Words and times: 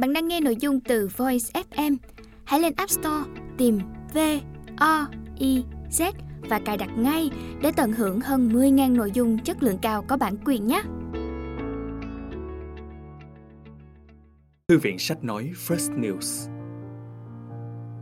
Bạn 0.00 0.12
đang 0.12 0.28
nghe 0.28 0.40
nội 0.40 0.56
dung 0.56 0.80
từ 0.80 1.08
Voice 1.16 1.62
FM. 1.70 1.96
Hãy 2.44 2.60
lên 2.60 2.72
App 2.76 2.90
Store, 2.90 3.30
tìm 3.58 3.78
V 4.14 4.18
O 4.76 5.06
I 5.38 5.64
Z 5.90 6.12
và 6.48 6.60
cài 6.64 6.76
đặt 6.76 6.90
ngay 6.98 7.30
để 7.62 7.72
tận 7.76 7.92
hưởng 7.92 8.20
hơn 8.20 8.48
10.000 8.48 8.96
nội 8.96 9.10
dung 9.14 9.38
chất 9.38 9.62
lượng 9.62 9.78
cao 9.82 10.04
có 10.08 10.16
bản 10.16 10.36
quyền 10.44 10.66
nhé. 10.66 10.82
Thư 14.68 14.78
viện 14.78 14.98
sách 14.98 15.24
nói 15.24 15.50
First 15.54 16.00
News 16.00 16.50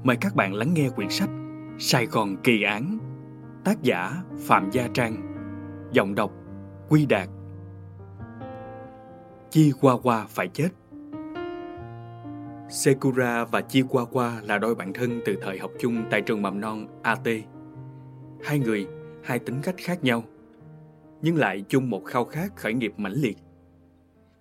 Mời 0.04 0.16
các 0.20 0.34
bạn 0.34 0.54
lắng 0.54 0.74
nghe 0.74 0.88
quyển 0.88 1.10
sách 1.10 1.30
Sài 1.78 2.06
Gòn 2.06 2.36
kỳ 2.44 2.62
án, 2.62 2.98
Tác 3.64 3.82
giả 3.82 4.22
Phạm 4.46 4.70
Gia 4.70 4.88
Trang, 4.94 5.16
Giọng 5.92 6.14
đọc 6.14 6.32
Quy 6.88 7.06
Đạt 7.06 7.28
Chi 9.50 9.72
Qua 9.80 9.96
Qua 10.02 10.26
phải 10.28 10.48
chết 10.48 10.68
Sekura 12.70 13.44
và 13.44 13.60
Chi 13.60 13.82
là 14.44 14.58
đôi 14.58 14.74
bạn 14.74 14.92
thân 14.92 15.20
từ 15.24 15.36
thời 15.42 15.58
học 15.58 15.70
chung 15.78 16.04
tại 16.10 16.22
trường 16.22 16.42
mầm 16.42 16.60
non 16.60 17.00
AT. 17.02 17.28
Hai 18.44 18.58
người, 18.58 18.86
hai 19.24 19.38
tính 19.38 19.60
cách 19.62 19.74
khác 19.78 20.04
nhau, 20.04 20.24
nhưng 21.22 21.36
lại 21.36 21.64
chung 21.68 21.90
một 21.90 22.04
khao 22.04 22.24
khát 22.24 22.56
khởi 22.56 22.74
nghiệp 22.74 22.92
mãnh 22.96 23.12
liệt. 23.12 23.36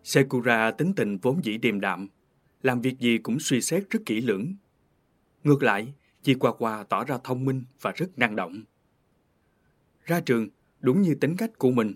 Sekura 0.03 0.71
tính 0.71 0.93
tình 0.95 1.17
vốn 1.17 1.43
dĩ 1.43 1.57
điềm 1.57 1.79
đạm, 1.79 2.07
làm 2.63 2.81
việc 2.81 2.99
gì 2.99 3.17
cũng 3.17 3.39
suy 3.39 3.61
xét 3.61 3.83
rất 3.89 3.99
kỹ 4.05 4.21
lưỡng. 4.21 4.55
Ngược 5.43 5.63
lại, 5.63 5.93
Chi 6.23 6.35
tỏ 6.89 7.03
ra 7.03 7.17
thông 7.23 7.45
minh 7.45 7.63
và 7.81 7.91
rất 7.91 8.19
năng 8.19 8.35
động. 8.35 8.63
Ra 10.05 10.19
trường, 10.19 10.47
đúng 10.79 11.01
như 11.01 11.15
tính 11.15 11.37
cách 11.37 11.51
của 11.57 11.71
mình, 11.71 11.95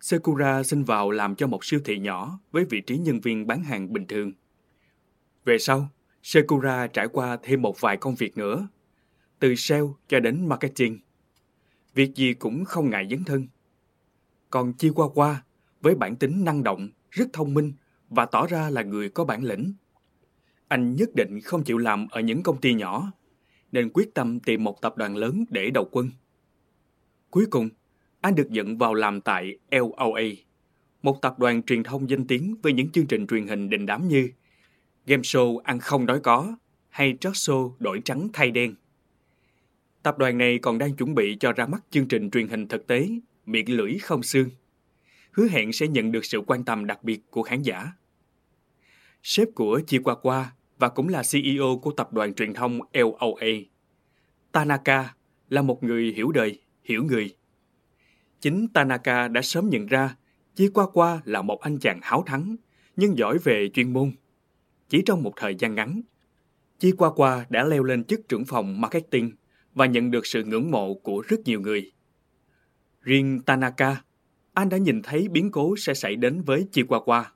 Sekura 0.00 0.62
xin 0.62 0.84
vào 0.84 1.10
làm 1.10 1.34
cho 1.34 1.46
một 1.46 1.64
siêu 1.64 1.80
thị 1.84 1.98
nhỏ 1.98 2.40
với 2.52 2.64
vị 2.64 2.80
trí 2.80 2.98
nhân 2.98 3.20
viên 3.20 3.46
bán 3.46 3.64
hàng 3.64 3.92
bình 3.92 4.06
thường. 4.06 4.32
Về 5.44 5.58
sau, 5.58 5.88
Sekura 6.22 6.86
trải 6.86 7.08
qua 7.08 7.38
thêm 7.42 7.62
một 7.62 7.80
vài 7.80 7.96
công 7.96 8.14
việc 8.14 8.36
nữa, 8.36 8.68
từ 9.38 9.54
sale 9.54 9.86
cho 10.08 10.20
đến 10.20 10.48
marketing. 10.48 10.98
Việc 11.94 12.14
gì 12.14 12.34
cũng 12.34 12.64
không 12.64 12.90
ngại 12.90 13.06
dấn 13.10 13.24
thân. 13.24 13.46
Còn 14.50 14.72
Chi 14.72 14.90
Qua 14.94 15.08
Qua, 15.14 15.44
với 15.80 15.94
bản 15.94 16.16
tính 16.16 16.44
năng 16.44 16.62
động, 16.62 16.88
rất 17.10 17.24
thông 17.32 17.54
minh 17.54 17.72
và 18.10 18.26
tỏ 18.26 18.46
ra 18.46 18.70
là 18.70 18.82
người 18.82 19.08
có 19.08 19.24
bản 19.24 19.44
lĩnh. 19.44 19.72
Anh 20.68 20.96
nhất 20.96 21.08
định 21.14 21.40
không 21.40 21.64
chịu 21.64 21.78
làm 21.78 22.08
ở 22.10 22.20
những 22.20 22.42
công 22.42 22.60
ty 22.60 22.74
nhỏ, 22.74 23.12
nên 23.72 23.90
quyết 23.92 24.14
tâm 24.14 24.40
tìm 24.40 24.64
một 24.64 24.82
tập 24.82 24.96
đoàn 24.96 25.16
lớn 25.16 25.44
để 25.50 25.70
đầu 25.70 25.88
quân. 25.90 26.10
Cuối 27.30 27.46
cùng, 27.50 27.68
anh 28.20 28.34
được 28.34 28.50
dẫn 28.50 28.78
vào 28.78 28.94
làm 28.94 29.20
tại 29.20 29.58
LOA, 29.70 30.22
một 31.02 31.22
tập 31.22 31.38
đoàn 31.38 31.62
truyền 31.62 31.82
thông 31.82 32.10
danh 32.10 32.26
tiếng 32.26 32.56
với 32.62 32.72
những 32.72 32.90
chương 32.90 33.06
trình 33.06 33.26
truyền 33.26 33.46
hình 33.46 33.70
đình 33.70 33.86
đám 33.86 34.08
như 34.08 34.30
game 35.06 35.22
show 35.22 35.58
ăn 35.58 35.78
không 35.78 36.06
đói 36.06 36.20
có 36.20 36.56
hay 36.88 37.16
trót 37.20 37.32
show 37.32 37.72
đổi 37.78 38.00
trắng 38.04 38.28
thay 38.32 38.50
đen. 38.50 38.74
Tập 40.02 40.18
đoàn 40.18 40.38
này 40.38 40.58
còn 40.58 40.78
đang 40.78 40.96
chuẩn 40.96 41.14
bị 41.14 41.36
cho 41.40 41.52
ra 41.52 41.66
mắt 41.66 41.84
chương 41.90 42.08
trình 42.08 42.30
truyền 42.30 42.48
hình 42.48 42.68
thực 42.68 42.86
tế 42.86 43.08
Miệng 43.46 43.76
lưỡi 43.76 43.98
không 43.98 44.22
xương. 44.22 44.50
Hứa 45.32 45.48
hẹn 45.48 45.72
sẽ 45.72 45.88
nhận 45.88 46.12
được 46.12 46.24
sự 46.24 46.40
quan 46.46 46.64
tâm 46.64 46.86
đặc 46.86 47.04
biệt 47.04 47.20
của 47.30 47.42
khán 47.42 47.62
giả. 47.62 47.92
Sếp 49.22 49.48
của 49.54 49.80
Chi 49.86 49.98
Qua 49.98 50.14
Qua 50.14 50.52
và 50.78 50.88
cũng 50.88 51.08
là 51.08 51.22
CEO 51.32 51.78
của 51.82 51.90
tập 51.90 52.12
đoàn 52.12 52.34
truyền 52.34 52.54
thông 52.54 52.80
LOA. 52.92 53.48
Tanaka 54.52 55.14
là 55.48 55.62
một 55.62 55.82
người 55.82 56.12
hiểu 56.16 56.32
đời, 56.32 56.60
hiểu 56.84 57.04
người. 57.04 57.36
Chính 58.40 58.68
Tanaka 58.68 59.28
đã 59.28 59.42
sớm 59.42 59.70
nhận 59.70 59.86
ra 59.86 60.16
Chi 60.54 60.68
Qua 60.74 60.86
Qua 60.92 61.20
là 61.24 61.42
một 61.42 61.60
anh 61.60 61.78
chàng 61.78 61.98
háo 62.02 62.22
thắng, 62.26 62.56
nhưng 62.96 63.18
giỏi 63.18 63.38
về 63.38 63.68
chuyên 63.74 63.92
môn. 63.92 64.12
Chỉ 64.92 65.02
trong 65.06 65.22
một 65.22 65.32
thời 65.36 65.54
gian 65.54 65.74
ngắn, 65.74 66.00
Chi 66.78 66.92
Qua 66.98 67.10
Qua 67.10 67.46
đã 67.48 67.64
leo 67.64 67.82
lên 67.82 68.04
chức 68.04 68.28
trưởng 68.28 68.44
phòng 68.44 68.80
marketing 68.80 69.32
và 69.74 69.86
nhận 69.86 70.10
được 70.10 70.26
sự 70.26 70.44
ngưỡng 70.44 70.70
mộ 70.70 70.94
của 70.94 71.22
rất 71.28 71.40
nhiều 71.44 71.60
người. 71.60 71.92
Riêng 73.00 73.40
Tanaka, 73.46 74.02
anh 74.54 74.68
đã 74.68 74.76
nhìn 74.76 75.02
thấy 75.02 75.28
biến 75.28 75.50
cố 75.50 75.76
sẽ 75.76 75.94
xảy 75.94 76.16
đến 76.16 76.42
với 76.42 76.66
Chi 76.72 76.82
Qua 76.82 77.00
Qua. 77.00 77.32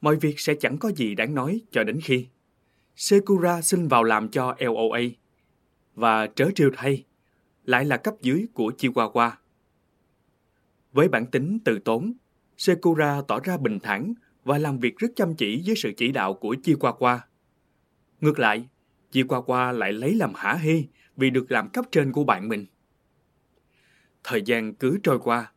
Mọi 0.00 0.16
việc 0.16 0.40
sẽ 0.40 0.54
chẳng 0.60 0.78
có 0.78 0.88
gì 0.88 1.14
đáng 1.14 1.34
nói 1.34 1.60
cho 1.70 1.84
đến 1.84 2.00
khi 2.00 2.26
Sekura 2.96 3.62
xin 3.62 3.88
vào 3.88 4.04
làm 4.04 4.28
cho 4.28 4.56
LOA 4.58 5.00
và 5.94 6.26
trớ 6.26 6.48
trêu 6.54 6.70
thay, 6.76 7.04
lại 7.64 7.84
là 7.84 7.96
cấp 7.96 8.14
dưới 8.22 8.46
của 8.54 8.72
Chi 8.78 8.88
Qua 8.88 9.08
Qua. 9.08 9.38
Với 10.92 11.08
bản 11.08 11.26
tính 11.26 11.58
từ 11.64 11.78
tốn, 11.78 12.12
Sekura 12.56 13.22
tỏ 13.28 13.40
ra 13.40 13.56
bình 13.56 13.78
thản 13.82 14.14
và 14.46 14.58
làm 14.58 14.78
việc 14.78 14.98
rất 14.98 15.08
chăm 15.16 15.34
chỉ 15.34 15.58
dưới 15.58 15.76
sự 15.76 15.92
chỉ 15.96 16.12
đạo 16.12 16.34
của 16.34 16.56
Chi 16.62 16.74
Qua 16.80 16.92
Qua. 16.92 17.26
Ngược 18.20 18.38
lại, 18.38 18.68
Chi 19.10 19.22
Qua 19.22 19.40
Qua 19.40 19.72
lại 19.72 19.92
lấy 19.92 20.14
làm 20.14 20.32
hả 20.34 20.54
hê 20.54 20.82
vì 21.16 21.30
được 21.30 21.50
làm 21.50 21.68
cấp 21.68 21.84
trên 21.92 22.12
của 22.12 22.24
bạn 22.24 22.48
mình. 22.48 22.66
Thời 24.24 24.42
gian 24.42 24.74
cứ 24.74 24.98
trôi 25.02 25.18
qua, 25.18 25.52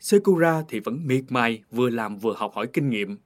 Sekura 0.00 0.62
thì 0.68 0.80
vẫn 0.80 1.06
miệt 1.06 1.24
mài 1.28 1.62
vừa 1.70 1.90
làm 1.90 2.18
vừa 2.18 2.34
học 2.36 2.52
hỏi 2.54 2.66
kinh 2.72 2.90
nghiệm, 2.90 3.16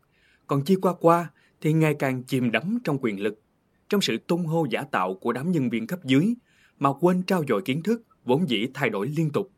còn 0.46 0.64
Chi 0.64 0.76
Qua 0.82 0.94
Qua 1.00 1.30
thì 1.60 1.72
ngày 1.72 1.94
càng 1.98 2.22
chìm 2.22 2.50
đắm 2.50 2.78
trong 2.84 2.98
quyền 3.00 3.20
lực, 3.20 3.42
trong 3.88 4.00
sự 4.00 4.18
tung 4.18 4.46
hô 4.46 4.66
giả 4.70 4.82
tạo 4.82 5.14
của 5.14 5.32
đám 5.32 5.52
nhân 5.52 5.70
viên 5.70 5.86
cấp 5.86 6.04
dưới 6.04 6.34
mà 6.78 6.92
quên 6.92 7.22
trao 7.22 7.44
dồi 7.48 7.62
kiến 7.62 7.82
thức 7.82 8.02
vốn 8.24 8.48
dĩ 8.48 8.66
thay 8.74 8.90
đổi 8.90 9.08
liên 9.16 9.30
tục. 9.30 9.50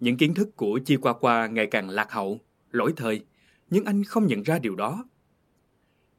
Những 0.00 0.16
kiến 0.16 0.34
thức 0.34 0.56
của 0.56 0.80
Chi 0.84 0.96
Qua 0.96 1.12
Qua 1.12 1.46
ngày 1.46 1.66
càng 1.66 1.90
lạc 1.90 2.12
hậu, 2.12 2.40
lỗi 2.70 2.92
thời, 2.96 3.24
nhưng 3.70 3.84
anh 3.84 4.04
không 4.04 4.26
nhận 4.26 4.42
ra 4.42 4.58
điều 4.58 4.74
đó. 4.74 5.04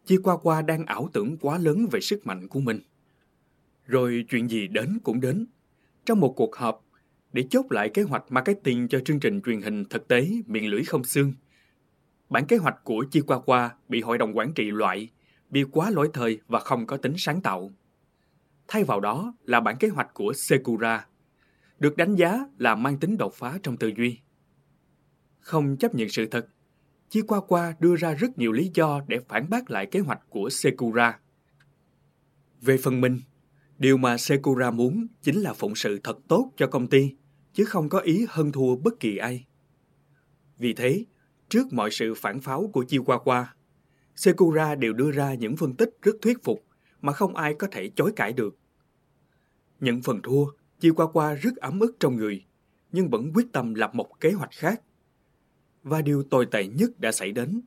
Chi 0.06 0.18
Qua 0.24 0.38
Qua 0.38 0.62
đang 0.62 0.86
ảo 0.86 1.10
tưởng 1.14 1.38
quá 1.38 1.58
lớn 1.58 1.88
về 1.92 2.00
sức 2.00 2.28
mạnh 2.28 2.48
của 2.48 2.60
mình. 2.60 2.80
Rồi 3.86 4.26
chuyện 4.30 4.50
gì 4.50 4.68
đến 4.68 5.00
cũng 5.04 5.20
đến. 5.20 5.46
Trong 6.06 6.20
một 6.20 6.34
cuộc 6.38 6.56
họp, 6.56 6.86
để 7.34 7.44
chốt 7.50 7.66
lại 7.70 7.90
kế 7.90 8.02
hoạch 8.02 8.24
marketing 8.30 8.88
cho 8.88 9.00
chương 9.00 9.20
trình 9.20 9.42
truyền 9.42 9.62
hình 9.62 9.86
thực 9.86 10.08
tế 10.08 10.30
Miệng 10.46 10.70
Lưỡi 10.70 10.84
Không 10.84 11.04
Xương, 11.04 11.34
bản 12.30 12.46
kế 12.46 12.58
hoạch 12.58 12.84
của 12.84 13.06
Chi 13.12 13.22
Qua 13.22 13.40
Qua 13.40 13.76
bị 13.90 14.02
hội 14.02 14.18
đồng 14.18 14.38
quản 14.38 14.54
trị 14.54 14.72
loại 14.72 15.10
vì 15.50 15.64
quá 15.64 15.90
lỗi 15.90 16.10
thời 16.14 16.40
và 16.48 16.60
không 16.60 16.88
có 16.88 16.98
tính 16.98 17.14
sáng 17.18 17.42
tạo. 17.42 17.72
Thay 18.68 18.84
vào 18.84 19.00
đó 19.00 19.34
là 19.46 19.60
bản 19.60 19.78
kế 19.78 19.88
hoạch 19.88 20.14
của 20.14 20.34
Sekura, 20.36 21.08
được 21.80 21.98
đánh 21.98 22.16
giá 22.16 22.40
là 22.58 22.76
mang 22.76 22.98
tính 23.00 23.18
đột 23.18 23.34
phá 23.34 23.60
trong 23.64 23.78
tư 23.78 23.92
duy. 23.98 24.20
Không 25.40 25.78
chấp 25.78 25.96
nhận 25.96 26.10
sự 26.10 26.26
thật, 26.26 26.48
Chi 27.10 27.22
Qua 27.22 27.40
Qua 27.48 27.76
đưa 27.80 27.96
ra 27.96 28.14
rất 28.14 28.38
nhiều 28.38 28.52
lý 28.52 28.72
do 28.74 29.02
để 29.08 29.20
phản 29.28 29.50
bác 29.50 29.72
lại 29.72 29.86
kế 29.86 30.00
hoạch 30.00 30.20
của 30.30 30.50
Sekura. 30.50 31.20
Về 32.62 32.78
phần 32.78 33.02
mình, 33.02 33.20
điều 33.78 33.98
mà 33.98 34.18
Sekura 34.18 34.72
muốn 34.72 35.08
chính 35.22 35.42
là 35.42 35.54
phụng 35.54 35.76
sự 35.76 36.00
thật 36.04 36.18
tốt 36.28 36.52
cho 36.58 36.68
công 36.68 36.88
ty, 36.88 37.16
chứ 37.54 37.66
không 37.66 37.90
có 37.90 38.00
ý 38.00 38.26
hơn 38.30 38.52
thua 38.52 38.76
bất 38.76 39.00
kỳ 39.00 39.18
ai. 39.18 39.46
Vì 40.58 40.74
thế, 40.74 41.06
trước 41.50 41.74
mọi 41.74 41.92
sự 41.92 42.14
phản 42.14 42.42
pháo 42.42 42.70
của 42.74 42.84
Chi 42.84 42.98
Qua 42.98 43.20
Qua, 43.20 43.56
Sekura 44.16 44.76
đều 44.76 44.94
đưa 44.94 45.12
ra 45.12 45.34
những 45.34 45.58
phân 45.58 45.76
tích 45.76 45.90
rất 46.02 46.16
thuyết 46.22 46.44
phục 46.44 46.66
mà 47.02 47.14
không 47.14 47.36
ai 47.36 47.54
có 47.54 47.68
thể 47.72 47.90
chối 47.96 48.12
cãi 48.16 48.34
được. 48.34 48.58
Nhận 49.80 50.02
phần 50.02 50.22
thua, 50.24 50.46
Chi 50.80 50.90
Qua 50.90 51.08
Qua 51.08 51.34
rất 51.34 51.56
ấm 51.56 51.80
ức 51.80 51.96
trong 52.00 52.16
người, 52.16 52.46
nhưng 52.92 53.10
vẫn 53.10 53.32
quyết 53.34 53.48
tâm 53.52 53.74
lập 53.74 53.96
một 53.96 54.20
kế 54.20 54.32
hoạch 54.32 54.52
khác 54.52 54.82
và 55.88 56.02
điều 56.02 56.24
tồi 56.24 56.46
tệ 56.46 56.68
nhất 56.68 57.00
đã 57.00 57.12
xảy 57.12 57.32
đến. 57.32 57.62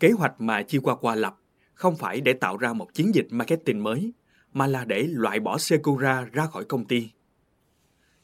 Kế 0.00 0.10
hoạch 0.10 0.40
mà 0.40 0.62
Chi 0.62 0.78
Qua 0.78 0.96
Qua 0.96 1.14
lập 1.14 1.38
không 1.74 1.96
phải 1.96 2.20
để 2.20 2.32
tạo 2.32 2.56
ra 2.56 2.72
một 2.72 2.94
chiến 2.94 3.14
dịch 3.14 3.26
marketing 3.30 3.82
mới, 3.82 4.12
mà 4.52 4.66
là 4.66 4.84
để 4.84 5.02
loại 5.02 5.40
bỏ 5.40 5.58
Sekura 5.58 6.24
ra 6.32 6.46
khỏi 6.46 6.64
công 6.64 6.84
ty. 6.84 7.10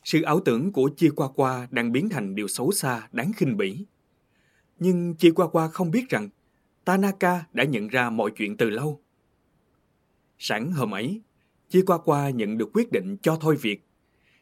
Sự 0.04 0.22
ảo 0.22 0.40
tưởng 0.40 0.72
của 0.72 0.90
Chi 0.96 1.08
Qua 1.16 1.28
Qua 1.28 1.68
đang 1.70 1.92
biến 1.92 2.08
thành 2.08 2.34
điều 2.34 2.48
xấu 2.48 2.72
xa, 2.72 3.08
đáng 3.12 3.32
khinh 3.36 3.56
bỉ. 3.56 3.86
Nhưng 4.78 5.14
Chi 5.14 5.30
Qua 5.30 5.48
Qua 5.48 5.68
không 5.68 5.90
biết 5.90 6.08
rằng 6.08 6.28
Tanaka 6.84 7.44
đã 7.52 7.64
nhận 7.64 7.88
ra 7.88 8.10
mọi 8.10 8.30
chuyện 8.36 8.56
từ 8.56 8.70
lâu. 8.70 9.00
Sáng 10.38 10.72
hôm 10.72 10.94
ấy, 10.94 11.20
Chi 11.68 11.82
Qua 11.86 11.98
Qua 11.98 12.30
nhận 12.30 12.58
được 12.58 12.70
quyết 12.74 12.92
định 12.92 13.16
cho 13.22 13.36
thôi 13.40 13.56
việc. 13.60 13.86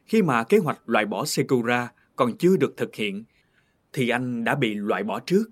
Khi 0.05 0.21
mà 0.21 0.43
kế 0.43 0.57
hoạch 0.57 0.89
loại 0.89 1.05
bỏ 1.05 1.25
Sekura 1.25 1.91
còn 2.15 2.37
chưa 2.37 2.57
được 2.57 2.77
thực 2.77 2.95
hiện 2.95 3.23
thì 3.93 4.09
anh 4.09 4.43
đã 4.43 4.55
bị 4.55 4.73
loại 4.73 5.03
bỏ 5.03 5.19
trước. 5.19 5.49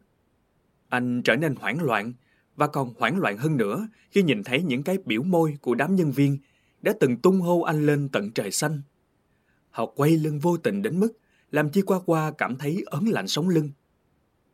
Anh 0.90 1.22
trở 1.22 1.36
nên 1.36 1.56
hoảng 1.56 1.84
loạn 1.84 2.14
và 2.56 2.68
còn 2.68 2.94
hoảng 2.98 3.18
loạn 3.20 3.38
hơn 3.38 3.58
nữa 3.58 3.88
khi 4.12 4.24
nhìn 4.24 4.44
thấy 4.44 4.64
những 4.64 4.84
cái 4.84 4.98
biểu 5.06 5.24
môi 5.24 5.58
của 5.62 5.76
đám 5.76 5.96
nhân 5.96 6.12
viên 6.12 6.38
đã 6.82 6.94
từng 7.00 7.18
tung 7.18 7.42
hô 7.42 7.62
anh 7.62 7.86
lên 7.86 8.10
tận 8.10 8.32
trời 8.32 8.52
xanh. 8.52 8.82
Họ 9.70 9.86
quay 9.86 10.12
lưng 10.18 10.40
vô 10.40 10.58
tình 10.58 10.82
đến 10.82 11.00
mức 11.00 11.18
làm 11.52 11.70
Chi 11.70 11.82
Qua 11.82 12.00
Qua 12.06 12.32
cảm 12.32 12.56
thấy 12.56 12.84
ớn 12.86 13.06
lạnh 13.08 13.28
sống 13.28 13.50
lưng. 13.50 13.72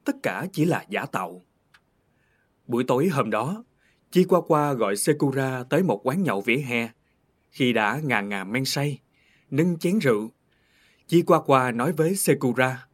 Tất 0.03 0.15
cả 0.23 0.47
chỉ 0.51 0.65
là 0.65 0.85
giả 0.89 1.05
tạo. 1.05 1.41
Buổi 2.67 2.83
tối 2.83 3.07
hôm 3.07 3.29
đó, 3.29 3.63
Chi 4.11 4.23
Qua 4.23 4.41
Qua 4.47 4.73
gọi 4.73 4.95
Sekura 4.95 5.63
tới 5.63 5.83
một 5.83 6.07
quán 6.07 6.23
nhậu 6.23 6.41
vỉa 6.41 6.57
hè. 6.57 6.89
Khi 7.51 7.73
đã 7.73 7.99
ngà 8.03 8.21
ngà 8.21 8.43
men 8.43 8.65
say, 8.65 8.99
nâng 9.51 9.77
chén 9.77 9.99
rượu, 9.99 10.31
Chi 11.07 11.21
Qua 11.21 11.41
Qua 11.41 11.71
nói 11.71 11.91
với 11.91 12.15
Sekura. 12.15 12.87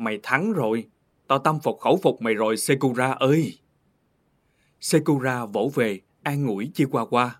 Mày 0.00 0.20
thắng 0.22 0.52
rồi. 0.52 0.86
Tao 1.26 1.38
tâm 1.38 1.58
phục 1.60 1.78
khẩu 1.80 1.98
phục 2.02 2.22
mày 2.22 2.34
rồi 2.34 2.56
Sekura 2.56 3.12
ơi. 3.12 3.58
Sekura 4.80 5.44
vỗ 5.44 5.72
về, 5.74 6.00
an 6.22 6.46
ủi 6.46 6.70
Chihuahua. 6.74 7.30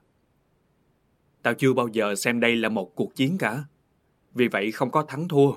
Tao 1.42 1.54
chưa 1.54 1.72
bao 1.72 1.88
giờ 1.88 2.14
xem 2.14 2.40
đây 2.40 2.56
là 2.56 2.68
một 2.68 2.94
cuộc 2.94 3.14
chiến 3.14 3.38
cả. 3.38 3.64
Vì 4.34 4.48
vậy 4.48 4.72
không 4.72 4.90
có 4.90 5.02
thắng 5.02 5.28
thua. 5.28 5.52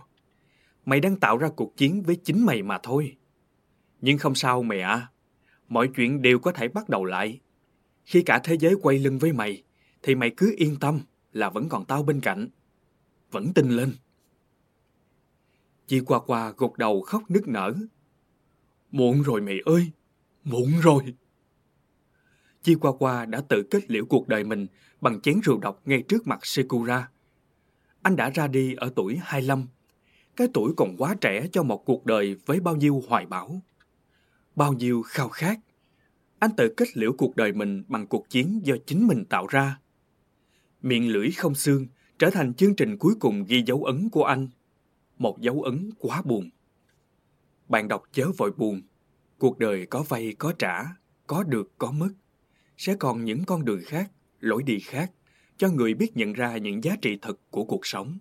Mày 0.85 0.99
đang 0.99 1.15
tạo 1.15 1.37
ra 1.37 1.49
cuộc 1.55 1.77
chiến 1.77 2.01
với 2.01 2.15
chính 2.15 2.45
mày 2.45 2.61
mà 2.61 2.79
thôi. 2.83 3.17
Nhưng 4.01 4.17
không 4.17 4.35
sao 4.35 4.63
mẹ 4.63 4.79
ạ. 4.79 5.07
Mọi 5.67 5.89
chuyện 5.95 6.21
đều 6.21 6.39
có 6.39 6.51
thể 6.51 6.67
bắt 6.67 6.89
đầu 6.89 7.05
lại. 7.05 7.39
Khi 8.03 8.21
cả 8.21 8.39
thế 8.43 8.57
giới 8.57 8.75
quay 8.81 8.99
lưng 8.99 9.19
với 9.19 9.33
mày, 9.33 9.63
thì 10.03 10.15
mày 10.15 10.29
cứ 10.37 10.55
yên 10.57 10.75
tâm 10.79 10.99
là 11.33 11.49
vẫn 11.49 11.69
còn 11.69 11.85
tao 11.85 12.03
bên 12.03 12.21
cạnh. 12.21 12.47
Vẫn 13.31 13.53
tin 13.53 13.69
lên. 13.69 13.91
Chị 15.87 15.99
qua 15.99 16.19
qua 16.19 16.53
gục 16.57 16.77
đầu 16.77 17.01
khóc 17.01 17.23
nức 17.29 17.47
nở. 17.47 17.73
Muộn 18.91 19.21
rồi 19.21 19.41
mày 19.41 19.59
ơi, 19.65 19.91
muộn 20.43 20.71
rồi. 20.81 21.03
Chi 22.63 22.75
Qua 22.75 22.91
Qua 22.99 23.25
đã 23.25 23.41
tự 23.49 23.63
kết 23.71 23.91
liễu 23.91 24.05
cuộc 24.05 24.27
đời 24.27 24.43
mình 24.43 24.67
bằng 25.01 25.21
chén 25.21 25.39
rượu 25.43 25.59
độc 25.59 25.81
ngay 25.85 26.03
trước 26.07 26.27
mặt 26.27 26.45
Sekura. 26.45 27.09
Anh 28.01 28.15
đã 28.15 28.29
ra 28.29 28.47
đi 28.47 28.73
ở 28.73 28.91
tuổi 28.95 29.19
25. 29.23 29.67
Cái 30.35 30.47
tuổi 30.53 30.73
còn 30.77 30.95
quá 30.97 31.15
trẻ 31.21 31.47
cho 31.51 31.63
một 31.63 31.85
cuộc 31.85 32.05
đời 32.05 32.35
với 32.45 32.59
bao 32.59 32.75
nhiêu 32.75 33.03
hoài 33.07 33.25
bão. 33.25 33.61
Bao 34.55 34.73
nhiêu 34.73 35.01
khao 35.01 35.29
khát. 35.29 35.59
Anh 36.39 36.51
tự 36.57 36.73
kết 36.77 36.97
liễu 36.97 37.13
cuộc 37.13 37.35
đời 37.35 37.53
mình 37.53 37.83
bằng 37.87 38.07
cuộc 38.07 38.29
chiến 38.29 38.61
do 38.63 38.75
chính 38.85 39.07
mình 39.07 39.25
tạo 39.25 39.47
ra. 39.47 39.79
Miệng 40.81 41.09
lưỡi 41.09 41.31
không 41.31 41.55
xương 41.55 41.87
trở 42.19 42.29
thành 42.29 42.53
chương 42.53 42.75
trình 42.75 42.97
cuối 42.97 43.13
cùng 43.19 43.45
ghi 43.47 43.63
dấu 43.65 43.83
ấn 43.83 44.09
của 44.09 44.23
anh. 44.23 44.47
Một 45.17 45.41
dấu 45.41 45.61
ấn 45.61 45.89
quá 45.99 46.21
buồn. 46.21 46.49
Bạn 47.69 47.87
đọc 47.87 48.03
chớ 48.11 48.27
vội 48.37 48.51
buồn. 48.51 48.81
Cuộc 49.37 49.59
đời 49.59 49.85
có 49.85 50.03
vay 50.09 50.35
có 50.39 50.53
trả, 50.59 50.83
có 51.27 51.43
được 51.43 51.71
có 51.77 51.91
mất. 51.91 52.09
Sẽ 52.77 52.95
còn 52.95 53.25
những 53.25 53.45
con 53.45 53.65
đường 53.65 53.81
khác, 53.85 54.11
lối 54.39 54.63
đi 54.63 54.79
khác 54.79 55.11
cho 55.57 55.69
người 55.69 55.93
biết 55.93 56.17
nhận 56.17 56.33
ra 56.33 56.57
những 56.57 56.83
giá 56.83 56.95
trị 57.01 57.17
thật 57.21 57.39
của 57.51 57.63
cuộc 57.63 57.85
sống. 57.85 58.17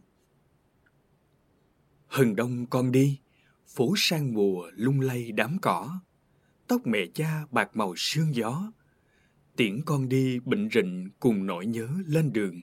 Hừng 2.09 2.37
đông 2.37 2.67
con 2.67 2.93
đi, 2.93 3.21
phố 3.67 3.95
sang 3.97 4.35
mùa 4.35 4.71
lung 4.75 5.01
lay 5.01 5.33
đám 5.33 5.57
cỏ. 5.63 6.01
Tóc 6.67 6.87
mẹ 6.87 7.07
cha 7.15 7.47
bạc 7.51 7.77
màu 7.77 7.95
sương 7.97 8.35
gió. 8.35 8.73
Tiễn 9.57 9.83
con 9.87 10.09
đi 10.09 10.41
bệnh 10.41 10.69
rịnh 10.73 11.11
cùng 11.21 11.47
nỗi 11.47 11.67
nhớ 11.67 11.89
lên 12.07 12.33
đường. 12.33 12.61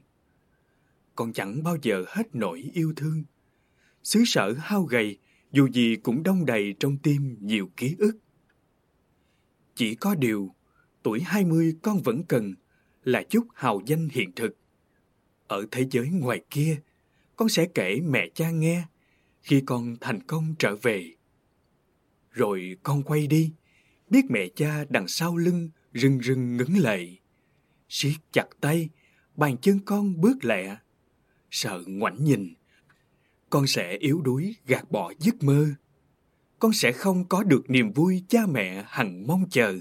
Con 1.15 1.33
chẳng 1.33 1.63
bao 1.63 1.77
giờ 1.81 2.05
hết 2.07 2.35
nỗi 2.35 2.69
yêu 2.73 2.93
thương. 2.95 3.23
Xứ 4.03 4.23
sở 4.25 4.53
hao 4.53 4.83
gầy, 4.83 5.17
dù 5.51 5.67
gì 5.67 5.95
cũng 5.95 6.23
đông 6.23 6.45
đầy 6.45 6.75
trong 6.79 6.97
tim 6.97 7.37
nhiều 7.41 7.69
ký 7.77 7.95
ức. 7.99 8.17
Chỉ 9.75 9.95
có 9.95 10.15
điều, 10.15 10.55
tuổi 11.03 11.21
20 11.21 11.75
con 11.81 12.01
vẫn 12.01 12.23
cần 12.23 12.53
là 13.03 13.23
chút 13.29 13.47
hào 13.53 13.81
danh 13.85 14.07
hiện 14.11 14.31
thực. 14.35 14.57
Ở 15.47 15.65
thế 15.71 15.85
giới 15.91 16.09
ngoài 16.09 16.41
kia, 16.49 16.77
con 17.35 17.49
sẽ 17.49 17.67
kể 17.75 17.99
mẹ 18.01 18.29
cha 18.35 18.51
nghe 18.51 18.83
khi 19.41 19.61
con 19.65 19.95
thành 20.01 20.19
công 20.27 20.55
trở 20.59 20.75
về. 20.75 21.13
Rồi 22.31 22.77
con 22.83 23.03
quay 23.03 23.27
đi, 23.27 23.51
biết 24.09 24.25
mẹ 24.29 24.47
cha 24.55 24.85
đằng 24.89 25.07
sau 25.07 25.37
lưng 25.37 25.69
rưng 25.93 26.21
rưng 26.21 26.57
ngấn 26.57 26.73
lệ. 26.77 27.07
siết 27.89 28.13
chặt 28.31 28.47
tay, 28.61 28.89
bàn 29.35 29.57
chân 29.57 29.79
con 29.85 30.21
bước 30.21 30.45
lẹ. 30.45 30.77
Sợ 31.51 31.83
ngoảnh 31.87 32.23
nhìn, 32.23 32.53
con 33.49 33.67
sẽ 33.67 33.97
yếu 33.97 34.21
đuối 34.21 34.55
gạt 34.65 34.91
bỏ 34.91 35.13
giấc 35.19 35.43
mơ. 35.43 35.67
Con 36.59 36.73
sẽ 36.73 36.91
không 36.91 37.25
có 37.27 37.43
được 37.43 37.69
niềm 37.69 37.91
vui 37.91 38.23
cha 38.27 38.45
mẹ 38.45 38.83
hằng 38.87 39.27
mong 39.27 39.49
chờ. 39.49 39.77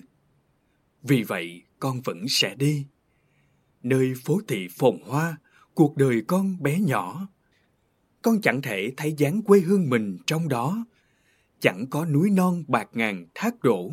Vì 1.02 1.22
vậy, 1.22 1.62
con 1.78 2.00
vẫn 2.00 2.24
sẽ 2.28 2.54
đi. 2.54 2.86
Nơi 3.82 4.14
phố 4.24 4.40
thị 4.48 4.68
phồn 4.78 4.98
hoa, 5.06 5.36
cuộc 5.74 5.96
đời 5.96 6.22
con 6.26 6.62
bé 6.62 6.80
nhỏ. 6.80 7.28
Con 8.22 8.40
chẳng 8.40 8.62
thể 8.62 8.92
thấy 8.96 9.14
dáng 9.18 9.42
quê 9.42 9.60
hương 9.60 9.90
mình 9.90 10.18
trong 10.26 10.48
đó. 10.48 10.86
Chẳng 11.60 11.86
có 11.90 12.04
núi 12.04 12.30
non 12.30 12.64
bạc 12.68 12.88
ngàn 12.92 13.26
thác 13.34 13.62
đổ. 13.62 13.92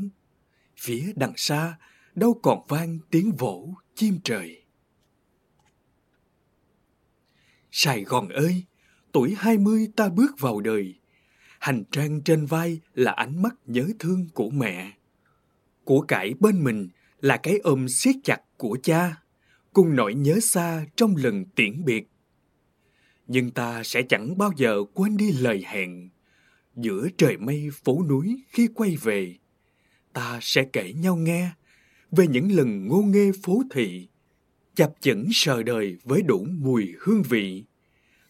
Phía 0.78 1.14
đằng 1.16 1.34
xa, 1.36 1.78
đâu 2.16 2.40
còn 2.44 2.66
vang 2.68 3.00
tiếng 3.12 3.32
vỗ 3.32 3.74
chim 3.96 4.20
trời. 4.24 4.62
Sài 7.72 8.04
Gòn 8.04 8.30
ơi, 8.30 8.64
tuổi 9.16 9.36
hai 9.38 9.58
mươi 9.58 9.88
ta 9.96 10.10
bước 10.10 10.40
vào 10.40 10.62
đời. 10.62 10.96
Hành 11.60 11.84
trang 11.92 12.22
trên 12.22 12.46
vai 12.46 12.80
là 12.94 13.12
ánh 13.12 13.42
mắt 13.42 13.56
nhớ 13.66 13.88
thương 14.00 14.28
của 14.34 14.50
mẹ. 14.50 14.92
Của 15.84 16.02
cải 16.02 16.34
bên 16.40 16.64
mình 16.64 16.90
là 17.22 17.38
cái 17.38 17.58
ôm 17.58 17.90
siết 17.90 18.16
chặt 18.24 18.42
của 18.58 18.78
cha, 18.84 19.22
cùng 19.74 19.96
nỗi 19.96 20.14
nhớ 20.14 20.40
xa 20.40 20.86
trong 20.96 21.16
lần 21.16 21.46
tiễn 21.46 21.86
biệt. 21.86 22.08
Nhưng 23.28 23.52
ta 23.52 23.84
sẽ 23.84 24.02
chẳng 24.10 24.38
bao 24.38 24.52
giờ 24.58 24.84
quên 24.94 25.18
đi 25.18 25.32
lời 25.32 25.64
hẹn. 25.68 26.10
Giữa 26.76 27.08
trời 27.18 27.38
mây 27.38 27.70
phố 27.84 28.06
núi 28.10 28.44
khi 28.50 28.68
quay 28.76 28.98
về, 29.02 29.36
ta 30.14 30.40
sẽ 30.42 30.66
kể 30.74 30.94
nhau 30.94 31.16
nghe 31.16 31.50
về 32.12 32.28
những 32.28 32.52
lần 32.52 32.88
ngô 32.88 33.02
nghê 33.02 33.32
phố 33.44 33.64
thị, 33.72 34.08
chập 34.76 34.94
chững 35.02 35.28
sờ 35.32 35.64
đời 35.64 35.98
với 36.04 36.22
đủ 36.22 36.48
mùi 36.60 36.94
hương 37.00 37.24
vị, 37.24 37.66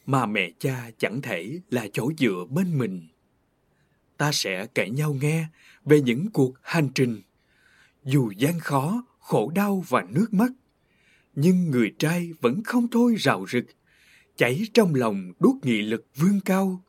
mà 0.05 0.25
mẹ 0.25 0.51
cha 0.59 0.91
chẳng 0.97 1.21
thể 1.21 1.59
là 1.69 1.87
chỗ 1.93 2.11
dựa 2.17 2.45
bên 2.49 2.77
mình. 2.77 3.07
Ta 4.17 4.31
sẽ 4.31 4.67
kể 4.75 4.89
nhau 4.89 5.13
nghe 5.21 5.47
về 5.85 6.01
những 6.01 6.31
cuộc 6.31 6.53
hành 6.61 6.89
trình 6.95 7.21
dù 8.05 8.31
gian 8.37 8.59
khó, 8.59 9.05
khổ 9.19 9.51
đau 9.55 9.83
và 9.89 10.05
nước 10.09 10.33
mắt, 10.33 10.51
nhưng 11.35 11.71
người 11.71 11.93
trai 11.99 12.33
vẫn 12.41 12.63
không 12.63 12.87
thôi 12.87 13.15
rào 13.17 13.45
rực, 13.51 13.65
chảy 14.35 14.61
trong 14.73 14.95
lòng 14.95 15.33
đốt 15.39 15.55
nghị 15.63 15.81
lực 15.81 16.05
vươn 16.15 16.39
cao. 16.45 16.83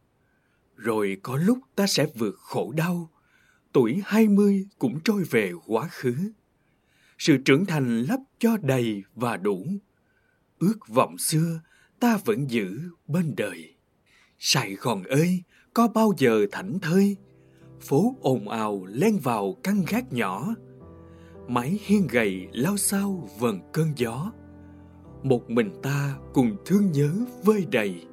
Rồi 0.76 1.16
có 1.22 1.36
lúc 1.36 1.58
ta 1.74 1.86
sẽ 1.86 2.06
vượt 2.14 2.38
khổ 2.38 2.72
đau, 2.76 3.10
tuổi 3.72 4.02
hai 4.04 4.28
mươi 4.28 4.66
cũng 4.78 5.00
trôi 5.04 5.24
về 5.30 5.52
quá 5.66 5.88
khứ. 5.88 6.14
Sự 7.18 7.36
trưởng 7.36 7.66
thành 7.66 8.02
lấp 8.02 8.20
cho 8.38 8.56
đầy 8.62 9.02
và 9.14 9.36
đủ. 9.36 9.66
Ước 10.58 10.88
vọng 10.88 11.18
xưa 11.18 11.60
ta 12.00 12.18
vẫn 12.24 12.50
giữ 12.50 12.80
bên 13.06 13.34
đời. 13.36 13.74
Sài 14.38 14.74
Gòn 14.74 15.02
ơi, 15.02 15.42
có 15.74 15.88
bao 15.88 16.12
giờ 16.18 16.46
thảnh 16.52 16.78
thơi? 16.78 17.16
Phố 17.80 18.14
ồn 18.20 18.48
ào 18.48 18.84
len 18.88 19.18
vào 19.18 19.56
căn 19.62 19.84
gác 19.88 20.12
nhỏ, 20.12 20.54
mái 21.48 21.78
hiên 21.82 22.06
gầy 22.10 22.48
lao 22.52 22.76
sao 22.76 23.28
vần 23.38 23.60
cơn 23.72 23.92
gió 23.96 24.32
một 25.22 25.50
mình 25.50 25.70
ta 25.82 26.16
cùng 26.34 26.56
thương 26.66 26.92
nhớ 26.92 27.10
vơi 27.44 27.66
đầy 27.70 28.06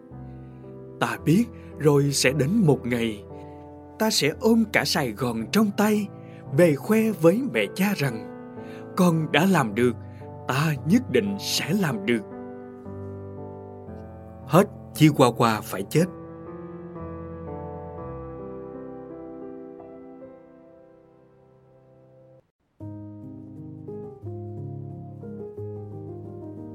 ta 1.00 1.18
biết 1.25 1.46
rồi 1.80 2.12
sẽ 2.12 2.32
đến 2.32 2.50
một 2.54 2.86
ngày 2.86 3.24
ta 4.00 4.10
sẽ 4.10 4.32
ôm 4.40 4.63
cả 4.74 4.86
sài 4.86 5.12
gòn 5.12 5.46
trong 5.52 5.72
tay 5.78 6.08
về 6.58 6.75
khoe 6.75 7.12
với 7.12 7.42
mẹ 7.54 7.66
cha 7.75 7.94
rằng 7.98 8.30
con 8.98 9.32
đã 9.32 9.46
làm 9.46 9.75
được 9.75 9.96
ta 10.48 10.74
nhất 10.86 11.12
định 11.12 11.36
sẽ 11.40 11.74
làm 11.74 12.06
được 12.06 12.22
hết 14.53 14.67
chi 14.93 15.10
qua 15.17 15.31
qua 15.31 15.62
phải 15.62 15.83
chết 15.89 16.05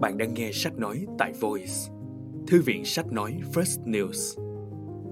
Bạn 0.00 0.18
đang 0.18 0.34
nghe 0.34 0.50
sách 0.52 0.78
nói 0.78 1.06
tại 1.18 1.32
Voice, 1.40 1.72
thư 2.46 2.62
viện 2.62 2.84
sách 2.84 3.12
nói 3.12 3.40
First 3.54 3.84
News. 3.84 4.42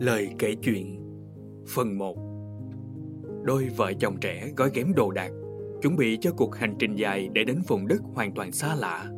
Lời 0.01 0.29
kể 0.39 0.55
chuyện 0.63 1.01
Phần 1.75 1.99
1 1.99 2.17
Đôi 3.43 3.69
vợ 3.77 3.93
chồng 4.01 4.17
trẻ 4.21 4.51
gói 4.57 4.71
ghém 4.75 4.95
đồ 4.95 5.11
đạc, 5.11 5.31
chuẩn 5.83 5.97
bị 5.97 6.19
cho 6.21 6.31
cuộc 6.37 6.55
hành 6.55 6.77
trình 6.79 6.95
dài 6.95 7.29
để 7.33 7.45
đến 7.45 7.63
vùng 7.69 7.87
đất 7.87 8.01
hoàn 8.15 8.33
toàn 8.35 8.53
xa 8.53 8.75
lạ. 8.75 9.16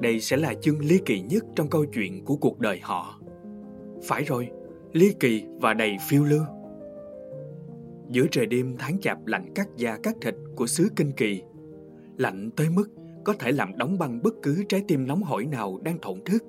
Đây 0.00 0.20
sẽ 0.20 0.36
là 0.36 0.54
chương 0.54 0.78
ly 0.78 1.00
kỳ 1.06 1.20
nhất 1.20 1.44
trong 1.56 1.68
câu 1.70 1.84
chuyện 1.84 2.24
của 2.24 2.36
cuộc 2.36 2.60
đời 2.60 2.80
họ. 2.82 3.20
Phải 4.04 4.24
rồi, 4.24 4.50
ly 4.92 5.14
kỳ 5.20 5.44
và 5.60 5.74
đầy 5.74 5.96
phiêu 6.08 6.24
lưu. 6.24 6.44
Giữa 8.10 8.26
trời 8.30 8.46
đêm 8.46 8.76
tháng 8.78 9.00
chạp 9.00 9.26
lạnh 9.26 9.52
cắt 9.54 9.68
da 9.76 9.98
cắt 10.02 10.14
thịt 10.20 10.34
của 10.56 10.66
xứ 10.66 10.88
Kinh 10.96 11.12
Kỳ, 11.12 11.42
lạnh 12.16 12.50
tới 12.56 12.70
mức 12.70 12.90
có 13.24 13.32
thể 13.38 13.52
làm 13.52 13.78
đóng 13.78 13.98
băng 13.98 14.22
bất 14.22 14.34
cứ 14.42 14.64
trái 14.68 14.82
tim 14.88 15.06
nóng 15.06 15.22
hổi 15.22 15.46
nào 15.46 15.80
đang 15.84 15.98
thổn 15.98 16.24
thức. 16.24 16.44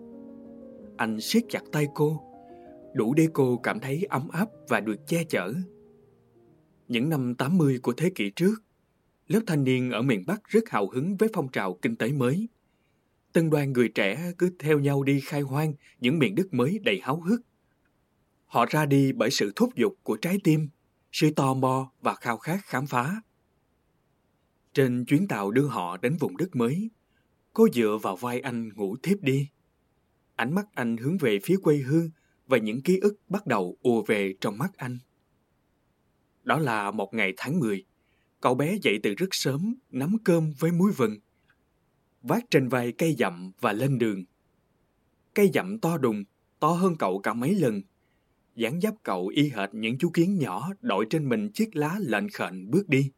Anh 0.97 1.21
siết 1.21 1.43
chặt 1.49 1.63
tay 1.71 1.87
cô, 1.95 2.21
đủ 2.93 3.13
để 3.13 3.27
cô 3.33 3.57
cảm 3.57 3.79
thấy 3.79 4.03
ấm 4.09 4.27
áp 4.29 4.49
và 4.67 4.79
được 4.79 5.07
che 5.07 5.23
chở. 5.23 5.53
Những 6.87 7.09
năm 7.09 7.35
80 7.35 7.79
của 7.83 7.93
thế 7.97 8.09
kỷ 8.15 8.29
trước, 8.29 8.55
lớp 9.27 9.39
thanh 9.47 9.63
niên 9.63 9.91
ở 9.91 10.01
miền 10.01 10.23
Bắc 10.27 10.43
rất 10.43 10.69
hào 10.69 10.89
hứng 10.89 11.17
với 11.17 11.29
phong 11.33 11.47
trào 11.47 11.73
kinh 11.81 11.95
tế 11.95 12.11
mới. 12.11 12.47
Tân 13.35 13.49
đoàn 13.49 13.73
người 13.73 13.89
trẻ 13.89 14.31
cứ 14.37 14.49
theo 14.59 14.79
nhau 14.79 15.03
đi 15.03 15.19
khai 15.19 15.41
hoang 15.41 15.73
những 15.99 16.19
miền 16.19 16.35
đất 16.35 16.53
mới 16.53 16.79
đầy 16.83 16.99
háo 17.03 17.21
hức. 17.21 17.41
Họ 18.45 18.65
ra 18.69 18.85
đi 18.85 19.11
bởi 19.11 19.31
sự 19.31 19.51
thúc 19.55 19.75
giục 19.75 19.95
của 20.03 20.17
trái 20.17 20.37
tim, 20.43 20.69
sự 21.11 21.31
tò 21.31 21.53
mò 21.53 21.91
và 22.01 22.15
khao 22.15 22.37
khát 22.37 22.59
khám 22.65 22.87
phá. 22.87 23.21
Trên 24.73 25.05
chuyến 25.05 25.27
tàu 25.27 25.51
đưa 25.51 25.67
họ 25.67 25.97
đến 25.97 26.17
vùng 26.19 26.37
đất 26.37 26.55
mới, 26.55 26.89
cô 27.53 27.67
dựa 27.73 27.97
vào 28.01 28.15
vai 28.15 28.39
anh 28.39 28.69
ngủ 28.75 28.95
thiếp 29.03 29.21
đi. 29.21 29.49
Ánh 30.35 30.55
mắt 30.55 30.65
anh 30.73 30.97
hướng 30.97 31.17
về 31.17 31.39
phía 31.43 31.57
quê 31.63 31.77
hương 31.77 32.09
và 32.47 32.57
những 32.57 32.81
ký 32.81 32.99
ức 32.99 33.15
bắt 33.29 33.47
đầu 33.47 33.77
ùa 33.81 34.03
về 34.07 34.35
trong 34.41 34.57
mắt 34.57 34.77
anh. 34.77 34.99
Đó 36.43 36.59
là 36.59 36.91
một 36.91 37.13
ngày 37.13 37.33
tháng 37.37 37.59
10. 37.59 37.85
Cậu 38.41 38.55
bé 38.55 38.77
dậy 38.81 38.99
từ 39.03 39.13
rất 39.13 39.29
sớm, 39.31 39.75
nắm 39.89 40.17
cơm 40.23 40.53
với 40.59 40.71
muối 40.71 40.91
vừng. 40.91 41.19
Vác 42.27 42.43
trên 42.51 42.67
vai 42.67 42.91
cây 42.91 43.15
dặm 43.19 43.51
và 43.61 43.73
lên 43.73 43.97
đường. 43.97 44.23
Cây 45.33 45.51
dặm 45.53 45.79
to 45.79 45.97
đùng, 45.97 46.23
to 46.59 46.67
hơn 46.67 46.95
cậu 46.99 47.19
cả 47.19 47.33
mấy 47.33 47.55
lần. 47.55 47.81
dáng 48.55 48.81
dấp 48.81 48.93
cậu 49.03 49.27
y 49.27 49.49
hệt 49.49 49.69
những 49.73 49.97
chú 49.97 50.09
kiến 50.13 50.37
nhỏ 50.39 50.69
đội 50.81 51.05
trên 51.09 51.29
mình 51.29 51.51
chiếc 51.51 51.75
lá 51.75 51.95
lệnh 51.99 52.29
khệnh 52.29 52.71
bước 52.71 52.89
đi. 52.89 53.11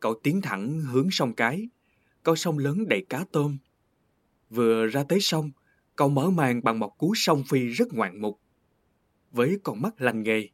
Cậu 0.00 0.14
tiến 0.22 0.40
thẳng 0.40 0.80
hướng 0.80 1.10
sông 1.10 1.34
cái, 1.34 1.68
con 2.22 2.36
sông 2.36 2.58
lớn 2.58 2.88
đầy 2.88 3.06
cá 3.08 3.24
tôm. 3.32 3.58
Vừa 4.50 4.86
ra 4.86 5.04
tới 5.04 5.20
sông, 5.20 5.50
cậu 5.96 6.08
mở 6.08 6.30
màn 6.30 6.62
bằng 6.64 6.78
một 6.78 6.98
cú 6.98 7.12
sông 7.16 7.42
phi 7.48 7.68
rất 7.68 7.92
ngoạn 7.92 8.20
mục. 8.20 8.40
Với 9.30 9.58
con 9.62 9.82
mắt 9.82 10.00
lành 10.00 10.22
nghề, 10.22 10.48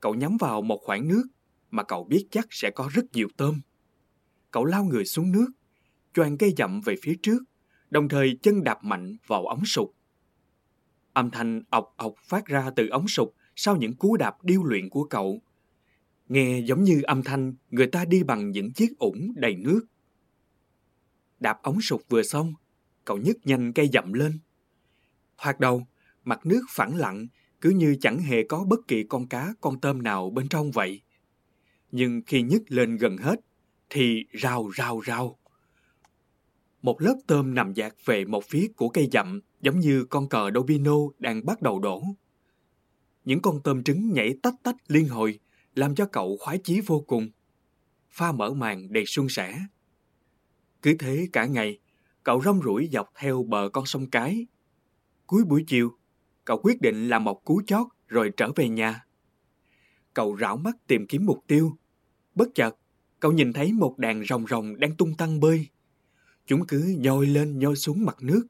cậu 0.00 0.14
nhắm 0.14 0.36
vào 0.36 0.62
một 0.62 0.80
khoảng 0.82 1.08
nước 1.08 1.24
mà 1.70 1.82
cậu 1.82 2.04
biết 2.04 2.26
chắc 2.30 2.46
sẽ 2.50 2.70
có 2.70 2.90
rất 2.92 3.04
nhiều 3.12 3.28
tôm. 3.36 3.60
Cậu 4.50 4.64
lao 4.64 4.84
người 4.84 5.04
xuống 5.04 5.32
nước, 5.32 5.46
choàng 6.14 6.38
cây 6.38 6.54
dặm 6.56 6.80
về 6.80 6.94
phía 7.02 7.14
trước, 7.22 7.38
đồng 7.90 8.08
thời 8.08 8.38
chân 8.42 8.64
đạp 8.64 8.84
mạnh 8.84 9.16
vào 9.26 9.46
ống 9.46 9.64
sụp. 9.64 9.94
Âm 11.12 11.30
thanh 11.30 11.62
ọc 11.70 11.94
ọc 11.96 12.14
phát 12.24 12.46
ra 12.46 12.70
từ 12.76 12.88
ống 12.88 13.08
sụp 13.08 13.34
sau 13.56 13.76
những 13.76 13.94
cú 13.94 14.16
đạp 14.16 14.44
điêu 14.44 14.64
luyện 14.64 14.88
của 14.88 15.04
cậu. 15.04 15.42
Nghe 16.28 16.60
giống 16.60 16.84
như 16.84 17.02
âm 17.02 17.22
thanh 17.22 17.54
người 17.70 17.86
ta 17.86 18.04
đi 18.04 18.22
bằng 18.22 18.50
những 18.50 18.72
chiếc 18.72 18.98
ủng 18.98 19.32
đầy 19.36 19.56
nước. 19.56 19.80
Đạp 21.40 21.58
ống 21.62 21.80
sụp 21.80 22.02
vừa 22.08 22.22
xong, 22.22 22.54
cậu 23.04 23.18
nhấc 23.18 23.36
nhanh 23.44 23.72
cây 23.72 23.90
dặm 23.92 24.12
lên. 24.12 24.38
Hoạt 25.36 25.60
đầu, 25.60 25.86
mặt 26.24 26.46
nước 26.46 26.60
phẳng 26.70 26.96
lặng, 26.96 27.26
cứ 27.60 27.70
như 27.70 27.96
chẳng 28.00 28.18
hề 28.18 28.44
có 28.48 28.64
bất 28.64 28.80
kỳ 28.88 29.04
con 29.08 29.28
cá, 29.28 29.54
con 29.60 29.80
tôm 29.80 30.02
nào 30.02 30.30
bên 30.30 30.48
trong 30.48 30.70
vậy. 30.70 31.00
Nhưng 31.92 32.22
khi 32.26 32.42
nhấc 32.42 32.62
lên 32.68 32.96
gần 32.96 33.16
hết, 33.16 33.40
thì 33.90 34.24
rào 34.30 34.68
rào 34.68 35.00
rào. 35.00 35.38
Một 36.82 37.02
lớp 37.02 37.16
tôm 37.26 37.54
nằm 37.54 37.72
dạt 37.72 37.94
về 38.04 38.24
một 38.24 38.44
phía 38.44 38.68
của 38.76 38.88
cây 38.88 39.08
dặm, 39.12 39.40
giống 39.60 39.80
như 39.80 40.04
con 40.04 40.28
cờ 40.28 40.50
domino 40.54 40.96
đang 41.18 41.46
bắt 41.46 41.62
đầu 41.62 41.78
đổ. 41.78 42.02
Những 43.24 43.42
con 43.42 43.60
tôm 43.64 43.82
trứng 43.82 44.12
nhảy 44.12 44.34
tách 44.42 44.54
tách 44.62 44.76
liên 44.88 45.08
hồi, 45.08 45.38
làm 45.74 45.94
cho 45.94 46.06
cậu 46.06 46.36
khoái 46.40 46.58
chí 46.64 46.80
vô 46.86 47.04
cùng. 47.06 47.30
Pha 48.10 48.32
mở 48.32 48.50
màn 48.50 48.92
đầy 48.92 49.06
suôn 49.06 49.28
sẻ. 49.28 49.60
Cứ 50.82 50.96
thế 50.98 51.28
cả 51.32 51.46
ngày, 51.46 51.78
cậu 52.22 52.42
rong 52.42 52.62
ruổi 52.62 52.88
dọc 52.92 53.12
theo 53.18 53.42
bờ 53.42 53.68
con 53.72 53.86
sông 53.86 54.10
Cái. 54.10 54.46
Cuối 55.26 55.44
buổi 55.44 55.64
chiều, 55.66 55.92
cậu 56.44 56.58
quyết 56.62 56.80
định 56.80 57.08
làm 57.08 57.24
một 57.24 57.44
cú 57.44 57.62
chót 57.66 57.86
rồi 58.08 58.30
trở 58.36 58.50
về 58.56 58.68
nhà. 58.68 59.04
Cậu 60.14 60.36
rảo 60.40 60.56
mắt 60.56 60.76
tìm 60.86 61.06
kiếm 61.06 61.26
mục 61.26 61.44
tiêu. 61.46 61.76
Bất 62.34 62.48
chợt, 62.54 62.76
cậu 63.20 63.32
nhìn 63.32 63.52
thấy 63.52 63.72
một 63.72 63.98
đàn 63.98 64.24
rồng 64.24 64.46
rồng 64.46 64.80
đang 64.80 64.96
tung 64.96 65.14
tăng 65.14 65.40
bơi. 65.40 65.66
Chúng 66.50 66.66
cứ 66.66 66.94
nhoi 66.98 67.26
lên 67.26 67.58
nhoi 67.58 67.76
xuống 67.76 68.04
mặt 68.04 68.16
nước. 68.20 68.46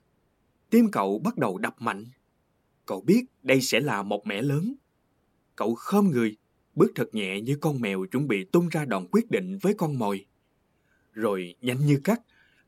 Tim 0.70 0.90
cậu 0.90 1.18
bắt 1.18 1.38
đầu 1.38 1.58
đập 1.58 1.74
mạnh. 1.78 2.04
Cậu 2.86 3.00
biết 3.00 3.24
đây 3.42 3.60
sẽ 3.60 3.80
là 3.80 4.02
một 4.02 4.26
mẻ 4.26 4.42
lớn. 4.42 4.74
Cậu 5.56 5.74
khom 5.74 6.10
người, 6.10 6.36
bước 6.74 6.92
thật 6.94 7.14
nhẹ 7.14 7.40
như 7.40 7.56
con 7.60 7.80
mèo 7.80 8.06
chuẩn 8.06 8.28
bị 8.28 8.44
tung 8.44 8.68
ra 8.68 8.84
đòn 8.84 9.06
quyết 9.10 9.30
định 9.30 9.58
với 9.62 9.74
con 9.74 9.98
mồi. 9.98 10.26
Rồi 11.12 11.54
nhanh 11.60 11.86
như 11.86 12.00
cắt, 12.04 12.20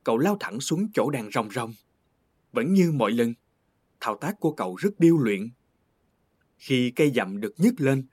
cậu 0.05 0.19
lao 0.19 0.37
thẳng 0.41 0.61
xuống 0.61 0.89
chỗ 0.95 1.11
đàn 1.11 1.31
rồng 1.31 1.51
rồng. 1.51 1.75
Vẫn 2.53 2.73
như 2.73 2.93
mọi 2.93 3.13
lần, 3.13 3.35
thao 4.01 4.19
tác 4.21 4.41
của 4.41 4.53
cậu 4.53 4.77
rất 4.77 4.91
điêu 4.99 5.19
luyện. 5.19 5.51
Khi 6.59 6.91
cây 6.97 7.13
dặm 7.15 7.41
được 7.41 7.55
nhấc 7.57 7.81
lên, 7.81 8.07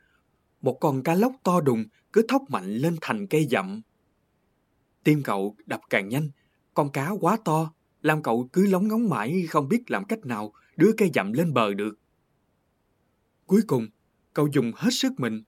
một 0.61 0.77
con 0.81 1.03
cá 1.03 1.15
lóc 1.15 1.33
to 1.43 1.61
đùng 1.61 1.85
cứ 2.13 2.25
thốc 2.27 2.43
mạnh 2.49 2.75
lên 2.75 2.95
thành 3.01 3.27
cây 3.27 3.47
dặm. 3.51 3.81
Tim 5.03 5.23
cậu 5.23 5.55
đập 5.65 5.81
càng 5.89 6.09
nhanh, 6.09 6.29
con 6.79 6.91
cá 6.91 7.09
quá 7.09 7.37
to, 7.45 7.73
làm 8.01 8.23
cậu 8.23 8.49
cứ 8.53 8.67
lóng 8.67 8.87
ngóng 8.87 9.09
mãi 9.09 9.45
không 9.49 9.69
biết 9.69 9.91
làm 9.91 10.05
cách 10.05 10.25
nào 10.25 10.53
đưa 10.75 10.91
cây 10.97 11.11
dặm 11.13 11.33
lên 11.33 11.53
bờ 11.53 11.73
được. 11.73 11.99
Cuối 13.45 13.61
cùng, 13.67 13.87
cậu 14.33 14.47
dùng 14.47 14.71
hết 14.75 14.89
sức 14.91 15.19
mình, 15.19 15.43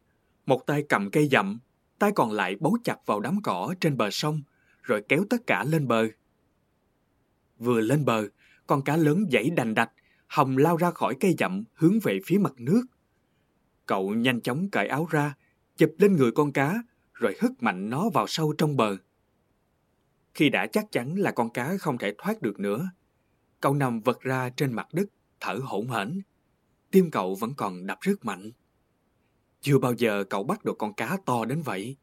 một 0.46 0.66
tay 0.66 0.84
cầm 0.90 1.12
cây 1.12 1.30
dặm, 1.32 1.60
tay 2.00 2.12
còn 2.16 2.32
lại 2.32 2.56
bấu 2.60 2.78
chặt 2.84 2.98
vào 3.06 3.20
đám 3.20 3.42
cỏ 3.44 3.74
trên 3.80 3.98
bờ 3.98 4.10
sông, 4.12 4.42
rồi 4.84 5.04
kéo 5.10 5.24
tất 5.30 5.48
cả 5.48 5.64
lên 5.64 5.88
bờ. 5.88 6.08
Vừa 7.58 7.82
lên 7.82 8.06
bờ, 8.06 8.28
con 8.68 8.82
cá 8.82 8.98
lớn 8.98 9.26
dãy 9.32 9.50
đành 9.50 9.74
đạch, 9.74 9.92
hồng 10.28 10.58
lao 10.58 10.78
ra 10.78 10.92
khỏi 10.92 11.16
cây 11.20 11.36
dặm 11.40 11.64
hướng 11.74 12.00
về 12.00 12.20
phía 12.26 12.38
mặt 12.38 12.54
nước. 12.58 12.84
Cậu 13.86 14.14
nhanh 14.14 14.42
chóng 14.42 14.70
cởi 14.70 14.88
áo 14.88 15.08
ra, 15.10 15.34
chụp 15.78 15.92
lên 15.98 16.16
người 16.16 16.32
con 16.32 16.52
cá, 16.52 16.84
rồi 17.14 17.36
hất 17.42 17.52
mạnh 17.60 17.90
nó 17.90 18.10
vào 18.10 18.28
sâu 18.28 18.54
trong 18.58 18.78
bờ. 18.78 18.98
Khi 20.34 20.50
đã 20.50 20.68
chắc 20.68 20.92
chắn 20.92 21.16
là 21.16 21.32
con 21.32 21.50
cá 21.50 21.78
không 21.78 21.98
thể 21.98 22.14
thoát 22.18 22.42
được 22.42 22.60
nữa, 22.60 22.92
cậu 23.62 23.74
nằm 23.74 24.02
vật 24.02 24.22
ra 24.22 24.50
trên 24.50 24.74
mặt 24.74 24.88
đất, 24.94 25.10
thở 25.40 25.60
hổn 25.64 25.88
hển. 25.88 26.22
Tim 26.92 27.12
cậu 27.12 27.36
vẫn 27.36 27.54
còn 27.58 27.88
đập 27.88 27.98
rất 28.02 28.26
mạnh. 28.26 28.52
Chưa 29.62 29.78
bao 29.78 29.94
giờ 29.94 30.24
cậu 30.24 30.44
bắt 30.44 30.66
được 30.66 30.78
con 30.78 30.94
cá 30.94 31.18
to 31.26 31.46
đến 31.46 31.62
vậy. 31.62 31.98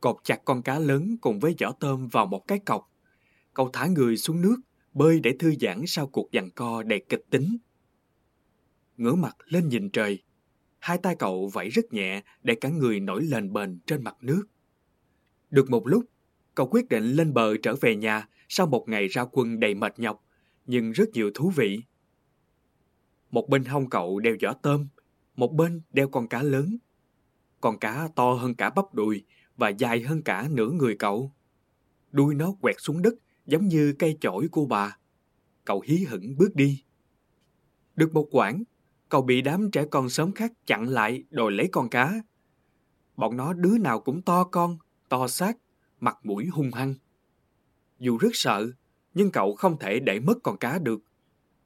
Cột 0.00 0.16
chặt 0.24 0.40
con 0.44 0.62
cá 0.62 0.78
lớn 0.78 1.16
cùng 1.20 1.40
với 1.40 1.54
giỏ 1.58 1.72
tôm 1.80 2.08
vào 2.08 2.26
một 2.26 2.48
cái 2.48 2.58
cọc. 2.58 2.90
Cậu 3.54 3.70
thả 3.72 3.86
người 3.86 4.16
xuống 4.16 4.40
nước, 4.40 4.56
bơi 4.92 5.20
để 5.20 5.36
thư 5.38 5.54
giãn 5.60 5.82
sau 5.86 6.06
cuộc 6.06 6.28
giằng 6.32 6.50
co 6.50 6.82
đầy 6.82 7.04
kịch 7.08 7.24
tính. 7.30 7.56
Ngửa 8.96 9.14
mặt 9.14 9.36
lên 9.44 9.68
nhìn 9.68 9.90
trời, 9.90 10.22
hai 10.78 10.98
tay 10.98 11.16
cậu 11.18 11.50
vẫy 11.52 11.68
rất 11.68 11.92
nhẹ 11.92 12.22
để 12.42 12.54
cả 12.54 12.68
người 12.68 13.00
nổi 13.00 13.22
lên 13.22 13.52
bền 13.52 13.78
trên 13.86 14.04
mặt 14.04 14.16
nước. 14.20 14.44
Được 15.50 15.70
một 15.70 15.86
lúc, 15.86 16.04
cậu 16.56 16.68
quyết 16.70 16.88
định 16.88 17.04
lên 17.04 17.34
bờ 17.34 17.56
trở 17.56 17.74
về 17.80 17.96
nhà 17.96 18.28
sau 18.48 18.66
một 18.66 18.88
ngày 18.88 19.08
ra 19.08 19.24
quân 19.32 19.60
đầy 19.60 19.74
mệt 19.74 19.98
nhọc, 19.98 20.24
nhưng 20.66 20.92
rất 20.92 21.08
nhiều 21.12 21.30
thú 21.34 21.52
vị. 21.56 21.82
Một 23.30 23.48
bên 23.48 23.64
hông 23.64 23.90
cậu 23.90 24.20
đeo 24.20 24.36
giỏ 24.40 24.52
tôm, 24.62 24.88
một 25.36 25.52
bên 25.52 25.82
đeo 25.90 26.08
con 26.08 26.28
cá 26.28 26.42
lớn. 26.42 26.78
Con 27.60 27.78
cá 27.78 28.08
to 28.16 28.32
hơn 28.32 28.54
cả 28.54 28.70
bắp 28.70 28.94
đùi 28.94 29.24
và 29.56 29.68
dài 29.68 30.00
hơn 30.00 30.22
cả 30.22 30.48
nửa 30.50 30.70
người 30.70 30.96
cậu. 30.98 31.32
Đuôi 32.10 32.34
nó 32.34 32.52
quẹt 32.60 32.76
xuống 32.78 33.02
đất 33.02 33.14
giống 33.46 33.68
như 33.68 33.94
cây 33.98 34.18
chổi 34.20 34.48
của 34.48 34.66
bà. 34.66 34.98
Cậu 35.64 35.80
hí 35.80 35.96
hửng 36.08 36.36
bước 36.36 36.54
đi. 36.54 36.82
Được 37.96 38.14
một 38.14 38.28
quãng, 38.30 38.62
cậu 39.08 39.22
bị 39.22 39.42
đám 39.42 39.70
trẻ 39.70 39.84
con 39.90 40.08
sớm 40.08 40.32
khác 40.32 40.52
chặn 40.66 40.88
lại 40.88 41.24
đòi 41.30 41.52
lấy 41.52 41.68
con 41.72 41.88
cá. 41.88 42.22
Bọn 43.16 43.36
nó 43.36 43.52
đứa 43.52 43.78
nào 43.78 44.00
cũng 44.00 44.22
to 44.22 44.44
con, 44.44 44.78
to 45.08 45.28
xác, 45.28 45.56
mặt 46.06 46.18
mũi 46.22 46.46
hung 46.46 46.70
hăng. 46.72 46.94
Dù 47.98 48.18
rất 48.18 48.28
sợ, 48.32 48.70
nhưng 49.14 49.30
cậu 49.30 49.54
không 49.54 49.78
thể 49.78 50.00
để 50.00 50.20
mất 50.20 50.38
con 50.42 50.56
cá 50.56 50.78
được. 50.78 51.00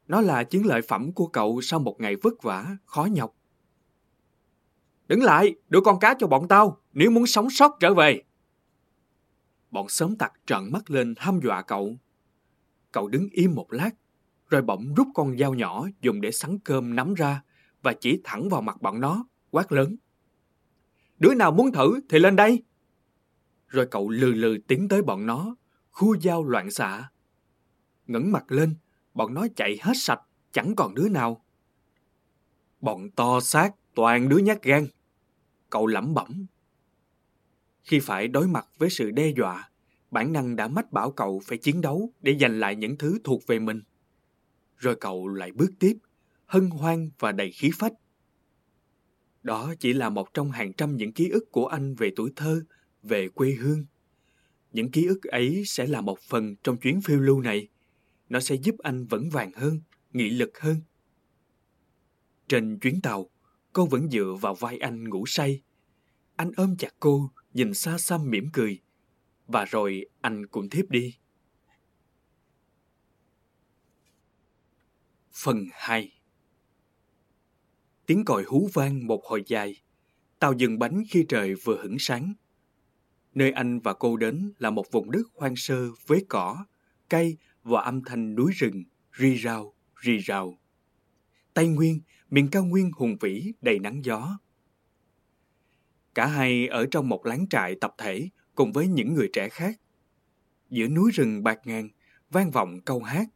Nó 0.07 0.21
là 0.21 0.43
chiến 0.43 0.65
lợi 0.65 0.81
phẩm 0.81 1.11
của 1.11 1.27
cậu 1.27 1.61
sau 1.61 1.79
một 1.79 1.95
ngày 1.99 2.15
vất 2.15 2.43
vả, 2.43 2.77
khó 2.85 3.05
nhọc. 3.05 3.35
Đứng 5.07 5.23
lại, 5.23 5.55
đưa 5.69 5.81
con 5.81 5.99
cá 5.99 6.15
cho 6.19 6.27
bọn 6.27 6.47
tao, 6.47 6.77
nếu 6.93 7.11
muốn 7.11 7.25
sống 7.25 7.49
sót 7.49 7.71
trở 7.79 7.93
về. 7.93 8.21
Bọn 9.71 9.89
sớm 9.89 10.15
tặc 10.15 10.33
trợn 10.45 10.71
mắt 10.71 10.91
lên 10.91 11.13
hăm 11.17 11.39
dọa 11.43 11.61
cậu. 11.61 11.95
Cậu 12.91 13.07
đứng 13.07 13.27
im 13.31 13.55
một 13.55 13.73
lát, 13.73 13.91
rồi 14.49 14.61
bỗng 14.61 14.93
rút 14.93 15.07
con 15.13 15.37
dao 15.37 15.53
nhỏ 15.53 15.87
dùng 16.01 16.21
để 16.21 16.31
sắn 16.31 16.59
cơm 16.59 16.95
nắm 16.95 17.13
ra 17.13 17.43
và 17.81 17.93
chỉ 17.93 18.21
thẳng 18.23 18.49
vào 18.49 18.61
mặt 18.61 18.81
bọn 18.81 18.99
nó, 18.99 19.25
quát 19.51 19.71
lớn. 19.71 19.95
Đứa 21.19 21.33
nào 21.33 21.51
muốn 21.51 21.71
thử 21.71 21.99
thì 22.09 22.19
lên 22.19 22.35
đây. 22.35 22.63
Rồi 23.71 23.87
cậu 23.91 24.09
lừ 24.09 24.31
lừ 24.31 24.57
tiến 24.67 24.87
tới 24.87 25.01
bọn 25.01 25.25
nó, 25.25 25.55
khu 25.91 26.17
dao 26.17 26.43
loạn 26.43 26.71
xạ. 26.71 27.11
ngẩng 28.07 28.31
mặt 28.31 28.51
lên, 28.51 28.75
bọn 29.13 29.33
nó 29.33 29.47
chạy 29.55 29.77
hết 29.81 29.93
sạch, 29.95 30.21
chẳng 30.51 30.75
còn 30.75 30.95
đứa 30.95 31.09
nào. 31.09 31.45
Bọn 32.81 33.11
to 33.11 33.39
xác, 33.39 33.71
toàn 33.95 34.29
đứa 34.29 34.37
nhát 34.37 34.63
gan. 34.63 34.87
Cậu 35.69 35.87
lẩm 35.87 36.13
bẩm. 36.13 36.45
Khi 37.83 37.99
phải 37.99 38.27
đối 38.27 38.47
mặt 38.47 38.67
với 38.77 38.89
sự 38.89 39.11
đe 39.11 39.33
dọa, 39.37 39.69
bản 40.11 40.33
năng 40.33 40.55
đã 40.55 40.67
mách 40.67 40.91
bảo 40.91 41.11
cậu 41.11 41.41
phải 41.45 41.57
chiến 41.57 41.81
đấu 41.81 42.13
để 42.21 42.37
giành 42.39 42.59
lại 42.59 42.75
những 42.75 42.97
thứ 42.97 43.19
thuộc 43.23 43.47
về 43.47 43.59
mình. 43.59 43.81
Rồi 44.77 44.95
cậu 44.95 45.27
lại 45.27 45.51
bước 45.51 45.71
tiếp, 45.79 45.97
hân 46.45 46.69
hoan 46.69 47.09
và 47.19 47.31
đầy 47.31 47.51
khí 47.51 47.71
phách. 47.79 47.93
Đó 49.43 49.73
chỉ 49.79 49.93
là 49.93 50.09
một 50.09 50.33
trong 50.33 50.51
hàng 50.51 50.73
trăm 50.73 50.95
những 50.95 51.13
ký 51.13 51.29
ức 51.29 51.51
của 51.51 51.67
anh 51.67 51.95
về 51.95 52.11
tuổi 52.15 52.33
thơ, 52.35 52.63
về 53.03 53.29
quê 53.29 53.51
hương. 53.51 53.85
Những 54.73 54.91
ký 54.91 55.05
ức 55.05 55.23
ấy 55.23 55.63
sẽ 55.65 55.87
là 55.87 56.01
một 56.01 56.19
phần 56.19 56.55
trong 56.63 56.77
chuyến 56.77 57.01
phiêu 57.01 57.19
lưu 57.19 57.41
này. 57.41 57.67
Nó 58.29 58.39
sẽ 58.39 58.55
giúp 58.55 58.75
anh 58.77 59.05
vững 59.05 59.29
vàng 59.29 59.51
hơn, 59.55 59.81
nghị 60.13 60.29
lực 60.29 60.59
hơn. 60.59 60.81
Trên 62.47 62.79
chuyến 62.79 63.01
tàu, 63.01 63.29
cô 63.73 63.85
vẫn 63.85 64.09
dựa 64.09 64.35
vào 64.41 64.55
vai 64.55 64.77
anh 64.77 65.09
ngủ 65.09 65.25
say. 65.25 65.61
Anh 66.35 66.51
ôm 66.57 66.75
chặt 66.77 66.95
cô, 66.99 67.31
nhìn 67.53 67.73
xa 67.73 67.97
xăm 67.97 68.29
mỉm 68.29 68.49
cười. 68.53 68.81
và 69.47 69.65
rồi 69.65 70.05
anh 70.21 70.47
cũng 70.47 70.69
thiếp 70.69 70.89
đi. 70.89 71.15
Phần 75.31 75.65
2 75.71 76.11
Tiếng 78.05 78.25
còi 78.25 78.43
hú 78.43 78.69
vang 78.73 79.07
một 79.07 79.25
hồi 79.25 79.43
dài. 79.47 79.81
Tàu 80.39 80.53
dừng 80.53 80.79
bánh 80.79 81.03
khi 81.09 81.25
trời 81.29 81.55
vừa 81.55 81.83
hửng 81.83 81.99
sáng. 81.99 82.33
Nơi 83.33 83.51
anh 83.51 83.79
và 83.79 83.93
cô 83.93 84.17
đến 84.17 84.53
là 84.59 84.69
một 84.69 84.91
vùng 84.91 85.11
đất 85.11 85.27
hoang 85.35 85.55
sơ 85.55 85.89
với 86.07 86.25
cỏ, 86.29 86.65
cây 87.09 87.37
và 87.63 87.81
âm 87.81 88.03
thanh 88.03 88.35
núi 88.35 88.51
rừng, 88.55 88.83
ri 89.19 89.35
rào, 89.35 89.73
ri 90.03 90.17
rào. 90.17 90.57
Tây 91.53 91.67
Nguyên, 91.67 92.01
miền 92.29 92.47
cao 92.51 92.65
nguyên 92.65 92.91
hùng 92.95 93.17
vĩ 93.21 93.53
đầy 93.61 93.79
nắng 93.79 94.05
gió. 94.05 94.39
Cả 96.15 96.25
hai 96.25 96.67
ở 96.67 96.85
trong 96.91 97.09
một 97.09 97.25
láng 97.25 97.47
trại 97.49 97.75
tập 97.81 97.95
thể 97.97 98.29
cùng 98.55 98.71
với 98.71 98.87
những 98.87 99.13
người 99.13 99.29
trẻ 99.33 99.49
khác. 99.49 99.79
Giữa 100.69 100.87
núi 100.87 101.11
rừng 101.11 101.43
bạc 101.43 101.59
ngàn, 101.65 101.89
vang 102.29 102.51
vọng 102.51 102.81
câu 102.85 102.99
hát. 102.99 103.27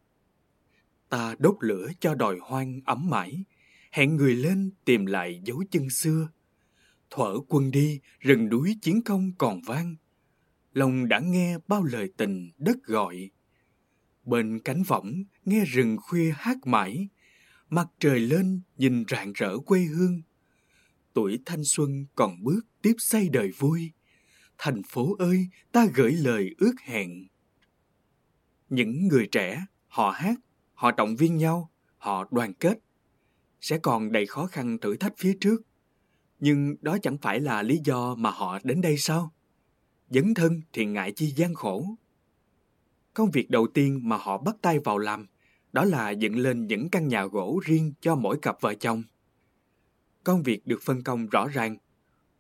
Ta 1.10 1.36
đốt 1.40 1.58
lửa 1.60 1.88
cho 2.00 2.16
đòi 2.16 2.38
hoang 2.42 2.82
ấm 2.86 3.10
mãi, 3.10 3.44
hẹn 3.92 4.16
người 4.16 4.36
lên 4.36 4.72
tìm 4.86 5.06
lại 5.06 5.42
dấu 5.44 5.64
chân 5.72 5.90
xưa. 5.90 6.28
Thuở 7.10 7.40
quân 7.48 7.72
đi, 7.72 8.00
rừng 8.20 8.50
núi 8.50 8.76
chiến 8.82 9.02
công 9.02 9.32
còn 9.38 9.62
vang. 9.62 9.96
Lòng 10.74 11.08
đã 11.08 11.20
nghe 11.20 11.58
bao 11.68 11.84
lời 11.84 12.10
tình 12.18 12.52
đất 12.58 12.78
gọi. 12.84 13.30
Bên 14.24 14.60
cánh 14.60 14.84
võng, 14.84 15.24
nghe 15.46 15.66
rừng 15.66 15.98
khuya 16.02 16.34
hát 16.36 16.58
mãi. 16.66 17.10
Mặt 17.70 17.88
trời 18.00 18.20
lên, 18.20 18.62
nhìn 18.78 19.04
rạng 19.08 19.34
rỡ 19.34 19.58
quê 19.58 19.80
hương. 19.80 20.22
Tuổi 21.14 21.40
thanh 21.46 21.64
xuân 21.64 22.06
còn 22.16 22.44
bước 22.44 22.62
tiếp 22.82 22.94
xây 22.98 23.30
đời 23.30 23.52
vui. 23.58 23.92
Thành 24.58 24.82
phố 24.84 25.16
ơi, 25.20 25.48
ta 25.72 25.88
gửi 25.94 26.12
lời 26.12 26.56
ước 26.58 26.74
hẹn. 26.84 27.28
Những 28.70 29.08
người 29.08 29.28
trẻ, 29.32 29.66
họ 29.88 30.10
hát, 30.10 30.36
họ 30.74 30.92
động 30.92 31.16
viên 31.16 31.38
nhau, 31.38 31.72
họ 31.98 32.28
đoàn 32.32 32.54
kết. 32.54 32.80
Sẽ 33.62 33.78
còn 33.78 34.12
đầy 34.12 34.26
khó 34.26 34.48
khăn 34.48 34.78
thử 34.82 34.98
thách 34.98 35.14
phía 35.18 35.38
trước 35.40 35.62
nhưng 36.40 36.76
đó 36.82 36.98
chẳng 37.02 37.18
phải 37.18 37.40
là 37.40 37.64
lý 37.64 37.82
do 37.84 38.16
mà 38.16 38.32
họ 38.32 38.60
đến 38.64 38.82
đây 38.82 38.98
sao? 38.98 39.32
Dấn 40.10 40.34
thân 40.34 40.62
thì 40.74 40.86
ngại 40.86 41.12
chi 41.12 41.34
gian 41.36 41.54
khổ. 41.54 41.86
Công 43.14 43.32
việc 43.32 43.50
đầu 43.50 43.68
tiên 43.68 44.02
mà 44.04 44.18
họ 44.18 44.38
bắt 44.38 44.56
tay 44.62 44.80
vào 44.80 44.98
làm 44.98 45.26
đó 45.76 45.86
là 45.86 46.10
dựng 46.10 46.36
lên 46.36 46.68
những 46.68 46.90
căn 46.90 47.08
nhà 47.08 47.26
gỗ 47.26 47.60
riêng 47.66 47.94
cho 48.02 48.16
mỗi 48.16 48.38
cặp 48.42 48.62
vợ 48.62 48.74
chồng. 48.74 49.04
Công 50.24 50.44
việc 50.44 50.68
được 50.68 50.82
phân 50.82 51.04
công 51.04 51.28
rõ 51.28 51.48
ràng. 51.48 51.78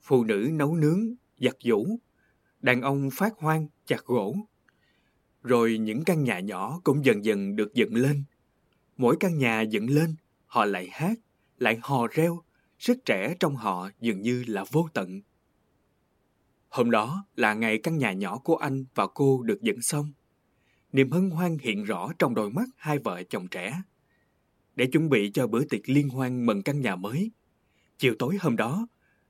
Phụ 0.01 0.23
nữ 0.23 0.49
nấu 0.53 0.75
nướng, 0.75 1.15
giặt 1.39 1.55
giũ, 1.63 1.99
đàn 2.61 2.81
ông 2.81 3.09
phát 3.13 3.33
hoang, 3.37 3.67
chặt 3.85 4.05
gỗ. 4.05 4.35
Rồi 5.43 5.77
những 5.77 6.03
căn 6.03 6.23
nhà 6.23 6.39
nhỏ 6.39 6.81
cũng 6.83 7.05
dần 7.05 7.25
dần 7.25 7.55
được 7.55 7.73
dựng 7.73 7.95
lên. 7.95 8.23
Mỗi 8.97 9.17
căn 9.19 9.37
nhà 9.37 9.61
dựng 9.61 9.89
lên, 9.89 10.15
họ 10.45 10.65
lại 10.65 10.89
hát, 10.91 11.19
lại 11.57 11.79
hò 11.81 12.07
reo, 12.07 12.41
sức 12.79 12.97
trẻ 13.05 13.35
trong 13.39 13.55
họ 13.55 13.89
dường 13.99 14.21
như 14.21 14.43
là 14.47 14.65
vô 14.71 14.87
tận. 14.93 15.21
Hôm 16.69 16.91
đó 16.91 17.25
là 17.35 17.53
ngày 17.53 17.79
căn 17.83 17.97
nhà 17.97 18.13
nhỏ 18.13 18.37
của 18.37 18.55
anh 18.55 18.85
và 18.95 19.07
cô 19.07 19.41
được 19.43 19.61
dựng 19.61 19.81
xong. 19.81 20.13
Niềm 20.91 21.11
hân 21.11 21.29
hoan 21.29 21.57
hiện 21.61 21.83
rõ 21.83 22.11
trong 22.19 22.35
đôi 22.35 22.49
mắt 22.49 22.65
hai 22.77 22.99
vợ 22.99 23.23
chồng 23.23 23.47
trẻ. 23.47 23.81
Để 24.75 24.85
chuẩn 24.85 25.09
bị 25.09 25.31
cho 25.33 25.47
bữa 25.47 25.63
tiệc 25.65 25.89
liên 25.89 26.09
hoan 26.09 26.45
mừng 26.45 26.63
căn 26.63 26.81
nhà 26.81 26.95
mới, 26.95 27.31
chiều 27.97 28.15
tối 28.19 28.37
hôm 28.41 28.55
đó, 28.55 28.87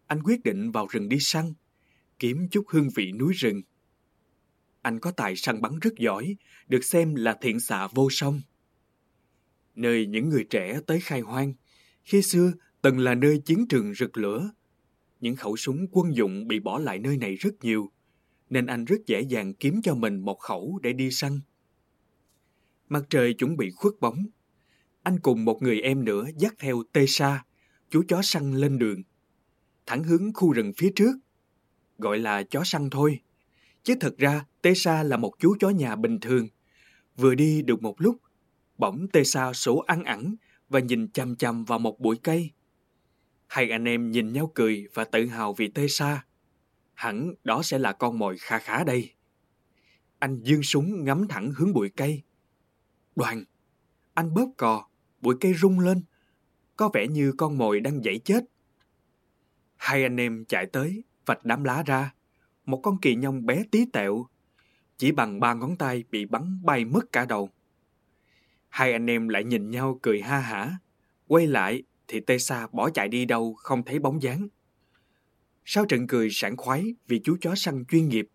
anh 0.08 0.24
quyết 0.24 0.44
định 0.44 0.72
vào 0.72 0.88
rừng 0.88 1.10
đi 1.10 1.18
săn, 1.20 1.54
kiếm 2.20 2.48
chút 2.52 2.66
hương 2.70 2.90
vị 2.96 3.12
núi 3.12 3.34
rừng. 3.34 3.62
Anh 4.82 5.00
có 5.00 5.12
tài 5.12 5.36
săn 5.36 5.62
bắn 5.62 5.80
rất 5.80 5.94
giỏi, 5.98 6.36
được 6.68 6.84
xem 6.84 7.16
là 7.16 7.38
thiện 7.42 7.60
xạ 7.60 7.88
vô 7.88 8.08
song. 8.12 8.42
Nơi 9.76 10.06
những 10.06 10.30
người 10.30 10.46
trẻ 10.50 10.80
tới 10.88 11.00
khai 11.00 11.20
hoang, 11.20 11.54
khi 12.04 12.22
xưa 12.22 12.52
từng 12.86 13.00
là 13.00 13.16
nơi 13.16 13.42
chiến 13.46 13.68
trường 13.68 13.94
rực 13.94 14.18
lửa. 14.18 14.52
Những 15.20 15.36
khẩu 15.36 15.58
súng 15.58 15.88
quân 15.92 16.16
dụng 16.16 16.48
bị 16.48 16.60
bỏ 16.60 16.80
lại 16.80 17.00
nơi 17.00 17.18
này 17.18 17.36
rất 17.36 17.54
nhiều, 17.62 17.92
nên 18.50 18.66
anh 18.66 18.86
rất 18.86 18.96
dễ 19.06 19.22
dàng 19.22 19.54
kiếm 19.54 19.82
cho 19.84 19.96
mình 19.96 20.20
một 20.20 20.40
khẩu 20.40 20.80
để 20.84 20.94
đi 20.94 21.12
săn. 21.12 21.40
Mặt 22.90 23.04
trời 23.10 23.34
chuẩn 23.34 23.58
bị 23.58 23.72
khuất 23.72 23.94
bóng. 24.00 24.26
Anh 25.04 25.20
cùng 25.20 25.46
một 25.46 25.62
người 25.62 25.82
em 25.82 26.06
nữa 26.06 26.26
dắt 26.38 26.56
theo 26.60 26.84
Tê 26.94 27.06
Sa, 27.08 27.46
chú 27.90 28.04
chó 28.08 28.22
săn 28.22 28.54
lên 28.54 28.80
đường. 28.80 29.02
Thẳng 29.86 30.04
hướng 30.04 30.34
khu 30.34 30.54
rừng 30.54 30.72
phía 30.78 30.92
trước. 30.96 31.16
Gọi 31.98 32.20
là 32.20 32.44
chó 32.44 32.64
săn 32.64 32.90
thôi. 32.90 33.20
Chứ 33.84 33.96
thật 34.00 34.18
ra 34.18 34.46
Tê 34.62 34.74
Sa 34.74 35.04
là 35.04 35.18
một 35.18 35.34
chú 35.40 35.56
chó 35.60 35.70
nhà 35.70 35.96
bình 35.96 36.20
thường. 36.20 36.48
Vừa 37.18 37.36
đi 37.36 37.62
được 37.62 37.82
một 37.82 38.02
lúc, 38.02 38.18
bỗng 38.78 39.08
Tê 39.14 39.24
Sa 39.24 39.54
sổ 39.54 39.78
ăn 39.78 40.04
ẳng 40.04 40.36
và 40.70 40.80
nhìn 40.80 41.08
chăm 41.08 41.36
chăm 41.36 41.66
vào 41.66 41.80
một 41.80 42.00
bụi 42.00 42.18
cây. 42.24 42.52
Hai 43.48 43.70
anh 43.70 43.86
em 43.86 44.12
nhìn 44.12 44.34
nhau 44.34 44.52
cười 44.56 44.88
và 44.94 45.04
tự 45.04 45.26
hào 45.26 45.54
vì 45.54 45.68
tê 45.68 45.88
sa. 45.88 46.26
Hẳn 46.94 47.34
đó 47.44 47.62
sẽ 47.64 47.80
là 47.80 47.94
con 47.94 48.20
mồi 48.20 48.38
kha 48.38 48.60
khá 48.60 48.84
đây. 48.84 49.12
Anh 50.20 50.44
dương 50.44 50.64
súng 50.64 51.04
ngắm 51.04 51.28
thẳng 51.28 51.52
hướng 51.56 51.74
bụi 51.74 51.90
cây. 51.90 52.22
Đoàn, 53.16 53.44
anh 54.14 54.34
bóp 54.34 54.50
cò, 54.58 54.88
bụi 55.22 55.36
cây 55.42 55.54
rung 55.54 55.80
lên. 55.80 56.04
Có 56.76 56.90
vẻ 56.94 57.08
như 57.08 57.34
con 57.38 57.58
mồi 57.58 57.80
đang 57.80 58.04
dãy 58.04 58.20
chết. 58.20 58.44
Hai 59.76 60.04
anh 60.04 60.18
em 60.18 60.46
chạy 60.46 60.66
tới, 60.66 61.04
vạch 61.26 61.46
đám 61.46 61.64
lá 61.64 61.84
ra. 61.86 62.14
Một 62.66 62.80
con 62.84 62.98
kỳ 63.02 63.16
nhông 63.16 63.46
bé 63.46 63.64
tí 63.72 63.86
tẹo. 63.94 64.26
Chỉ 64.98 65.12
bằng 65.12 65.40
ba 65.40 65.54
ngón 65.54 65.78
tay 65.78 66.04
bị 66.12 66.26
bắn 66.26 66.60
bay 66.64 66.86
mất 66.86 67.12
cả 67.12 67.26
đầu. 67.26 67.50
Hai 68.70 68.92
anh 68.92 69.10
em 69.10 69.28
lại 69.28 69.44
nhìn 69.44 69.70
nhau 69.70 70.00
cười 70.02 70.22
ha 70.22 70.40
hả. 70.40 70.78
Quay 71.28 71.48
lại 71.48 71.84
thì 72.08 72.20
Tê 72.20 72.38
Sa 72.38 72.68
bỏ 72.68 72.90
chạy 72.90 73.08
đi 73.08 73.26
đâu 73.26 73.54
không 73.54 73.84
thấy 73.84 74.00
bóng 74.00 74.22
dáng. 74.22 74.48
Sau 75.66 75.86
trận 75.86 76.08
cười 76.08 76.30
sảng 76.32 76.58
khoái 76.58 76.96
vì 77.08 77.22
chú 77.24 77.38
chó 77.42 77.56
săn 77.56 77.86
chuyên 77.86 78.10
nghiệp, 78.10 78.28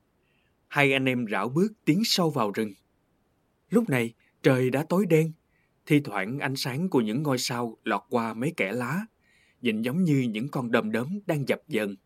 hai 0.68 0.92
anh 0.92 1.04
em 1.04 1.26
rảo 1.30 1.48
bước 1.48 1.72
tiến 1.84 2.02
sâu 2.04 2.30
vào 2.30 2.50
rừng. 2.50 2.72
Lúc 3.70 3.88
này, 3.88 4.14
trời 4.42 4.70
đã 4.70 4.84
tối 4.88 5.06
đen, 5.06 5.32
thi 5.86 6.00
thoảng 6.04 6.38
ánh 6.38 6.56
sáng 6.56 6.88
của 6.88 7.00
những 7.00 7.22
ngôi 7.22 7.38
sao 7.38 7.76
lọt 7.84 8.02
qua 8.10 8.34
mấy 8.34 8.52
kẽ 8.56 8.72
lá, 8.72 9.06
nhìn 9.60 9.82
giống 9.82 10.04
như 10.04 10.28
những 10.30 10.48
con 10.48 10.70
đom 10.70 10.92
đóm 10.92 11.18
đang 11.26 11.48
dập 11.48 11.60
dần. 11.68 11.96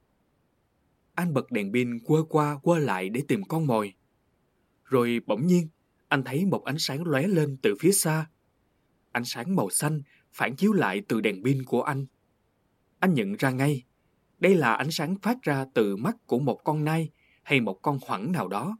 Anh 1.15 1.35
bật 1.35 1.51
đèn 1.51 1.73
pin 1.73 1.99
quơ 2.01 2.23
qua 2.29 2.59
quơ 2.63 2.79
lại 2.79 3.09
để 3.09 3.23
tìm 3.29 3.43
con 3.43 3.67
mồi. 3.67 3.95
Rồi 4.85 5.21
bỗng 5.27 5.47
nhiên, 5.47 5.69
anh 6.09 6.23
thấy 6.25 6.45
một 6.45 6.65
ánh 6.65 6.79
sáng 6.79 7.05
lóe 7.07 7.27
lên 7.27 7.57
từ 7.63 7.75
phía 7.81 7.93
xa. 7.93 8.27
Ánh 9.13 9.25
sáng 9.25 9.57
màu 9.57 9.71
xanh 9.71 10.03
phản 10.35 10.57
chiếu 10.57 10.73
lại 10.73 11.03
từ 11.09 11.21
đèn 11.21 11.45
pin 11.45 11.65
của 11.65 11.83
anh. 11.83 12.07
Anh 12.99 13.15
nhận 13.15 13.33
ra 13.33 13.51
ngay, 13.51 13.83
đây 14.39 14.55
là 14.55 14.75
ánh 14.75 14.91
sáng 14.91 15.17
phát 15.23 15.43
ra 15.43 15.67
từ 15.75 15.97
mắt 15.97 16.17
của 16.27 16.39
một 16.39 16.61
con 16.65 16.85
nai 16.85 17.11
hay 17.43 17.61
một 17.61 17.83
con 17.83 17.99
hoẳng 18.07 18.33
nào 18.33 18.49
đó. 18.49 18.79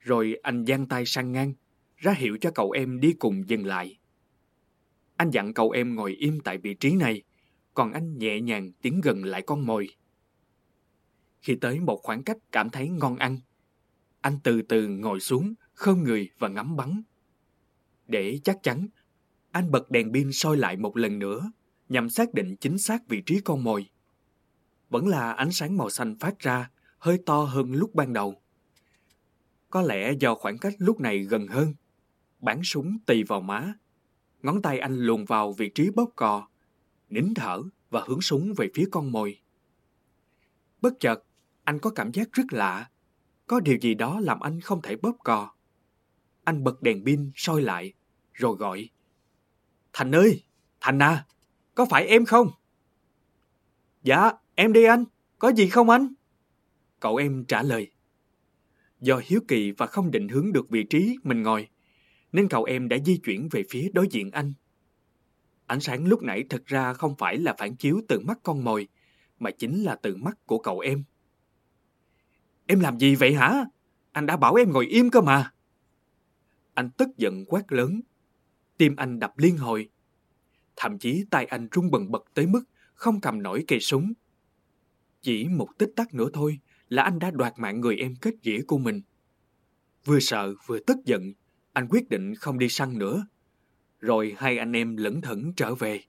Rồi 0.00 0.38
anh 0.42 0.66
giang 0.66 0.86
tay 0.86 1.06
sang 1.06 1.32
ngang, 1.32 1.54
ra 1.96 2.12
hiệu 2.12 2.36
cho 2.40 2.50
cậu 2.50 2.70
em 2.70 3.00
đi 3.00 3.12
cùng 3.12 3.48
dừng 3.48 3.66
lại. 3.66 3.98
Anh 5.16 5.30
dặn 5.30 5.54
cậu 5.54 5.70
em 5.70 5.94
ngồi 5.94 6.12
im 6.12 6.40
tại 6.40 6.58
vị 6.58 6.74
trí 6.74 6.94
này, 6.94 7.22
còn 7.74 7.92
anh 7.92 8.18
nhẹ 8.18 8.40
nhàng 8.40 8.72
tiến 8.72 9.00
gần 9.00 9.24
lại 9.24 9.42
con 9.42 9.66
mồi. 9.66 9.88
Khi 11.40 11.56
tới 11.60 11.80
một 11.80 12.00
khoảng 12.02 12.22
cách 12.22 12.36
cảm 12.52 12.70
thấy 12.70 12.88
ngon 12.88 13.16
ăn, 13.16 13.38
anh 14.20 14.38
từ 14.44 14.62
từ 14.62 14.88
ngồi 14.88 15.20
xuống, 15.20 15.54
khom 15.74 16.02
người 16.02 16.30
và 16.38 16.48
ngắm 16.48 16.76
bắn. 16.76 17.02
Để 18.06 18.40
chắc 18.44 18.62
chắn 18.62 18.88
anh 19.54 19.70
bật 19.70 19.90
đèn 19.90 20.12
pin 20.12 20.32
soi 20.32 20.56
lại 20.56 20.76
một 20.76 20.96
lần 20.96 21.18
nữa, 21.18 21.52
nhằm 21.88 22.10
xác 22.10 22.34
định 22.34 22.56
chính 22.56 22.78
xác 22.78 23.08
vị 23.08 23.22
trí 23.26 23.40
con 23.40 23.64
mồi. 23.64 23.90
Vẫn 24.90 25.08
là 25.08 25.32
ánh 25.32 25.52
sáng 25.52 25.76
màu 25.76 25.90
xanh 25.90 26.16
phát 26.18 26.38
ra, 26.38 26.70
hơi 26.98 27.18
to 27.26 27.44
hơn 27.44 27.72
lúc 27.72 27.94
ban 27.94 28.12
đầu. 28.12 28.42
Có 29.70 29.82
lẽ 29.82 30.12
do 30.20 30.34
khoảng 30.34 30.58
cách 30.58 30.74
lúc 30.78 31.00
này 31.00 31.18
gần 31.18 31.46
hơn, 31.46 31.74
Bắn 32.40 32.60
súng 32.62 32.98
tì 33.06 33.22
vào 33.22 33.40
má. 33.40 33.74
Ngón 34.42 34.62
tay 34.62 34.78
anh 34.78 34.96
luồn 34.96 35.24
vào 35.24 35.52
vị 35.52 35.68
trí 35.74 35.90
bóp 35.90 36.10
cò, 36.16 36.48
nín 37.08 37.34
thở 37.34 37.62
và 37.90 38.04
hướng 38.06 38.20
súng 38.20 38.54
về 38.56 38.70
phía 38.74 38.84
con 38.90 39.12
mồi. 39.12 39.40
Bất 40.80 40.92
chợt, 41.00 41.24
anh 41.64 41.78
có 41.78 41.90
cảm 41.90 42.12
giác 42.12 42.32
rất 42.32 42.52
lạ. 42.52 42.90
Có 43.46 43.60
điều 43.60 43.78
gì 43.80 43.94
đó 43.94 44.20
làm 44.20 44.40
anh 44.40 44.60
không 44.60 44.82
thể 44.82 44.96
bóp 44.96 45.16
cò. 45.24 45.54
Anh 46.44 46.64
bật 46.64 46.82
đèn 46.82 47.04
pin 47.04 47.30
soi 47.34 47.62
lại, 47.62 47.92
rồi 48.32 48.56
gọi. 48.56 48.90
Thành 49.94 50.14
ơi, 50.14 50.42
Thành 50.80 50.98
à, 50.98 51.26
có 51.74 51.84
phải 51.84 52.06
em 52.06 52.24
không? 52.24 52.50
Dạ, 54.02 54.32
em 54.54 54.72
đi 54.72 54.84
anh, 54.84 55.04
có 55.38 55.48
gì 55.48 55.68
không 55.68 55.90
anh? 55.90 56.08
Cậu 57.00 57.16
em 57.16 57.44
trả 57.44 57.62
lời. 57.62 57.90
Do 59.00 59.20
hiếu 59.24 59.40
kỳ 59.48 59.70
và 59.70 59.86
không 59.86 60.10
định 60.10 60.28
hướng 60.28 60.52
được 60.52 60.70
vị 60.70 60.82
trí 60.82 61.16
mình 61.22 61.42
ngồi, 61.42 61.68
nên 62.32 62.48
cậu 62.48 62.64
em 62.64 62.88
đã 62.88 62.96
di 63.06 63.16
chuyển 63.16 63.48
về 63.50 63.62
phía 63.70 63.90
đối 63.92 64.08
diện 64.10 64.30
anh. 64.30 64.52
Ánh 65.66 65.80
sáng 65.80 66.06
lúc 66.06 66.22
nãy 66.22 66.44
thật 66.50 66.66
ra 66.66 66.92
không 66.92 67.14
phải 67.16 67.38
là 67.38 67.54
phản 67.58 67.76
chiếu 67.76 68.00
từ 68.08 68.20
mắt 68.20 68.38
con 68.42 68.64
mồi, 68.64 68.88
mà 69.38 69.50
chính 69.50 69.82
là 69.82 69.94
từ 69.94 70.16
mắt 70.16 70.38
của 70.46 70.58
cậu 70.58 70.78
em. 70.78 71.04
Em 72.66 72.80
làm 72.80 72.98
gì 72.98 73.14
vậy 73.14 73.34
hả? 73.34 73.64
anh 74.12 74.26
đã 74.26 74.36
bảo 74.36 74.54
em 74.54 74.72
ngồi 74.72 74.86
im 74.86 75.10
cơ 75.10 75.20
mà. 75.20 75.52
Anh 76.74 76.90
tức 76.90 77.08
giận 77.16 77.44
quát 77.48 77.72
lớn. 77.72 78.00
Tim 78.78 78.96
anh 78.96 79.18
đập 79.18 79.38
liên 79.38 79.56
hồi. 79.56 79.88
Thậm 80.76 80.98
chí 80.98 81.24
tay 81.30 81.44
anh 81.44 81.68
run 81.72 81.90
bần 81.90 82.10
bật 82.10 82.24
tới 82.34 82.46
mức 82.46 82.64
không 82.94 83.20
cầm 83.20 83.42
nổi 83.42 83.64
cây 83.68 83.80
súng. 83.80 84.12
Chỉ 85.22 85.48
một 85.48 85.68
tích 85.78 85.92
tắc 85.96 86.14
nữa 86.14 86.28
thôi 86.32 86.58
là 86.88 87.02
anh 87.02 87.18
đã 87.18 87.30
đoạt 87.30 87.54
mạng 87.58 87.80
người 87.80 87.96
em 87.96 88.14
kết 88.16 88.34
nghĩa 88.42 88.62
của 88.62 88.78
mình. 88.78 89.02
Vừa 90.04 90.20
sợ 90.20 90.54
vừa 90.66 90.78
tức 90.78 90.96
giận, 91.04 91.32
anh 91.72 91.88
quyết 91.88 92.08
định 92.08 92.34
không 92.34 92.58
đi 92.58 92.68
săn 92.68 92.98
nữa. 92.98 93.26
Rồi 94.00 94.34
hai 94.38 94.58
anh 94.58 94.72
em 94.72 94.96
lẩn 94.96 95.20
thẩn 95.20 95.52
trở 95.56 95.74
về. 95.74 96.00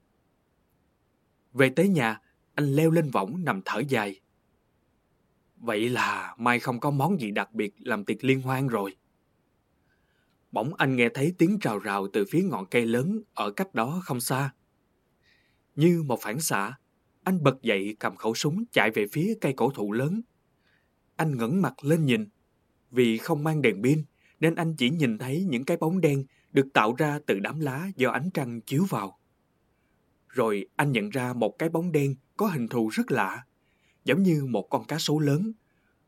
Về 1.52 1.68
tới 1.68 1.88
nhà, 1.88 2.20
anh 2.54 2.72
leo 2.72 2.90
lên 2.90 3.10
võng 3.10 3.44
nằm 3.44 3.60
thở 3.64 3.82
dài. 3.88 4.20
Vậy 5.56 5.88
là 5.88 6.34
mai 6.38 6.60
không 6.60 6.80
có 6.80 6.90
món 6.90 7.20
gì 7.20 7.30
đặc 7.30 7.52
biệt 7.52 7.74
làm 7.78 8.04
tiệc 8.04 8.24
liên 8.24 8.40
hoan 8.40 8.66
rồi. 8.66 8.96
Bỗng 10.56 10.74
anh 10.74 10.96
nghe 10.96 11.08
thấy 11.14 11.34
tiếng 11.38 11.58
rào 11.60 11.78
rào 11.78 12.08
từ 12.12 12.24
phía 12.30 12.42
ngọn 12.42 12.66
cây 12.66 12.86
lớn 12.86 13.20
ở 13.34 13.50
cách 13.50 13.74
đó 13.74 14.00
không 14.04 14.20
xa. 14.20 14.50
Như 15.74 16.02
một 16.02 16.18
phản 16.22 16.40
xạ, 16.40 16.78
anh 17.24 17.42
bật 17.42 17.62
dậy 17.62 17.96
cầm 17.98 18.16
khẩu 18.16 18.34
súng 18.34 18.64
chạy 18.72 18.90
về 18.90 19.06
phía 19.12 19.34
cây 19.40 19.52
cổ 19.56 19.70
thụ 19.70 19.92
lớn. 19.92 20.20
Anh 21.16 21.36
ngẩng 21.36 21.62
mặt 21.62 21.84
lên 21.84 22.04
nhìn. 22.04 22.28
Vì 22.90 23.18
không 23.18 23.44
mang 23.44 23.62
đèn 23.62 23.82
pin 23.82 24.04
nên 24.40 24.54
anh 24.54 24.74
chỉ 24.76 24.90
nhìn 24.90 25.18
thấy 25.18 25.44
những 25.48 25.64
cái 25.64 25.76
bóng 25.76 26.00
đen 26.00 26.24
được 26.52 26.66
tạo 26.74 26.94
ra 26.94 27.18
từ 27.26 27.38
đám 27.38 27.60
lá 27.60 27.88
do 27.96 28.10
ánh 28.10 28.30
trăng 28.34 28.60
chiếu 28.60 28.84
vào. 28.88 29.18
Rồi 30.28 30.68
anh 30.76 30.92
nhận 30.92 31.10
ra 31.10 31.32
một 31.32 31.58
cái 31.58 31.68
bóng 31.68 31.92
đen 31.92 32.14
có 32.36 32.46
hình 32.46 32.68
thù 32.68 32.88
rất 32.88 33.10
lạ, 33.10 33.44
giống 34.04 34.22
như 34.22 34.46
một 34.46 34.66
con 34.70 34.84
cá 34.84 34.96
sấu 34.98 35.20
lớn, 35.20 35.52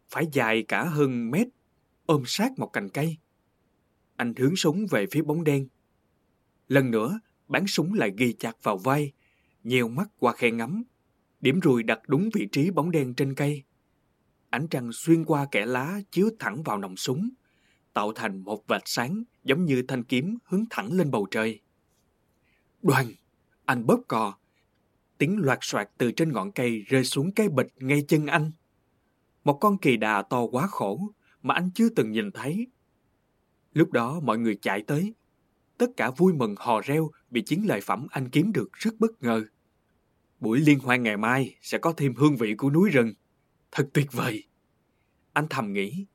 phải 0.08 0.26
dài 0.32 0.62
cả 0.68 0.84
hơn 0.84 1.30
mét, 1.30 1.48
ôm 2.06 2.22
sát 2.26 2.58
một 2.58 2.66
cành 2.72 2.88
cây. 2.88 3.16
Anh 4.18 4.34
hướng 4.36 4.56
súng 4.56 4.86
về 4.90 5.06
phía 5.10 5.22
bóng 5.22 5.44
đen. 5.44 5.68
Lần 6.68 6.90
nữa, 6.90 7.20
bắn 7.48 7.66
súng 7.66 7.94
lại 7.94 8.12
ghi 8.16 8.32
chặt 8.32 8.56
vào 8.62 8.78
vai, 8.78 9.12
Nhiều 9.64 9.88
mắt 9.88 10.08
qua 10.18 10.32
khe 10.32 10.50
ngắm, 10.50 10.84
điểm 11.40 11.60
rùi 11.62 11.82
đặt 11.82 12.00
đúng 12.06 12.30
vị 12.32 12.48
trí 12.52 12.70
bóng 12.70 12.90
đen 12.90 13.14
trên 13.14 13.34
cây. 13.34 13.62
Ánh 14.50 14.68
trăng 14.68 14.90
xuyên 14.92 15.24
qua 15.24 15.46
kẽ 15.50 15.66
lá 15.66 16.00
chiếu 16.10 16.30
thẳng 16.38 16.62
vào 16.62 16.78
nòng 16.78 16.96
súng, 16.96 17.28
tạo 17.92 18.12
thành 18.12 18.40
một 18.40 18.66
vạch 18.66 18.82
sáng 18.84 19.22
giống 19.44 19.64
như 19.64 19.82
thanh 19.82 20.04
kiếm 20.04 20.38
hướng 20.44 20.64
thẳng 20.70 20.92
lên 20.92 21.10
bầu 21.10 21.26
trời. 21.30 21.60
Đoàn, 22.82 23.06
anh 23.64 23.86
bóp 23.86 24.00
cò, 24.08 24.34
tiếng 25.18 25.38
loạt 25.38 25.58
soạt 25.62 25.90
từ 25.98 26.12
trên 26.12 26.32
ngọn 26.32 26.52
cây 26.52 26.84
rơi 26.88 27.04
xuống 27.04 27.32
cái 27.32 27.48
bịch 27.48 27.68
ngay 27.76 28.04
chân 28.08 28.26
anh. 28.26 28.52
Một 29.44 29.58
con 29.60 29.78
kỳ 29.78 29.96
đà 29.96 30.22
to 30.22 30.46
quá 30.46 30.66
khổ 30.66 31.12
mà 31.42 31.54
anh 31.54 31.70
chưa 31.74 31.88
từng 31.88 32.12
nhìn 32.12 32.30
thấy. 32.30 32.66
Lúc 33.78 33.92
đó 33.92 34.20
mọi 34.20 34.38
người 34.38 34.58
chạy 34.62 34.82
tới, 34.82 35.14
tất 35.76 35.86
cả 35.96 36.10
vui 36.10 36.32
mừng 36.32 36.54
hò 36.58 36.80
reo 36.80 37.10
vì 37.30 37.42
chiến 37.42 37.66
lợi 37.66 37.80
phẩm 37.80 38.06
anh 38.10 38.28
kiếm 38.28 38.52
được 38.52 38.72
rất 38.72 38.90
bất 38.98 39.22
ngờ. 39.22 39.44
Buổi 40.40 40.60
liên 40.60 40.78
hoan 40.78 41.02
ngày 41.02 41.16
mai 41.16 41.56
sẽ 41.62 41.78
có 41.78 41.92
thêm 41.96 42.14
hương 42.14 42.36
vị 42.36 42.54
của 42.54 42.70
núi 42.70 42.90
rừng. 42.90 43.12
Thật 43.72 43.88
tuyệt 43.92 44.12
vời. 44.12 44.44
Anh 45.32 45.46
thầm 45.50 45.72
nghĩ. 45.72 46.06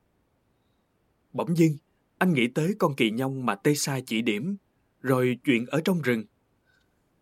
Bỗng 1.33 1.57
dưng, 1.57 1.77
anh 2.17 2.33
nghĩ 2.33 2.47
tới 2.47 2.75
con 2.79 2.95
kỳ 2.95 3.11
nhông 3.11 3.45
mà 3.45 3.55
Tê 3.55 3.73
Sa 3.73 3.99
chỉ 4.05 4.21
điểm, 4.21 4.57
rồi 5.01 5.39
chuyện 5.43 5.65
ở 5.65 5.81
trong 5.85 6.01
rừng. 6.01 6.23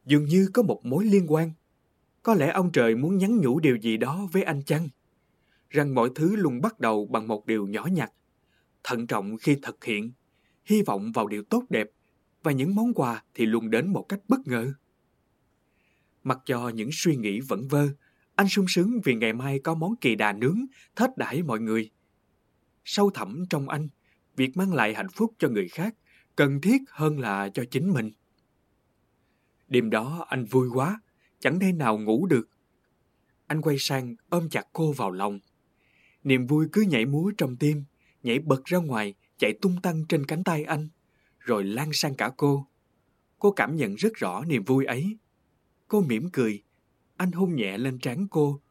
Dường 0.06 0.26
như 0.26 0.50
có 0.54 0.64
một 0.64 0.86
mối 0.86 1.06
liên 1.06 1.32
quan. 1.32 1.52
Có 2.24 2.34
lẽ 2.34 2.52
ông 2.52 2.72
trời 2.72 2.96
muốn 2.96 3.18
nhắn 3.18 3.38
nhủ 3.38 3.60
điều 3.60 3.76
gì 3.76 3.98
đó 3.98 4.28
với 4.32 4.44
anh 4.44 4.64
chăng? 4.64 4.90
Rằng 5.70 5.96
mọi 5.96 6.10
thứ 6.16 6.36
luôn 6.36 6.62
bắt 6.62 6.80
đầu 6.80 7.06
bằng 7.06 7.28
một 7.28 7.46
điều 7.46 7.68
nhỏ 7.68 7.88
nhặt, 7.92 8.12
thận 8.84 9.08
trọng 9.08 9.38
khi 9.38 9.58
thực 9.62 9.84
hiện, 9.84 10.12
hy 10.66 10.82
vọng 10.82 11.12
vào 11.12 11.28
điều 11.28 11.44
tốt 11.44 11.64
đẹp, 11.70 11.88
và 12.44 12.52
những 12.52 12.76
món 12.76 12.94
quà 12.94 13.24
thì 13.34 13.46
luôn 13.46 13.70
đến 13.70 13.88
một 13.88 14.06
cách 14.10 14.20
bất 14.28 14.40
ngờ. 14.46 14.74
Mặc 16.24 16.40
cho 16.46 16.70
những 16.70 16.90
suy 16.94 17.16
nghĩ 17.16 17.40
vẫn 17.40 17.68
vơ, 17.68 17.88
anh 18.36 18.48
sung 18.48 18.66
sướng 18.68 19.02
vì 19.04 19.16
ngày 19.16 19.34
mai 19.34 19.60
có 19.60 19.76
món 19.76 19.96
kỳ 19.96 20.16
đà 20.16 20.34
nướng, 20.34 20.66
thết 20.96 21.18
đãi 21.18 21.44
mọi 21.44 21.60
người. 21.60 21.90
Sâu 22.86 23.10
thẳm 23.10 23.46
trong 23.50 23.70
anh, 23.70 23.88
việc 24.36 24.58
mang 24.58 24.74
lại 24.74 24.94
hạnh 24.94 25.10
phúc 25.10 25.34
cho 25.40 25.50
người 25.50 25.68
khác 25.68 25.96
cần 26.36 26.62
thiết 26.62 26.82
hơn 26.90 27.20
là 27.20 27.50
cho 27.54 27.64
chính 27.72 27.94
mình. 27.94 28.12
Đêm 29.68 29.90
đó 29.90 30.26
anh 30.30 30.46
vui 30.46 30.70
quá, 30.74 31.02
chẳng 31.40 31.60
thể 31.60 31.72
nào 31.72 31.98
ngủ 31.98 32.26
được. 32.26 32.50
Anh 33.48 33.62
quay 33.62 33.76
sang 33.80 34.16
ôm 34.30 34.50
chặt 34.50 34.68
cô 34.74 34.92
vào 34.92 35.12
lòng. 35.12 35.40
Niềm 36.24 36.48
vui 36.48 36.68
cứ 36.72 36.82
nhảy 36.82 37.06
múa 37.06 37.32
trong 37.38 37.58
tim, 37.58 37.84
nhảy 38.24 38.40
bật 38.40 38.66
ra 38.66 38.78
ngoài, 38.78 39.14
chạy 39.42 39.54
tung 39.54 39.82
tăng 39.82 40.06
trên 40.10 40.26
cánh 40.26 40.44
tay 40.44 40.64
anh, 40.64 40.90
rồi 41.40 41.64
lan 41.64 41.90
sang 41.94 42.16
cả 42.16 42.32
cô. 42.38 42.68
Cô 43.40 43.52
cảm 43.52 43.76
nhận 43.76 43.96
rất 43.96 44.14
rõ 44.14 44.44
niềm 44.46 44.64
vui 44.64 44.86
ấy. 44.86 45.18
Cô 45.88 46.02
mỉm 46.02 46.30
cười, 46.34 46.64
anh 47.18 47.32
hôn 47.32 47.56
nhẹ 47.56 47.78
lên 47.78 48.00
trán 48.00 48.28
cô, 48.32 48.62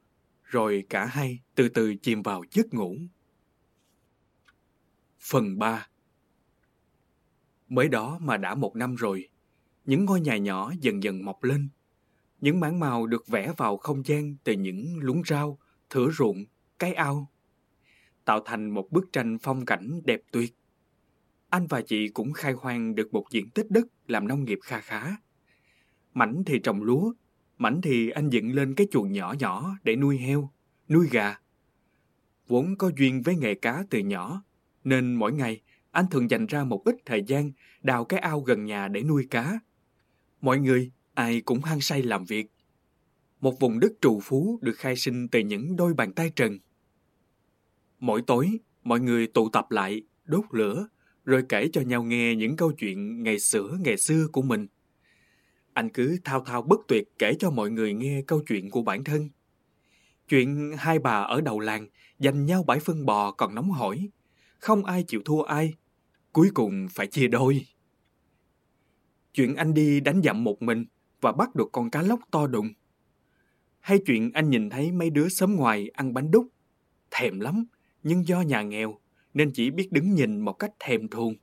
rồi 0.45 0.87
cả 0.89 1.05
hai 1.05 1.41
từ 1.55 1.69
từ 1.69 1.95
chìm 1.95 2.23
vào 2.23 2.43
giấc 2.51 2.75
ngủ. 2.75 2.97
Phần 5.21 5.59
3 5.59 5.89
Mới 7.69 7.89
đó 7.89 8.19
mà 8.21 8.37
đã 8.37 8.55
một 8.55 8.77
năm 8.77 8.95
rồi, 8.95 9.29
những 9.85 10.05
ngôi 10.05 10.21
nhà 10.21 10.37
nhỏ 10.37 10.73
dần 10.81 11.03
dần 11.03 11.25
mọc 11.25 11.45
lên. 11.45 11.69
Những 12.41 12.61
mảng 12.61 12.81
màu 12.81 13.07
được 13.07 13.27
vẽ 13.27 13.53
vào 13.57 13.77
không 13.77 14.07
gian 14.07 14.37
từ 14.45 14.53
những 14.53 14.99
luống 14.99 15.23
rau, 15.25 15.59
thửa 15.91 16.11
ruộng, 16.11 16.45
cái 16.79 16.95
ao. 16.95 17.31
Tạo 18.25 18.41
thành 18.45 18.71
một 18.71 18.91
bức 18.91 19.13
tranh 19.13 19.39
phong 19.43 19.65
cảnh 19.65 20.01
đẹp 20.05 20.21
tuyệt. 20.33 20.57
Anh 21.51 21.67
và 21.67 21.81
chị 21.81 22.09
cũng 22.09 22.33
khai 22.33 22.53
hoang 22.53 22.95
được 22.95 23.15
một 23.15 23.25
diện 23.31 23.51
tích 23.51 23.71
đất 23.71 23.87
làm 24.07 24.29
nông 24.29 24.45
nghiệp 24.45 24.59
kha 24.63 24.81
khá. 24.81 25.17
Mảnh 26.15 26.43
thì 26.47 26.59
trồng 26.59 26.83
lúa, 26.83 27.13
mảnh 27.59 27.81
thì 27.83 28.11
anh 28.11 28.31
dựng 28.31 28.53
lên 28.53 28.75
cái 28.75 28.87
chuồng 28.91 29.13
nhỏ 29.13 29.35
nhỏ 29.39 29.77
để 29.83 29.97
nuôi 29.97 30.19
heo, 30.19 30.51
nuôi 30.89 31.09
gà. 31.11 31.37
Vốn 32.47 32.77
có 32.79 32.91
duyên 32.97 33.23
với 33.23 33.37
nghề 33.37 33.55
cá 33.55 33.85
từ 33.91 33.99
nhỏ, 33.99 34.43
nên 34.85 35.15
mỗi 35.15 35.33
ngày 35.33 35.61
anh 35.91 36.07
thường 36.11 36.31
dành 36.31 36.47
ra 36.47 36.65
một 36.65 36.85
ít 36.85 36.97
thời 37.07 37.23
gian 37.27 37.53
đào 37.83 38.05
cái 38.05 38.21
ao 38.21 38.41
gần 38.41 38.65
nhà 38.65 38.89
để 38.89 39.03
nuôi 39.03 39.27
cá. 39.31 39.61
Mọi 40.41 40.59
người, 40.59 40.91
ai 41.15 41.41
cũng 41.41 41.63
hăng 41.63 41.81
say 41.81 42.03
làm 42.03 42.25
việc. 42.25 42.47
Một 43.41 43.61
vùng 43.61 43.81
đất 43.81 43.93
trù 44.01 44.21
phú 44.23 44.59
được 44.63 44.77
khai 44.77 44.97
sinh 44.97 45.29
từ 45.29 45.41
những 45.41 45.77
đôi 45.77 45.95
bàn 45.95 46.13
tay 46.13 46.33
trần. 46.37 46.59
Mỗi 47.99 48.23
tối, 48.27 48.59
mọi 48.83 49.01
người 49.01 49.27
tụ 49.27 49.49
tập 49.49 49.71
lại, 49.71 50.03
đốt 50.25 50.45
lửa, 50.51 50.89
rồi 51.25 51.43
kể 51.49 51.69
cho 51.73 51.81
nhau 51.81 52.03
nghe 52.03 52.35
những 52.35 52.57
câu 52.57 52.73
chuyện 52.73 53.23
ngày 53.23 53.39
xưa 53.39 53.79
ngày 53.81 53.97
xưa 53.97 54.27
của 54.33 54.43
mình. 54.43 54.67
Anh 55.73 55.89
cứ 55.89 56.19
thao 56.25 56.45
thao 56.45 56.63
bất 56.63 56.81
tuyệt 56.89 57.09
kể 57.19 57.35
cho 57.39 57.51
mọi 57.51 57.71
người 57.71 57.95
nghe 57.95 58.23
câu 58.27 58.43
chuyện 58.49 58.71
của 58.71 58.83
bản 58.83 59.05
thân. 59.05 59.29
Chuyện 60.29 60.73
hai 60.79 60.99
bà 60.99 61.23
ở 61.23 61.41
đầu 61.41 61.61
làng 61.61 61.89
giành 62.19 62.47
nhau 62.47 62.63
bãi 62.63 62.81
phân 62.81 63.07
bò 63.07 63.31
còn 63.31 63.55
nóng 63.55 63.71
hổi. 63.71 64.09
Không 64.59 64.85
ai 64.85 65.05
chịu 65.09 65.23
thua 65.25 65.43
ai. 65.43 65.75
Cuối 66.33 66.51
cùng 66.55 66.87
phải 66.91 67.07
chia 67.07 67.29
đôi. 67.29 67.67
Chuyện 69.35 69.57
anh 69.57 69.75
đi 69.75 70.01
đánh 70.01 70.21
dặm 70.25 70.45
một 70.45 70.63
mình 70.63 70.85
và 71.21 71.33
bắt 71.33 71.55
được 71.55 71.69
con 71.73 71.91
cá 71.91 72.03
lóc 72.03 72.21
to 72.31 72.47
đùng. 72.47 72.69
Hay 73.81 73.99
chuyện 74.07 74.31
anh 74.33 74.51
nhìn 74.51 74.71
thấy 74.71 74.93
mấy 74.93 75.11
đứa 75.11 75.29
sớm 75.29 75.57
ngoài 75.57 75.91
ăn 75.95 76.15
bánh 76.15 76.31
đúc. 76.31 76.47
Thèm 77.11 77.41
lắm, 77.41 77.65
nhưng 78.03 78.27
do 78.27 78.41
nhà 78.41 78.63
nghèo 78.63 79.00
nên 79.35 79.51
chỉ 79.55 79.71
biết 79.71 79.93
đứng 79.93 80.15
nhìn 80.15 80.41
một 80.41 80.53
cách 80.53 80.73
thèm 80.79 81.09
thuồng. 81.09 81.35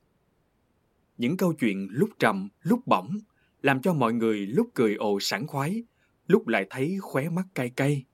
Những 1.18 1.38
câu 1.38 1.54
chuyện 1.54 1.88
lúc 1.92 2.10
trầm, 2.20 2.50
lúc 2.62 2.88
bỏng 2.88 3.18
làm 3.62 3.82
cho 3.82 3.94
mọi 3.94 4.14
người 4.14 4.38
lúc 4.48 4.70
cười 4.74 4.96
ồ 4.96 5.20
sảng 5.20 5.48
khoái, 5.48 5.84
lúc 6.28 6.48
lại 6.48 6.68
thấy 6.70 6.98
khóe 7.02 7.30
mắt 7.30 7.46
cay 7.56 7.70
cay. 7.70 8.06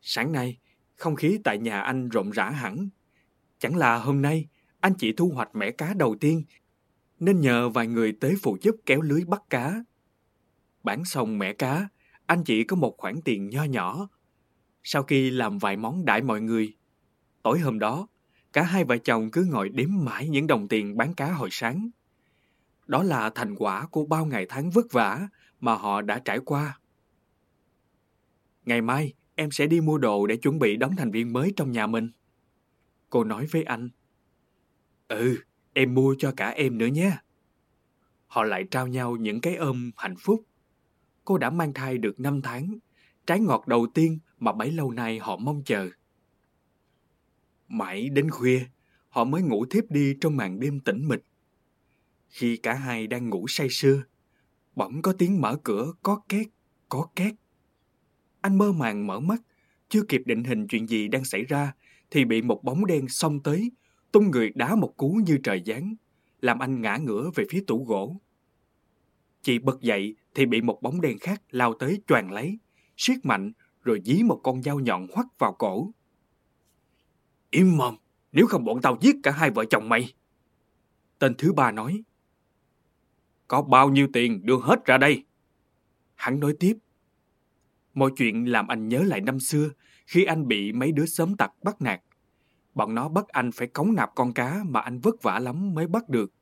Sáng 0.00 0.32
nay, 0.32 0.58
không 0.96 1.16
khí 1.16 1.38
tại 1.44 1.58
nhà 1.58 1.80
anh 1.80 2.08
rộn 2.08 2.30
rã 2.30 2.50
hẳn. 2.50 2.88
Chẳng 3.58 3.76
là 3.76 3.98
hôm 3.98 4.22
nay 4.22 4.48
anh 4.80 4.92
chỉ 4.98 5.12
thu 5.12 5.28
hoạch 5.28 5.54
mẻ 5.54 5.70
cá 5.70 5.94
đầu 5.94 6.16
tiên, 6.20 6.44
nên 7.18 7.40
nhờ 7.40 7.68
vài 7.68 7.86
người 7.86 8.12
tới 8.20 8.34
phụ 8.42 8.56
giúp 8.60 8.76
kéo 8.86 9.00
lưới 9.00 9.24
bắt 9.24 9.42
cá. 9.50 9.84
Bán 10.82 11.04
xong 11.04 11.38
mẻ 11.38 11.52
cá, 11.52 11.88
anh 12.26 12.44
chỉ 12.44 12.64
có 12.64 12.76
một 12.76 12.94
khoản 12.98 13.22
tiền 13.24 13.48
nho 13.48 13.64
nhỏ. 13.64 14.08
Sau 14.82 15.02
khi 15.02 15.30
làm 15.30 15.58
vài 15.58 15.76
món 15.76 16.04
đãi 16.04 16.22
mọi 16.22 16.40
người, 16.40 16.76
tối 17.42 17.60
hôm 17.60 17.78
đó, 17.78 18.08
cả 18.56 18.62
hai 18.62 18.84
vợ 18.84 18.98
chồng 18.98 19.30
cứ 19.30 19.44
ngồi 19.44 19.68
đếm 19.68 19.88
mãi 19.92 20.28
những 20.28 20.46
đồng 20.46 20.68
tiền 20.68 20.96
bán 20.96 21.14
cá 21.14 21.32
hồi 21.32 21.48
sáng. 21.52 21.90
Đó 22.86 23.02
là 23.02 23.30
thành 23.30 23.54
quả 23.54 23.86
của 23.86 24.04
bao 24.06 24.26
ngày 24.26 24.46
tháng 24.48 24.70
vất 24.70 24.86
vả 24.92 25.28
mà 25.60 25.74
họ 25.74 26.02
đã 26.02 26.18
trải 26.24 26.38
qua. 26.38 26.78
Ngày 28.66 28.80
mai, 28.80 29.12
em 29.34 29.50
sẽ 29.50 29.66
đi 29.66 29.80
mua 29.80 29.98
đồ 29.98 30.26
để 30.26 30.36
chuẩn 30.36 30.58
bị 30.58 30.76
đóng 30.76 30.96
thành 30.96 31.10
viên 31.10 31.32
mới 31.32 31.52
trong 31.56 31.72
nhà 31.72 31.86
mình. 31.86 32.10
Cô 33.10 33.24
nói 33.24 33.46
với 33.50 33.62
anh. 33.62 33.88
Ừ, 35.08 35.38
em 35.72 35.94
mua 35.94 36.14
cho 36.18 36.32
cả 36.36 36.48
em 36.48 36.78
nữa 36.78 36.86
nhé. 36.86 37.12
Họ 38.26 38.44
lại 38.44 38.64
trao 38.70 38.86
nhau 38.86 39.16
những 39.16 39.40
cái 39.40 39.56
ôm 39.56 39.90
hạnh 39.96 40.16
phúc. 40.18 40.42
Cô 41.24 41.38
đã 41.38 41.50
mang 41.50 41.72
thai 41.72 41.98
được 41.98 42.20
5 42.20 42.42
tháng, 42.42 42.78
trái 43.26 43.40
ngọt 43.40 43.68
đầu 43.68 43.86
tiên 43.94 44.18
mà 44.38 44.52
bấy 44.52 44.72
lâu 44.72 44.90
nay 44.90 45.18
họ 45.18 45.36
mong 45.36 45.62
chờ. 45.64 45.90
Mãi 47.68 48.08
đến 48.08 48.30
khuya, 48.30 48.66
họ 49.08 49.24
mới 49.24 49.42
ngủ 49.42 49.66
thiếp 49.66 49.90
đi 49.90 50.16
trong 50.20 50.36
màn 50.36 50.60
đêm 50.60 50.80
tĩnh 50.80 51.08
mịch. 51.08 51.22
Khi 52.28 52.56
cả 52.56 52.74
hai 52.74 53.06
đang 53.06 53.30
ngủ 53.30 53.46
say 53.48 53.68
sưa, 53.70 54.02
bỗng 54.74 55.02
có 55.02 55.12
tiếng 55.12 55.40
mở 55.40 55.58
cửa 55.64 55.92
có 56.02 56.20
két, 56.28 56.46
có 56.88 57.08
két. 57.16 57.34
Anh 58.40 58.58
mơ 58.58 58.72
màng 58.72 59.06
mở 59.06 59.20
mắt, 59.20 59.42
chưa 59.88 60.02
kịp 60.08 60.22
định 60.26 60.44
hình 60.44 60.66
chuyện 60.66 60.86
gì 60.86 61.08
đang 61.08 61.24
xảy 61.24 61.44
ra, 61.44 61.72
thì 62.10 62.24
bị 62.24 62.42
một 62.42 62.64
bóng 62.64 62.86
đen 62.86 63.08
xông 63.08 63.40
tới, 63.40 63.70
tung 64.12 64.30
người 64.30 64.52
đá 64.54 64.74
một 64.74 64.96
cú 64.96 65.20
như 65.26 65.38
trời 65.42 65.62
giáng, 65.66 65.94
làm 66.40 66.58
anh 66.58 66.80
ngã 66.80 66.96
ngửa 66.96 67.30
về 67.34 67.44
phía 67.50 67.64
tủ 67.66 67.84
gỗ. 67.84 68.16
Chị 69.42 69.58
bật 69.58 69.80
dậy 69.80 70.16
thì 70.34 70.46
bị 70.46 70.60
một 70.60 70.82
bóng 70.82 71.00
đen 71.00 71.18
khác 71.18 71.42
lao 71.50 71.74
tới 71.74 72.00
choàng 72.06 72.32
lấy, 72.32 72.58
siết 72.96 73.24
mạnh 73.24 73.52
rồi 73.82 74.00
dí 74.04 74.22
một 74.22 74.40
con 74.42 74.62
dao 74.62 74.80
nhọn 74.80 75.06
hoắt 75.12 75.26
vào 75.38 75.52
cổ. 75.52 75.90
Im 77.56 77.76
mồm, 77.76 77.96
nếu 78.32 78.46
không 78.46 78.64
bọn 78.64 78.80
tao 78.82 78.98
giết 79.00 79.16
cả 79.22 79.30
hai 79.30 79.50
vợ 79.50 79.64
chồng 79.64 79.88
mày. 79.88 80.14
Tên 81.18 81.34
thứ 81.38 81.52
ba 81.52 81.72
nói. 81.72 82.02
Có 83.48 83.62
bao 83.62 83.88
nhiêu 83.88 84.08
tiền 84.12 84.46
đưa 84.46 84.58
hết 84.62 84.84
ra 84.84 84.98
đây? 84.98 85.24
Hắn 86.14 86.40
nói 86.40 86.54
tiếp. 86.60 86.76
Mọi 87.94 88.10
chuyện 88.16 88.44
làm 88.44 88.68
anh 88.68 88.88
nhớ 88.88 89.02
lại 89.02 89.20
năm 89.20 89.40
xưa 89.40 89.70
khi 90.06 90.24
anh 90.24 90.48
bị 90.48 90.72
mấy 90.72 90.92
đứa 90.92 91.06
sớm 91.06 91.36
tặc 91.36 91.52
bắt 91.62 91.82
nạt. 91.82 92.00
Bọn 92.74 92.94
nó 92.94 93.08
bắt 93.08 93.28
anh 93.28 93.52
phải 93.52 93.68
cống 93.68 93.94
nạp 93.94 94.14
con 94.14 94.32
cá 94.32 94.62
mà 94.68 94.80
anh 94.80 94.98
vất 94.98 95.22
vả 95.22 95.38
lắm 95.38 95.74
mới 95.74 95.86
bắt 95.86 96.08
được. 96.08 96.32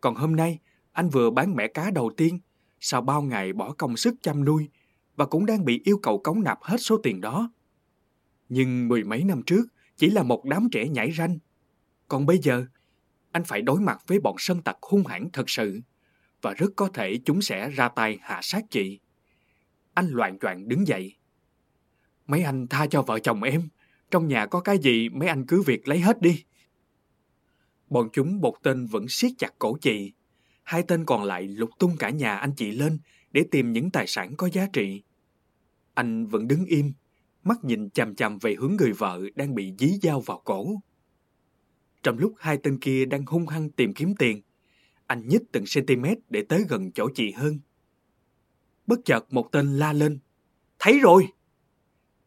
Còn 0.00 0.14
hôm 0.14 0.36
nay, 0.36 0.58
anh 0.92 1.08
vừa 1.08 1.30
bán 1.30 1.54
mẻ 1.54 1.68
cá 1.68 1.90
đầu 1.90 2.10
tiên, 2.16 2.38
sau 2.80 3.00
bao 3.00 3.22
ngày 3.22 3.52
bỏ 3.52 3.72
công 3.78 3.96
sức 3.96 4.14
chăm 4.22 4.44
nuôi 4.44 4.68
và 5.16 5.26
cũng 5.26 5.46
đang 5.46 5.64
bị 5.64 5.80
yêu 5.84 5.98
cầu 6.02 6.18
cống 6.18 6.42
nạp 6.42 6.58
hết 6.62 6.76
số 6.78 6.96
tiền 7.02 7.20
đó. 7.20 7.50
Nhưng 8.48 8.88
mười 8.88 9.04
mấy 9.04 9.24
năm 9.24 9.42
trước, 9.46 9.66
chỉ 9.98 10.10
là 10.10 10.22
một 10.22 10.44
đám 10.44 10.68
trẻ 10.72 10.88
nhảy 10.88 11.12
ranh. 11.12 11.38
Còn 12.08 12.26
bây 12.26 12.38
giờ, 12.38 12.66
anh 13.32 13.44
phải 13.44 13.62
đối 13.62 13.80
mặt 13.80 13.98
với 14.06 14.20
bọn 14.20 14.34
sân 14.38 14.62
tặc 14.62 14.76
hung 14.82 15.06
hãn 15.06 15.28
thật 15.32 15.50
sự 15.50 15.80
và 16.42 16.54
rất 16.54 16.70
có 16.76 16.88
thể 16.88 17.18
chúng 17.24 17.42
sẽ 17.42 17.70
ra 17.70 17.88
tay 17.88 18.18
hạ 18.20 18.40
sát 18.42 18.64
chị. 18.70 18.98
Anh 19.94 20.08
loạn 20.08 20.38
choạng 20.38 20.68
đứng 20.68 20.86
dậy. 20.86 21.14
Mấy 22.26 22.42
anh 22.42 22.66
tha 22.66 22.86
cho 22.86 23.02
vợ 23.02 23.18
chồng 23.18 23.42
em. 23.42 23.68
Trong 24.10 24.28
nhà 24.28 24.46
có 24.46 24.60
cái 24.60 24.78
gì 24.78 25.08
mấy 25.08 25.28
anh 25.28 25.46
cứ 25.46 25.62
việc 25.62 25.88
lấy 25.88 26.00
hết 26.00 26.22
đi. 26.22 26.44
Bọn 27.90 28.08
chúng 28.12 28.40
một 28.40 28.62
tên 28.62 28.86
vẫn 28.86 29.08
siết 29.08 29.32
chặt 29.38 29.54
cổ 29.58 29.76
chị. 29.80 30.12
Hai 30.62 30.82
tên 30.82 31.04
còn 31.04 31.24
lại 31.24 31.48
lục 31.48 31.70
tung 31.78 31.96
cả 31.98 32.10
nhà 32.10 32.36
anh 32.36 32.52
chị 32.56 32.72
lên 32.72 32.98
để 33.32 33.44
tìm 33.50 33.72
những 33.72 33.90
tài 33.90 34.06
sản 34.06 34.36
có 34.36 34.48
giá 34.52 34.66
trị. 34.72 35.02
Anh 35.94 36.26
vẫn 36.26 36.48
đứng 36.48 36.64
im, 36.64 36.92
mắt 37.44 37.64
nhìn 37.64 37.90
chằm 37.90 38.14
chằm 38.14 38.38
về 38.38 38.54
hướng 38.54 38.76
người 38.78 38.92
vợ 38.92 39.20
đang 39.34 39.54
bị 39.54 39.74
dí 39.78 39.98
dao 40.02 40.20
vào 40.20 40.42
cổ. 40.44 40.80
Trong 42.02 42.18
lúc 42.18 42.34
hai 42.38 42.58
tên 42.62 42.78
kia 42.78 43.04
đang 43.04 43.26
hung 43.26 43.46
hăng 43.46 43.70
tìm 43.70 43.94
kiếm 43.94 44.14
tiền, 44.18 44.42
anh 45.06 45.28
nhích 45.28 45.42
từng 45.52 45.64
cm 45.74 46.04
để 46.30 46.44
tới 46.48 46.64
gần 46.68 46.92
chỗ 46.92 47.08
chị 47.14 47.32
hơn. 47.32 47.60
Bất 48.86 48.98
chợt 49.04 49.24
một 49.30 49.52
tên 49.52 49.78
la 49.78 49.92
lên. 49.92 50.18
Thấy 50.78 50.98
rồi! 50.98 51.28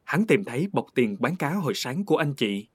Hắn 0.04 0.28
tìm 0.28 0.44
thấy 0.44 0.68
bọc 0.72 0.86
tiền 0.96 1.18
bán 1.20 1.36
cá 1.36 1.54
hồi 1.54 1.74
sáng 1.76 2.06
của 2.06 2.18
anh 2.18 2.34
chị. 2.34 2.68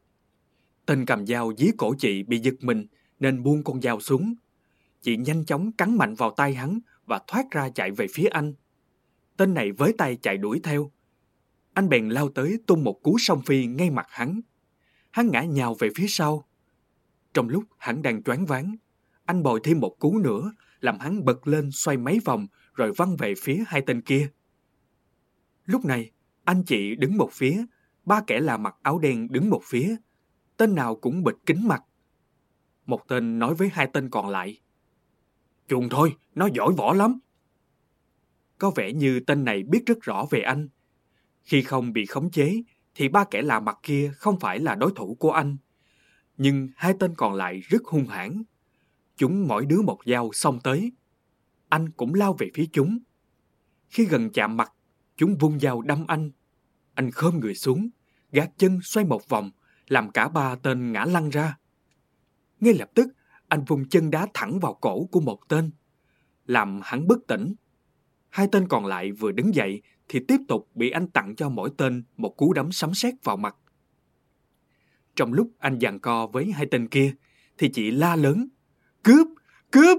Tên 0.86 1.06
cầm 1.06 1.26
dao 1.26 1.52
dí 1.58 1.70
cổ 1.76 1.94
chị 1.98 2.22
bị 2.22 2.38
giật 2.38 2.54
mình 2.60 2.86
nên 3.18 3.42
buông 3.42 3.64
con 3.64 3.80
dao 3.80 4.00
xuống. 4.00 4.34
Chị 5.02 5.16
nhanh 5.16 5.44
chóng 5.44 5.72
cắn 5.72 5.96
mạnh 5.96 6.14
vào 6.14 6.30
tay 6.36 6.54
hắn 6.54 6.78
và 7.06 7.20
thoát 7.26 7.50
ra 7.50 7.68
chạy 7.68 7.90
về 7.90 8.06
phía 8.14 8.26
anh. 8.26 8.54
Tên 9.36 9.54
này 9.54 9.72
với 9.72 9.92
tay 9.98 10.16
chạy 10.16 10.36
đuổi 10.36 10.60
theo. 10.62 10.90
Anh 11.76 11.88
bèn 11.88 12.08
lao 12.08 12.28
tới 12.28 12.58
tung 12.66 12.84
một 12.84 13.02
cú 13.02 13.16
song 13.18 13.42
phi 13.46 13.66
ngay 13.66 13.90
mặt 13.90 14.06
hắn. 14.10 14.40
Hắn 15.10 15.30
ngã 15.30 15.42
nhào 15.42 15.74
về 15.74 15.88
phía 15.96 16.06
sau. 16.08 16.48
Trong 17.34 17.48
lúc 17.48 17.64
hắn 17.78 18.02
đang 18.02 18.22
choáng 18.22 18.46
váng, 18.46 18.76
anh 19.24 19.42
bồi 19.42 19.60
thêm 19.64 19.80
một 19.80 19.96
cú 19.98 20.18
nữa, 20.18 20.52
làm 20.80 20.98
hắn 20.98 21.24
bật 21.24 21.46
lên 21.46 21.70
xoay 21.72 21.96
mấy 21.96 22.20
vòng 22.24 22.46
rồi 22.74 22.92
văng 22.96 23.16
về 23.16 23.34
phía 23.42 23.64
hai 23.66 23.82
tên 23.86 24.02
kia. 24.02 24.28
Lúc 25.64 25.84
này, 25.84 26.10
anh 26.44 26.62
chị 26.62 26.94
đứng 26.94 27.16
một 27.16 27.28
phía, 27.32 27.64
ba 28.04 28.22
kẻ 28.26 28.40
là 28.40 28.56
mặc 28.56 28.76
áo 28.82 28.98
đen 28.98 29.28
đứng 29.30 29.50
một 29.50 29.60
phía. 29.64 29.96
Tên 30.56 30.74
nào 30.74 30.96
cũng 30.96 31.24
bịt 31.24 31.34
kính 31.46 31.68
mặt. 31.68 31.82
Một 32.86 33.08
tên 33.08 33.38
nói 33.38 33.54
với 33.54 33.68
hai 33.72 33.88
tên 33.92 34.10
còn 34.10 34.28
lại. 34.28 34.60
Chuồng 35.68 35.88
thôi, 35.88 36.16
nó 36.34 36.48
giỏi 36.54 36.72
võ 36.76 36.92
lắm. 36.92 37.18
Có 38.58 38.70
vẻ 38.70 38.92
như 38.92 39.20
tên 39.20 39.44
này 39.44 39.62
biết 39.62 39.86
rất 39.86 40.02
rõ 40.02 40.26
về 40.30 40.40
anh. 40.40 40.68
Khi 41.46 41.62
không 41.62 41.92
bị 41.92 42.06
khống 42.06 42.30
chế, 42.30 42.62
thì 42.94 43.08
ba 43.08 43.24
kẻ 43.24 43.42
lạ 43.42 43.60
mặt 43.60 43.78
kia 43.82 44.12
không 44.16 44.40
phải 44.40 44.58
là 44.58 44.74
đối 44.74 44.92
thủ 44.96 45.14
của 45.14 45.30
anh. 45.30 45.56
Nhưng 46.36 46.68
hai 46.76 46.94
tên 47.00 47.14
còn 47.14 47.34
lại 47.34 47.60
rất 47.60 47.84
hung 47.84 48.06
hãn. 48.06 48.42
Chúng 49.16 49.48
mỗi 49.48 49.66
đứa 49.66 49.82
một 49.82 49.98
dao 50.06 50.30
xông 50.32 50.60
tới. 50.60 50.92
Anh 51.68 51.90
cũng 51.90 52.14
lao 52.14 52.32
về 52.38 52.50
phía 52.54 52.66
chúng. 52.72 52.98
Khi 53.88 54.04
gần 54.04 54.30
chạm 54.32 54.56
mặt, 54.56 54.72
chúng 55.16 55.36
vung 55.36 55.60
dao 55.60 55.82
đâm 55.82 56.06
anh. 56.06 56.30
Anh 56.94 57.10
khom 57.10 57.40
người 57.40 57.54
xuống, 57.54 57.88
gác 58.32 58.50
chân 58.58 58.78
xoay 58.82 59.06
một 59.06 59.28
vòng, 59.28 59.50
làm 59.88 60.10
cả 60.10 60.28
ba 60.28 60.54
tên 60.54 60.92
ngã 60.92 61.04
lăn 61.04 61.30
ra. 61.30 61.58
Ngay 62.60 62.74
lập 62.74 62.90
tức, 62.94 63.08
anh 63.48 63.64
vung 63.64 63.88
chân 63.88 64.10
đá 64.10 64.26
thẳng 64.34 64.60
vào 64.60 64.74
cổ 64.74 65.04
của 65.12 65.20
một 65.20 65.48
tên, 65.48 65.70
làm 66.46 66.80
hắn 66.84 67.06
bất 67.06 67.18
tỉnh. 67.28 67.54
Hai 68.28 68.48
tên 68.52 68.68
còn 68.68 68.86
lại 68.86 69.12
vừa 69.12 69.32
đứng 69.32 69.54
dậy 69.54 69.82
thì 70.08 70.20
tiếp 70.28 70.40
tục 70.48 70.68
bị 70.74 70.90
anh 70.90 71.08
tặng 71.08 71.36
cho 71.36 71.48
mỗi 71.48 71.70
tên 71.76 72.04
một 72.16 72.36
cú 72.36 72.52
đấm 72.52 72.72
sấm 72.72 72.94
sét 72.94 73.14
vào 73.24 73.36
mặt. 73.36 73.56
Trong 75.16 75.32
lúc 75.32 75.50
anh 75.58 75.80
giằng 75.80 76.00
co 76.00 76.26
với 76.26 76.52
hai 76.52 76.66
tên 76.70 76.88
kia, 76.88 77.14
thì 77.58 77.68
chị 77.68 77.90
la 77.90 78.16
lớn, 78.16 78.48
cướp, 79.02 79.26
cướp. 79.70 79.98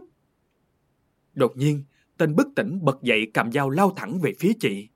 Đột 1.33 1.57
nhiên, 1.57 1.83
tên 2.17 2.35
bất 2.35 2.47
tỉnh 2.55 2.79
bật 2.83 2.97
dậy 3.01 3.31
cầm 3.33 3.51
dao 3.51 3.69
lao 3.69 3.93
thẳng 3.95 4.19
về 4.19 4.33
phía 4.39 4.51
chị. 4.59 4.89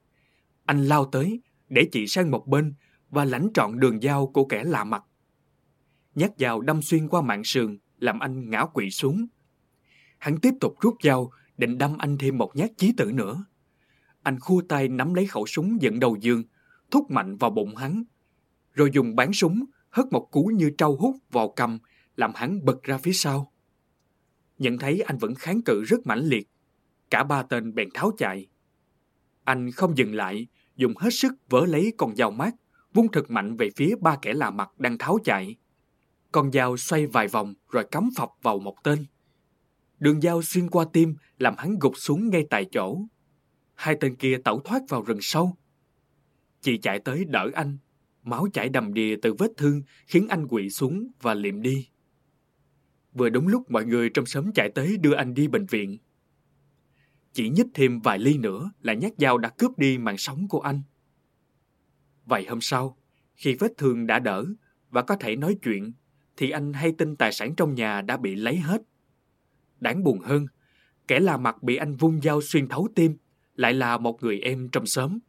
Anh 0.65 0.86
lao 0.86 1.06
tới, 1.06 1.41
để 1.69 1.88
chị 1.91 2.08
sang 2.08 2.32
một 2.32 2.47
bên 2.47 2.74
và 3.10 3.26
lãnh 3.26 3.47
trọn 3.54 3.80
đường 3.80 4.02
dao 4.02 4.28
của 4.28 4.45
kẻ 4.45 4.63
lạ 4.63 4.84
mặt. 4.84 5.04
Nhát 6.15 6.32
dao 6.38 6.62
đâm 6.62 6.82
xuyên 6.82 7.08
qua 7.08 7.21
mạng 7.21 7.43
sườn, 7.43 7.78
làm 8.00 8.19
anh 8.19 8.50
ngã 8.50 8.65
quỵ 8.65 8.89
xuống. 8.89 9.28
Hắn 10.17 10.38
tiếp 10.39 10.54
tục 10.60 10.76
rút 10.82 10.95
dao, 11.04 11.32
định 11.58 11.78
đâm 11.78 11.97
anh 11.97 12.17
thêm 12.17 12.38
một 12.38 12.56
nhát 12.56 12.71
chí 12.78 12.93
tử 12.97 13.12
nữa. 13.12 13.45
Anh 14.23 14.39
khua 14.39 14.62
tay 14.69 14.88
nắm 14.88 15.13
lấy 15.13 15.25
khẩu 15.27 15.45
súng 15.45 15.81
dẫn 15.81 15.99
đầu 15.99 16.15
dương 16.21 16.43
thúc 16.91 17.12
mạnh 17.12 17.38
vào 17.38 17.51
bụng 17.51 17.75
hắn, 17.75 18.03
rồi 18.73 18.89
dùng 18.93 19.15
bán 19.15 19.34
súng 19.34 19.65
hất 19.89 20.05
một 20.12 20.27
cú 20.31 20.51
như 20.55 20.71
trâu 20.77 20.95
hút 20.95 21.15
vào 21.31 21.53
cầm, 21.55 21.79
làm 22.15 22.31
hắn 22.36 22.65
bật 22.65 22.84
ra 22.84 22.97
phía 22.97 23.13
sau. 23.13 23.51
Nhận 24.57 24.77
thấy 24.77 25.01
anh 25.01 25.17
vẫn 25.17 25.36
kháng 25.36 25.62
cự 25.62 25.84
rất 25.84 25.99
mãnh 26.05 26.25
liệt, 26.25 26.47
cả 27.10 27.23
ba 27.23 27.43
tên 27.43 27.75
bèn 27.75 27.89
tháo 27.93 28.12
chạy. 28.17 28.47
Anh 29.43 29.71
không 29.71 29.97
dừng 29.97 30.15
lại, 30.15 30.47
dùng 30.75 30.93
hết 30.97 31.10
sức 31.13 31.34
vỡ 31.49 31.65
lấy 31.65 31.93
con 31.97 32.15
dao 32.15 32.31
mát, 32.31 32.55
vung 32.93 33.12
thật 33.12 33.31
mạnh 33.31 33.55
về 33.55 33.69
phía 33.75 33.95
ba 34.01 34.17
kẻ 34.21 34.34
lạ 34.34 34.49
mặt 34.49 34.79
đang 34.79 34.97
tháo 34.97 35.17
chạy. 35.23 35.55
Con 36.31 36.51
dao 36.51 36.77
xoay 36.77 37.07
vài 37.07 37.27
vòng 37.27 37.53
rồi 37.71 37.84
cắm 37.91 38.10
phập 38.17 38.29
vào 38.41 38.60
một 38.60 38.75
tên. 38.84 39.05
Đường 39.99 40.21
dao 40.21 40.41
xuyên 40.41 40.69
qua 40.69 40.86
tim 40.93 41.15
làm 41.38 41.55
hắn 41.57 41.79
gục 41.79 41.93
xuống 41.97 42.29
ngay 42.29 42.45
tại 42.49 42.65
chỗ. 42.71 42.97
Hai 43.82 43.96
tên 44.00 44.15
kia 44.15 44.38
tẩu 44.44 44.60
thoát 44.60 44.82
vào 44.89 45.02
rừng 45.02 45.22
sâu. 45.22 45.56
Chị 46.62 46.78
chạy 46.78 47.00
tới 47.00 47.26
đỡ 47.26 47.50
anh. 47.54 47.78
Máu 48.24 48.48
chảy 48.54 48.70
đầm 48.70 48.94
đìa 48.94 49.15
từ 49.22 49.34
vết 49.34 49.52
thương 49.58 49.82
khiến 50.08 50.28
anh 50.30 50.48
quỵ 50.48 50.70
xuống 50.70 51.08
và 51.22 51.34
liệm 51.34 51.62
đi. 51.62 51.88
Vừa 53.13 53.30
đúng 53.30 53.48
lúc 53.48 53.72
mọi 53.72 53.86
người 53.86 54.10
trong 54.10 54.26
xóm 54.26 54.52
chạy 54.52 54.70
tới 54.76 54.98
đưa 54.98 55.13
anh 55.13 55.34
đi 55.34 55.48
bệnh 55.48 55.65
viện. 55.65 55.98
Chỉ 57.34 57.50
nhích 57.50 57.65
thêm 57.74 58.00
vài 58.00 58.20
ly 58.20 58.38
nữa 58.38 58.72
là 58.82 58.94
nhát 58.94 59.12
dao 59.17 59.38
đã 59.38 59.50
cướp 59.50 59.78
đi 59.78 59.98
mạng 59.98 60.17
sống 60.17 60.48
của 60.48 60.60
anh. 60.60 60.82
Vài 62.26 62.46
hôm 62.46 62.62
sau, 62.62 62.98
khi 63.36 63.56
vết 63.56 63.72
thương 63.78 64.08
đã 64.08 64.20
đỡ 64.20 64.46
và 64.89 65.02
có 65.02 65.15
thể 65.15 65.36
nói 65.36 65.58
chuyện, 65.63 65.94
thì 66.38 66.50
anh 66.50 66.74
hay 66.74 66.91
tin 66.98 67.15
tài 67.15 67.32
sản 67.32 67.56
trong 67.56 67.76
nhà 67.76 68.02
đã 68.02 68.17
bị 68.17 68.36
lấy 68.36 68.58
hết. 68.58 68.82
Đáng 69.80 70.04
buồn 70.04 70.20
hơn, 70.20 70.48
kẻ 71.08 71.20
là 71.20 71.38
mặt 71.38 71.63
bị 71.63 71.76
anh 71.76 71.96
vung 71.96 72.22
dao 72.22 72.41
xuyên 72.41 72.67
thấu 72.67 72.88
tim 72.96 73.17
lại 73.55 73.73
là 73.73 73.97
một 73.97 74.23
người 74.23 74.39
em 74.39 74.69
trong 74.71 74.85
xóm. 74.85 75.19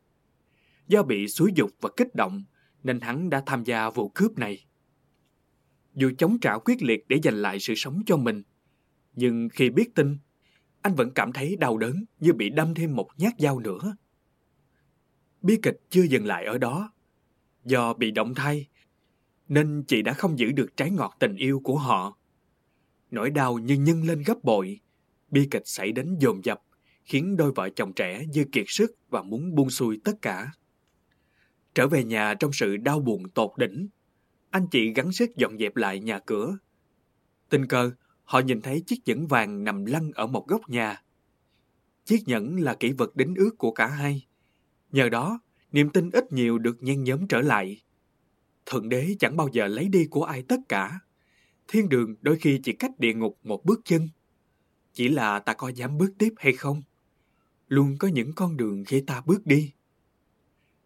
Do 0.89 1.03
bị 1.03 1.29
xúi 1.29 1.53
dục 1.55 1.71
và 1.81 1.91
kích 1.97 2.15
động 2.15 2.45
nên 2.83 3.01
hắn 3.01 3.31
đã 3.31 3.43
tham 3.47 3.65
gia 3.65 3.91
vụ 3.91 4.09
cướp 4.09 4.39
này. 4.39 4.67
Dù 5.95 6.11
chống 6.19 6.39
trả 6.41 6.59
quyết 6.59 6.83
liệt 6.83 7.09
để 7.09 7.21
giành 7.25 7.35
lại 7.35 7.61
sự 7.61 7.75
sống 7.77 8.03
cho 8.07 8.17
mình, 8.17 8.43
nhưng 9.15 9.49
khi 9.49 9.71
biết 9.71 9.95
tin, 9.95 10.19
anh 10.83 10.95
vẫn 10.95 11.11
cảm 11.15 11.33
thấy 11.33 11.57
đau 11.57 11.79
đớn 11.79 12.05
như 12.21 12.33
bị 12.33 12.51
đâm 12.51 12.75
thêm 12.75 12.97
một 12.97 13.09
nhát 13.17 13.33
dao 13.39 13.59
nữa. 13.59 13.97
Bi 15.43 15.59
kịch 15.63 15.81
chưa 15.91 16.03
dừng 16.03 16.27
lại 16.27 16.45
ở 16.45 16.59
đó. 16.59 16.93
Do 17.65 17.95
bị 17.95 18.11
động 18.11 18.35
thai, 18.35 18.69
nên 19.49 19.85
chị 19.89 20.03
đã 20.03 20.13
không 20.13 20.39
giữ 20.39 20.53
được 20.53 20.77
trái 20.77 20.91
ngọt 20.91 21.17
tình 21.19 21.37
yêu 21.37 21.61
của 21.65 21.79
họ. 21.79 22.19
Nỗi 23.11 23.31
đau 23.31 23.59
như 23.59 23.75
nhân 23.75 24.05
lên 24.05 24.23
gấp 24.27 24.45
bội, 24.45 24.81
bi 25.31 25.49
kịch 25.51 25.63
xảy 25.65 25.93
đến 25.93 26.17
dồn 26.19 26.45
dập, 26.45 26.63
khiến 27.05 27.37
đôi 27.37 27.53
vợ 27.53 27.69
chồng 27.77 27.93
trẻ 27.93 28.27
như 28.33 28.45
kiệt 28.53 28.65
sức 28.69 28.97
và 29.11 29.23
muốn 29.23 29.55
buông 29.55 29.71
xuôi 29.71 30.01
tất 30.05 30.23
cả. 30.23 30.53
Trở 31.75 31.89
về 31.89 32.05
nhà 32.05 32.35
trong 32.35 32.53
sự 32.53 32.77
đau 32.77 33.01
buồn 33.01 33.31
tột 33.31 33.51
đỉnh, 33.57 33.89
anh 34.51 34.67
chị 34.71 34.93
gắng 34.93 35.13
sức 35.13 35.31
dọn 35.37 35.59
dẹp 35.59 35.77
lại 35.77 36.01
nhà 36.01 36.19
cửa. 36.19 36.59
Tình 37.49 37.67
cờ, 37.67 37.91
họ 38.25 38.39
nhìn 38.41 38.61
thấy 38.61 38.83
chiếc 38.87 38.97
nhẫn 39.05 39.27
vàng 39.27 39.65
nằm 39.65 39.85
lăn 39.85 40.11
ở 40.15 40.27
một 40.27 40.49
góc 40.49 40.69
nhà. 40.69 41.03
Chiếc 42.05 42.23
nhẫn 42.27 42.61
là 42.61 42.75
kỷ 42.75 42.93
vật 42.93 43.17
đính 43.17 43.35
ước 43.35 43.59
của 43.59 43.73
cả 43.73 43.87
hai. 43.87 44.27
Nhờ 44.93 45.09
đó, 45.09 45.41
niềm 45.73 45.91
tin 45.91 46.11
ít 46.11 46.33
nhiều 46.33 46.59
được 46.59 46.83
nhen 46.83 47.05
nhóm 47.05 47.27
trở 47.29 47.41
lại. 47.41 47.83
Thượng 48.67 48.89
đế 48.89 49.15
chẳng 49.19 49.37
bao 49.37 49.49
giờ 49.53 49.67
lấy 49.67 49.89
đi 49.89 50.07
của 50.11 50.25
ai 50.25 50.43
tất 50.43 50.61
cả. 50.69 51.01
Thiên 51.69 51.89
đường 51.89 52.15
đôi 52.21 52.37
khi 52.37 52.61
chỉ 52.65 52.73
cách 52.73 52.99
địa 52.99 53.15
ngục 53.15 53.39
một 53.43 53.65
bước 53.65 53.81
chân. 53.85 54.09
Chỉ 54.93 55.09
là 55.09 55.39
ta 55.39 55.55
có 55.55 55.69
dám 55.69 55.99
bước 55.99 56.11
tiếp 56.19 56.33
hay 56.37 56.53
không? 56.53 56.83
Luôn 57.73 57.99
có 57.99 58.09
những 58.09 58.33
con 58.33 58.57
đường 58.57 58.85
khi 58.85 59.01
ta 59.01 59.23
bước 59.27 59.47
đi. 59.47 59.73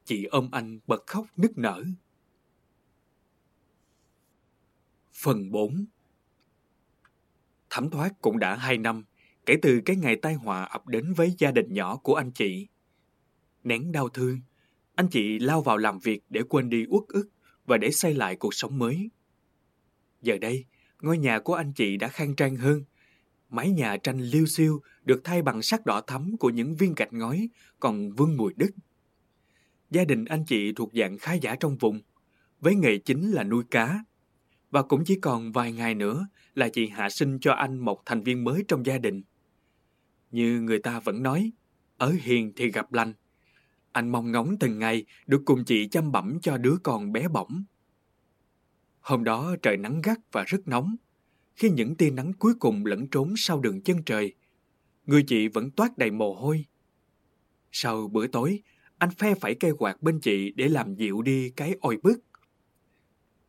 Chị 0.05 0.25
ôm 0.25 0.49
anh 0.53 0.79
bật 0.87 1.07
khóc 1.07 1.27
nức 1.37 1.59
nở. 1.59 1.85
Phần 5.12 5.51
4 5.51 5.85
Thẩm 7.70 7.90
thoát 7.90 8.20
cũng 8.20 8.38
đã 8.38 8.57
hai 8.57 8.79
năm 8.79 9.05
kể 9.46 9.57
từ 9.62 9.81
cái 9.85 9.96
ngày 9.96 10.16
tai 10.16 10.35
họa 10.35 10.64
ập 10.64 10.88
đến 10.88 11.12
với 11.12 11.35
gia 11.38 11.51
đình 11.51 11.75
nhỏ 11.75 11.96
của 11.96 12.14
anh 12.14 12.31
chị. 12.31 12.66
Nén 13.64 13.92
đau 13.92 14.09
thương, 14.09 14.40
anh 14.94 15.09
chị 15.09 15.38
lao 15.38 15.62
vào 15.62 15.77
làm 15.77 15.99
việc 15.99 16.22
để 16.31 16.42
quên 16.49 16.70
đi 16.70 16.85
uất 16.88 17.05
ức 17.09 17.29
và 17.66 17.77
để 17.77 17.90
xây 17.90 18.14
lại 18.14 18.37
cuộc 18.37 18.55
sống 18.55 18.79
mới. 18.79 19.11
Giờ 20.22 20.38
đây, 20.38 20.64
ngôi 21.01 21.18
nhà 21.18 21.38
của 21.38 21.55
anh 21.55 21.72
chị 21.72 21.96
đã 21.96 22.09
khang 22.09 22.35
trang 22.35 22.57
hơn. 22.57 22.85
Mái 23.51 23.71
nhà 23.71 23.97
tranh 23.97 24.21
liêu 24.21 24.47
xiêu 24.47 24.81
được 25.05 25.21
thay 25.25 25.43
bằng 25.43 25.63
sắc 25.63 25.87
đỏ 25.87 26.01
thắm 26.01 26.37
của 26.37 26.51
những 26.51 26.77
viên 26.77 26.95
gạch 26.95 27.13
ngói 27.13 27.49
còn 27.81 28.11
vương 28.11 28.37
mùi 28.37 28.55
đất. 28.57 28.71
Gia 29.91 30.05
đình 30.05 30.25
anh 30.25 30.45
chị 30.45 30.73
thuộc 30.73 30.91
dạng 30.95 31.19
khá 31.19 31.33
giả 31.35 31.57
trong 31.61 31.77
vùng, 31.77 32.01
với 32.61 32.75
nghề 32.75 32.99
chính 32.99 33.31
là 33.31 33.45
nuôi 33.45 33.65
cá. 33.71 34.05
Và 34.71 34.83
cũng 34.83 35.05
chỉ 35.05 35.19
còn 35.21 35.53
vài 35.53 35.73
ngày 35.73 35.95
nữa 35.95 36.29
là 36.55 36.69
chị 36.69 36.89
hạ 36.89 37.11
sinh 37.11 37.39
cho 37.41 37.53
anh 37.53 37.79
một 37.79 38.03
thành 38.07 38.23
viên 38.23 38.45
mới 38.45 38.65
trong 38.69 38.87
gia 38.87 38.99
đình. 38.99 39.23
Như 40.31 40.61
người 40.61 40.79
ta 40.79 41.01
vẫn 41.01 41.23
nói, 41.23 41.53
ở 41.97 42.11
hiền 42.23 42.53
thì 42.57 42.71
gặp 42.71 42.93
lành. 42.93 43.15
Anh 43.93 44.09
mong 44.09 44.33
ngóng 44.33 44.57
từng 44.61 44.79
ngày 44.79 45.05
được 45.27 45.43
cùng 45.45 45.65
chị 45.65 45.89
chăm 45.89 46.13
bẩm 46.13 46.39
cho 46.43 46.59
đứa 46.59 46.77
con 46.83 47.13
bé 47.13 47.29
bỏng. 47.29 47.65
Hôm 49.01 49.25
đó 49.25 49.57
trời 49.63 49.77
nắng 49.77 50.01
gắt 50.03 50.19
và 50.33 50.45
rất 50.47 50.69
nóng. 50.69 50.97
Khi 51.57 51.71
những 51.71 51.95
tia 51.95 52.11
nắng 52.11 52.33
cuối 52.33 52.55
cùng 52.55 52.87
lẫn 52.87 53.07
trốn 53.07 53.35
sau 53.37 53.61
đường 53.61 53.81
chân 53.81 54.03
trời, 54.07 54.35
người 55.07 55.23
chị 55.23 55.49
vẫn 55.49 55.71
toát 55.71 55.99
đầy 55.99 56.11
mồ 56.11 56.35
hôi. 56.35 56.64
Sau 57.73 58.09
bữa 58.09 58.27
tối, 58.27 58.62
anh 58.99 59.11
phe 59.11 59.35
phải 59.35 59.55
cây 59.55 59.73
quạt 59.79 60.03
bên 60.03 60.21
chị 60.21 60.53
để 60.57 60.69
làm 60.69 60.95
dịu 60.95 61.23
đi 61.23 61.51
cái 61.51 61.75
oi 61.81 61.97
bức. 62.03 62.19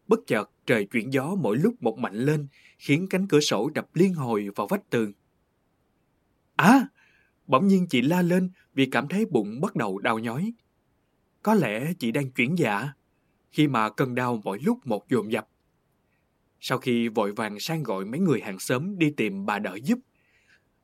Bất 0.08 0.20
chợt, 0.28 0.52
trời 0.66 0.86
chuyển 0.86 1.14
gió 1.14 1.36
mỗi 1.36 1.58
lúc 1.58 1.84
một 1.84 1.98
mạnh 1.98 2.16
lên, 2.16 2.48
khiến 2.78 3.08
cánh 3.10 3.28
cửa 3.28 3.40
sổ 3.40 3.70
đập 3.70 3.88
liên 3.94 4.14
hồi 4.14 4.50
vào 4.56 4.68
vách 4.68 4.90
tường. 4.90 5.14
À! 6.56 6.88
Bỗng 7.48 7.68
nhiên 7.68 7.88
chị 7.88 8.02
la 8.02 8.22
lên 8.22 8.50
vì 8.74 8.86
cảm 8.86 9.08
thấy 9.08 9.26
bụng 9.26 9.62
bắt 9.62 9.76
đầu 9.76 10.00
đau 10.00 10.20
nhói. 10.20 10.54
Có 11.44 11.54
lẽ 11.54 11.94
chị 12.00 12.12
đang 12.12 12.32
chuyển 12.32 12.58
dạ, 12.58 12.90
khi 13.52 13.68
mà 13.68 13.90
cơn 13.90 14.16
đau 14.16 14.42
mỗi 14.44 14.60
lúc 14.60 14.88
một 14.88 15.10
dồn 15.10 15.32
dập. 15.32 15.48
Sau 16.60 16.78
khi 16.78 17.08
vội 17.08 17.32
vàng 17.32 17.60
sang 17.60 17.84
gọi 17.84 18.06
mấy 18.06 18.20
người 18.20 18.42
hàng 18.42 18.60
xóm 18.60 18.98
đi 18.98 19.12
tìm 19.18 19.46
bà 19.46 19.60
đỡ 19.60 19.78
giúp, 19.84 20.00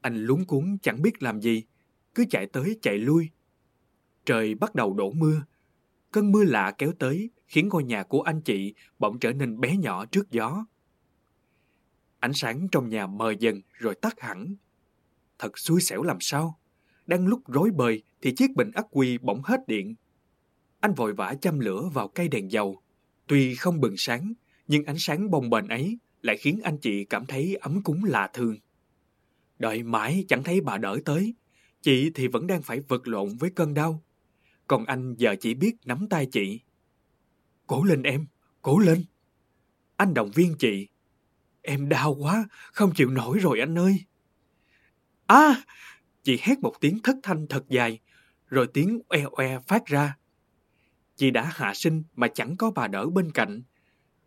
anh 0.01 0.17
lúng 0.17 0.45
cuốn 0.45 0.77
chẳng 0.81 1.01
biết 1.01 1.23
làm 1.23 1.41
gì, 1.41 1.63
cứ 2.15 2.25
chạy 2.29 2.45
tới 2.45 2.79
chạy 2.81 2.97
lui. 2.97 3.29
Trời 4.25 4.55
bắt 4.55 4.75
đầu 4.75 4.93
đổ 4.93 5.11
mưa. 5.11 5.43
Cơn 6.11 6.31
mưa 6.31 6.43
lạ 6.43 6.73
kéo 6.77 6.91
tới 6.99 7.29
khiến 7.47 7.67
ngôi 7.67 7.83
nhà 7.83 8.03
của 8.03 8.21
anh 8.21 8.41
chị 8.41 8.73
bỗng 8.99 9.19
trở 9.19 9.33
nên 9.33 9.59
bé 9.59 9.77
nhỏ 9.77 10.05
trước 10.05 10.31
gió. 10.31 10.65
Ánh 12.19 12.33
sáng 12.33 12.67
trong 12.71 12.89
nhà 12.89 13.07
mờ 13.07 13.33
dần 13.39 13.61
rồi 13.73 13.95
tắt 13.95 14.19
hẳn. 14.19 14.55
Thật 15.39 15.57
xui 15.57 15.81
xẻo 15.81 16.03
làm 16.03 16.17
sao. 16.19 16.59
Đang 17.05 17.27
lúc 17.27 17.41
rối 17.47 17.71
bời 17.71 18.03
thì 18.21 18.35
chiếc 18.35 18.55
bình 18.55 18.71
ắc 18.73 18.85
quy 18.91 19.17
bỗng 19.17 19.41
hết 19.43 19.67
điện. 19.67 19.95
Anh 20.79 20.93
vội 20.93 21.13
vã 21.13 21.33
châm 21.41 21.59
lửa 21.59 21.89
vào 21.93 22.07
cây 22.07 22.27
đèn 22.27 22.51
dầu. 22.51 22.81
Tuy 23.27 23.55
không 23.55 23.79
bừng 23.81 23.97
sáng, 23.97 24.33
nhưng 24.73 24.85
ánh 24.85 24.99
sáng 24.99 25.31
bồng 25.31 25.49
bềnh 25.49 25.67
ấy 25.67 25.97
lại 26.21 26.37
khiến 26.37 26.59
anh 26.63 26.77
chị 26.77 27.05
cảm 27.05 27.25
thấy 27.25 27.55
ấm 27.55 27.81
cúng 27.83 28.03
lạ 28.03 28.29
thường. 28.33 28.57
Đợi 29.59 29.83
mãi 29.83 30.25
chẳng 30.27 30.43
thấy 30.43 30.61
bà 30.61 30.77
đỡ 30.77 30.99
tới, 31.05 31.35
chị 31.81 32.11
thì 32.15 32.27
vẫn 32.27 32.47
đang 32.47 32.61
phải 32.61 32.79
vật 32.79 33.07
lộn 33.07 33.29
với 33.39 33.49
cơn 33.49 33.73
đau. 33.73 34.03
Còn 34.67 34.85
anh 34.85 35.15
giờ 35.17 35.35
chỉ 35.39 35.53
biết 35.53 35.75
nắm 35.85 36.07
tay 36.09 36.27
chị. 36.31 36.61
Cố 37.67 37.83
lên 37.83 38.03
em, 38.03 38.25
cố 38.61 38.79
lên. 38.79 39.05
Anh 39.97 40.13
động 40.13 40.31
viên 40.31 40.55
chị. 40.59 40.87
Em 41.61 41.89
đau 41.89 42.15
quá, 42.15 42.45
không 42.71 42.91
chịu 42.95 43.09
nổi 43.09 43.39
rồi 43.39 43.59
anh 43.59 43.77
ơi. 43.77 44.05
À! 45.27 45.63
Chị 46.23 46.39
hét 46.41 46.59
một 46.59 46.73
tiếng 46.81 46.99
thất 47.03 47.15
thanh 47.23 47.47
thật 47.47 47.65
dài, 47.69 47.99
rồi 48.47 48.67
tiếng 48.73 49.01
oe 49.07 49.23
oe 49.31 49.59
phát 49.67 49.85
ra. 49.85 50.17
Chị 51.15 51.31
đã 51.31 51.51
hạ 51.53 51.73
sinh 51.73 52.03
mà 52.15 52.27
chẳng 52.27 52.57
có 52.57 52.71
bà 52.71 52.87
đỡ 52.87 53.09
bên 53.09 53.31
cạnh. 53.31 53.63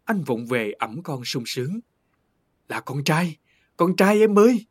Anh 0.06 0.22
vụng 0.22 0.46
về 0.46 0.72
ẩm 0.72 1.02
con 1.02 1.24
sung 1.24 1.42
sướng. 1.46 1.80
Là 2.68 2.80
con 2.80 3.04
trai, 3.04 3.36
con 3.76 3.96
trai 3.96 4.20
em 4.20 4.38
ơi! 4.38 4.66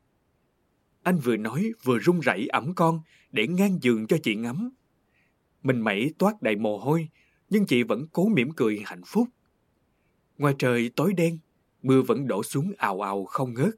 Anh 1.03 1.17
vừa 1.17 1.37
nói 1.37 1.71
vừa 1.83 1.99
run 1.99 2.19
rẩy 2.19 2.47
ẩm 2.47 2.75
con 2.75 3.01
để 3.31 3.47
ngang 3.47 3.77
giường 3.81 4.07
cho 4.07 4.17
chị 4.23 4.35
ngắm. 4.35 4.69
Mình 5.63 5.81
mẩy 5.81 6.13
toát 6.17 6.41
đầy 6.41 6.55
mồ 6.55 6.77
hôi, 6.77 7.09
nhưng 7.49 7.65
chị 7.65 7.83
vẫn 7.83 8.07
cố 8.11 8.27
mỉm 8.27 8.51
cười 8.51 8.81
hạnh 8.85 9.01
phúc. 9.05 9.27
Ngoài 10.37 10.55
trời 10.59 10.91
tối 10.95 11.13
đen, 11.13 11.39
mưa 11.81 12.01
vẫn 12.01 12.27
đổ 12.27 12.43
xuống 12.43 12.71
ào 12.77 13.01
ào 13.01 13.25
không 13.25 13.53
ngớt. 13.53 13.75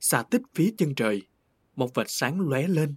Xa 0.00 0.22
tích 0.22 0.42
phía 0.54 0.74
chân 0.78 0.94
trời, 0.94 1.22
một 1.76 1.94
vệt 1.94 2.06
sáng 2.08 2.40
lóe 2.40 2.68
lên. 2.68 2.94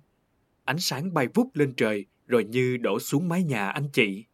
Ánh 0.63 0.79
sáng 0.79 1.13
bay 1.13 1.27
vút 1.33 1.49
lên 1.53 1.73
trời 1.77 2.05
rồi 2.27 2.43
như 2.43 2.77
đổ 2.77 2.99
xuống 2.99 3.27
mái 3.27 3.43
nhà 3.43 3.69
anh 3.69 3.89
chị. 3.93 4.25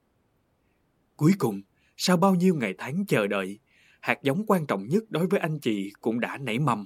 Cuối 1.16 1.32
cùng, 1.40 1.62
sau 2.04 2.18
bao 2.18 2.36
nhiêu 2.36 2.56
ngày 2.56 2.76
tháng 2.78 3.06
chờ 3.06 3.28
đợi, 3.28 3.60
hạt 4.00 4.20
giống 4.24 4.44
quan 4.48 4.66
trọng 4.66 4.88
nhất 4.88 5.04
đối 5.10 5.28
với 5.28 5.40
anh 5.40 5.60
chị 5.60 5.94
cũng 6.02 6.20
đã 6.20 6.38
nảy 6.38 6.60
mầm. 6.60 6.86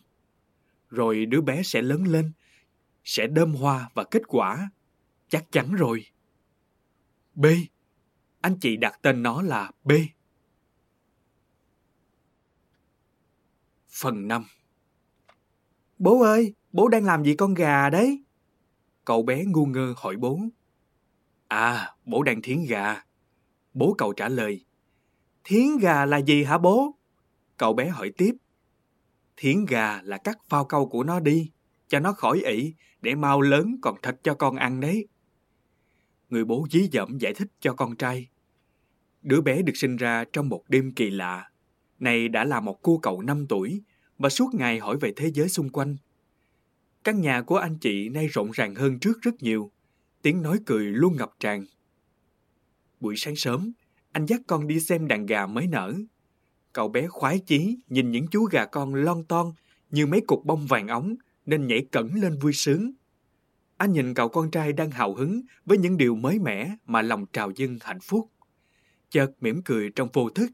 Rồi 0.90 1.26
đứa 1.26 1.42
bé 1.42 1.64
sẽ 1.64 1.82
lớn 1.82 2.04
lên, 2.04 2.32
sẽ 3.04 3.28
đơm 3.28 3.54
hoa 3.54 3.90
và 3.94 4.04
kết 4.04 4.22
quả. 4.28 4.70
Chắc 5.30 5.52
chắn 5.52 5.74
rồi. 5.76 6.06
B. 7.36 7.46
Anh 8.42 8.58
chị 8.60 8.78
đặt 8.78 9.00
tên 9.02 9.24
nó 9.24 9.42
là 9.42 9.72
B. 9.84 9.92
Phần 13.90 14.28
5 14.28 14.46
Bố 15.98 16.22
ơi, 16.22 16.54
bố 16.72 16.88
đang 16.88 17.06
làm 17.06 17.24
gì 17.24 17.36
con 17.36 17.54
gà 17.54 17.90
đấy? 17.90 18.24
Cậu 19.06 19.24
bé 19.24 19.46
ngu 19.46 19.66
ngơ 19.66 19.94
hỏi 19.98 20.16
bố. 20.16 20.40
À, 21.48 21.96
bố 22.06 22.24
đang 22.24 22.42
thiến 22.42 22.66
gà. 22.70 23.04
Bố 23.74 23.96
cậu 23.98 24.14
trả 24.14 24.30
lời. 24.30 24.66
Thiến 25.46 25.78
gà 25.78 26.06
là 26.06 26.18
gì 26.18 26.44
hả 26.44 26.58
bố? 26.58 26.96
Cậu 27.58 27.74
bé 27.74 27.90
hỏi 27.90 28.12
tiếp. 28.18 28.36
Thiến 29.38 29.66
gà 29.66 30.02
là 30.02 30.18
cắt 30.18 30.38
phao 30.50 30.66
câu 30.66 30.90
của 30.90 31.04
nó 31.04 31.20
đi, 31.20 31.52
cho 31.88 32.00
nó 32.00 32.14
khỏi 32.14 32.42
ỷ 32.46 32.74
để 33.02 33.16
mau 33.16 33.42
lớn 33.42 33.76
còn 33.82 33.96
thịt 34.04 34.16
cho 34.24 34.34
con 34.34 34.56
ăn 34.56 34.80
đấy. 34.80 35.08
Người 36.30 36.46
bố 36.46 36.68
dí 36.72 36.90
dẫm 36.92 37.18
giải 37.18 37.34
thích 37.34 37.48
cho 37.60 37.74
con 37.74 37.96
trai. 37.96 38.30
Đứa 39.22 39.42
bé 39.42 39.62
được 39.62 39.74
sinh 39.76 39.96
ra 39.96 40.26
trong 40.34 40.50
một 40.50 40.64
đêm 40.68 40.94
kỳ 40.96 41.10
lạ. 41.10 41.50
Này 42.00 42.28
đã 42.28 42.44
là 42.44 42.60
một 42.60 42.82
cô 42.82 42.98
cậu 42.98 43.22
5 43.22 43.48
tuổi 43.48 43.82
và 44.18 44.30
suốt 44.30 44.54
ngày 44.54 44.80
hỏi 44.80 44.98
về 44.98 45.14
thế 45.16 45.32
giới 45.34 45.50
xung 45.50 45.70
quanh. 45.70 45.98
Căn 47.04 47.22
nhà 47.22 47.42
của 47.42 47.58
anh 47.58 47.78
chị 47.78 48.10
nay 48.10 48.28
rộn 48.28 48.52
ràng 48.52 48.76
hơn 48.76 49.00
trước 49.00 49.22
rất 49.22 49.44
nhiều. 49.44 49.72
Tiếng 50.22 50.42
nói 50.42 50.60
cười 50.66 50.86
luôn 50.86 51.16
ngập 51.18 51.32
tràn. 51.40 51.66
Buổi 53.00 53.16
sáng 53.18 53.36
sớm, 53.36 53.72
anh 54.16 54.26
dắt 54.26 54.42
con 54.48 54.68
đi 54.68 54.80
xem 54.80 55.08
đàn 55.08 55.26
gà 55.26 55.46
mới 55.46 55.68
nở. 55.68 55.94
Cậu 56.74 56.90
bé 56.90 57.08
khoái 57.08 57.40
chí 57.40 57.78
nhìn 57.88 58.12
những 58.12 58.28
chú 58.28 58.46
gà 58.52 58.66
con 58.66 58.94
lon 58.96 59.24
ton 59.24 59.54
như 59.90 60.06
mấy 60.06 60.22
cục 60.28 60.46
bông 60.46 60.68
vàng 60.68 60.88
ống 60.88 61.16
nên 61.46 61.68
nhảy 61.68 61.86
cẩn 61.92 62.14
lên 62.14 62.40
vui 62.40 62.54
sướng. 62.54 62.92
Anh 63.78 63.92
nhìn 63.92 64.14
cậu 64.14 64.30
con 64.30 64.52
trai 64.52 64.74
đang 64.74 64.92
hào 64.92 65.16
hứng 65.16 65.42
với 65.66 65.78
những 65.78 65.98
điều 65.98 66.16
mới 66.16 66.40
mẻ 66.40 66.76
mà 66.86 67.02
lòng 67.02 67.26
trào 67.34 67.52
dâng 67.52 67.78
hạnh 67.82 68.00
phúc. 68.00 68.32
Chợt 69.10 69.32
mỉm 69.42 69.62
cười 69.66 69.90
trong 69.96 70.10
vô 70.14 70.30
thức. 70.30 70.52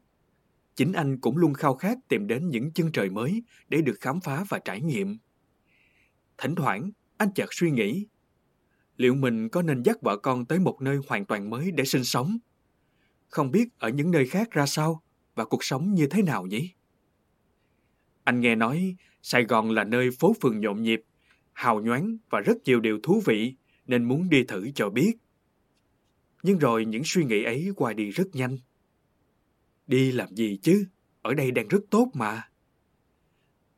Chính 0.76 0.92
anh 0.92 1.20
cũng 1.20 1.36
luôn 1.36 1.54
khao 1.54 1.74
khát 1.74 1.98
tìm 2.08 2.26
đến 2.26 2.48
những 2.48 2.72
chân 2.72 2.92
trời 2.92 3.10
mới 3.10 3.42
để 3.68 3.80
được 3.80 3.96
khám 4.00 4.20
phá 4.20 4.44
và 4.48 4.58
trải 4.58 4.80
nghiệm. 4.80 5.18
Thỉnh 6.38 6.54
thoảng, 6.54 6.90
anh 7.16 7.28
chợt 7.34 7.48
suy 7.50 7.70
nghĩ, 7.70 8.06
liệu 8.96 9.14
mình 9.14 9.48
có 9.48 9.62
nên 9.62 9.82
dắt 9.82 10.02
vợ 10.02 10.16
con 10.16 10.46
tới 10.46 10.58
một 10.58 10.80
nơi 10.80 10.98
hoàn 11.08 11.26
toàn 11.26 11.50
mới 11.50 11.70
để 11.70 11.84
sinh 11.84 12.04
sống? 12.04 12.38
Không 13.32 13.50
biết 13.50 13.68
ở 13.78 13.88
những 13.88 14.10
nơi 14.10 14.26
khác 14.26 14.50
ra 14.50 14.66
sao 14.66 15.02
và 15.34 15.44
cuộc 15.44 15.64
sống 15.64 15.94
như 15.94 16.06
thế 16.06 16.22
nào 16.22 16.46
nhỉ? 16.46 16.70
Anh 18.24 18.40
nghe 18.40 18.54
nói 18.54 18.96
Sài 19.22 19.44
Gòn 19.44 19.70
là 19.70 19.84
nơi 19.84 20.10
phố 20.18 20.34
phường 20.42 20.60
nhộn 20.60 20.82
nhịp, 20.82 21.02
hào 21.52 21.80
nhoáng 21.80 22.16
và 22.30 22.40
rất 22.40 22.56
nhiều 22.64 22.80
điều 22.80 22.98
thú 23.02 23.22
vị 23.26 23.54
nên 23.86 24.04
muốn 24.04 24.28
đi 24.28 24.44
thử 24.44 24.70
cho 24.74 24.90
biết. 24.90 25.12
Nhưng 26.42 26.58
rồi 26.58 26.84
những 26.84 27.02
suy 27.04 27.24
nghĩ 27.24 27.44
ấy 27.44 27.70
qua 27.76 27.92
đi 27.92 28.10
rất 28.10 28.26
nhanh. 28.32 28.58
Đi 29.86 30.12
làm 30.12 30.34
gì 30.34 30.58
chứ? 30.62 30.86
ở 31.22 31.34
đây 31.34 31.50
đang 31.50 31.68
rất 31.68 31.80
tốt 31.90 32.10
mà. 32.14 32.48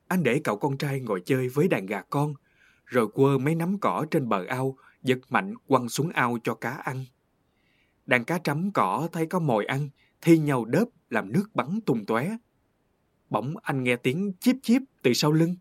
Anh 0.08 0.22
để 0.22 0.40
cậu 0.44 0.58
con 0.58 0.78
trai 0.78 1.00
ngồi 1.00 1.22
chơi 1.24 1.48
với 1.48 1.68
đàn 1.68 1.86
gà 1.86 2.02
con, 2.02 2.34
rồi 2.84 3.08
quơ 3.08 3.38
mấy 3.38 3.54
nắm 3.54 3.78
cỏ 3.80 4.06
trên 4.10 4.28
bờ 4.28 4.44
ao, 4.48 4.76
giật 5.02 5.18
mạnh 5.28 5.54
quăng 5.66 5.88
xuống 5.88 6.10
ao 6.10 6.38
cho 6.44 6.54
cá 6.54 6.70
ăn. 6.70 7.04
Đàn 8.06 8.24
cá 8.24 8.38
trắm 8.38 8.70
cỏ 8.70 9.08
thấy 9.12 9.26
có 9.26 9.38
mồi 9.38 9.64
ăn, 9.64 9.88
thi 10.20 10.38
nhau 10.38 10.64
đớp 10.64 10.84
làm 11.10 11.32
nước 11.32 11.44
bắn 11.54 11.80
tung 11.86 12.04
tóe. 12.04 12.36
Bỗng 13.30 13.54
anh 13.62 13.82
nghe 13.82 13.96
tiếng 13.96 14.32
chíp 14.40 14.56
chíp 14.62 14.82
từ 15.02 15.12
sau 15.12 15.32
lưng. 15.32 15.56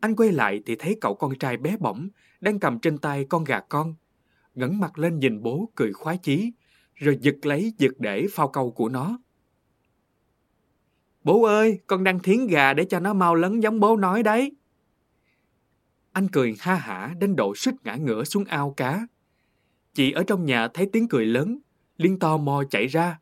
Anh 0.00 0.16
quay 0.16 0.32
lại 0.32 0.62
thì 0.66 0.76
thấy 0.76 0.98
cậu 1.00 1.14
con 1.14 1.38
trai 1.38 1.56
bé 1.56 1.76
bỏng 1.76 2.08
đang 2.40 2.58
cầm 2.58 2.78
trên 2.78 2.98
tay 2.98 3.24
con 3.24 3.44
gà 3.44 3.60
con. 3.60 3.94
ngẩng 4.54 4.80
mặt 4.80 4.98
lên 4.98 5.18
nhìn 5.18 5.42
bố 5.42 5.70
cười 5.74 5.92
khoái 5.92 6.18
chí, 6.18 6.52
rồi 6.94 7.18
giật 7.20 7.34
lấy 7.42 7.72
giật 7.78 7.92
để 7.98 8.26
phao 8.30 8.48
câu 8.48 8.70
của 8.70 8.88
nó. 8.88 9.18
Bố 11.24 11.44
ơi, 11.44 11.80
con 11.86 12.04
đang 12.04 12.18
thiến 12.18 12.46
gà 12.46 12.74
để 12.74 12.84
cho 12.84 13.00
nó 13.00 13.14
mau 13.14 13.34
lớn 13.34 13.62
giống 13.62 13.80
bố 13.80 13.96
nói 13.96 14.22
đấy. 14.22 14.56
Anh 16.12 16.28
cười 16.28 16.56
ha 16.58 16.74
hả 16.74 17.14
đến 17.18 17.36
độ 17.36 17.54
suýt 17.56 17.74
ngã 17.84 17.94
ngửa 17.94 18.24
xuống 18.24 18.44
ao 18.44 18.74
cá. 18.76 19.06
Chị 19.98 20.12
ở 20.12 20.24
trong 20.26 20.44
nhà 20.44 20.68
thấy 20.68 20.88
tiếng 20.92 21.08
cười 21.08 21.26
lớn, 21.26 21.58
liên 21.96 22.18
to 22.18 22.36
mò 22.36 22.62
chạy 22.70 22.86
ra, 22.86 23.20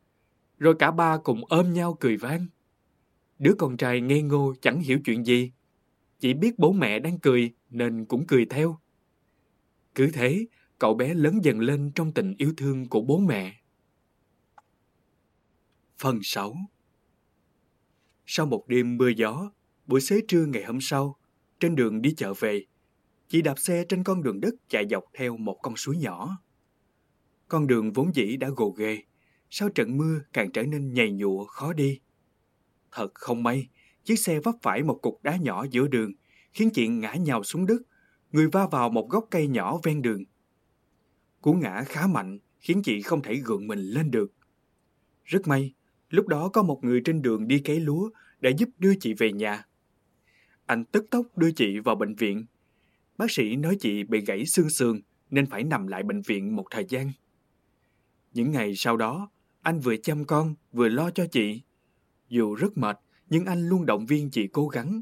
rồi 0.57 0.75
cả 0.79 0.91
ba 0.91 1.17
cùng 1.17 1.41
ôm 1.49 1.73
nhau 1.73 1.97
cười 1.99 2.17
vang. 2.17 2.47
Đứa 3.39 3.53
con 3.57 3.77
trai 3.77 4.01
ngây 4.01 4.21
ngô 4.21 4.53
chẳng 4.61 4.79
hiểu 4.79 4.99
chuyện 5.05 5.25
gì, 5.25 5.51
chỉ 6.19 6.33
biết 6.33 6.59
bố 6.59 6.71
mẹ 6.71 6.99
đang 6.99 7.19
cười 7.19 7.53
nên 7.69 8.05
cũng 8.05 8.27
cười 8.27 8.45
theo. 8.45 8.79
Cứ 9.95 10.09
thế, 10.13 10.45
cậu 10.79 10.93
bé 10.93 11.13
lớn 11.13 11.39
dần 11.43 11.59
lên 11.59 11.91
trong 11.95 12.11
tình 12.11 12.35
yêu 12.37 12.53
thương 12.57 12.89
của 12.89 13.01
bố 13.01 13.19
mẹ. 13.19 13.61
Phần 15.97 16.19
6 16.23 16.55
Sau 18.25 18.45
một 18.45 18.67
đêm 18.67 18.97
mưa 18.97 19.09
gió, 19.09 19.51
buổi 19.87 20.01
xế 20.01 20.21
trưa 20.27 20.45
ngày 20.45 20.63
hôm 20.63 20.81
sau, 20.81 21.15
trên 21.59 21.75
đường 21.75 22.01
đi 22.01 22.13
chợ 22.17 22.33
về, 22.33 22.65
chị 23.27 23.41
đạp 23.41 23.59
xe 23.59 23.85
trên 23.89 24.03
con 24.03 24.23
đường 24.23 24.39
đất 24.39 24.55
chạy 24.69 24.87
dọc 24.89 25.03
theo 25.13 25.37
một 25.37 25.59
con 25.61 25.75
suối 25.75 25.97
nhỏ. 25.97 26.37
Con 27.47 27.67
đường 27.67 27.93
vốn 27.93 28.15
dĩ 28.15 28.37
đã 28.37 28.49
gồ 28.49 28.69
ghề, 28.69 29.03
sau 29.49 29.69
trận 29.69 29.97
mưa 29.97 30.19
càng 30.33 30.51
trở 30.51 30.63
nên 30.63 30.93
nhầy 30.93 31.11
nhụa 31.11 31.45
khó 31.45 31.73
đi. 31.73 31.99
Thật 32.91 33.13
không 33.13 33.43
may, 33.43 33.67
chiếc 34.03 34.15
xe 34.15 34.39
vấp 34.39 34.55
phải 34.61 34.83
một 34.83 34.99
cục 35.01 35.23
đá 35.23 35.37
nhỏ 35.37 35.65
giữa 35.71 35.87
đường, 35.87 36.11
khiến 36.53 36.69
chị 36.73 36.87
ngã 36.87 37.13
nhào 37.13 37.43
xuống 37.43 37.65
đất, 37.65 37.81
người 38.31 38.47
va 38.47 38.67
vào 38.67 38.89
một 38.89 39.09
gốc 39.09 39.27
cây 39.31 39.47
nhỏ 39.47 39.79
ven 39.83 40.01
đường. 40.01 40.23
Cú 41.41 41.53
ngã 41.53 41.83
khá 41.87 42.07
mạnh, 42.07 42.39
khiến 42.59 42.81
chị 42.83 43.01
không 43.01 43.21
thể 43.21 43.35
gượng 43.35 43.67
mình 43.67 43.79
lên 43.79 44.11
được. 44.11 44.33
Rất 45.25 45.47
may, 45.47 45.73
lúc 46.09 46.27
đó 46.27 46.49
có 46.49 46.63
một 46.63 46.83
người 46.83 47.01
trên 47.05 47.21
đường 47.21 47.47
đi 47.47 47.59
cấy 47.59 47.79
lúa 47.79 48.09
đã 48.39 48.49
giúp 48.57 48.69
đưa 48.77 48.93
chị 48.99 49.13
về 49.13 49.31
nhà. 49.31 49.65
Anh 50.65 50.85
tức 50.85 51.05
tốc 51.11 51.37
đưa 51.37 51.51
chị 51.51 51.79
vào 51.79 51.95
bệnh 51.95 52.15
viện. 52.15 52.45
Bác 53.17 53.31
sĩ 53.31 53.55
nói 53.55 53.77
chị 53.79 54.03
bị 54.03 54.21
gãy 54.25 54.45
xương 54.45 54.69
sườn 54.69 55.01
nên 55.29 55.45
phải 55.45 55.63
nằm 55.63 55.87
lại 55.87 56.03
bệnh 56.03 56.21
viện 56.21 56.55
một 56.55 56.65
thời 56.71 56.85
gian. 56.89 57.11
Những 58.37 58.51
ngày 58.51 58.75
sau 58.75 58.97
đó, 58.97 59.29
anh 59.61 59.79
vừa 59.79 59.97
chăm 59.97 60.25
con 60.25 60.55
vừa 60.71 60.89
lo 60.89 61.11
cho 61.11 61.25
chị. 61.31 61.61
Dù 62.29 62.55
rất 62.55 62.77
mệt, 62.77 62.99
nhưng 63.29 63.45
anh 63.45 63.69
luôn 63.69 63.85
động 63.85 64.05
viên 64.05 64.29
chị 64.29 64.47
cố 64.47 64.67
gắng. 64.67 65.01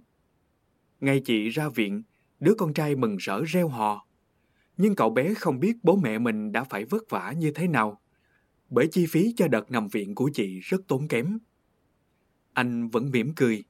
Ngay 1.00 1.22
chị 1.26 1.50
ra 1.50 1.70
viện, 1.70 2.04
đứa 2.40 2.54
con 2.58 2.74
trai 2.74 2.96
mừng 2.96 3.18
rỡ 3.18 3.44
reo 3.44 3.68
hò. 3.68 4.06
Nhưng 4.78 4.96
cậu 4.96 5.10
bé 5.10 5.34
không 5.34 5.60
biết 5.60 5.78
bố 5.84 5.96
mẹ 5.96 6.20
mình 6.20 6.52
đã 6.52 6.64
phải 6.64 6.86
vất 6.86 7.10
vả 7.10 7.34
như 7.38 7.52
thế 7.52 7.68
nào, 7.68 8.02
bởi 8.70 8.88
chi 8.92 9.06
phí 9.06 9.34
cho 9.38 9.48
đợt 9.48 9.72
nằm 9.72 9.88
viện 9.88 10.16
của 10.16 10.30
chị 10.34 10.60
rất 10.60 10.82
tốn 10.88 11.08
kém. 11.08 11.38
Anh 12.54 12.90
vẫn 12.90 13.12
mỉm 13.12 13.34
cười, 13.36 13.64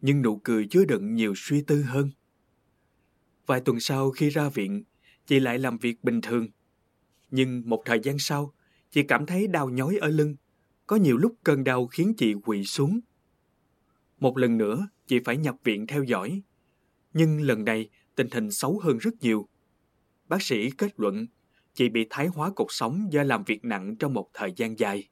nhưng 0.00 0.22
nụ 0.22 0.40
cười 0.44 0.66
chứa 0.70 0.84
đựng 0.84 1.14
nhiều 1.14 1.32
suy 1.36 1.62
tư 1.62 1.82
hơn. 1.82 2.10
Vài 3.46 3.60
tuần 3.60 3.80
sau 3.80 4.10
khi 4.10 4.28
ra 4.28 4.48
viện, 4.48 4.84
chị 5.26 5.40
lại 5.40 5.58
làm 5.58 5.78
việc 5.78 6.04
bình 6.04 6.20
thường. 6.20 6.48
Nhưng 7.30 7.62
một 7.66 7.82
thời 7.84 8.00
gian 8.02 8.18
sau, 8.18 8.52
chị 8.96 9.02
cảm 9.02 9.26
thấy 9.26 9.46
đau 9.46 9.70
nhói 9.70 9.96
ở 9.96 10.08
lưng. 10.08 10.36
Có 10.86 10.96
nhiều 10.96 11.16
lúc 11.16 11.34
cơn 11.44 11.64
đau 11.64 11.86
khiến 11.86 12.14
chị 12.16 12.34
quỵ 12.44 12.64
xuống. 12.64 13.00
Một 14.18 14.38
lần 14.38 14.58
nữa, 14.58 14.88
chị 15.06 15.18
phải 15.24 15.36
nhập 15.36 15.56
viện 15.64 15.86
theo 15.86 16.02
dõi. 16.02 16.42
Nhưng 17.12 17.40
lần 17.40 17.64
này, 17.64 17.90
tình 18.14 18.26
hình 18.32 18.50
xấu 18.50 18.78
hơn 18.78 18.98
rất 18.98 19.14
nhiều. 19.20 19.48
Bác 20.28 20.42
sĩ 20.42 20.70
kết 20.70 21.00
luận, 21.00 21.26
chị 21.74 21.88
bị 21.88 22.06
thái 22.10 22.26
hóa 22.26 22.50
cột 22.50 22.66
sống 22.70 23.08
do 23.10 23.22
làm 23.22 23.44
việc 23.44 23.64
nặng 23.64 23.96
trong 23.96 24.14
một 24.14 24.28
thời 24.34 24.52
gian 24.56 24.78
dài. 24.78 25.08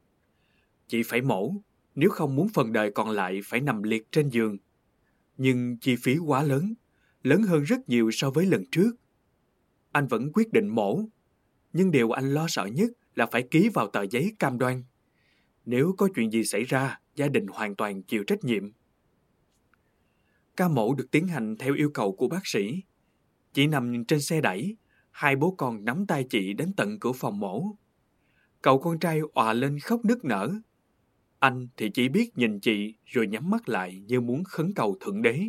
Chị 0.88 1.02
phải 1.02 1.22
mổ, 1.22 1.52
nếu 1.94 2.10
không 2.10 2.36
muốn 2.36 2.48
phần 2.54 2.72
đời 2.72 2.90
còn 2.90 3.10
lại 3.10 3.40
phải 3.44 3.60
nằm 3.60 3.82
liệt 3.82 4.12
trên 4.12 4.28
giường. 4.28 4.56
Nhưng 5.36 5.78
chi 5.78 5.96
phí 5.96 6.18
quá 6.18 6.42
lớn, 6.42 6.74
lớn 7.22 7.42
hơn 7.42 7.62
rất 7.62 7.88
nhiều 7.88 8.10
so 8.10 8.30
với 8.30 8.46
lần 8.46 8.64
trước. 8.72 8.90
Anh 9.92 10.06
vẫn 10.06 10.32
quyết 10.32 10.52
định 10.52 10.68
mổ, 10.68 11.00
nhưng 11.72 11.90
điều 11.90 12.10
anh 12.10 12.34
lo 12.34 12.46
sợ 12.48 12.66
nhất 12.66 12.90
là 13.14 13.26
phải 13.26 13.42
ký 13.50 13.68
vào 13.74 13.88
tờ 13.88 14.02
giấy 14.10 14.34
cam 14.38 14.58
đoan. 14.58 14.82
Nếu 15.64 15.94
có 15.98 16.08
chuyện 16.14 16.30
gì 16.30 16.44
xảy 16.44 16.64
ra, 16.64 17.00
gia 17.14 17.28
đình 17.28 17.46
hoàn 17.46 17.74
toàn 17.74 18.02
chịu 18.02 18.24
trách 18.24 18.44
nhiệm. 18.44 18.70
Ca 20.56 20.68
mổ 20.68 20.94
được 20.94 21.10
tiến 21.10 21.28
hành 21.28 21.56
theo 21.56 21.74
yêu 21.74 21.90
cầu 21.94 22.16
của 22.16 22.28
bác 22.28 22.46
sĩ. 22.46 22.82
Chị 23.52 23.66
nằm 23.66 24.04
trên 24.04 24.20
xe 24.20 24.40
đẩy, 24.40 24.76
hai 25.10 25.36
bố 25.36 25.50
con 25.50 25.84
nắm 25.84 26.06
tay 26.06 26.26
chị 26.30 26.52
đến 26.52 26.72
tận 26.76 27.00
cửa 27.00 27.12
phòng 27.12 27.40
mổ. 27.40 27.76
Cậu 28.62 28.78
con 28.78 28.98
trai 28.98 29.20
òa 29.34 29.52
lên 29.52 29.78
khóc 29.78 30.04
nức 30.04 30.24
nở. 30.24 30.52
Anh 31.38 31.68
thì 31.76 31.90
chỉ 31.94 32.08
biết 32.08 32.38
nhìn 32.38 32.60
chị 32.60 32.94
rồi 33.04 33.26
nhắm 33.26 33.50
mắt 33.50 33.68
lại 33.68 34.02
như 34.06 34.20
muốn 34.20 34.44
khấn 34.44 34.72
cầu 34.74 34.96
Thượng 35.00 35.22
Đế. 35.22 35.40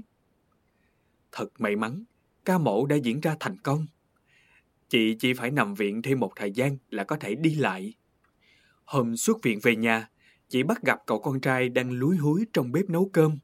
Thật 1.31 1.47
may 1.57 1.75
mắn, 1.75 2.03
ca 2.45 2.57
mổ 2.57 2.85
đã 2.85 2.95
diễn 2.95 3.19
ra 3.19 3.37
thành 3.39 3.57
công. 3.57 3.85
Chị 4.89 5.15
chỉ 5.19 5.33
phải 5.33 5.51
nằm 5.51 5.73
viện 5.73 6.01
thêm 6.01 6.19
một 6.19 6.31
thời 6.35 6.51
gian 6.51 6.77
là 6.89 7.03
có 7.03 7.17
thể 7.17 7.35
đi 7.35 7.55
lại. 7.55 7.93
Hôm 8.85 9.17
xuất 9.17 9.43
viện 9.43 9.59
về 9.63 9.75
nhà, 9.75 10.09
chị 10.49 10.63
bắt 10.63 10.81
gặp 10.81 10.99
cậu 11.05 11.19
con 11.19 11.39
trai 11.39 11.69
đang 11.69 11.91
lúi 11.91 12.17
húi 12.17 12.45
trong 12.53 12.71
bếp 12.71 12.89
nấu 12.89 13.09
cơm. 13.13 13.37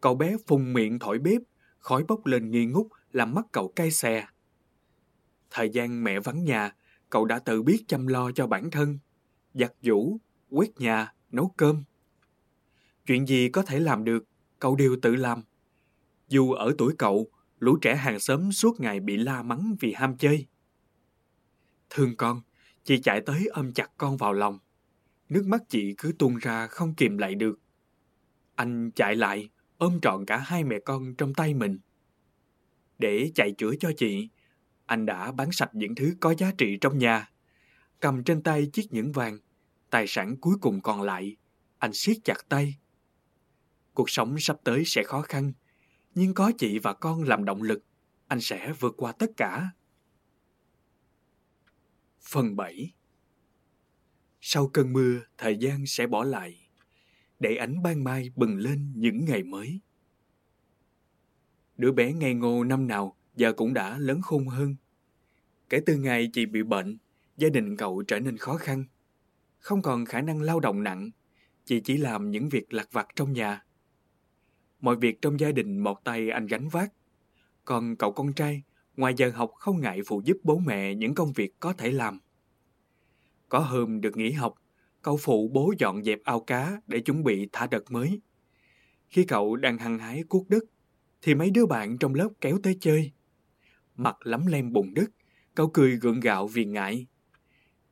Cậu 0.00 0.14
bé 0.14 0.36
phùng 0.46 0.72
miệng 0.72 0.98
thổi 0.98 1.18
bếp, 1.18 1.42
khói 1.78 2.04
bốc 2.08 2.26
lên 2.26 2.50
nghi 2.50 2.66
ngút 2.66 2.86
làm 3.12 3.34
mắt 3.34 3.46
cậu 3.52 3.72
cay 3.76 3.90
xè. 3.90 4.26
Thời 5.50 5.70
gian 5.70 6.04
mẹ 6.04 6.20
vắng 6.20 6.44
nhà, 6.44 6.74
cậu 7.10 7.24
đã 7.24 7.38
tự 7.38 7.62
biết 7.62 7.84
chăm 7.88 8.06
lo 8.06 8.30
cho 8.32 8.46
bản 8.46 8.70
thân, 8.70 8.98
giặt 9.54 9.72
giũ, 9.82 10.18
quét 10.50 10.80
nhà, 10.80 11.14
nấu 11.30 11.54
cơm. 11.56 11.84
Chuyện 13.06 13.26
gì 13.26 13.48
có 13.48 13.62
thể 13.62 13.80
làm 13.80 14.04
được, 14.04 14.24
cậu 14.58 14.76
đều 14.76 14.96
tự 15.02 15.16
làm. 15.16 15.42
Dù 16.28 16.52
ở 16.52 16.74
tuổi 16.78 16.94
cậu, 16.98 17.30
lũ 17.64 17.76
trẻ 17.82 17.96
hàng 17.96 18.20
xóm 18.20 18.52
suốt 18.52 18.80
ngày 18.80 19.00
bị 19.00 19.16
la 19.16 19.42
mắng 19.42 19.76
vì 19.80 19.92
ham 19.92 20.16
chơi. 20.16 20.46
Thương 21.90 22.16
con, 22.16 22.42
chị 22.84 23.00
chạy 23.02 23.20
tới 23.20 23.46
ôm 23.46 23.72
chặt 23.72 23.90
con 23.96 24.16
vào 24.16 24.32
lòng. 24.32 24.58
Nước 25.28 25.46
mắt 25.46 25.62
chị 25.68 25.94
cứ 25.98 26.12
tuôn 26.18 26.36
ra 26.36 26.66
không 26.66 26.94
kìm 26.94 27.18
lại 27.18 27.34
được. 27.34 27.60
Anh 28.54 28.90
chạy 28.90 29.16
lại, 29.16 29.50
ôm 29.78 30.00
trọn 30.02 30.24
cả 30.26 30.36
hai 30.36 30.64
mẹ 30.64 30.78
con 30.84 31.14
trong 31.14 31.34
tay 31.34 31.54
mình. 31.54 31.78
Để 32.98 33.30
chạy 33.34 33.52
chữa 33.58 33.72
cho 33.80 33.92
chị, 33.96 34.28
anh 34.86 35.06
đã 35.06 35.32
bán 35.32 35.52
sạch 35.52 35.70
những 35.72 35.94
thứ 35.94 36.14
có 36.20 36.34
giá 36.38 36.52
trị 36.58 36.78
trong 36.80 36.98
nhà. 36.98 37.30
Cầm 38.00 38.24
trên 38.24 38.42
tay 38.42 38.66
chiếc 38.72 38.92
nhẫn 38.92 39.12
vàng, 39.12 39.38
tài 39.90 40.06
sản 40.06 40.36
cuối 40.40 40.56
cùng 40.60 40.80
còn 40.80 41.02
lại, 41.02 41.36
anh 41.78 41.92
siết 41.92 42.16
chặt 42.24 42.48
tay. 42.48 42.74
Cuộc 43.94 44.10
sống 44.10 44.36
sắp 44.38 44.56
tới 44.64 44.82
sẽ 44.86 45.02
khó 45.02 45.22
khăn, 45.22 45.52
nhưng 46.14 46.34
có 46.34 46.52
chị 46.58 46.78
và 46.78 46.92
con 46.92 47.22
làm 47.22 47.44
động 47.44 47.62
lực, 47.62 47.84
anh 48.26 48.40
sẽ 48.40 48.72
vượt 48.80 48.94
qua 48.96 49.12
tất 49.12 49.30
cả. 49.36 49.70
Phần 52.20 52.56
7 52.56 52.92
Sau 54.40 54.68
cơn 54.68 54.92
mưa, 54.92 55.20
thời 55.38 55.56
gian 55.56 55.86
sẽ 55.86 56.06
bỏ 56.06 56.24
lại, 56.24 56.68
để 57.40 57.56
ánh 57.56 57.82
ban 57.82 58.04
mai 58.04 58.30
bừng 58.36 58.58
lên 58.58 58.92
những 58.96 59.24
ngày 59.24 59.42
mới. 59.42 59.80
Đứa 61.76 61.92
bé 61.92 62.12
ngây 62.12 62.34
ngô 62.34 62.64
năm 62.64 62.86
nào 62.86 63.16
giờ 63.36 63.52
cũng 63.52 63.74
đã 63.74 63.98
lớn 63.98 64.20
khôn 64.22 64.48
hơn. 64.48 64.76
Kể 65.68 65.80
từ 65.86 65.96
ngày 65.96 66.30
chị 66.32 66.46
bị 66.46 66.62
bệnh, 66.62 66.98
gia 67.36 67.48
đình 67.48 67.76
cậu 67.76 68.02
trở 68.02 68.20
nên 68.20 68.36
khó 68.36 68.56
khăn. 68.56 68.84
Không 69.58 69.82
còn 69.82 70.04
khả 70.04 70.20
năng 70.20 70.42
lao 70.42 70.60
động 70.60 70.82
nặng, 70.82 71.10
chị 71.64 71.80
chỉ 71.84 71.96
làm 71.96 72.30
những 72.30 72.48
việc 72.48 72.72
lặt 72.72 72.88
vặt 72.92 73.08
trong 73.16 73.32
nhà. 73.32 73.64
Mọi 74.84 74.96
việc 74.96 75.22
trong 75.22 75.40
gia 75.40 75.52
đình 75.52 75.78
một 75.78 76.04
tay 76.04 76.30
anh 76.30 76.46
gánh 76.46 76.68
vác. 76.68 76.92
Còn 77.64 77.96
cậu 77.96 78.12
con 78.12 78.32
trai, 78.32 78.62
ngoài 78.96 79.14
giờ 79.16 79.30
học 79.34 79.50
không 79.54 79.80
ngại 79.80 80.00
phụ 80.06 80.22
giúp 80.24 80.36
bố 80.42 80.58
mẹ 80.58 80.94
những 80.94 81.14
công 81.14 81.32
việc 81.32 81.60
có 81.60 81.72
thể 81.72 81.90
làm. 81.90 82.20
Có 83.48 83.58
hôm 83.58 84.00
được 84.00 84.16
nghỉ 84.16 84.32
học, 84.32 84.54
cậu 85.02 85.16
phụ 85.16 85.50
bố 85.52 85.74
dọn 85.78 86.04
dẹp 86.04 86.18
ao 86.24 86.40
cá 86.40 86.80
để 86.86 87.00
chuẩn 87.00 87.24
bị 87.24 87.48
thả 87.52 87.66
đợt 87.66 87.90
mới. 87.90 88.20
Khi 89.08 89.24
cậu 89.24 89.56
đang 89.56 89.78
hăng 89.78 89.98
hái 89.98 90.22
cuốc 90.28 90.48
đất, 90.48 90.64
thì 91.22 91.34
mấy 91.34 91.50
đứa 91.50 91.66
bạn 91.66 91.98
trong 91.98 92.14
lớp 92.14 92.28
kéo 92.40 92.58
tới 92.62 92.76
chơi. 92.80 93.12
Mặt 93.96 94.16
lắm 94.20 94.46
lem 94.46 94.72
bùn 94.72 94.94
đất, 94.94 95.10
cậu 95.54 95.70
cười 95.74 95.96
gượng 95.96 96.20
gạo 96.20 96.46
vì 96.46 96.64
ngại. 96.64 97.06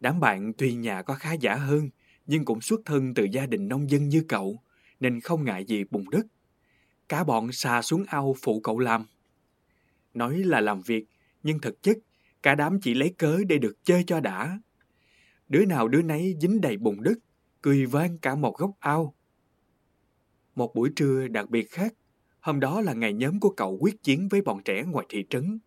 Đám 0.01 0.20
bạn 0.20 0.53
tuy 0.59 0.74
nhà 0.74 1.03
có 1.03 1.14
khá 1.14 1.32
giả 1.32 1.55
hơn, 1.55 1.90
nhưng 2.26 2.45
cũng 2.45 2.61
xuất 2.61 2.80
thân 2.84 3.14
từ 3.14 3.24
gia 3.32 3.47
đình 3.47 3.68
nông 3.68 3.90
dân 3.90 4.09
như 4.09 4.24
cậu, 4.28 4.62
nên 5.01 5.20
không 5.20 5.45
ngại 5.45 5.64
gì 5.64 5.84
bùn 5.90 6.11
đất. 6.11 6.26
Cả 7.12 7.24
bọn 7.24 7.52
xà 7.52 7.82
xuống 7.82 8.04
ao 8.06 8.36
phụ 8.42 8.60
cậu 8.60 8.78
làm. 8.78 9.06
Nói 10.14 10.38
là 10.38 10.60
làm 10.60 10.82
việc, 10.82 11.06
nhưng 11.42 11.58
thực 11.58 11.82
chất 11.82 11.98
cả 12.42 12.54
đám 12.54 12.80
chỉ 12.80 12.94
lấy 12.94 13.14
cớ 13.18 13.38
để 13.48 13.58
được 13.58 13.84
chơi 13.84 14.04
cho 14.06 14.20
đã. 14.20 14.58
Đứa 15.48 15.64
nào 15.64 15.88
đứa 15.88 16.02
nấy 16.02 16.36
dính 16.40 16.60
đầy 16.60 16.76
bùn 16.76 17.02
đất, 17.02 17.18
cười 17.62 17.86
vang 17.86 18.18
cả 18.18 18.34
một 18.34 18.56
góc 18.58 18.70
ao. 18.78 19.14
Một 20.54 20.74
buổi 20.74 20.90
trưa 20.96 21.28
đặc 21.28 21.50
biệt 21.50 21.70
khác, 21.70 21.94
hôm 22.40 22.60
đó 22.60 22.80
là 22.80 22.92
ngày 22.92 23.12
nhóm 23.12 23.40
của 23.40 23.50
cậu 23.50 23.78
quyết 23.80 24.02
chiến 24.02 24.28
với 24.28 24.42
bọn 24.42 24.62
trẻ 24.64 24.82
ngoài 24.82 25.06
thị 25.08 25.24
trấn. 25.30 25.58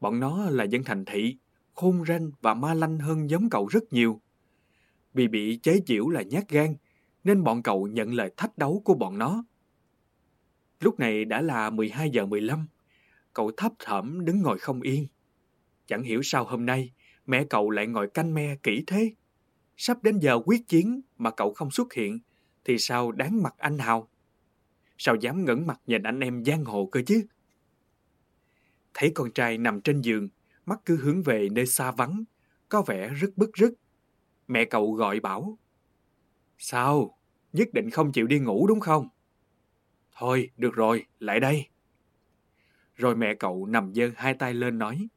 Bọn 0.00 0.20
nó 0.20 0.50
là 0.50 0.64
dân 0.64 0.84
thành 0.84 1.04
thị, 1.04 1.36
khôn 1.74 2.04
ranh 2.08 2.30
và 2.40 2.54
ma 2.54 2.74
lanh 2.74 2.98
hơn 2.98 3.30
giống 3.30 3.50
cậu 3.50 3.66
rất 3.66 3.92
nhiều. 3.92 4.20
Vì 5.14 5.28
bị 5.28 5.56
chế 5.62 5.80
giễu 5.86 6.08
là 6.08 6.22
nhát 6.22 6.48
gan, 6.48 6.74
nên 7.24 7.44
bọn 7.44 7.62
cậu 7.62 7.86
nhận 7.86 8.14
lời 8.14 8.30
thách 8.36 8.58
đấu 8.58 8.82
của 8.84 8.94
bọn 8.94 9.18
nó. 9.18 9.44
Lúc 10.80 11.00
này 11.00 11.24
đã 11.24 11.40
là 11.40 11.70
12 11.70 12.10
giờ 12.10 12.26
15, 12.26 12.66
cậu 13.32 13.50
thấp 13.56 13.72
thỏm 13.78 14.24
đứng 14.24 14.42
ngồi 14.42 14.58
không 14.58 14.80
yên. 14.80 15.06
Chẳng 15.86 16.02
hiểu 16.02 16.20
sao 16.22 16.44
hôm 16.44 16.66
nay 16.66 16.92
mẹ 17.26 17.44
cậu 17.44 17.70
lại 17.70 17.86
ngồi 17.86 18.08
canh 18.08 18.34
me 18.34 18.56
kỹ 18.62 18.84
thế. 18.86 19.14
Sắp 19.76 20.02
đến 20.02 20.18
giờ 20.18 20.40
quyết 20.44 20.68
chiến 20.68 21.00
mà 21.18 21.30
cậu 21.30 21.54
không 21.54 21.70
xuất 21.70 21.92
hiện, 21.92 22.18
thì 22.64 22.78
sao 22.78 23.12
đáng 23.12 23.42
mặt 23.42 23.54
anh 23.58 23.78
Hào? 23.78 24.08
Sao 24.98 25.14
dám 25.14 25.44
ngẩng 25.44 25.66
mặt 25.66 25.80
nhìn 25.86 26.02
anh 26.02 26.20
em 26.20 26.44
giang 26.44 26.64
hồ 26.64 26.88
cơ 26.92 27.02
chứ? 27.06 27.26
Thấy 28.94 29.12
con 29.14 29.32
trai 29.32 29.58
nằm 29.58 29.80
trên 29.80 30.00
giường, 30.00 30.28
mắt 30.66 30.80
cứ 30.84 30.96
hướng 30.96 31.22
về 31.22 31.48
nơi 31.52 31.66
xa 31.66 31.90
vắng, 31.90 32.24
có 32.68 32.82
vẻ 32.82 33.08
rất 33.08 33.30
bức 33.36 33.50
rứt. 33.54 33.74
Mẹ 34.48 34.64
cậu 34.64 34.92
gọi 34.92 35.20
bảo. 35.20 35.58
Sao? 36.58 37.18
Nhất 37.52 37.68
định 37.72 37.90
không 37.90 38.12
chịu 38.12 38.26
đi 38.26 38.38
ngủ 38.38 38.66
đúng 38.66 38.80
không? 38.80 39.08
Thôi, 40.20 40.50
được 40.56 40.74
rồi, 40.74 41.06
lại 41.18 41.40
đây. 41.40 41.66
Rồi 42.94 43.16
mẹ 43.16 43.34
cậu 43.34 43.66
nằm 43.66 43.94
dơ 43.94 44.10
hai 44.16 44.34
tay 44.34 44.54
lên 44.54 44.78
nói. 44.78 45.08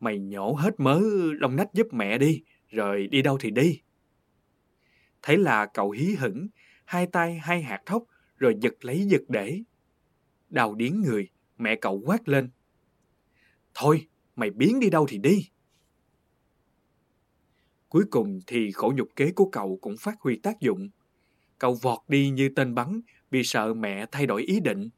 Mày 0.00 0.18
nhổ 0.18 0.54
hết 0.54 0.80
mớ 0.80 1.00
lông 1.40 1.56
nách 1.56 1.72
giúp 1.72 1.86
mẹ 1.92 2.18
đi, 2.18 2.42
rồi 2.70 3.06
đi 3.06 3.22
đâu 3.22 3.38
thì 3.40 3.50
đi. 3.50 3.80
Thấy 5.22 5.36
là 5.36 5.66
cậu 5.66 5.90
hí 5.90 6.14
hửng, 6.14 6.46
hai 6.84 7.06
tay 7.06 7.38
hai 7.38 7.62
hạt 7.62 7.82
thóc, 7.86 8.04
rồi 8.36 8.56
giật 8.60 8.84
lấy 8.84 9.04
giật 9.04 9.22
để. 9.28 9.62
Đào 10.48 10.74
điến 10.74 11.00
người, 11.00 11.28
mẹ 11.58 11.76
cậu 11.76 12.02
quát 12.06 12.28
lên. 12.28 12.50
Thôi, 13.74 14.08
mày 14.36 14.50
biến 14.50 14.80
đi 14.80 14.90
đâu 14.90 15.06
thì 15.08 15.18
đi. 15.18 15.50
Cuối 17.88 18.04
cùng 18.10 18.40
thì 18.46 18.72
khổ 18.72 18.92
nhục 18.96 19.08
kế 19.16 19.32
của 19.32 19.48
cậu 19.52 19.78
cũng 19.80 19.96
phát 20.00 20.20
huy 20.20 20.36
tác 20.36 20.60
dụng. 20.60 20.88
Cậu 21.58 21.74
vọt 21.74 21.98
đi 22.08 22.30
như 22.30 22.48
tên 22.56 22.74
bắn 22.74 23.00
vì 23.34 23.44
sợ 23.44 23.74
mẹ 23.74 24.06
thay 24.12 24.26
đổi 24.26 24.42
ý 24.42 24.60
định. 24.60 24.88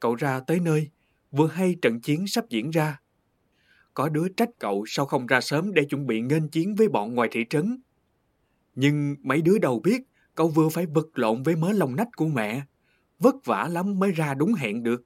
Cậu 0.00 0.14
ra 0.14 0.40
tới 0.40 0.60
nơi, 0.60 0.90
vừa 1.30 1.46
hay 1.46 1.76
trận 1.82 2.00
chiến 2.00 2.26
sắp 2.26 2.48
diễn 2.48 2.70
ra. 2.70 3.00
Có 3.94 4.08
đứa 4.08 4.28
trách 4.28 4.48
cậu 4.58 4.84
sao 4.86 5.06
không 5.06 5.26
ra 5.26 5.40
sớm 5.40 5.74
để 5.74 5.84
chuẩn 5.84 6.06
bị 6.06 6.20
nghênh 6.20 6.48
chiến 6.48 6.74
với 6.74 6.88
bọn 6.88 7.14
ngoài 7.14 7.28
thị 7.32 7.44
trấn. 7.50 7.82
Nhưng 8.74 9.16
mấy 9.22 9.42
đứa 9.42 9.58
đầu 9.58 9.80
biết 9.80 10.02
cậu 10.34 10.48
vừa 10.48 10.68
phải 10.68 10.86
vật 10.86 11.06
lộn 11.14 11.42
với 11.42 11.56
mớ 11.56 11.72
lông 11.72 11.96
nách 11.96 12.08
của 12.16 12.28
mẹ. 12.28 12.62
Vất 13.18 13.34
vả 13.44 13.68
lắm 13.68 13.98
mới 13.98 14.12
ra 14.12 14.34
đúng 14.34 14.54
hẹn 14.54 14.82
được. 14.82 15.04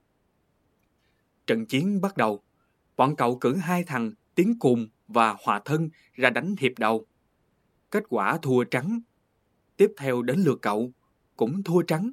Trận 1.47 1.67
chiến 1.67 2.01
bắt 2.01 2.17
đầu. 2.17 2.43
Bọn 2.97 3.17
cậu 3.17 3.39
cử 3.39 3.57
hai 3.57 3.85
thằng 3.85 4.13
Tiến 4.35 4.59
Cùng 4.59 4.89
và 5.09 5.37
Hòa 5.45 5.61
Thân 5.65 5.91
ra 6.15 6.31
đánh 6.31 6.55
hiệp 6.59 6.73
đầu. 6.79 7.07
Kết 7.91 8.05
quả 8.09 8.39
thua 8.43 8.65
trắng. 8.65 9.01
Tiếp 9.77 9.93
theo 9.99 10.23
đến 10.23 10.39
lượt 10.39 10.59
cậu, 10.63 10.93
cũng 11.37 11.63
thua 11.63 11.83
trắng. 11.83 12.11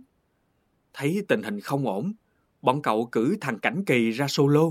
Thấy 0.93 1.25
tình 1.27 1.43
hình 1.43 1.59
không 1.59 1.87
ổn, 1.87 2.13
bọn 2.61 2.81
cậu 2.81 3.05
cử 3.05 3.37
thằng 3.41 3.59
Cảnh 3.59 3.83
Kỳ 3.85 4.11
ra 4.11 4.27
solo. 4.27 4.63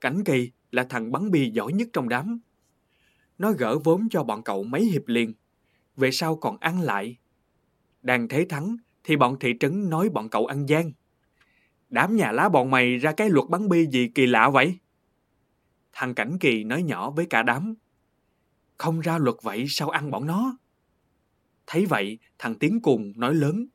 Cảnh 0.00 0.24
Kỳ 0.24 0.50
là 0.70 0.84
thằng 0.84 1.12
bắn 1.12 1.30
bi 1.30 1.50
giỏi 1.50 1.72
nhất 1.72 1.88
trong 1.92 2.08
đám. 2.08 2.40
Nó 3.38 3.52
gỡ 3.52 3.78
vốn 3.78 4.08
cho 4.10 4.24
bọn 4.24 4.42
cậu 4.42 4.64
mấy 4.64 4.84
hiệp 4.84 5.08
liền, 5.08 5.34
về 5.96 6.10
sau 6.10 6.36
còn 6.36 6.56
ăn 6.58 6.80
lại. 6.80 7.16
Đang 8.02 8.28
thế 8.28 8.46
thắng 8.48 8.76
thì 9.04 9.16
bọn 9.16 9.36
thị 9.40 9.54
trấn 9.60 9.90
nói 9.90 10.08
bọn 10.08 10.28
cậu 10.28 10.46
ăn 10.46 10.68
gian. 10.68 10.92
Đám 11.90 12.16
nhà 12.16 12.32
lá 12.32 12.48
bọn 12.48 12.70
mày 12.70 12.96
ra 12.96 13.12
cái 13.12 13.30
luật 13.30 13.48
bắn 13.48 13.68
bi 13.68 13.86
gì 13.86 14.08
kỳ 14.14 14.26
lạ 14.26 14.50
vậy? 14.50 14.78
Thằng 15.92 16.14
Cảnh 16.14 16.38
Kỳ 16.40 16.64
nói 16.64 16.82
nhỏ 16.82 17.10
với 17.10 17.26
cả 17.26 17.42
đám. 17.42 17.74
Không 18.78 19.00
ra 19.00 19.18
luật 19.18 19.36
vậy 19.42 19.64
sao 19.68 19.90
ăn 19.90 20.10
bọn 20.10 20.26
nó? 20.26 20.56
Thấy 21.72 21.86
vậy, 21.86 22.18
thằng 22.38 22.54
Tiến 22.54 22.80
Cùng 22.80 23.12
nói 23.16 23.34
lớn. 23.34 23.66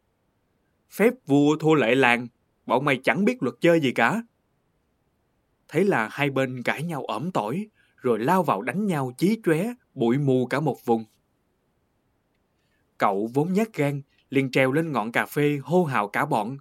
Phép 0.89 1.13
vua 1.25 1.55
thua 1.55 1.73
lệ 1.73 1.95
làng, 1.95 2.27
bọn 2.65 2.85
mày 2.85 2.99
chẳng 3.03 3.25
biết 3.25 3.43
luật 3.43 3.55
chơi 3.61 3.79
gì 3.79 3.91
cả. 3.91 4.21
Thế 5.67 5.83
là 5.83 6.07
hai 6.11 6.29
bên 6.29 6.63
cãi 6.63 6.83
nhau 6.83 7.05
ẩm 7.05 7.31
tỏi, 7.31 7.67
rồi 8.01 8.19
lao 8.19 8.43
vào 8.43 8.61
đánh 8.61 8.85
nhau 8.85 9.11
chí 9.17 9.39
chóe, 9.43 9.73
bụi 9.93 10.17
mù 10.17 10.45
cả 10.45 10.59
một 10.59 10.85
vùng. 10.85 11.05
Cậu 12.97 13.29
vốn 13.33 13.53
nhát 13.53 13.73
gan, 13.73 14.01
liền 14.29 14.51
treo 14.51 14.71
lên 14.71 14.91
ngọn 14.91 15.11
cà 15.11 15.25
phê 15.25 15.59
hô 15.63 15.83
hào 15.83 16.07
cả 16.07 16.25
bọn. 16.25 16.57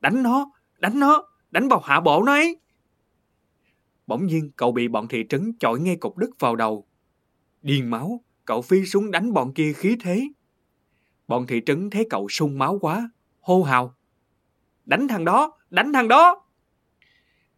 Đánh 0.00 0.22
nó, 0.22 0.52
đánh 0.78 1.00
nó, 1.00 1.26
đánh 1.50 1.68
vào 1.68 1.80
hạ 1.80 2.00
bộ 2.00 2.22
nó 2.22 2.32
ấy. 2.32 2.60
Bỗng 4.06 4.26
nhiên 4.26 4.50
cậu 4.56 4.72
bị 4.72 4.88
bọn 4.88 5.08
thị 5.08 5.24
trấn 5.28 5.52
chọi 5.60 5.80
ngay 5.80 5.96
cục 5.96 6.16
đất 6.16 6.30
vào 6.38 6.56
đầu. 6.56 6.86
Điên 7.62 7.90
máu, 7.90 8.24
cậu 8.44 8.62
phi 8.62 8.86
xuống 8.86 9.10
đánh 9.10 9.32
bọn 9.32 9.54
kia 9.54 9.72
khí 9.72 9.96
thế. 10.00 10.28
Bọn 11.30 11.46
thị 11.46 11.62
trấn 11.66 11.90
thấy 11.90 12.06
cậu 12.10 12.28
sung 12.28 12.58
máu 12.58 12.78
quá, 12.80 13.10
hô 13.40 13.62
hào. 13.62 13.94
Đánh 14.84 15.08
thằng 15.08 15.24
đó, 15.24 15.58
đánh 15.70 15.92
thằng 15.92 16.08
đó! 16.08 16.44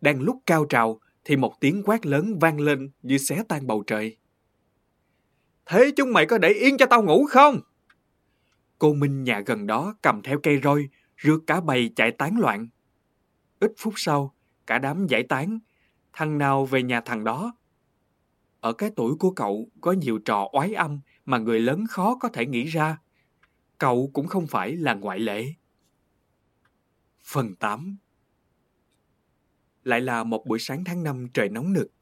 Đang 0.01 0.21
lúc 0.21 0.39
cao 0.47 0.65
trào 0.65 1.01
thì 1.25 1.37
một 1.37 1.61
tiếng 1.61 1.83
quát 1.85 2.07
lớn 2.07 2.39
vang 2.39 2.61
lên 2.61 2.91
như 3.03 3.19
xé 3.19 3.43
tan 3.49 3.67
bầu 3.67 3.83
trời. 3.87 4.17
Thế 5.67 5.91
chúng 5.97 6.13
mày 6.13 6.27
có 6.27 6.39
để 6.39 6.49
yên 6.49 6.77
cho 6.77 6.87
tao 6.87 7.03
ngủ 7.03 7.27
không? 7.31 7.61
Cô 8.79 8.95
Minh 8.95 9.25
nhà 9.25 9.41
gần 9.47 9.67
đó 9.67 9.95
cầm 10.03 10.23
theo 10.23 10.39
cây 10.43 10.61
roi, 10.63 10.89
rước 11.17 11.39
cả 11.47 11.61
bầy 11.61 11.93
chạy 11.97 12.11
tán 12.11 12.39
loạn. 12.39 12.69
Ít 13.61 13.73
phút 13.79 13.95
sau, 13.97 14.35
cả 14.67 14.79
đám 14.79 15.07
giải 15.07 15.23
tán, 15.23 15.59
thằng 16.13 16.39
nào 16.39 16.67
về 16.67 16.83
nhà 16.83 17.01
thằng 17.01 17.25
đó. 17.25 17.55
Ở 18.61 18.73
cái 18.73 18.91
tuổi 18.97 19.15
của 19.15 19.31
cậu 19.31 19.69
có 19.81 19.93
nhiều 19.93 20.19
trò 20.19 20.49
oái 20.53 20.75
âm 20.75 21.01
mà 21.25 21.39
người 21.39 21.61
lớn 21.61 21.85
khó 21.91 22.15
có 22.21 22.29
thể 22.29 22.47
nghĩ 22.47 22.65
ra. 22.65 22.99
Cậu 23.83 24.11
cũng 24.13 24.27
không 24.27 24.47
phải 24.47 24.77
là 24.77 24.95
ngoại 24.95 25.19
lệ. 25.19 25.47
Phần 27.25 27.57
8 27.57 27.97
Lại 29.85 30.01
là 30.01 30.25
một 30.25 30.47
buổi 30.47 30.59
sáng 30.59 30.85
tháng 30.85 31.03
5 31.03 31.29
trời 31.35 31.49
nóng 31.49 31.73
nực. 31.73 31.93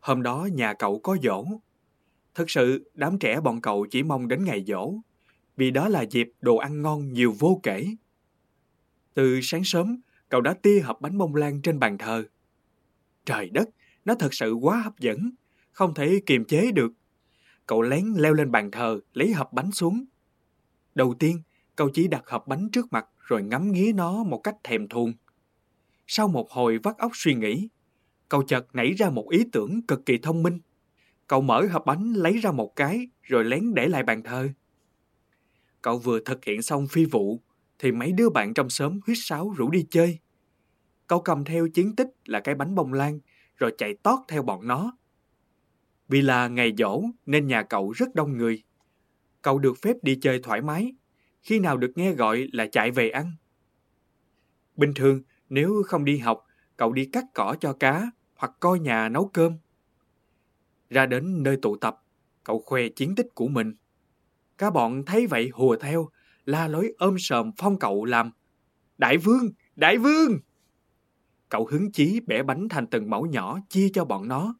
Hôm 0.00 0.22
đó 0.22 0.48
nhà 0.52 0.74
cậu 0.74 1.00
có 1.00 1.16
dỗ. 1.22 1.44
Thật 2.34 2.50
sự, 2.50 2.90
đám 2.94 3.18
trẻ 3.18 3.40
bọn 3.40 3.60
cậu 3.60 3.86
chỉ 3.90 4.02
mong 4.02 4.28
đến 4.28 4.44
ngày 4.44 4.64
dỗ, 4.66 4.94
vì 5.56 5.70
đó 5.70 5.88
là 5.88 6.02
dịp 6.02 6.32
đồ 6.40 6.56
ăn 6.56 6.82
ngon 6.82 7.12
nhiều 7.12 7.34
vô 7.38 7.60
kể. 7.62 7.86
Từ 9.14 9.40
sáng 9.42 9.64
sớm, 9.64 10.00
cậu 10.28 10.40
đã 10.40 10.54
tia 10.54 10.80
hộp 10.80 11.00
bánh 11.00 11.18
bông 11.18 11.34
lan 11.34 11.62
trên 11.62 11.78
bàn 11.78 11.98
thờ. 11.98 12.24
Trời 13.24 13.50
đất, 13.50 13.68
nó 14.04 14.14
thật 14.14 14.34
sự 14.34 14.52
quá 14.52 14.80
hấp 14.80 14.98
dẫn, 14.98 15.30
không 15.72 15.94
thể 15.94 16.20
kiềm 16.26 16.44
chế 16.44 16.72
được. 16.72 16.92
Cậu 17.66 17.82
lén 17.82 18.14
leo 18.16 18.34
lên 18.34 18.50
bàn 18.50 18.70
thờ, 18.70 19.00
lấy 19.12 19.32
hộp 19.32 19.52
bánh 19.52 19.72
xuống. 19.72 20.04
Đầu 20.94 21.14
tiên, 21.18 21.42
cậu 21.76 21.90
chỉ 21.94 22.08
đặt 22.08 22.22
hộp 22.26 22.46
bánh 22.46 22.68
trước 22.72 22.92
mặt 22.92 23.06
rồi 23.18 23.42
ngắm 23.42 23.72
nghía 23.72 23.92
nó 23.94 24.24
một 24.24 24.38
cách 24.38 24.56
thèm 24.64 24.88
thuồng. 24.88 25.12
Sau 26.06 26.28
một 26.28 26.50
hồi 26.50 26.78
vắt 26.78 26.98
óc 26.98 27.12
suy 27.14 27.34
nghĩ, 27.34 27.68
cậu 28.28 28.42
chợt 28.42 28.66
nảy 28.72 28.92
ra 28.92 29.10
một 29.10 29.30
ý 29.30 29.44
tưởng 29.52 29.82
cực 29.82 30.06
kỳ 30.06 30.18
thông 30.18 30.42
minh. 30.42 30.60
Cậu 31.26 31.40
mở 31.40 31.66
hộp 31.70 31.86
bánh 31.86 32.12
lấy 32.12 32.38
ra 32.38 32.52
một 32.52 32.76
cái 32.76 33.08
rồi 33.22 33.44
lén 33.44 33.74
để 33.74 33.88
lại 33.88 34.02
bàn 34.02 34.22
thờ. 34.22 34.48
Cậu 35.82 35.98
vừa 35.98 36.20
thực 36.20 36.44
hiện 36.44 36.62
xong 36.62 36.86
phi 36.86 37.04
vụ 37.04 37.40
thì 37.78 37.92
mấy 37.92 38.12
đứa 38.12 38.30
bạn 38.30 38.54
trong 38.54 38.70
xóm 38.70 39.00
huyết 39.06 39.16
sáo 39.20 39.54
rủ 39.56 39.70
đi 39.70 39.86
chơi. 39.90 40.18
Cậu 41.06 41.20
cầm 41.20 41.44
theo 41.44 41.68
chiến 41.68 41.96
tích 41.96 42.08
là 42.24 42.40
cái 42.40 42.54
bánh 42.54 42.74
bông 42.74 42.92
lan 42.92 43.20
rồi 43.56 43.74
chạy 43.78 43.94
tót 44.02 44.18
theo 44.28 44.42
bọn 44.42 44.66
nó. 44.66 44.96
Vì 46.08 46.22
là 46.22 46.48
ngày 46.48 46.72
dỗ 46.78 47.02
nên 47.26 47.46
nhà 47.46 47.62
cậu 47.62 47.90
rất 47.90 48.14
đông 48.14 48.36
người. 48.36 48.62
Cậu 49.42 49.58
được 49.58 49.74
phép 49.82 49.96
đi 50.02 50.18
chơi 50.22 50.40
thoải 50.42 50.62
mái, 50.62 50.94
khi 51.42 51.58
nào 51.58 51.76
được 51.76 51.92
nghe 51.94 52.12
gọi 52.12 52.48
là 52.52 52.66
chạy 52.66 52.90
về 52.90 53.10
ăn. 53.10 53.32
Bình 54.76 54.92
thường, 54.94 55.22
nếu 55.48 55.82
không 55.86 56.04
đi 56.04 56.18
học, 56.18 56.46
cậu 56.76 56.92
đi 56.92 57.04
cắt 57.12 57.24
cỏ 57.34 57.56
cho 57.60 57.72
cá 57.72 58.10
hoặc 58.34 58.52
coi 58.60 58.78
nhà 58.78 59.08
nấu 59.08 59.30
cơm. 59.34 59.58
Ra 60.90 61.06
đến 61.06 61.42
nơi 61.42 61.56
tụ 61.62 61.76
tập, 61.76 62.04
cậu 62.44 62.58
khoe 62.58 62.88
chiến 62.88 63.14
tích 63.14 63.26
của 63.34 63.48
mình. 63.48 63.74
Các 64.58 64.70
bọn 64.70 65.02
thấy 65.06 65.26
vậy 65.26 65.50
hùa 65.54 65.76
theo, 65.76 66.08
la 66.44 66.68
lối 66.68 66.94
ôm 66.98 67.16
sờm 67.18 67.50
phong 67.56 67.78
cậu 67.78 68.04
làm. 68.04 68.30
Đại 68.98 69.18
vương! 69.18 69.50
Đại 69.76 69.98
vương! 69.98 70.38
Cậu 71.48 71.66
hứng 71.66 71.92
chí 71.92 72.20
bẻ 72.26 72.42
bánh 72.42 72.68
thành 72.68 72.86
từng 72.86 73.10
mẫu 73.10 73.26
nhỏ 73.26 73.58
chia 73.68 73.88
cho 73.94 74.04
bọn 74.04 74.28
nó. 74.28 74.54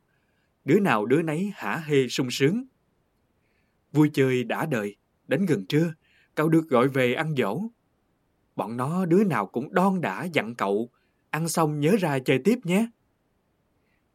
Đứa 0.64 0.80
nào 0.80 1.06
đứa 1.06 1.22
nấy 1.22 1.52
hả 1.54 1.76
hê 1.86 2.08
sung 2.08 2.30
sướng. 2.30 2.64
Vui 3.92 4.10
chơi 4.12 4.44
đã 4.44 4.66
đời, 4.66 4.96
đến 5.28 5.46
gần 5.46 5.66
trưa, 5.66 5.94
cậu 6.34 6.48
được 6.48 6.68
gọi 6.68 6.88
về 6.88 7.14
ăn 7.14 7.34
dỗ. 7.36 7.62
Bọn 8.56 8.76
nó 8.76 9.06
đứa 9.06 9.24
nào 9.24 9.46
cũng 9.46 9.74
đon 9.74 10.00
đã 10.00 10.24
dặn 10.24 10.54
cậu, 10.54 10.90
ăn 11.30 11.48
xong 11.48 11.80
nhớ 11.80 11.96
ra 12.00 12.18
chơi 12.18 12.38
tiếp 12.44 12.58
nhé. 12.64 12.86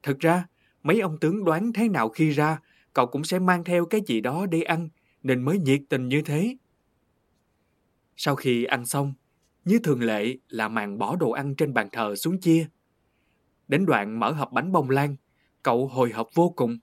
Thực 0.04 0.20
ra, 0.20 0.48
mấy 0.84 1.00
ông 1.00 1.18
tướng 1.20 1.44
đoán 1.44 1.74
thế 1.74 1.90
nào 1.90 2.10
khi 2.10 2.30
ra, 2.30 2.60
cậu 2.94 3.06
cũng 3.06 3.24
sẽ 3.24 3.40
mang 3.40 3.64
theo 3.64 3.86
cái 3.86 4.02
gì 4.08 4.22
đó 4.22 4.46
để 4.46 4.62
ăn, 4.62 4.90
nên 5.24 5.46
mới 5.46 5.60
nhiệt 5.60 5.82
tình 5.90 6.08
như 6.08 6.22
thế. 6.22 6.58
Sau 8.16 8.36
khi 8.36 8.64
ăn 8.64 8.86
xong, 8.86 9.14
như 9.66 9.80
thường 9.84 10.02
lệ 10.02 10.38
là 10.50 10.68
màn 10.68 10.98
bỏ 10.98 11.16
đồ 11.16 11.32
ăn 11.32 11.56
trên 11.56 11.74
bàn 11.74 11.90
thờ 11.92 12.16
xuống 12.16 12.40
chia. 12.40 12.68
Đến 13.68 13.86
đoạn 13.86 14.20
mở 14.20 14.32
hộp 14.32 14.52
bánh 14.52 14.72
bông 14.72 14.90
lan, 14.90 15.16
cậu 15.64 15.88
hồi 15.88 16.12
hộp 16.12 16.30
vô 16.34 16.54
cùng. 16.56 16.78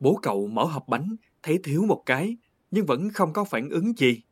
Bố 0.00 0.18
cậu 0.22 0.46
mở 0.46 0.64
hộp 0.64 0.88
bánh, 0.88 1.16
thấy 1.42 1.58
thiếu 1.64 1.84
một 1.84 2.02
cái, 2.06 2.36
nhưng 2.70 2.86
vẫn 2.86 3.10
không 3.10 3.32
có 3.32 3.44
phản 3.44 3.68
ứng 3.68 3.92
gì. 3.98 4.22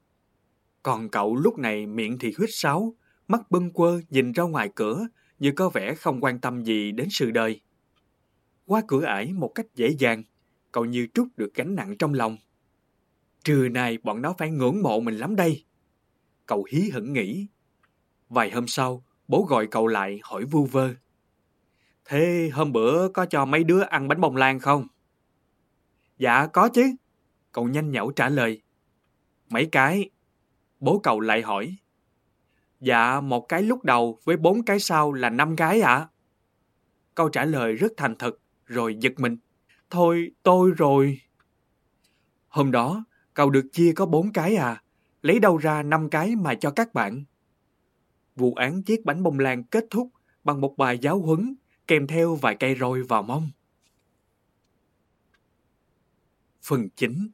Còn 0.83 1.09
cậu 1.09 1.37
lúc 1.37 1.59
này 1.59 1.87
miệng 1.87 2.19
thì 2.19 2.33
huyết 2.39 2.51
sáo, 2.53 2.95
mắt 3.29 3.51
bâng 3.51 3.71
quơ 3.73 4.01
nhìn 4.11 4.33
ra 4.33 4.45
ngoài 4.45 4.71
cửa 4.75 5.07
như 5.39 5.53
có 5.57 5.69
vẻ 5.69 5.95
không 5.95 6.21
quan 6.21 6.39
tâm 6.39 6.63
gì 6.63 6.93
đến 6.93 7.09
sự 7.11 7.31
đời. 7.31 7.61
Qua 8.67 8.83
cửa 8.89 9.05
ải 9.05 9.33
một 9.33 9.53
cách 9.55 9.67
dễ 9.75 9.89
dàng, 9.99 10.23
cậu 10.73 10.85
như 10.85 11.07
trút 11.15 11.29
được 11.37 11.55
gánh 11.55 11.75
nặng 11.75 11.97
trong 11.99 12.15
lòng. 12.15 12.37
Trưa 13.45 13.69
nay 13.69 13.99
bọn 14.03 14.23
nó 14.23 14.35
phải 14.39 14.51
ngưỡng 14.51 14.83
mộ 14.83 15.01
mình 15.01 15.17
lắm 15.17 15.37
đây. 15.37 15.65
Cậu 16.47 16.67
hí 16.71 16.91
hửng 16.91 17.13
nghĩ. 17.13 17.47
Vài 18.29 18.51
hôm 18.51 18.69
sau, 18.69 19.05
bố 19.29 19.47
gọi 19.49 19.67
cậu 19.67 19.87
lại 19.87 20.21
hỏi 20.23 20.45
vu 20.45 20.65
vơ. 20.65 20.95
Thế 22.05 22.51
hôm 22.53 22.73
bữa 22.73 23.09
có 23.09 23.27
cho 23.27 23.45
mấy 23.45 23.65
đứa 23.65 23.81
ăn 23.81 24.09
bánh 24.09 24.21
bông 24.21 24.37
lan 24.37 24.59
không? 24.59 24.87
Dạ 26.21 26.47
có 26.47 26.69
chứ. 26.69 26.95
Cậu 27.53 27.69
nhanh 27.69 27.91
nhảu 27.91 28.11
trả 28.11 28.29
lời. 28.29 28.63
Mấy 29.49 29.69
cái. 29.73 30.11
Bố 30.81 31.01
cậu 31.03 31.21
lại 31.21 31.43
hỏi. 31.43 31.77
Dạ 32.81 33.21
một 33.21 33.41
cái 33.49 33.63
lúc 33.63 33.85
đầu 33.85 34.19
với 34.25 34.37
bốn 34.37 34.63
cái 34.63 34.81
sau 34.81 35.13
là 35.13 35.31
năm 35.31 35.57
cái 35.57 35.81
ạ. 35.81 35.95
À? 35.95 36.09
Câu 37.15 37.29
trả 37.29 37.45
lời 37.45 37.75
rất 37.75 37.93
thành 37.97 38.15
thật, 38.19 38.39
rồi 38.67 38.97
giật 39.01 39.13
mình. 39.17 39.37
Thôi, 39.91 40.31
tôi 40.43 40.71
rồi. 40.77 41.21
Hôm 42.49 42.71
đó, 42.71 43.05
cậu 43.35 43.51
được 43.51 43.67
chia 43.73 43.93
có 43.93 44.07
bốn 44.07 44.33
cái 44.33 44.57
à. 44.57 44.83
Lấy 45.23 45.39
đâu 45.39 45.57
ra 45.57 45.83
năm 45.83 46.11
cái 46.11 46.37
mà 46.37 46.55
cho 46.55 46.71
các 46.71 46.95
bạn. 46.95 47.25
Vụ 48.37 48.55
án 48.55 48.83
chiếc 48.83 49.05
bánh 49.05 49.23
bông 49.23 49.39
lan 49.39 49.65
kết 49.65 49.85
thúc 49.91 50.09
bằng 50.45 50.61
một 50.61 50.75
bài 50.77 50.99
giáo 50.99 51.21
huấn 51.21 51.55
kèm 51.87 52.07
theo 52.07 52.35
vài 52.35 52.57
cây 52.61 52.77
roi 52.81 53.03
vào 53.03 53.23
mông. 53.23 53.51
Phần 56.63 56.89
9 56.97 57.29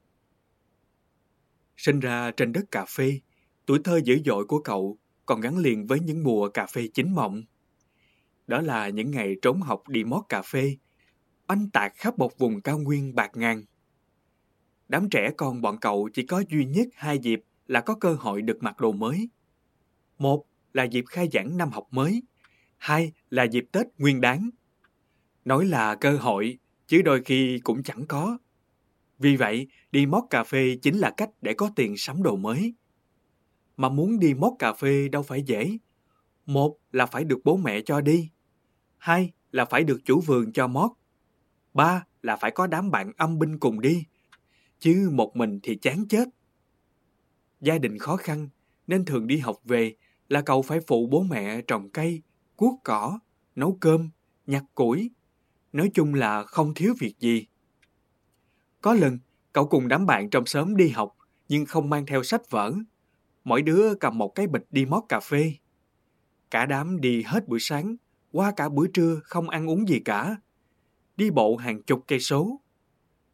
Sinh 1.77 2.01
ra 2.01 2.31
trên 2.31 2.53
đất 2.53 2.65
cà 2.71 2.85
phê, 2.85 3.21
tuổi 3.67 3.81
thơ 3.85 4.01
dữ 4.05 4.19
dội 4.25 4.45
của 4.45 4.59
cậu 4.59 4.99
còn 5.27 5.41
gắn 5.41 5.59
liền 5.59 5.87
với 5.87 6.01
những 6.01 6.25
mùa 6.25 6.49
cà 6.49 6.67
phê 6.67 6.89
chín 6.95 7.15
mọng. 7.15 7.43
Đó 8.47 8.61
là 8.61 8.89
những 8.89 9.11
ngày 9.11 9.37
trốn 9.43 9.61
học 9.61 9.89
đi 9.89 10.05
mót 10.05 10.25
cà 10.29 10.43
phê, 10.43 10.77
oanh 11.49 11.71
tạc 11.71 11.93
khắp 11.97 12.19
một 12.19 12.39
vùng 12.39 12.61
cao 12.61 12.79
nguyên 12.79 13.15
bạc 13.15 13.31
ngàn. 13.35 13.65
Đám 14.89 15.09
trẻ 15.11 15.31
con 15.37 15.63
bọn 15.63 15.79
cậu 15.81 16.09
chỉ 16.13 16.27
có 16.27 16.43
duy 16.49 16.65
nhất 16.65 16.89
hai 16.95 17.19
dịp 17.19 17.43
là 17.67 17.81
có 17.81 17.95
cơ 17.95 18.15
hội 18.15 18.43
được 18.43 18.63
mặc 18.63 18.81
đồ 18.81 18.93
mới. 18.93 19.29
Một 20.19 20.47
là 20.73 20.85
dịp 20.85 21.05
khai 21.07 21.29
giảng 21.33 21.57
năm 21.57 21.71
học 21.71 21.87
mới, 21.91 22.23
hai 22.77 23.13
là 23.31 23.45
dịp 23.45 23.65
Tết 23.73 23.87
nguyên 23.99 24.21
đáng. 24.21 24.51
Nói 25.45 25.67
là 25.67 25.95
cơ 25.95 26.17
hội, 26.17 26.59
chứ 26.87 27.03
đôi 27.03 27.23
khi 27.25 27.61
cũng 27.65 27.83
chẳng 27.83 28.07
có. 28.09 28.39
Vì 29.19 29.37
vậy, 29.37 29.67
đi 29.93 30.07
mót 30.07 30.25
cà 30.31 30.45
phê 30.45 30.77
chính 30.83 30.99
là 30.99 31.11
cách 31.17 31.31
để 31.43 31.55
có 31.55 31.71
tiền 31.77 31.97
sắm 31.97 32.23
đồ 32.23 32.37
mới. 32.37 32.75
Mà 33.77 33.89
muốn 33.89 34.19
đi 34.19 34.35
mót 34.35 34.53
cà 34.59 34.73
phê 34.73 35.09
đâu 35.09 35.23
phải 35.23 35.43
dễ. 35.43 35.79
Một 36.47 36.79
là 36.93 37.07
phải 37.07 37.25
được 37.25 37.39
bố 37.45 37.57
mẹ 37.57 37.81
cho 37.81 38.01
đi. 38.01 38.31
Hai 38.99 39.33
là 39.51 39.65
phải 39.65 39.85
được 39.85 40.01
chủ 40.05 40.21
vườn 40.21 40.53
cho 40.53 40.67
mót. 40.67 40.91
Ba 41.75 42.07
là 42.23 42.37
phải 42.37 42.51
có 42.51 42.67
đám 42.67 42.91
bạn 42.91 43.13
âm 43.17 43.39
binh 43.39 43.59
cùng 43.59 43.81
đi. 43.81 44.05
Chứ 44.79 45.11
một 45.13 45.37
mình 45.37 45.61
thì 45.63 45.77
chán 45.77 46.09
chết. 46.09 46.29
Gia 47.61 47.79
đình 47.79 47.99
khó 47.99 48.17
khăn 48.17 48.49
nên 48.87 49.05
thường 49.05 49.27
đi 49.27 49.39
học 49.39 49.57
về 49.65 49.97
là 50.29 50.43
cậu 50.43 50.63
phải 50.63 50.81
phụ 50.87 51.07
bố 51.07 51.23
mẹ 51.23 51.61
trồng 51.63 51.91
cây, 51.91 52.23
cuốc 52.57 52.81
cỏ, 52.85 53.19
nấu 53.55 53.79
cơm, 53.81 54.11
nhặt 54.47 54.65
củi. 54.75 55.11
Nói 55.73 55.91
chung 55.95 56.15
là 56.15 56.45
không 56.45 56.75
thiếu 56.75 56.95
việc 56.99 57.15
gì. 57.21 57.47
Có 58.81 58.95
lần, 58.95 59.19
cậu 59.53 59.67
cùng 59.67 59.89
đám 59.89 60.07
bạn 60.07 60.31
trong 60.31 60.47
xóm 60.47 60.77
đi 60.77 60.89
học 60.89 61.17
nhưng 61.49 61.67
không 61.67 61.91
mang 61.91 62.07
theo 62.07 62.23
sách 62.23 62.51
vở. 62.51 62.73
Mỗi 63.45 63.63
đứa 63.63 63.95
cầm 63.95 64.19
một 64.19 64.35
cái 64.35 64.47
bịch 64.47 64.67
đi 64.71 64.85
mót 64.87 65.05
cà 65.09 65.21
phê. 65.21 65.53
Cả 66.51 66.67
đám 66.67 67.01
đi 67.01 67.23
hết 67.23 67.49
buổi 67.49 67.59
sáng, 67.61 67.97
qua 68.33 68.53
cả 68.57 68.69
buổi 68.69 68.89
trưa 68.95 69.21
không 69.25 69.49
ăn 69.49 69.71
uống 69.71 69.89
gì 69.89 70.01
cả. 70.05 70.37
Đi 71.17 71.31
bộ 71.31 71.57
hàng 71.57 71.83
chục 71.83 72.05
cây 72.07 72.21
số. 72.21 72.61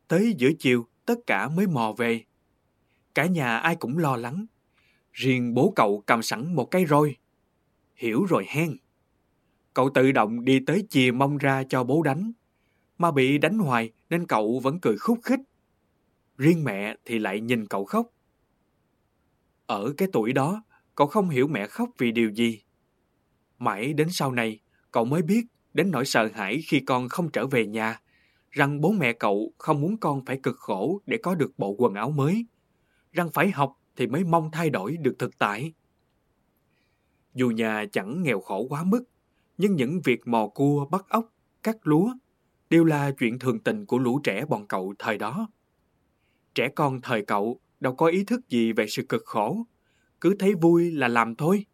Tới 0.08 0.34
giữa 0.38 0.50
chiều, 0.58 0.86
tất 1.06 1.14
cả 1.26 1.48
mới 1.48 1.66
mò 1.66 1.94
về. 1.98 2.24
Cả 3.14 3.26
nhà 3.26 3.58
ai 3.58 3.76
cũng 3.76 3.98
lo 3.98 4.16
lắng. 4.16 4.46
Riêng 5.12 5.54
bố 5.54 5.72
cậu 5.76 6.02
cầm 6.06 6.22
sẵn 6.22 6.54
một 6.54 6.64
cái 6.64 6.86
roi. 6.86 7.16
Hiểu 7.96 8.24
rồi 8.24 8.46
hen. 8.48 8.76
Cậu 9.74 9.90
tự 9.94 10.12
động 10.12 10.44
đi 10.44 10.60
tới 10.66 10.86
chìa 10.90 11.10
mông 11.10 11.38
ra 11.38 11.64
cho 11.68 11.84
bố 11.84 12.02
đánh. 12.02 12.32
Mà 13.02 13.10
bị 13.10 13.38
đánh 13.38 13.58
hoài 13.58 13.92
nên 14.10 14.26
cậu 14.26 14.60
vẫn 14.62 14.80
cười 14.80 14.96
khúc 14.96 15.18
khích. 15.22 15.40
Riêng 16.38 16.64
mẹ 16.64 16.96
thì 17.04 17.18
lại 17.18 17.40
nhìn 17.40 17.66
cậu 17.66 17.84
khóc. 17.84 18.06
Ở 19.66 19.92
cái 19.96 20.08
tuổi 20.12 20.32
đó, 20.32 20.64
cậu 20.94 21.06
không 21.06 21.28
hiểu 21.28 21.48
mẹ 21.48 21.66
khóc 21.66 21.90
vì 21.98 22.12
điều 22.12 22.30
gì. 22.30 22.62
Mãi 23.58 23.92
đến 23.92 24.08
sau 24.10 24.32
này, 24.32 24.60
cậu 24.90 25.04
mới 25.04 25.22
biết 25.22 25.46
đến 25.74 25.90
nỗi 25.90 26.04
sợ 26.04 26.28
hãi 26.34 26.60
khi 26.68 26.80
con 26.80 27.08
không 27.08 27.30
trở 27.30 27.46
về 27.46 27.66
nhà, 27.66 28.00
rằng 28.50 28.80
bố 28.80 28.92
mẹ 28.92 29.12
cậu 29.12 29.52
không 29.58 29.80
muốn 29.80 29.96
con 29.96 30.24
phải 30.24 30.40
cực 30.42 30.56
khổ 30.56 31.00
để 31.06 31.18
có 31.22 31.34
được 31.34 31.58
bộ 31.58 31.74
quần 31.78 31.94
áo 31.94 32.10
mới, 32.10 32.46
rằng 33.12 33.30
phải 33.30 33.50
học 33.50 33.76
thì 33.96 34.06
mới 34.06 34.24
mong 34.24 34.50
thay 34.52 34.70
đổi 34.70 34.96
được 34.96 35.14
thực 35.18 35.38
tại. 35.38 35.72
Dù 37.34 37.50
nhà 37.50 37.84
chẳng 37.92 38.22
nghèo 38.22 38.40
khổ 38.40 38.66
quá 38.68 38.84
mức, 38.84 39.04
nhưng 39.58 39.76
những 39.76 40.00
việc 40.04 40.26
mò 40.26 40.48
cua, 40.48 40.86
bắt 40.90 41.08
ốc, 41.08 41.34
cắt 41.62 41.76
lúa 41.82 42.12
đều 42.72 42.84
là 42.84 43.10
chuyện 43.18 43.38
thường 43.38 43.58
tình 43.58 43.86
của 43.86 43.98
lũ 43.98 44.20
trẻ 44.24 44.44
bọn 44.44 44.66
cậu 44.66 44.94
thời 44.98 45.18
đó. 45.18 45.48
Trẻ 46.54 46.68
con 46.68 47.00
thời 47.00 47.24
cậu 47.24 47.60
đâu 47.80 47.94
có 47.94 48.06
ý 48.06 48.24
thức 48.24 48.48
gì 48.48 48.72
về 48.72 48.86
sự 48.88 49.02
cực 49.08 49.22
khổ, 49.24 49.66
cứ 50.20 50.36
thấy 50.38 50.54
vui 50.54 50.90
là 50.90 51.08
làm 51.08 51.34
thôi. 51.34 51.66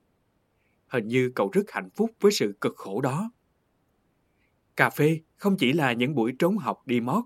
Hình 0.88 1.09
như 1.09 1.32
cậu 1.34 1.51
rất 1.53 1.70
hạnh 1.70 1.90
phúc 1.96 2.11
với 2.20 2.32
sự 2.32 2.55
cực 2.61 2.76
khổ 2.76 3.01
đó. 3.01 3.30
Cà 4.76 4.90
phê 4.90 5.20
không 5.36 5.57
chỉ 5.57 5.72
là 5.72 5.92
những 5.92 6.14
buổi 6.14 6.32
trốn 6.38 6.59
học 6.59 6.82
đi 6.86 7.01
mót, 7.01 7.24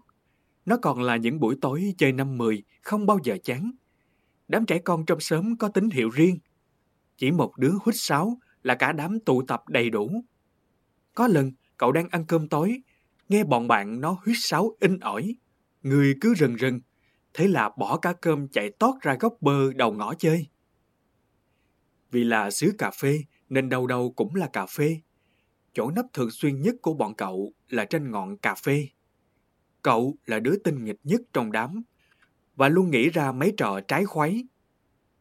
nó 0.66 0.76
còn 0.82 1.02
là 1.02 1.16
những 1.16 1.40
buổi 1.40 1.56
tối 1.60 1.94
chơi 1.98 2.12
năm 2.12 2.38
mười 2.38 2.62
không 2.82 3.06
bao 3.06 3.18
giờ 3.24 3.38
chán. 3.44 3.70
Đám 4.48 4.66
trẻ 4.66 4.78
con 4.78 5.06
trong 5.06 5.20
xóm 5.20 5.56
có 5.56 5.68
tín 5.68 5.90
hiệu 5.90 6.10
riêng. 6.10 6.38
Chỉ 7.16 7.30
một 7.30 7.58
đứa 7.58 7.72
hút 7.82 7.94
sáo 7.94 8.38
là 8.62 8.74
cả 8.74 8.92
đám 8.92 9.20
tụ 9.20 9.42
tập 9.42 9.62
đầy 9.68 9.90
đủ. 9.90 10.24
Có 11.14 11.28
lần 11.28 11.52
cậu 11.76 11.92
đang 11.92 12.08
ăn 12.08 12.24
cơm 12.26 12.48
tối, 12.48 12.82
nghe 13.32 13.44
bọn 13.44 13.68
bạn 13.68 14.00
nó 14.00 14.16
huyết 14.24 14.36
sáo 14.38 14.76
in 14.80 14.98
ỏi. 14.98 15.36
Người 15.82 16.14
cứ 16.20 16.34
rần 16.34 16.58
rần, 16.58 16.80
thế 17.34 17.48
là 17.48 17.70
bỏ 17.78 17.96
cả 17.96 18.12
cơm 18.12 18.48
chạy 18.48 18.70
tót 18.78 18.94
ra 19.00 19.16
góc 19.20 19.34
bờ 19.40 19.72
đầu 19.72 19.92
ngõ 19.92 20.14
chơi. 20.14 20.46
Vì 22.10 22.24
là 22.24 22.50
xứ 22.50 22.72
cà 22.78 22.90
phê 22.90 23.24
nên 23.48 23.68
đâu 23.68 23.86
đâu 23.86 24.12
cũng 24.16 24.34
là 24.34 24.48
cà 24.52 24.66
phê. 24.66 25.00
Chỗ 25.74 25.90
nấp 25.90 26.06
thường 26.12 26.30
xuyên 26.30 26.62
nhất 26.62 26.74
của 26.82 26.94
bọn 26.94 27.14
cậu 27.14 27.52
là 27.68 27.84
trên 27.84 28.10
ngọn 28.10 28.36
cà 28.36 28.54
phê. 28.54 28.88
Cậu 29.82 30.16
là 30.26 30.40
đứa 30.40 30.56
tinh 30.64 30.84
nghịch 30.84 31.00
nhất 31.04 31.20
trong 31.32 31.52
đám 31.52 31.82
và 32.56 32.68
luôn 32.68 32.90
nghĩ 32.90 33.10
ra 33.10 33.32
mấy 33.32 33.54
trò 33.56 33.80
trái 33.88 34.04
khuấy. 34.04 34.46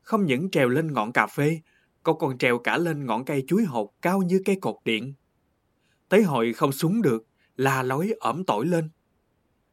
Không 0.01 0.25
những 0.25 0.49
trèo 0.49 0.69
lên 0.69 0.93
ngọn 0.93 1.11
cà 1.11 1.27
phê, 1.27 1.61
cậu 2.03 2.15
còn 2.15 2.37
trèo 2.37 2.59
cả 2.59 2.77
lên 2.77 3.05
ngọn 3.05 3.25
cây 3.25 3.43
chuối 3.47 3.63
hột 3.63 4.01
cao 4.01 4.21
như 4.21 4.41
cây 4.45 4.57
cột 4.61 4.75
điện. 4.85 5.13
Tới 6.09 6.23
hồi 6.23 6.53
không 6.53 6.71
xuống 6.71 7.01
được, 7.01 7.27
la 7.61 7.83
lối 7.83 8.13
ẩm 8.19 8.43
tỏi 8.43 8.65
lên. 8.65 8.89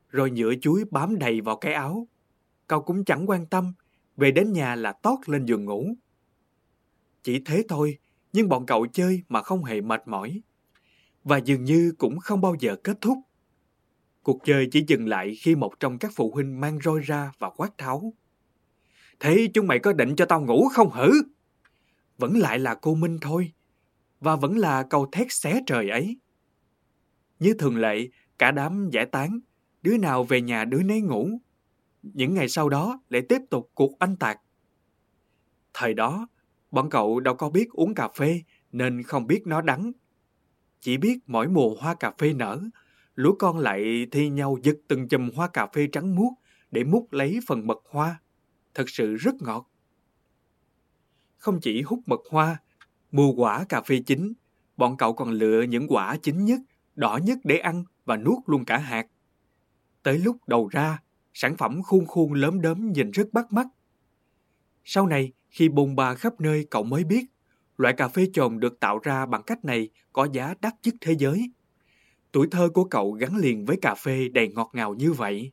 Rồi 0.09 0.31
nhựa 0.31 0.55
chuối 0.61 0.85
bám 0.91 1.19
đầy 1.19 1.41
vào 1.41 1.57
cái 1.57 1.73
áo. 1.75 2.09
Cậu 2.67 2.83
cũng 2.83 3.05
chẳng 3.05 3.31
quan 3.31 3.47
tâm, 3.47 3.73
về 4.17 4.31
đến 4.31 4.53
nhà 4.53 4.75
là 4.75 4.93
tót 4.93 5.19
lên 5.27 5.47
giường 5.47 5.65
ngủ. 5.65 5.95
Chỉ 7.23 7.43
thế 7.45 7.65
thôi, 7.69 7.99
nhưng 8.33 8.49
bọn 8.49 8.67
cậu 8.67 8.87
chơi 8.87 9.23
mà 9.29 9.43
không 9.43 9.65
hề 9.65 9.81
mệt 9.81 10.09
mỏi. 10.09 10.41
Và 11.25 11.37
dường 11.37 11.65
như 11.65 11.93
cũng 11.99 12.19
không 12.19 12.41
bao 12.41 12.55
giờ 12.61 12.77
kết 12.85 13.01
thúc. 13.01 13.19
Cuộc 14.23 14.45
chơi 14.45 14.69
chỉ 14.73 14.85
dừng 14.89 15.09
lại 15.09 15.35
khi 15.41 15.55
một 15.55 15.81
trong 15.81 15.99
các 15.99 16.13
phụ 16.15 16.31
huynh 16.35 16.61
mang 16.61 16.79
roi 16.85 17.01
ra 17.01 17.33
và 17.39 17.51
quát 17.51 17.79
tháo. 17.79 18.13
Thế 19.21 19.49
chúng 19.55 19.67
mày 19.67 19.79
có 19.79 19.93
định 19.93 20.17
cho 20.17 20.25
tao 20.25 20.41
ngủ 20.41 20.69
không 20.73 20.91
hử? 20.91 21.11
Vẫn 22.19 22.37
lại 22.37 22.59
là 22.59 22.75
cô 22.75 22.95
Minh 22.95 23.19
thôi. 23.21 23.53
Và 24.21 24.37
vẫn 24.37 24.59
là 24.59 24.83
câu 24.83 25.07
thét 25.13 25.27
xé 25.31 25.61
trời 25.67 25.89
ấy. 25.89 26.19
Như 27.39 27.55
thường 27.59 27.77
lệ, 27.77 28.09
cả 28.39 28.51
đám 28.51 28.91
giải 28.91 29.07
tán, 29.07 29.41
đứa 29.83 29.97
nào 29.97 30.25
về 30.25 30.41
nhà 30.41 30.65
đứa 30.65 30.83
nấy 30.83 31.01
ngủ. 31.01 31.29
Những 32.03 32.35
ngày 32.35 32.49
sau 32.49 32.69
đó 32.69 33.01
lại 33.09 33.23
tiếp 33.29 33.39
tục 33.51 33.71
cuộc 33.75 33.99
anh 33.99 34.17
tạc. 34.17 34.41
Thời 35.75 35.95
đó, 35.95 36.29
bọn 36.71 36.91
cậu 36.91 37.21
đâu 37.21 37.35
có 37.35 37.51
biết 37.51 37.71
uống 37.71 37.95
cà 37.95 38.09
phê 38.09 38.43
nên 38.73 39.03
không 39.03 39.27
biết 39.27 39.47
nó 39.47 39.61
đắng. 39.61 39.93
Chỉ 40.81 40.97
biết 40.97 41.19
mỗi 41.27 41.49
mùa 41.49 41.75
hoa 41.81 41.95
cà 41.95 42.13
phê 42.19 42.33
nở, 42.33 42.61
lũ 43.15 43.35
con 43.39 43.59
lại 43.59 44.07
thi 44.11 44.29
nhau 44.29 44.59
giật 44.63 44.77
từng 44.89 45.09
chùm 45.09 45.31
hoa 45.35 45.49
cà 45.49 45.67
phê 45.67 45.89
trắng 45.93 46.15
muốt 46.15 46.33
để 46.71 46.85
múc 46.85 47.13
lấy 47.13 47.39
phần 47.47 47.67
mật 47.67 47.79
hoa. 47.91 48.21
Thật 48.75 48.91
sự 48.91 49.15
rất 49.15 49.35
ngọt. 49.43 49.71
Không 51.37 51.61
chỉ 51.61 51.83
hút 51.83 52.01
mật 52.07 52.21
hoa, 52.31 52.63
mùa 53.13 53.33
quả 53.33 53.65
cà 53.69 53.83
phê 53.83 54.03
chín, 54.07 54.33
bọn 54.77 54.97
cậu 54.97 55.13
còn 55.13 55.31
lựa 55.31 55.63
những 55.63 55.87
quả 55.89 56.17
chín 56.23 56.45
nhất, 56.45 56.61
đỏ 56.99 57.19
nhất 57.23 57.39
để 57.45 57.59
ăn 57.59 57.85
và 58.05 58.17
nuốt 58.17 58.39
luôn 58.47 58.65
cả 58.65 58.79
hạt. 58.79 59.07
Tới 60.03 60.19
lúc 60.19 60.37
đầu 60.47 60.69
ra, 60.69 61.03
sản 61.35 61.57
phẩm 61.57 61.83
khuôn 61.83 62.07
khuôn 62.07 62.33
lớn 62.33 62.61
đớm 62.61 62.93
nhìn 62.93 63.11
rất 63.11 63.33
bắt 63.33 63.53
mắt. 63.53 63.67
Sau 64.85 65.07
này, 65.07 65.33
khi 65.49 65.69
bùng 65.69 65.97
bà 65.97 66.15
khắp 66.15 66.41
nơi 66.41 66.67
cậu 66.71 66.83
mới 66.83 67.05
biết, 67.05 67.25
loại 67.77 67.95
cà 67.95 68.09
phê 68.09 68.29
trồn 68.33 68.61
được 68.61 68.81
tạo 68.81 68.99
ra 68.99 69.27
bằng 69.27 69.43
cách 69.43 69.65
này 69.65 69.89
có 70.13 70.29
giá 70.33 70.55
đắt 70.61 70.75
nhất 70.83 70.95
thế 71.01 71.17
giới. 71.19 71.51
Tuổi 72.33 72.49
thơ 72.51 72.69
của 72.69 72.85
cậu 72.85 73.13
gắn 73.13 73.37
liền 73.37 73.65
với 73.65 73.79
cà 73.83 73.95
phê 73.95 74.29
đầy 74.29 74.49
ngọt 74.49 74.71
ngào 74.73 74.95
như 74.95 75.13
vậy. 75.13 75.53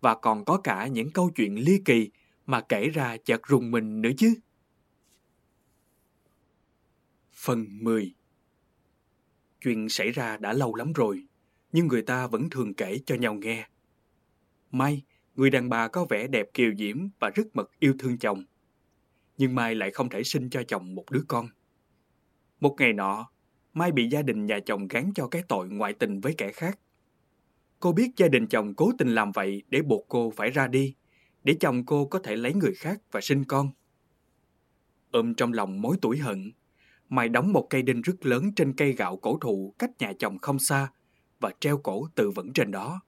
Và 0.00 0.14
còn 0.14 0.44
có 0.44 0.60
cả 0.64 0.86
những 0.86 1.10
câu 1.10 1.30
chuyện 1.30 1.54
ly 1.54 1.80
kỳ 1.84 2.10
mà 2.46 2.60
kể 2.60 2.88
ra 2.88 3.16
chợt 3.24 3.40
rùng 3.46 3.70
mình 3.70 4.02
nữa 4.02 4.10
chứ. 4.16 4.34
Phần 7.32 7.66
10 7.70 8.14
Chuyện 9.66 9.88
xảy 9.88 10.10
ra 10.10 10.36
đã 10.36 10.52
lâu 10.52 10.74
lắm 10.74 10.92
rồi, 10.92 11.26
nhưng 11.72 11.86
người 11.86 12.02
ta 12.02 12.26
vẫn 12.26 12.50
thường 12.50 12.74
kể 12.74 12.98
cho 13.06 13.14
nhau 13.14 13.34
nghe. 13.34 13.68
Mai, 14.70 15.02
người 15.34 15.50
đàn 15.50 15.68
bà 15.68 15.88
có 15.88 16.04
vẻ 16.04 16.26
đẹp 16.26 16.46
kiều 16.54 16.74
diễm 16.78 17.08
và 17.20 17.30
rất 17.30 17.46
mật 17.54 17.70
yêu 17.78 17.94
thương 17.98 18.18
chồng. 18.18 18.44
Nhưng 19.38 19.54
Mai 19.54 19.74
lại 19.74 19.90
không 19.90 20.08
thể 20.08 20.22
sinh 20.22 20.50
cho 20.50 20.62
chồng 20.62 20.94
một 20.94 21.04
đứa 21.10 21.22
con. 21.28 21.48
Một 22.60 22.76
ngày 22.78 22.92
nọ, 22.92 23.30
Mai 23.74 23.92
bị 23.92 24.08
gia 24.08 24.22
đình 24.22 24.46
nhà 24.46 24.58
chồng 24.66 24.88
gán 24.88 25.12
cho 25.14 25.28
cái 25.28 25.42
tội 25.48 25.68
ngoại 25.68 25.92
tình 25.92 26.20
với 26.20 26.34
kẻ 26.38 26.52
khác. 26.52 26.78
Cô 27.80 27.92
biết 27.92 28.10
gia 28.16 28.28
đình 28.28 28.46
chồng 28.46 28.74
cố 28.74 28.92
tình 28.98 29.14
làm 29.14 29.32
vậy 29.32 29.62
để 29.68 29.82
buộc 29.82 30.06
cô 30.08 30.30
phải 30.36 30.50
ra 30.50 30.68
đi, 30.68 30.94
để 31.44 31.56
chồng 31.60 31.86
cô 31.86 32.06
có 32.06 32.18
thể 32.18 32.36
lấy 32.36 32.54
người 32.54 32.74
khác 32.74 33.00
và 33.10 33.20
sinh 33.20 33.44
con. 33.44 33.70
Ôm 35.10 35.34
trong 35.34 35.52
lòng 35.52 35.82
mối 35.82 35.96
tủi 36.02 36.18
hận, 36.18 36.52
Mai 37.08 37.28
đóng 37.28 37.52
một 37.52 37.66
cây 37.70 37.82
đinh 37.82 38.02
rất 38.02 38.26
lớn 38.26 38.54
trên 38.56 38.72
cây 38.72 38.92
gạo 38.92 39.16
cổ 39.16 39.38
thụ 39.40 39.74
cách 39.78 39.90
nhà 39.98 40.12
chồng 40.18 40.38
không 40.38 40.58
xa 40.58 40.88
và 41.40 41.50
treo 41.60 41.78
cổ 41.78 42.08
tự 42.14 42.30
vẫn 42.30 42.52
trên 42.52 42.70
đó. 42.70 43.00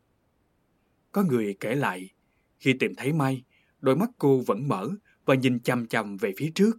Có 1.12 1.22
người 1.22 1.56
kể 1.60 1.74
lại, 1.74 2.10
khi 2.58 2.72
tìm 2.72 2.94
thấy 2.94 3.12
Mai, 3.12 3.44
đôi 3.80 3.96
mắt 3.96 4.10
cô 4.18 4.42
vẫn 4.46 4.68
mở 4.68 4.90
và 5.24 5.34
nhìn 5.34 5.60
chằm 5.60 5.86
chằm 5.86 6.16
về 6.16 6.32
phía 6.36 6.50
trước. 6.54 6.78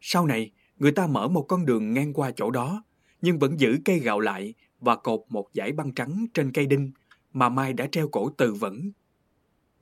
Sau 0.00 0.26
này, 0.26 0.52
người 0.76 0.92
ta 0.92 1.06
mở 1.06 1.28
một 1.28 1.42
con 1.42 1.66
đường 1.66 1.92
ngang 1.92 2.12
qua 2.12 2.30
chỗ 2.36 2.50
đó, 2.50 2.84
nhưng 3.22 3.38
vẫn 3.38 3.60
giữ 3.60 3.78
cây 3.84 3.98
gạo 3.98 4.20
lại 4.20 4.54
và 4.80 4.96
cột 4.96 5.20
một 5.28 5.48
dải 5.54 5.72
băng 5.72 5.94
trắng 5.94 6.26
trên 6.34 6.52
cây 6.52 6.66
đinh 6.66 6.92
mà 7.32 7.48
Mai 7.48 7.72
đã 7.72 7.88
treo 7.92 8.08
cổ 8.08 8.30
tự 8.30 8.54
vẫn. 8.54 8.92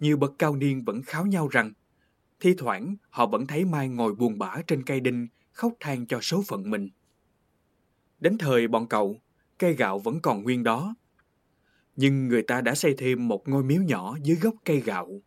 Nhiều 0.00 0.16
bậc 0.16 0.32
cao 0.38 0.56
niên 0.56 0.84
vẫn 0.84 1.02
kháo 1.02 1.26
nhau 1.26 1.48
rằng, 1.48 1.72
thi 2.40 2.54
thoảng 2.58 2.96
họ 3.10 3.26
vẫn 3.26 3.46
thấy 3.46 3.64
Mai 3.64 3.88
ngồi 3.88 4.14
buồn 4.14 4.38
bã 4.38 4.62
trên 4.66 4.82
cây 4.82 5.00
đinh 5.00 5.28
khóc 5.56 5.72
than 5.80 6.06
cho 6.06 6.20
số 6.20 6.42
phận 6.46 6.70
mình. 6.70 6.88
Đến 8.20 8.38
thời 8.38 8.68
bọn 8.68 8.88
cậu, 8.88 9.20
cây 9.58 9.74
gạo 9.74 9.98
vẫn 9.98 10.20
còn 10.20 10.42
nguyên 10.42 10.62
đó. 10.62 10.94
Nhưng 11.96 12.28
người 12.28 12.42
ta 12.42 12.60
đã 12.60 12.74
xây 12.74 12.94
thêm 12.98 13.28
một 13.28 13.48
ngôi 13.48 13.64
miếu 13.64 13.82
nhỏ 13.82 14.16
dưới 14.22 14.36
gốc 14.36 14.54
cây 14.64 14.80
gạo 14.80 15.20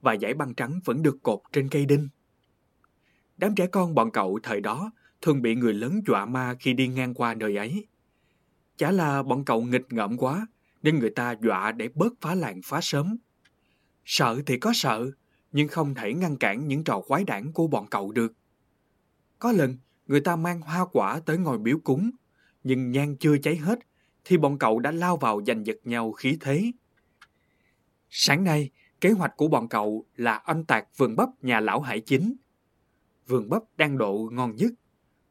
và 0.00 0.16
dải 0.16 0.34
băng 0.34 0.54
trắng 0.54 0.80
vẫn 0.84 1.02
được 1.02 1.22
cột 1.22 1.40
trên 1.52 1.68
cây 1.68 1.86
đinh. 1.86 2.08
Đám 3.36 3.54
trẻ 3.54 3.66
con 3.66 3.94
bọn 3.94 4.10
cậu 4.10 4.38
thời 4.42 4.60
đó 4.60 4.90
thường 5.20 5.42
bị 5.42 5.54
người 5.54 5.74
lớn 5.74 6.00
dọa 6.06 6.26
ma 6.26 6.54
khi 6.60 6.72
đi 6.72 6.88
ngang 6.88 7.14
qua 7.14 7.34
nơi 7.34 7.56
ấy. 7.56 7.86
Chả 8.76 8.90
là 8.90 9.22
bọn 9.22 9.44
cậu 9.44 9.62
nghịch 9.62 9.92
ngợm 9.92 10.16
quá, 10.16 10.46
nên 10.82 10.98
người 10.98 11.10
ta 11.10 11.34
dọa 11.42 11.72
để 11.72 11.88
bớt 11.94 12.12
phá 12.20 12.34
làng 12.34 12.60
phá 12.64 12.80
sớm. 12.82 13.16
Sợ 14.04 14.42
thì 14.46 14.58
có 14.58 14.72
sợ, 14.74 15.10
nhưng 15.52 15.68
không 15.68 15.94
thể 15.94 16.14
ngăn 16.14 16.36
cản 16.36 16.68
những 16.68 16.84
trò 16.84 17.00
quái 17.00 17.24
đản 17.24 17.52
của 17.52 17.66
bọn 17.66 17.86
cậu 17.90 18.12
được. 18.12 18.32
Có 19.42 19.52
lần, 19.52 19.76
người 20.06 20.20
ta 20.20 20.36
mang 20.36 20.60
hoa 20.60 20.86
quả 20.92 21.20
tới 21.26 21.38
ngồi 21.38 21.58
biểu 21.58 21.78
cúng, 21.84 22.10
nhưng 22.64 22.90
nhang 22.90 23.16
chưa 23.16 23.38
cháy 23.38 23.56
hết, 23.56 23.78
thì 24.24 24.36
bọn 24.36 24.58
cậu 24.58 24.78
đã 24.78 24.90
lao 24.90 25.16
vào 25.16 25.40
giành 25.46 25.66
giật 25.66 25.76
nhau 25.84 26.12
khí 26.12 26.36
thế. 26.40 26.72
Sáng 28.10 28.44
nay, 28.44 28.70
kế 29.00 29.10
hoạch 29.10 29.36
của 29.36 29.48
bọn 29.48 29.68
cậu 29.68 30.06
là 30.16 30.42
oanh 30.46 30.64
tạc 30.64 30.88
vườn 30.96 31.16
bắp 31.16 31.28
nhà 31.42 31.60
lão 31.60 31.80
Hải 31.80 32.00
Chính. 32.00 32.34
Vườn 33.26 33.48
bắp 33.48 33.62
đang 33.76 33.98
độ 33.98 34.28
ngon 34.32 34.56
nhất. 34.56 34.72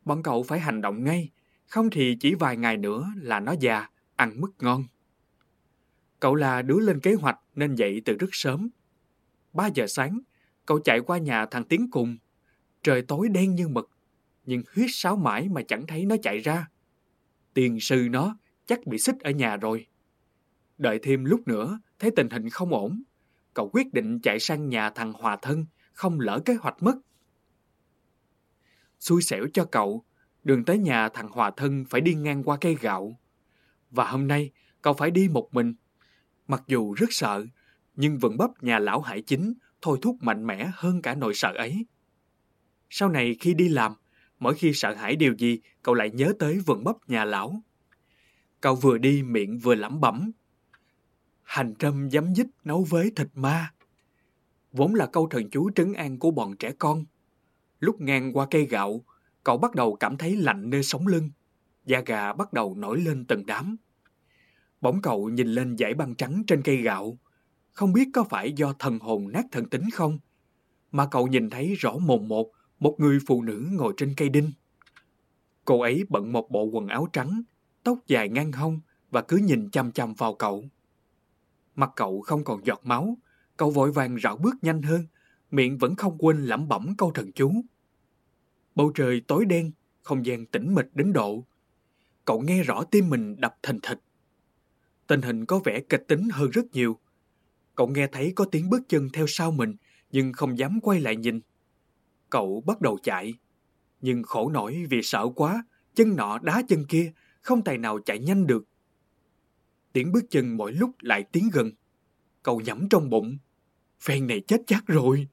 Bọn 0.06 0.24
cậu 0.24 0.44
phải 0.44 0.60
hành 0.60 0.82
động 0.82 1.04
ngay, 1.04 1.30
không 1.68 1.90
thì 1.90 2.18
chỉ 2.20 2.36
vài 2.36 2.58
ngày 2.58 2.78
nữa 2.78 3.08
là 3.16 3.40
nó 3.40 3.56
già, 3.60 3.90
ăn 4.16 4.42
mất 4.42 4.52
ngon. 4.60 4.84
Cậu 6.20 6.36
là 6.36 6.62
đứa 6.62 6.80
lên 6.80 7.00
kế 7.00 7.14
hoạch 7.14 7.40
nên 7.56 7.76
dậy 7.76 8.02
từ 8.06 8.14
rất 8.14 8.30
sớm. 8.32 8.70
3 9.54 9.68
giờ 9.68 9.88
sáng, 9.88 10.20
cậu 10.66 10.80
chạy 10.80 11.00
qua 11.00 11.18
nhà 11.18 11.46
thằng 11.46 11.64
Tiến 11.64 11.92
cùng. 11.92 12.18
Trời 12.84 13.02
tối 13.02 13.30
đen 13.30 13.56
như 13.56 13.68
mực, 13.68 13.92
nhưng 14.46 14.64
huyết 14.76 14.90
sáo 14.90 15.16
mãi 15.16 15.50
mà 15.50 15.62
chẳng 15.68 15.88
thấy 15.88 16.06
nó 16.06 16.16
chạy 16.24 16.40
ra. 16.40 16.68
Tiền 17.54 17.80
sư 17.80 18.08
nó 18.12 18.38
chắc 18.66 18.88
bị 18.88 18.98
xích 18.98 19.20
ở 19.20 19.32
nhà 19.32 19.58
rồi. 19.58 19.88
Đợi 20.78 21.00
thêm 21.04 21.26
lúc 21.26 21.48
nữa, 21.48 21.80
thấy 22.00 22.12
tình 22.16 22.30
hình 22.30 22.50
không 22.50 22.74
ổn. 22.74 23.04
Cậu 23.54 23.70
quyết 23.74 23.94
định 23.94 24.20
chạy 24.20 24.40
sang 24.40 24.70
nhà 24.70 24.90
thằng 24.90 25.14
Hòa 25.14 25.38
Thân, 25.42 25.66
không 25.94 26.20
lỡ 26.20 26.42
kế 26.46 26.54
hoạch 26.54 26.84
mất. 26.84 26.96
Xui 29.00 29.22
xẻo 29.22 29.46
cho 29.54 29.66
cậu, 29.66 30.06
đường 30.44 30.66
tới 30.66 30.78
nhà 30.78 31.10
thằng 31.10 31.30
Hòa 31.30 31.52
Thân 31.58 31.86
phải 31.90 32.02
đi 32.02 32.14
ngang 32.14 32.44
qua 32.44 32.58
cây 32.62 32.78
gạo. 32.82 33.20
Và 33.92 34.12
hôm 34.12 34.28
nay, 34.28 34.52
cậu 34.82 34.94
phải 34.94 35.12
đi 35.12 35.28
một 35.28 35.50
mình. 35.52 35.74
Mặc 36.48 36.64
dù 36.68 36.94
rất 36.94 37.08
sợ, 37.10 37.46
nhưng 37.96 38.18
vẫn 38.20 38.38
bắp 38.38 38.64
nhà 38.64 38.80
lão 38.80 39.02
Hải 39.02 39.22
Chính 39.22 39.54
thôi 39.82 40.00
thúc 40.02 40.18
mạnh 40.22 40.48
mẽ 40.48 40.72
hơn 40.74 41.02
cả 41.02 41.16
nỗi 41.16 41.34
sợ 41.34 41.54
ấy. 41.56 41.86
Sau 42.90 43.10
này 43.10 43.36
khi 43.40 43.54
đi 43.54 43.70
làm, 43.70 43.94
mỗi 44.42 44.56
khi 44.56 44.74
sợ 44.74 44.96
hãi 44.96 45.16
điều 45.16 45.34
gì, 45.38 45.60
cậu 45.82 45.96
lại 45.96 46.10
nhớ 46.10 46.34
tới 46.40 46.60
vườn 46.60 46.84
bắp 46.84 46.96
nhà 47.08 47.26
lão. 47.26 47.62
Cậu 48.62 48.76
vừa 48.76 48.98
đi 48.98 49.24
miệng 49.24 49.60
vừa 49.60 49.76
lẩm 49.76 50.02
bẩm. 50.02 50.32
Hành 51.44 51.76
trâm 51.76 52.10
dám 52.10 52.36
dích 52.36 52.48
nấu 52.64 52.84
với 52.90 53.12
thịt 53.16 53.28
ma. 53.34 53.74
Vốn 54.72 54.96
là 54.96 55.06
câu 55.06 55.28
thần 55.28 55.50
chú 55.50 55.70
trấn 55.76 55.94
an 55.94 56.20
của 56.20 56.32
bọn 56.32 56.58
trẻ 56.58 56.72
con. 56.80 57.06
Lúc 57.80 58.02
ngang 58.02 58.34
qua 58.34 58.48
cây 58.52 58.66
gạo, 58.66 59.06
cậu 59.44 59.58
bắt 59.58 59.76
đầu 59.76 59.96
cảm 59.96 60.18
thấy 60.18 60.36
lạnh 60.36 60.70
nơi 60.70 60.84
sống 60.84 61.08
lưng. 61.08 61.30
Da 61.86 62.02
gà 62.06 62.34
bắt 62.34 62.54
đầu 62.54 62.76
nổi 62.76 63.02
lên 63.02 63.26
từng 63.26 63.46
đám. 63.46 63.78
Bỗng 64.82 65.02
cậu 65.02 65.30
nhìn 65.30 65.48
lên 65.48 65.78
dải 65.78 65.94
băng 65.94 66.16
trắng 66.16 66.44
trên 66.48 66.62
cây 66.62 66.78
gạo. 66.78 67.18
Không 67.72 67.94
biết 67.94 68.08
có 68.14 68.24
phải 68.24 68.54
do 68.54 68.74
thần 68.80 69.00
hồn 69.00 69.32
nát 69.32 69.46
thần 69.52 69.70
tính 69.70 69.90
không? 69.94 70.20
Mà 70.92 71.08
cậu 71.12 71.28
nhìn 71.28 71.50
thấy 71.50 71.76
rõ 71.76 71.98
mồn 71.98 72.28
một 72.28 72.52
một 72.82 72.96
người 73.00 73.20
phụ 73.28 73.42
nữ 73.42 73.68
ngồi 73.72 73.94
trên 73.98 74.14
cây 74.18 74.30
đinh. 74.30 74.52
Cô 75.66 75.82
ấy 75.82 76.04
bận 76.10 76.32
một 76.32 76.52
bộ 76.52 76.64
quần 76.64 76.88
áo 76.88 77.08
trắng, 77.14 77.42
tóc 77.84 78.00
dài 78.08 78.30
ngang 78.30 78.52
hông 78.52 78.80
và 79.12 79.22
cứ 79.22 79.38
nhìn 79.38 79.70
chăm 79.70 79.92
chăm 79.92 80.14
vào 80.14 80.36
cậu. 80.36 80.66
Mặt 81.76 81.92
cậu 81.96 82.22
không 82.22 82.44
còn 82.44 82.66
giọt 82.66 82.82
máu, 82.84 83.18
cậu 83.58 83.72
vội 83.72 83.92
vàng 83.92 84.20
rảo 84.20 84.38
bước 84.38 84.56
nhanh 84.62 84.82
hơn, 84.82 85.06
miệng 85.52 85.78
vẫn 85.78 85.96
không 85.96 86.18
quên 86.18 86.38
lẩm 86.38 86.68
bẩm 86.68 86.94
câu 86.98 87.12
thần 87.12 87.32
chú. 87.32 87.52
Bầu 88.76 88.92
trời 88.96 89.22
tối 89.28 89.46
đen, 89.46 89.72
không 90.02 90.26
gian 90.26 90.46
tĩnh 90.46 90.76
mịch 90.76 90.96
đến 90.96 91.14
độ. 91.14 91.46
Cậu 92.26 92.42
nghe 92.42 92.64
rõ 92.64 92.84
tim 92.84 93.10
mình 93.10 93.36
đập 93.42 93.56
thành 93.64 93.80
thịt. 93.80 94.00
Tình 95.08 95.22
hình 95.22 95.46
có 95.46 95.60
vẻ 95.60 95.82
kịch 95.90 96.04
tính 96.08 96.30
hơn 96.32 96.50
rất 96.50 96.66
nhiều. 96.72 97.00
Cậu 97.76 97.88
nghe 97.88 98.08
thấy 98.08 98.34
có 98.36 98.46
tiếng 98.46 98.70
bước 98.70 98.82
chân 98.88 99.10
theo 99.14 99.26
sau 99.28 99.52
mình, 99.52 99.76
nhưng 100.12 100.34
không 100.34 100.58
dám 100.58 100.80
quay 100.82 101.00
lại 101.00 101.16
nhìn. 101.16 101.42
Cậu 102.32 102.64
bắt 102.66 102.82
đầu 102.82 102.98
chạy. 103.04 103.34
Nhưng 104.02 104.24
khổ 104.24 104.50
nổi 104.50 104.86
vì 104.90 105.02
sợ 105.04 105.28
quá, 105.36 105.64
chân 105.96 106.16
nọ 106.16 106.40
đá 106.40 106.62
chân 106.68 106.86
kia, 106.86 107.12
không 107.42 107.64
tài 107.64 107.78
nào 107.78 108.00
chạy 108.06 108.20
nhanh 108.20 108.48
được. 108.48 108.64
Tiếng 109.94 110.12
bước 110.12 110.24
chân 110.30 110.58
mỗi 110.58 110.74
lúc 110.74 110.92
lại 111.00 111.24
tiến 111.24 111.50
gần. 111.54 111.72
Cậu 112.44 112.62
nhẩm 112.62 112.90
trong 112.90 113.10
bụng. 113.10 113.38
Phen 114.00 114.28
này 114.28 114.42
chết 114.48 114.62
chắc 114.68 114.88
rồi. 114.88 115.28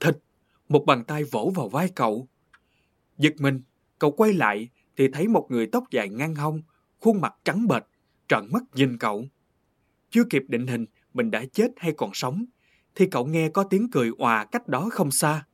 Thịt, 0.00 0.16
một 0.68 0.84
bàn 0.86 1.04
tay 1.04 1.24
vỗ 1.24 1.52
vào 1.54 1.68
vai 1.68 1.88
cậu. 1.94 2.28
Giật 3.18 3.34
mình, 3.38 3.62
cậu 3.98 4.10
quay 4.10 4.32
lại 4.32 4.68
thì 4.96 5.08
thấy 5.12 5.28
một 5.28 5.46
người 5.50 5.66
tóc 5.66 5.84
dài 5.90 6.08
ngang 6.08 6.34
hông, 6.34 6.62
khuôn 7.00 7.20
mặt 7.20 7.34
trắng 7.44 7.68
bệch, 7.68 7.86
trợn 8.28 8.48
mắt 8.52 8.62
nhìn 8.74 8.98
cậu. 8.98 9.24
Chưa 10.10 10.24
kịp 10.30 10.42
định 10.48 10.66
hình 10.66 10.86
mình 11.14 11.30
đã 11.30 11.44
chết 11.52 11.68
hay 11.76 11.92
còn 11.92 12.10
sống, 12.14 12.44
thì 12.94 13.06
cậu 13.06 13.26
nghe 13.26 13.48
có 13.48 13.64
tiếng 13.64 13.90
cười 13.90 14.10
òa 14.18 14.44
cách 14.44 14.68
đó 14.68 14.88
không 14.92 15.10
xa 15.10 15.44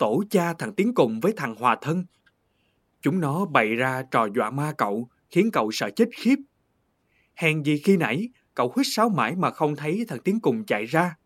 tổ 0.00 0.22
cha 0.30 0.52
thằng 0.52 0.74
Tiến 0.74 0.94
cùng 0.94 1.20
với 1.20 1.32
thằng 1.36 1.54
Hòa 1.54 1.76
Thân. 1.80 2.04
Chúng 3.00 3.20
nó 3.20 3.44
bày 3.44 3.74
ra 3.74 4.02
trò 4.10 4.28
dọa 4.36 4.50
ma 4.50 4.72
cậu, 4.78 5.08
khiến 5.30 5.50
cậu 5.52 5.70
sợ 5.72 5.90
chết 5.96 6.08
khiếp. 6.16 6.36
Hèn 7.34 7.62
gì 7.62 7.78
khi 7.78 7.96
nãy, 7.96 8.28
cậu 8.54 8.72
hít 8.76 8.86
sáo 8.88 9.08
mãi 9.08 9.36
mà 9.36 9.50
không 9.50 9.76
thấy 9.76 10.04
thằng 10.08 10.18
Tiến 10.24 10.40
cùng 10.40 10.64
chạy 10.64 10.84
ra. 10.84 11.16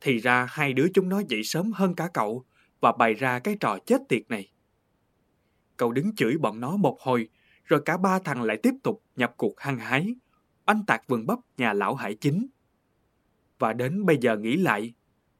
Thì 0.00 0.18
ra 0.18 0.46
hai 0.50 0.72
đứa 0.72 0.86
chúng 0.94 1.08
nó 1.08 1.22
dậy 1.28 1.44
sớm 1.44 1.72
hơn 1.72 1.94
cả 1.94 2.08
cậu 2.14 2.44
và 2.80 2.92
bày 2.92 3.14
ra 3.14 3.38
cái 3.38 3.56
trò 3.60 3.78
chết 3.86 4.00
tiệt 4.08 4.22
này. 4.28 4.50
Cậu 5.76 5.92
đứng 5.92 6.14
chửi 6.16 6.38
bọn 6.38 6.60
nó 6.60 6.76
một 6.76 6.98
hồi, 7.00 7.28
rồi 7.64 7.82
cả 7.84 7.96
ba 7.96 8.18
thằng 8.18 8.42
lại 8.42 8.56
tiếp 8.62 8.74
tục 8.82 9.02
nhập 9.16 9.34
cuộc 9.36 9.60
hăng 9.60 9.78
hái, 9.78 10.14
oanh 10.66 10.84
tạc 10.86 11.08
vườn 11.08 11.26
bắp 11.26 11.38
nhà 11.56 11.72
lão 11.72 11.94
hải 11.94 12.14
chính. 12.14 12.46
Và 13.58 13.72
đến 13.72 14.06
bây 14.06 14.18
giờ 14.20 14.36
nghĩ 14.36 14.56
lại, 14.56 14.94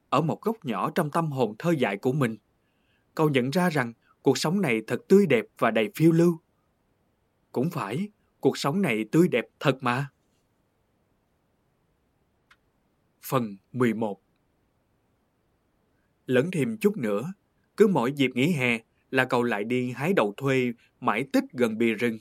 ở 0.09 0.21
một 0.21 0.41
góc 0.41 0.65
nhỏ 0.65 0.91
trong 0.95 1.11
tâm 1.11 1.31
hồn 1.31 1.55
thơ 1.59 1.71
dại 1.71 1.97
của 1.97 2.11
mình, 2.11 2.37
cậu 3.19 3.29
nhận 3.29 3.49
ra 3.49 3.69
rằng 3.69 3.93
cuộc 4.21 4.37
sống 4.37 4.61
này 4.61 4.81
thật 4.87 5.01
tươi 5.07 5.25
đẹp 5.25 5.45
và 5.57 5.71
đầy 5.71 5.89
phiêu 5.95 6.11
lưu. 6.11 6.39
Cũng 7.51 7.69
phải, 7.69 8.09
cuộc 8.39 8.57
sống 8.57 8.81
này 8.81 9.05
tươi 9.11 9.27
đẹp 9.27 9.45
thật 9.59 9.77
mà. 9.81 10.09
Phần 13.21 13.57
11 13.71 14.21
Lẫn 16.25 16.51
thêm 16.51 16.77
chút 16.77 16.97
nữa, 16.97 17.33
cứ 17.77 17.87
mỗi 17.87 18.11
dịp 18.11 18.31
nghỉ 18.35 18.51
hè 18.51 18.79
là 19.11 19.25
cậu 19.25 19.43
lại 19.43 19.63
đi 19.63 19.91
hái 19.91 20.13
đậu 20.13 20.33
thuê 20.37 20.73
mãi 20.99 21.25
tích 21.33 21.43
gần 21.53 21.77
bìa 21.77 21.93
rừng. 21.93 22.19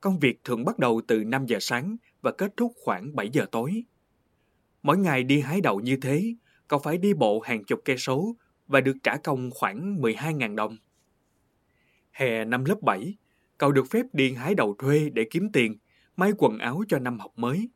Công 0.00 0.18
việc 0.18 0.44
thường 0.44 0.64
bắt 0.64 0.78
đầu 0.78 1.00
từ 1.08 1.24
5 1.24 1.46
giờ 1.46 1.58
sáng 1.60 1.96
và 2.20 2.32
kết 2.32 2.52
thúc 2.56 2.72
khoảng 2.76 3.16
7 3.16 3.30
giờ 3.32 3.46
tối. 3.52 3.84
Mỗi 4.82 4.98
ngày 4.98 5.24
đi 5.24 5.40
hái 5.40 5.60
đậu 5.60 5.80
như 5.80 5.96
thế, 6.02 6.34
cậu 6.68 6.78
phải 6.78 6.98
đi 6.98 7.14
bộ 7.14 7.40
hàng 7.40 7.64
chục 7.64 7.80
cây 7.84 7.98
số 7.98 8.36
và 8.68 8.80
được 8.80 8.96
trả 9.02 9.16
công 9.16 9.50
khoảng 9.50 9.96
12.000 10.00 10.54
đồng. 10.54 10.76
Hè 12.12 12.44
năm 12.44 12.64
lớp 12.64 12.82
7, 12.82 13.14
cậu 13.58 13.72
được 13.72 13.90
phép 13.90 14.06
đi 14.12 14.32
hái 14.32 14.54
đậu 14.54 14.74
thuê 14.78 15.10
để 15.12 15.24
kiếm 15.30 15.48
tiền, 15.52 15.76
may 16.16 16.32
quần 16.38 16.58
áo 16.58 16.82
cho 16.88 16.98
năm 16.98 17.18
học 17.18 17.32
mới. 17.36 17.68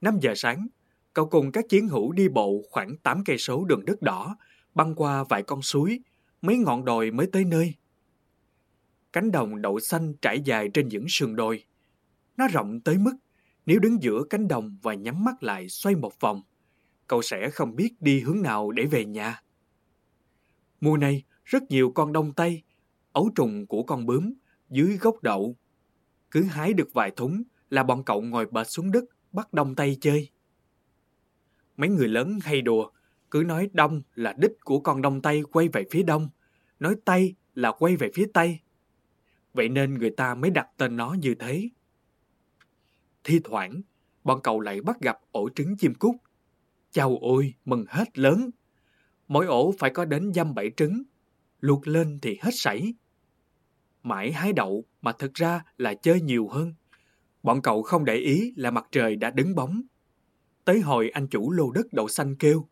5 0.00 0.18
giờ 0.20 0.32
sáng, 0.36 0.66
cậu 1.12 1.26
cùng 1.26 1.52
các 1.52 1.64
chiến 1.68 1.88
hữu 1.88 2.12
đi 2.12 2.28
bộ 2.28 2.62
khoảng 2.70 2.96
8 2.96 3.24
cây 3.24 3.38
số 3.38 3.64
đường 3.64 3.84
đất 3.84 4.02
đỏ, 4.02 4.36
băng 4.74 4.94
qua 4.94 5.24
vài 5.24 5.42
con 5.42 5.62
suối, 5.62 6.00
mấy 6.42 6.56
ngọn 6.58 6.84
đồi 6.84 7.10
mới 7.10 7.26
tới 7.32 7.44
nơi. 7.44 7.74
Cánh 9.12 9.30
đồng 9.30 9.62
đậu 9.62 9.80
xanh 9.80 10.14
trải 10.22 10.40
dài 10.40 10.68
trên 10.74 10.88
những 10.88 11.06
sườn 11.08 11.36
đồi. 11.36 11.64
Nó 12.36 12.48
rộng 12.48 12.80
tới 12.80 12.98
mức 12.98 13.12
nếu 13.66 13.78
đứng 13.78 14.02
giữa 14.02 14.22
cánh 14.30 14.48
đồng 14.48 14.78
và 14.82 14.94
nhắm 14.94 15.24
mắt 15.24 15.42
lại 15.42 15.68
xoay 15.68 15.96
một 15.96 16.20
vòng, 16.20 16.42
cậu 17.06 17.22
sẽ 17.22 17.50
không 17.50 17.76
biết 17.76 17.92
đi 18.00 18.20
hướng 18.20 18.42
nào 18.42 18.70
để 18.70 18.84
về 18.84 19.04
nhà. 19.04 19.42
Mùa 20.84 20.96
này, 20.96 21.22
rất 21.44 21.62
nhiều 21.70 21.92
con 21.94 22.12
đông 22.12 22.32
tây, 22.32 22.62
ấu 23.12 23.30
trùng 23.34 23.66
của 23.66 23.82
con 23.82 24.06
bướm 24.06 24.34
dưới 24.70 24.96
gốc 24.96 25.22
đậu. 25.22 25.56
Cứ 26.30 26.42
hái 26.42 26.72
được 26.72 26.88
vài 26.92 27.10
thúng 27.10 27.42
là 27.70 27.82
bọn 27.82 28.04
cậu 28.04 28.22
ngồi 28.22 28.46
bệt 28.46 28.70
xuống 28.70 28.90
đất 28.90 29.04
bắt 29.32 29.52
đông 29.52 29.74
tây 29.74 29.96
chơi. 30.00 30.30
Mấy 31.76 31.88
người 31.88 32.08
lớn 32.08 32.38
hay 32.42 32.62
đùa, 32.62 32.90
cứ 33.30 33.44
nói 33.46 33.70
đông 33.72 34.02
là 34.14 34.34
đích 34.38 34.50
của 34.64 34.80
con 34.80 35.02
đông 35.02 35.22
tây 35.22 35.42
quay 35.52 35.68
về 35.68 35.84
phía 35.90 36.02
đông, 36.02 36.28
nói 36.80 36.96
tây 37.04 37.34
là 37.54 37.72
quay 37.72 37.96
về 37.96 38.10
phía 38.14 38.26
tây. 38.34 38.58
Vậy 39.54 39.68
nên 39.68 39.94
người 39.94 40.10
ta 40.10 40.34
mới 40.34 40.50
đặt 40.50 40.68
tên 40.76 40.96
nó 40.96 41.12
như 41.12 41.34
thế. 41.34 41.68
Thi 43.24 43.40
thoảng, 43.44 43.82
bọn 44.24 44.40
cậu 44.42 44.60
lại 44.60 44.80
bắt 44.80 45.00
gặp 45.00 45.18
ổ 45.32 45.48
trứng 45.54 45.76
chim 45.76 45.94
cút. 45.94 46.16
Chào 46.90 47.18
ôi, 47.20 47.54
mừng 47.64 47.84
hết 47.88 48.18
lớn. 48.18 48.50
Mỗi 49.28 49.46
ổ 49.46 49.74
phải 49.78 49.90
có 49.90 50.04
đến 50.04 50.32
dăm 50.34 50.54
bảy 50.54 50.70
trứng. 50.76 51.02
Luộc 51.60 51.88
lên 51.88 52.18
thì 52.22 52.38
hết 52.42 52.50
sảy. 52.52 52.94
Mãi 54.02 54.32
hái 54.32 54.52
đậu 54.52 54.84
mà 55.02 55.12
thực 55.12 55.34
ra 55.34 55.64
là 55.76 55.94
chơi 55.94 56.20
nhiều 56.20 56.48
hơn. 56.48 56.74
Bọn 57.42 57.62
cậu 57.62 57.82
không 57.82 58.04
để 58.04 58.14
ý 58.14 58.52
là 58.56 58.70
mặt 58.70 58.88
trời 58.92 59.16
đã 59.16 59.30
đứng 59.30 59.54
bóng. 59.54 59.82
Tới 60.64 60.80
hồi 60.80 61.10
anh 61.10 61.26
chủ 61.26 61.50
lô 61.50 61.70
đất 61.70 61.86
đậu 61.92 62.08
xanh 62.08 62.36
kêu. 62.36 62.68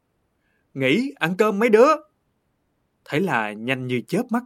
Nghỉ, 0.74 1.12
ăn 1.16 1.36
cơm 1.36 1.58
mấy 1.58 1.68
đứa. 1.68 1.88
Thế 3.04 3.20
là 3.20 3.52
nhanh 3.52 3.86
như 3.86 4.00
chớp 4.08 4.22
mắt. 4.30 4.42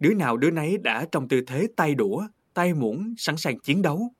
Đứa 0.00 0.14
nào 0.14 0.36
đứa 0.36 0.50
nấy 0.50 0.78
đã 0.78 1.06
trong 1.12 1.28
tư 1.28 1.40
thế 1.46 1.68
tay 1.76 1.94
đũa, 1.94 2.26
tay 2.54 2.74
muỗng 2.74 3.14
sẵn 3.16 3.36
sàng 3.36 3.58
chiến 3.60 3.82
đấu. 3.82 4.12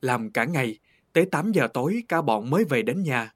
Làm 0.00 0.30
cả 0.30 0.44
ngày, 0.44 0.78
tới 1.12 1.26
8 1.26 1.52
giờ 1.52 1.68
tối 1.74 2.02
cả 2.08 2.22
bọn 2.22 2.50
mới 2.50 2.64
về 2.64 2.82
đến 2.82 3.02
nhà. 3.02 3.32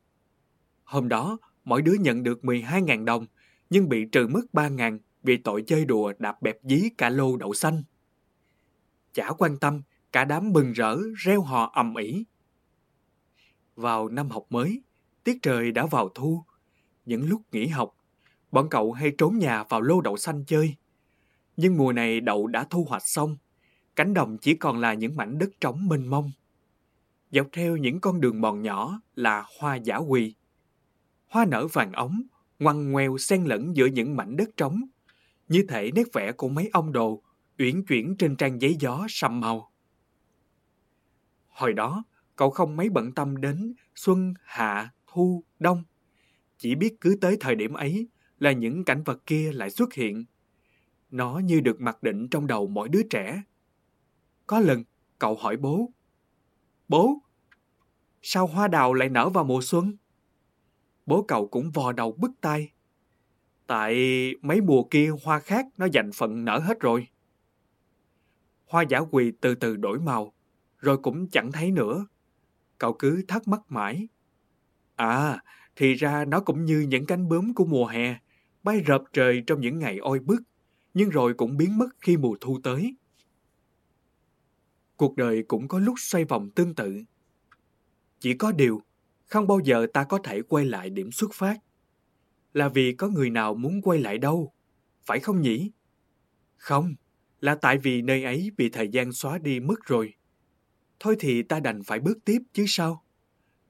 Hôm 0.84 1.08
đó, 1.08 1.38
mỗi 1.66 1.82
đứa 1.82 1.94
nhận 2.00 2.22
được 2.22 2.40
12.000 2.42 3.04
đồng, 3.04 3.26
nhưng 3.70 3.88
bị 3.88 4.04
trừ 4.12 4.26
mất 4.26 4.40
3.000 4.52 4.98
vì 5.22 5.36
tội 5.36 5.64
chơi 5.66 5.84
đùa 5.84 6.12
đạp 6.18 6.42
bẹp 6.42 6.58
dí 6.62 6.88
cả 6.98 7.10
lô 7.10 7.36
đậu 7.36 7.54
xanh. 7.54 7.82
Chả 9.12 9.30
quan 9.38 9.58
tâm, 9.58 9.82
cả 10.12 10.24
đám 10.24 10.52
mừng 10.52 10.72
rỡ, 10.72 10.98
reo 11.16 11.42
hò 11.42 11.70
ầm 11.74 11.94
ĩ. 11.94 12.24
Vào 13.76 14.08
năm 14.08 14.30
học 14.30 14.46
mới, 14.50 14.82
tiết 15.24 15.38
trời 15.42 15.72
đã 15.72 15.86
vào 15.86 16.08
thu. 16.14 16.44
Những 17.04 17.28
lúc 17.28 17.42
nghỉ 17.52 17.66
học, 17.66 17.96
bọn 18.50 18.68
cậu 18.70 18.92
hay 18.92 19.12
trốn 19.18 19.38
nhà 19.38 19.64
vào 19.64 19.80
lô 19.80 20.00
đậu 20.00 20.16
xanh 20.16 20.44
chơi. 20.46 20.74
Nhưng 21.56 21.76
mùa 21.76 21.92
này 21.92 22.20
đậu 22.20 22.46
đã 22.46 22.66
thu 22.70 22.84
hoạch 22.88 23.06
xong, 23.06 23.36
cánh 23.96 24.14
đồng 24.14 24.38
chỉ 24.38 24.54
còn 24.54 24.78
là 24.80 24.94
những 24.94 25.16
mảnh 25.16 25.38
đất 25.38 25.50
trống 25.60 25.88
mênh 25.88 26.06
mông. 26.06 26.30
Dọc 27.30 27.46
theo 27.52 27.76
những 27.76 28.00
con 28.00 28.20
đường 28.20 28.40
mòn 28.40 28.62
nhỏ 28.62 29.00
là 29.14 29.44
hoa 29.58 29.76
giả 29.76 29.96
quỳ. 29.96 30.34
Hoa 31.28 31.44
nở 31.44 31.66
vàng 31.66 31.92
ống, 31.92 32.22
ngoằn 32.58 32.92
ngoèo 32.92 33.18
xen 33.18 33.44
lẫn 33.44 33.76
giữa 33.76 33.86
những 33.86 34.16
mảnh 34.16 34.36
đất 34.36 34.50
trống, 34.56 34.80
như 35.48 35.64
thể 35.68 35.90
nét 35.94 36.06
vẽ 36.12 36.32
của 36.32 36.48
mấy 36.48 36.68
ông 36.72 36.92
đồ 36.92 37.22
uyển 37.58 37.84
chuyển 37.84 38.16
trên 38.16 38.36
trang 38.36 38.60
giấy 38.60 38.76
gió 38.80 39.06
sầm 39.08 39.40
màu. 39.40 39.72
Hồi 41.48 41.72
đó, 41.72 42.04
cậu 42.36 42.50
không 42.50 42.76
mấy 42.76 42.88
bận 42.88 43.12
tâm 43.12 43.36
đến 43.36 43.74
xuân, 43.94 44.34
hạ, 44.42 44.92
thu, 45.06 45.44
đông. 45.58 45.84
Chỉ 46.58 46.74
biết 46.74 47.00
cứ 47.00 47.16
tới 47.20 47.36
thời 47.40 47.54
điểm 47.54 47.72
ấy 47.72 48.08
là 48.38 48.52
những 48.52 48.84
cảnh 48.84 49.02
vật 49.02 49.26
kia 49.26 49.52
lại 49.52 49.70
xuất 49.70 49.94
hiện. 49.94 50.24
Nó 51.10 51.38
như 51.38 51.60
được 51.60 51.80
mặc 51.80 52.02
định 52.02 52.28
trong 52.28 52.46
đầu 52.46 52.66
mỗi 52.66 52.88
đứa 52.88 53.02
trẻ. 53.10 53.42
Có 54.46 54.60
lần, 54.60 54.84
cậu 55.18 55.34
hỏi 55.34 55.56
bố. 55.56 55.90
Bố, 56.88 57.18
sao 58.22 58.46
hoa 58.46 58.68
đào 58.68 58.94
lại 58.94 59.08
nở 59.08 59.28
vào 59.28 59.44
mùa 59.44 59.60
xuân? 59.62 59.96
Bố 61.06 61.22
cậu 61.28 61.48
cũng 61.48 61.70
vò 61.70 61.92
đầu 61.92 62.12
bứt 62.12 62.30
tai. 62.40 62.72
Tại 63.66 63.94
mấy 64.42 64.60
mùa 64.60 64.84
kia 64.90 65.10
hoa 65.22 65.38
khác 65.38 65.66
nó 65.76 65.86
dành 65.92 66.10
phận 66.12 66.44
nở 66.44 66.58
hết 66.58 66.80
rồi. 66.80 67.08
Hoa 68.66 68.82
giả 68.82 68.98
quỳ 68.98 69.32
từ 69.40 69.54
từ 69.54 69.76
đổi 69.76 70.00
màu, 70.00 70.32
rồi 70.78 70.98
cũng 70.98 71.28
chẳng 71.28 71.52
thấy 71.52 71.70
nữa. 71.70 72.06
Cậu 72.78 72.92
cứ 72.92 73.24
thắc 73.28 73.48
mắc 73.48 73.60
mãi. 73.68 74.08
À, 74.96 75.42
thì 75.76 75.94
ra 75.94 76.24
nó 76.24 76.40
cũng 76.40 76.64
như 76.64 76.80
những 76.80 77.06
cánh 77.06 77.28
bướm 77.28 77.54
của 77.54 77.64
mùa 77.64 77.86
hè, 77.86 78.18
bay 78.62 78.80
rợp 78.80 79.02
trời 79.12 79.42
trong 79.46 79.60
những 79.60 79.78
ngày 79.78 79.98
oi 79.98 80.18
bức, 80.18 80.42
nhưng 80.94 81.10
rồi 81.10 81.34
cũng 81.34 81.56
biến 81.56 81.78
mất 81.78 81.88
khi 82.00 82.16
mùa 82.16 82.36
thu 82.40 82.60
tới. 82.62 82.96
Cuộc 84.96 85.16
đời 85.16 85.44
cũng 85.48 85.68
có 85.68 85.78
lúc 85.78 85.94
xoay 85.98 86.24
vòng 86.24 86.50
tương 86.50 86.74
tự. 86.74 87.02
Chỉ 88.20 88.34
có 88.34 88.52
điều, 88.52 88.80
không 89.26 89.46
bao 89.46 89.60
giờ 89.64 89.86
ta 89.94 90.04
có 90.04 90.18
thể 90.24 90.42
quay 90.42 90.64
lại 90.64 90.90
điểm 90.90 91.12
xuất 91.12 91.34
phát. 91.34 91.58
Là 92.52 92.68
vì 92.68 92.92
có 92.92 93.08
người 93.08 93.30
nào 93.30 93.54
muốn 93.54 93.82
quay 93.82 93.98
lại 93.98 94.18
đâu, 94.18 94.52
phải 95.06 95.20
không 95.20 95.40
nhỉ? 95.40 95.70
Không, 96.56 96.94
là 97.40 97.54
tại 97.54 97.78
vì 97.78 98.02
nơi 98.02 98.24
ấy 98.24 98.50
bị 98.56 98.68
thời 98.68 98.88
gian 98.88 99.12
xóa 99.12 99.38
đi 99.38 99.60
mất 99.60 99.84
rồi. 99.84 100.14
Thôi 101.00 101.16
thì 101.20 101.42
ta 101.42 101.60
đành 101.60 101.82
phải 101.82 102.00
bước 102.00 102.18
tiếp 102.24 102.38
chứ 102.52 102.64
sao? 102.68 103.04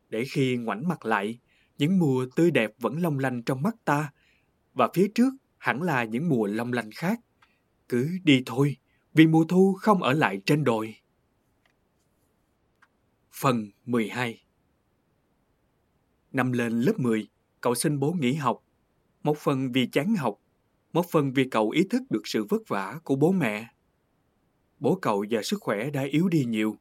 Để 0.08 0.24
khi 0.30 0.56
ngoảnh 0.56 0.88
mặt 0.88 1.06
lại, 1.06 1.38
những 1.78 1.98
mùa 1.98 2.26
tươi 2.36 2.50
đẹp 2.50 2.70
vẫn 2.78 3.02
long 3.02 3.18
lanh 3.18 3.42
trong 3.42 3.62
mắt 3.62 3.74
ta, 3.84 4.12
và 4.74 4.88
phía 4.94 5.08
trước 5.14 5.34
hẳn 5.58 5.82
là 5.82 6.04
những 6.04 6.28
mùa 6.28 6.46
long 6.46 6.72
lanh 6.72 6.90
khác. 6.94 7.20
Cứ 7.88 8.18
đi 8.24 8.42
thôi, 8.46 8.76
vì 9.14 9.26
mùa 9.26 9.44
thu 9.44 9.76
không 9.80 10.02
ở 10.02 10.12
lại 10.12 10.40
trên 10.46 10.64
đồi. 10.64 10.94
Phần 13.32 13.70
12 13.84 14.45
Năm 16.36 16.52
lên 16.52 16.80
lớp 16.80 16.98
10, 16.98 17.28
cậu 17.60 17.74
xin 17.74 17.98
bố 17.98 18.12
nghỉ 18.12 18.34
học. 18.34 18.62
Một 19.22 19.38
phần 19.38 19.72
vì 19.72 19.86
chán 19.86 20.14
học, 20.14 20.40
một 20.92 21.06
phần 21.10 21.32
vì 21.32 21.48
cậu 21.50 21.70
ý 21.70 21.84
thức 21.90 22.02
được 22.10 22.26
sự 22.26 22.44
vất 22.48 22.62
vả 22.68 23.00
của 23.04 23.16
bố 23.16 23.32
mẹ. 23.32 23.68
Bố 24.78 24.98
cậu 25.02 25.24
giờ 25.24 25.42
sức 25.42 25.60
khỏe 25.60 25.90
đã 25.90 26.02
yếu 26.02 26.28
đi 26.28 26.44
nhiều. 26.44 26.76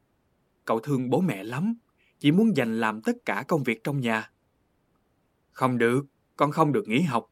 Cậu 0.66 0.80
thương 0.80 1.10
bố 1.10 1.22
mẹ 1.22 1.44
lắm, 1.44 1.76
chỉ 2.20 2.32
muốn 2.32 2.58
dành 2.58 2.80
làm 2.80 3.02
tất 3.02 3.16
cả 3.26 3.44
công 3.48 3.64
việc 3.64 3.84
trong 3.84 4.02
nhà. 4.02 4.32
Không 5.52 5.78
được, 5.78 6.06
con 6.36 6.52
không 6.52 6.72
được 6.72 6.88
nghỉ 6.88 7.02
học. 7.02 7.32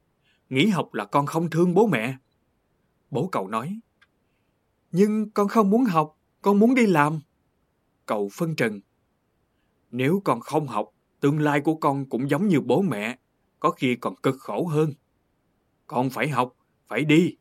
Nghỉ 0.49 0.67
học 0.67 0.93
là 0.93 1.05
con 1.05 1.26
không 1.26 1.49
thương 1.49 1.74
bố 1.74 1.88
mẹ. 1.88 2.17
Bố 3.11 3.30
cậu 3.32 3.47
nói. 3.47 3.80
Nhưng 4.91 5.30
con 5.30 5.47
không 5.47 5.69
muốn 5.69 5.86
học, 5.86 6.17
con 6.41 6.59
muốn 6.59 6.76
đi 6.76 6.86
làm. 6.86 7.19
Cậu 8.05 8.30
phân 8.34 8.55
trần. 8.55 8.80
Nếu 9.91 10.21
con 10.26 10.39
không 10.39 10.67
học, 10.67 10.92
tương 11.24 11.39
lai 11.39 11.61
của 11.61 11.76
con 11.76 12.05
cũng 12.09 12.30
giống 12.30 12.47
như 12.47 12.61
bố 12.61 12.82
mẹ, 12.82 13.17
có 13.59 13.71
khi 13.71 13.95
còn 13.95 14.15
cực 14.15 14.36
khổ 14.39 14.65
hơn. 14.67 14.93
Con 15.88 16.09
phải 16.09 16.28
học, 16.28 16.53
phải 16.88 17.05
đi. 17.05 17.38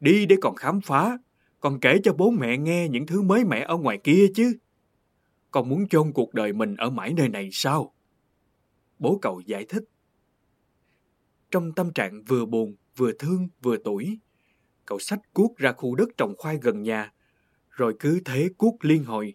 Đi 0.00 0.26
để 0.26 0.36
còn 0.40 0.54
khám 0.56 0.80
phá, 0.80 1.18
còn 1.60 1.80
kể 1.80 1.98
cho 2.04 2.12
bố 2.12 2.30
mẹ 2.30 2.58
nghe 2.58 2.88
những 2.88 3.06
thứ 3.06 3.22
mới 3.22 3.44
mẻ 3.44 3.64
ở 3.68 3.76
ngoài 3.76 3.98
kia 4.04 4.26
chứ. 4.34 4.52
Con 5.50 5.68
muốn 5.68 5.88
chôn 5.88 6.12
cuộc 6.12 6.34
đời 6.34 6.52
mình 6.52 6.76
ở 6.76 6.90
mãi 6.90 7.14
nơi 7.16 7.28
này 7.28 7.48
sao? 7.52 7.94
Bố 8.98 9.18
cậu 9.22 9.40
giải 9.40 9.64
thích. 9.68 9.84
trong 11.50 11.72
tâm 11.72 11.92
trạng 11.92 12.22
vừa 12.22 12.46
buồn, 12.46 12.76
vừa 12.96 13.12
thương, 13.12 13.48
vừa 13.62 13.76
tuổi. 13.84 14.18
Cậu 14.84 14.98
xách 14.98 15.20
cuốc 15.32 15.56
ra 15.56 15.72
khu 15.72 15.94
đất 15.94 16.08
trồng 16.16 16.34
khoai 16.38 16.58
gần 16.62 16.82
nhà, 16.82 17.12
rồi 17.70 17.94
cứ 18.00 18.20
thế 18.24 18.48
cuốc 18.58 18.84
liên 18.84 19.04
hồi. 19.04 19.34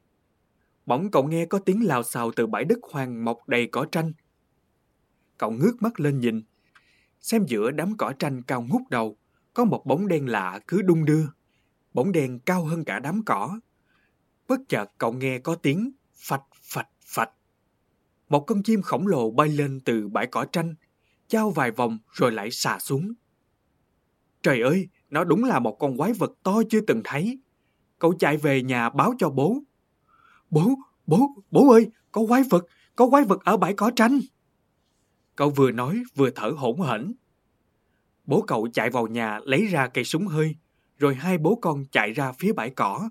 Bỗng 0.86 1.12
cậu 1.12 1.28
nghe 1.28 1.46
có 1.46 1.60
tiếng 1.60 1.86
lào 1.86 2.04
xào 2.04 2.32
từ 2.32 2.48
bãi 2.48 2.66
đất 2.66 2.80
hoang 2.92 3.26
mọc 3.26 3.48
đầy 3.48 3.68
cỏ 3.68 3.86
tranh. 3.92 4.14
Cậu 5.38 5.52
ngước 5.52 5.82
mắt 5.82 6.00
lên 6.00 6.20
nhìn, 6.20 6.42
xem 7.20 7.46
giữa 7.48 7.72
đám 7.72 7.98
cỏ 7.98 8.14
tranh 8.20 8.42
cao 8.44 8.62
ngút 8.70 8.82
đầu, 8.90 9.18
có 9.54 9.66
một 9.66 9.86
bóng 9.86 10.08
đen 10.08 10.30
lạ 10.30 10.60
cứ 10.68 10.82
đung 10.82 11.06
đưa. 11.06 11.26
Bóng 11.94 12.12
đen 12.12 12.40
cao 12.40 12.64
hơn 12.66 12.84
cả 12.84 13.00
đám 13.00 13.22
cỏ. 13.26 13.60
Bất 14.48 14.60
chợt 14.68 14.92
cậu 14.98 15.14
nghe 15.14 15.40
có 15.40 15.56
tiếng 15.56 15.92
phạch 16.14 16.44
phạch 16.64 16.90
phạch. 17.06 17.30
Một 18.30 18.40
con 18.40 18.64
chim 18.64 18.82
khổng 18.82 19.08
lồ 19.08 19.32
bay 19.32 19.50
lên 19.50 19.82
từ 19.86 20.08
bãi 20.08 20.28
cỏ 20.28 20.46
tranh, 20.52 20.76
trao 21.28 21.50
vài 21.52 21.72
vòng 21.72 22.00
rồi 22.12 22.32
lại 22.32 22.52
xà 22.52 22.80
xuống. 22.80 23.14
Trời 24.42 24.62
ơi, 24.62 24.88
nó 25.10 25.24
đúng 25.24 25.44
là 25.44 25.60
một 25.60 25.78
con 25.80 25.98
quái 25.98 26.14
vật 26.14 26.32
to 26.44 26.62
chưa 26.70 26.82
từng 26.82 27.02
thấy. 27.04 27.40
Cậu 28.00 28.14
chạy 28.20 28.38
về 28.38 28.62
nhà 28.64 28.90
báo 28.90 29.14
cho 29.18 29.30
bố. 29.30 29.60
Bố, 30.50 30.76
bố, 31.08 31.30
bố 31.52 31.72
ơi, 31.72 31.91
có 32.12 32.26
quái 32.28 32.43
vật, 32.50 32.66
có 32.96 33.10
quái 33.10 33.24
vật 33.24 33.43
ở 33.43 33.58
bãi 33.58 33.74
cỏ 33.74 33.91
tranh. 33.96 34.20
Cậu 35.36 35.50
vừa 35.50 35.72
nói 35.72 36.04
vừa 36.16 36.30
thở 36.30 36.52
hổn 36.58 36.82
hển. 36.82 37.14
Bố 38.26 38.43
cậu 38.48 38.68
chạy 38.74 38.89
vào 38.89 39.08
nhà 39.08 39.39
lấy 39.43 39.66
ra 39.66 39.88
cây 39.88 40.04
súng 40.04 40.28
hơi, 40.28 40.56
rồi 40.98 41.16
hai 41.16 41.38
bố 41.38 41.56
con 41.62 41.86
chạy 41.91 42.12
ra 42.12 42.32
phía 42.32 42.54
bãi 42.54 42.70
cỏ. 42.70 43.10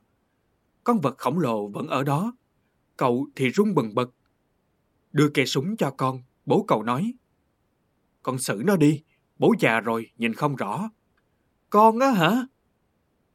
Con 0.85 1.01
vật 1.01 1.19
khổng 1.19 1.39
lồ 1.39 1.69
vẫn 1.69 1.87
ở 1.87 2.03
đó. 2.03 2.33
Cậu 2.97 3.27
thì 3.37 3.49
run 3.49 3.75
bần 3.75 3.95
bật. 3.95 4.11
Đưa 5.13 5.29
cây 5.35 5.47
súng 5.47 5.77
cho 5.77 5.91
con, 5.91 6.23
bố 6.47 6.65
cậu 6.69 6.83
nói. 6.83 7.15
Con 8.23 8.39
xử 8.39 8.63
nó 8.65 8.77
đi, 8.77 9.03
bố 9.39 9.55
già 9.61 9.81
rồi, 9.81 10.11
nhìn 10.17 10.35
không 10.35 10.57
rõ. 10.57 10.91
Con 11.71 11.99
á 11.99 12.11
hả? 12.11 12.47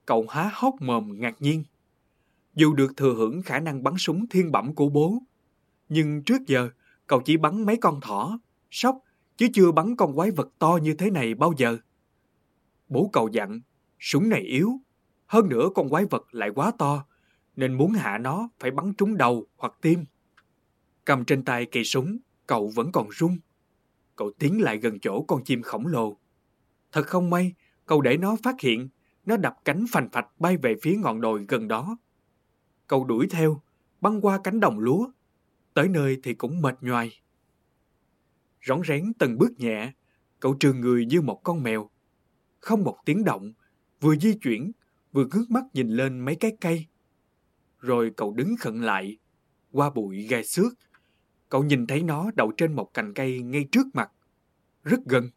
Cậu 0.06 0.26
há 0.30 0.52
hốc 0.54 0.76
mồm 0.82 1.20
ngạc 1.20 1.36
nhiên. 1.39 1.64
Dù 2.60 2.74
được 2.74 2.97
thừa 2.97 3.14
hưởng 3.14 3.41
khả 3.41 3.60
năng 3.60 3.84
bắn 3.84 3.97
súng 3.97 4.28
thiên 4.28 4.51
bẩm 4.51 4.76
của 4.76 4.89
bố, 4.89 5.24
nhưng 5.89 6.24
trước 6.24 6.47
giờ 6.47 6.70
cậu 7.07 7.22
chỉ 7.26 7.38
bắn 7.38 7.66
mấy 7.66 7.78
con 7.78 8.01
thỏ, 8.01 8.39
sóc, 8.72 8.97
chứ 9.38 9.47
chưa 9.53 9.72
bắn 9.72 9.95
con 9.95 10.16
quái 10.16 10.32
vật 10.32 10.49
to 10.60 10.80
như 10.84 10.93
thế 10.93 11.12
này 11.12 11.34
bao 11.34 11.53
giờ. 11.57 11.78
Bố 12.89 13.10
cậu 13.14 13.28
dặn, 13.28 13.62
súng 13.99 14.30
này 14.30 14.41
yếu, 14.41 14.72
hơn 15.28 15.49
nữa 15.49 15.70
con 15.76 15.89
quái 15.89 16.05
vật 16.05 16.28
lại 16.32 16.49
quá 16.55 16.72
to, 16.78 17.05
nên 17.55 17.74
muốn 17.74 17.91
hạ 17.91 18.18
nó 18.18 18.49
phải 18.60 18.72
bắn 18.72 18.93
trúng 18.93 19.18
đầu 19.18 19.47
hoặc 19.57 19.74
tim. 19.82 20.05
Cầm 21.05 21.26
trên 21.26 21.43
tay 21.43 21.66
cây 21.66 21.84
súng, 21.84 22.18
cậu 22.47 22.72
vẫn 22.76 22.91
còn 22.91 23.07
run. 23.10 23.38
Cậu 24.16 24.32
tiến 24.39 24.62
lại 24.62 24.78
gần 24.78 24.99
chỗ 24.99 25.22
con 25.28 25.43
chim 25.43 25.62
khổng 25.62 25.88
lồ. 25.88 26.18
Thật 26.91 27.07
không 27.07 27.30
may, 27.30 27.53
cậu 27.86 28.01
để 28.01 28.18
nó 28.18 28.36
phát 28.43 28.62
hiện, 28.62 28.89
nó 29.26 29.38
đập 29.38 29.55
cánh 29.66 29.86
phành 29.91 30.10
phạch 30.10 30.28
bay 30.39 30.57
về 30.57 30.76
phía 30.82 30.97
ngọn 31.01 31.22
đồi 31.22 31.45
gần 31.47 31.68
đó. 31.68 31.97
Cậu 32.90 33.06
đuổi 33.06 33.28
theo, 33.30 33.62
băng 34.02 34.22
qua 34.22 34.40
cánh 34.44 34.60
đồng 34.60 34.80
lúa. 34.80 35.10
Tới 35.74 35.88
nơi 35.88 36.20
thì 36.24 36.34
cũng 36.34 36.62
mệt 36.62 36.78
nhoài. 36.82 37.22
Rón 38.66 38.82
rén 38.88 39.14
từng 39.20 39.38
bước 39.38 39.60
nhẹ, 39.60 39.94
cậu 40.40 40.54
trường 40.60 40.82
người 40.82 41.06
như 41.06 41.22
một 41.22 41.42
con 41.44 41.64
mèo. 41.64 41.90
Không 42.60 42.84
một 42.84 42.98
tiếng 43.06 43.24
động, 43.24 43.54
vừa 44.02 44.16
di 44.16 44.34
chuyển, 44.34 44.72
vừa 45.12 45.26
ngước 45.26 45.52
mắt 45.52 45.64
nhìn 45.74 45.90
lên 45.90 46.20
mấy 46.20 46.36
cái 46.36 46.58
cây. 46.62 46.86
Rồi 47.80 48.12
cậu 48.18 48.34
đứng 48.34 48.56
khẩn 48.60 48.82
lại, 48.82 49.18
qua 49.72 49.90
bụi 49.90 50.22
gai 50.22 50.44
xước. 50.44 50.74
Cậu 51.50 51.64
nhìn 51.64 51.88
thấy 51.88 52.04
nó 52.04 52.32
đậu 52.36 52.52
trên 52.58 52.74
một 52.74 52.94
cành 52.94 53.14
cây 53.14 53.42
ngay 53.42 53.66
trước 53.72 53.88
mặt, 53.94 54.12
rất 54.84 55.00
gần. 55.06 55.30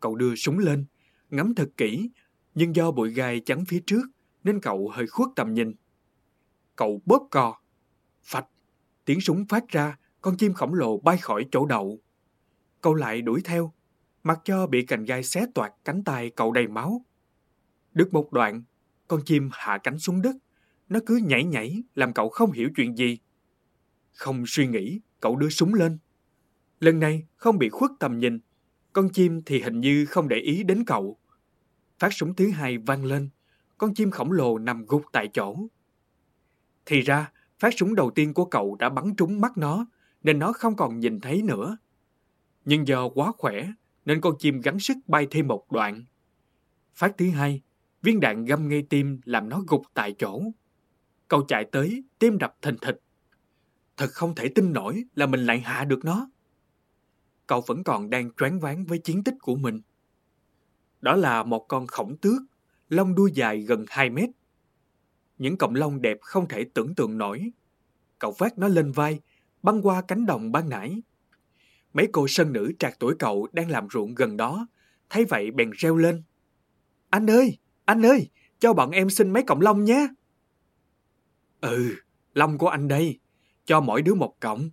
Cậu 0.00 0.16
đưa 0.16 0.34
súng 0.34 0.58
lên, 0.58 0.84
ngắm 1.30 1.54
thật 1.54 1.68
kỹ, 1.76 2.10
nhưng 2.54 2.76
do 2.76 2.90
bụi 2.90 3.12
gai 3.12 3.40
chắn 3.40 3.64
phía 3.64 3.80
trước 3.86 4.02
nên 4.44 4.60
cậu 4.60 4.88
hơi 4.88 5.06
khuất 5.06 5.28
tầm 5.36 5.54
nhìn. 5.54 5.74
Cậu 6.80 7.02
bóp 7.06 7.28
cò, 7.30 7.56
phạch, 8.22 8.46
tiếng 9.04 9.20
súng 9.20 9.44
phát 9.48 9.68
ra, 9.68 9.98
con 10.20 10.36
chim 10.36 10.52
khổng 10.52 10.74
lồ 10.74 10.98
bay 10.98 11.18
khỏi 11.18 11.46
chỗ 11.50 11.66
đậu. 11.66 11.98
Cậu 12.80 12.94
lại 12.94 13.22
đuổi 13.22 13.40
theo, 13.44 13.72
mặc 14.22 14.40
cho 14.44 14.66
bị 14.66 14.86
cành 14.86 15.04
gai 15.04 15.22
xé 15.22 15.46
toạc 15.54 15.72
cánh 15.84 16.04
tay 16.04 16.30
cậu 16.30 16.52
đầy 16.52 16.68
máu. 16.68 17.04
Được 17.92 18.12
một 18.12 18.32
đoạn, 18.32 18.62
con 19.08 19.20
chim 19.24 19.48
hạ 19.52 19.78
cánh 19.82 19.98
xuống 19.98 20.22
đất, 20.22 20.36
nó 20.88 21.00
cứ 21.06 21.16
nhảy 21.16 21.44
nhảy 21.44 21.82
làm 21.94 22.12
cậu 22.12 22.28
không 22.28 22.52
hiểu 22.52 22.68
chuyện 22.76 22.96
gì. 22.96 23.18
Không 24.12 24.44
suy 24.46 24.66
nghĩ, 24.66 25.00
cậu 25.20 25.36
đưa 25.36 25.48
súng 25.48 25.74
lên. 25.74 25.98
Lần 26.80 27.00
này 27.00 27.26
không 27.36 27.58
bị 27.58 27.68
khuất 27.68 27.90
tầm 27.98 28.18
nhìn, 28.18 28.38
con 28.92 29.08
chim 29.12 29.42
thì 29.46 29.62
hình 29.62 29.80
như 29.80 30.06
không 30.06 30.28
để 30.28 30.36
ý 30.36 30.62
đến 30.62 30.84
cậu. 30.84 31.18
Phát 31.98 32.12
súng 32.12 32.34
thứ 32.34 32.50
hai 32.50 32.78
vang 32.78 33.04
lên, 33.04 33.28
con 33.78 33.94
chim 33.94 34.10
khổng 34.10 34.32
lồ 34.32 34.58
nằm 34.58 34.86
gục 34.86 35.02
tại 35.12 35.28
chỗ. 35.32 35.56
Thì 36.90 37.00
ra, 37.00 37.32
phát 37.58 37.74
súng 37.76 37.94
đầu 37.94 38.10
tiên 38.10 38.34
của 38.34 38.44
cậu 38.44 38.76
đã 38.78 38.88
bắn 38.88 39.14
trúng 39.16 39.40
mắt 39.40 39.58
nó, 39.58 39.86
nên 40.22 40.38
nó 40.38 40.52
không 40.52 40.76
còn 40.76 40.98
nhìn 40.98 41.20
thấy 41.20 41.42
nữa. 41.42 41.76
Nhưng 42.64 42.88
do 42.88 43.08
quá 43.08 43.32
khỏe, 43.38 43.72
nên 44.04 44.20
con 44.20 44.34
chim 44.38 44.60
gắng 44.60 44.80
sức 44.80 44.96
bay 45.06 45.26
thêm 45.30 45.48
một 45.48 45.72
đoạn. 45.72 46.04
Phát 46.94 47.14
thứ 47.18 47.30
hai, 47.30 47.62
viên 48.02 48.20
đạn 48.20 48.44
găm 48.44 48.68
ngay 48.68 48.82
tim 48.90 49.20
làm 49.24 49.48
nó 49.48 49.60
gục 49.68 49.82
tại 49.94 50.14
chỗ. 50.18 50.42
Cậu 51.28 51.44
chạy 51.48 51.64
tới, 51.72 52.04
tim 52.18 52.38
đập 52.38 52.56
thình 52.62 52.76
thịch. 52.80 53.00
Thật 53.96 54.10
không 54.10 54.34
thể 54.34 54.48
tin 54.54 54.72
nổi 54.72 55.04
là 55.14 55.26
mình 55.26 55.46
lại 55.46 55.60
hạ 55.60 55.84
được 55.84 56.04
nó. 56.04 56.30
Cậu 57.46 57.60
vẫn 57.66 57.84
còn 57.84 58.10
đang 58.10 58.30
choáng 58.32 58.60
váng 58.60 58.84
với 58.84 58.98
chiến 58.98 59.24
tích 59.24 59.34
của 59.42 59.56
mình. 59.56 59.80
Đó 61.00 61.16
là 61.16 61.42
một 61.42 61.66
con 61.68 61.86
khổng 61.86 62.16
tước, 62.16 62.42
lông 62.88 63.14
đuôi 63.14 63.30
dài 63.34 63.60
gần 63.60 63.84
2 63.88 64.10
mét. 64.10 64.30
Những 65.40 65.56
cọng 65.56 65.74
lông 65.74 66.02
đẹp 66.02 66.18
không 66.20 66.48
thể 66.48 66.66
tưởng 66.74 66.94
tượng 66.94 67.18
nổi. 67.18 67.50
Cậu 68.18 68.34
vác 68.38 68.58
nó 68.58 68.68
lên 68.68 68.92
vai, 68.92 69.20
băng 69.62 69.82
qua 69.82 70.02
cánh 70.02 70.26
đồng 70.26 70.52
ban 70.52 70.68
nãy. 70.68 71.02
Mấy 71.92 72.08
cô 72.12 72.28
sân 72.28 72.52
nữ 72.52 72.72
trạc 72.78 72.98
tuổi 72.98 73.14
cậu 73.18 73.48
đang 73.52 73.70
làm 73.70 73.88
ruộng 73.92 74.14
gần 74.14 74.36
đó, 74.36 74.66
thấy 75.10 75.24
vậy 75.24 75.50
bèn 75.50 75.70
reo 75.70 75.96
lên. 75.96 76.22
Anh 77.10 77.30
ơi, 77.30 77.58
anh 77.84 78.06
ơi, 78.06 78.28
cho 78.58 78.72
bọn 78.72 78.90
em 78.90 79.10
xin 79.10 79.32
mấy 79.32 79.42
cọng 79.42 79.60
lông 79.60 79.84
nhé. 79.84 80.08
Ừ, 81.60 81.94
lông 82.34 82.58
của 82.58 82.68
anh 82.68 82.88
đây, 82.88 83.18
cho 83.64 83.80
mỗi 83.80 84.02
đứa 84.02 84.14
một 84.14 84.36
cọng. 84.40 84.70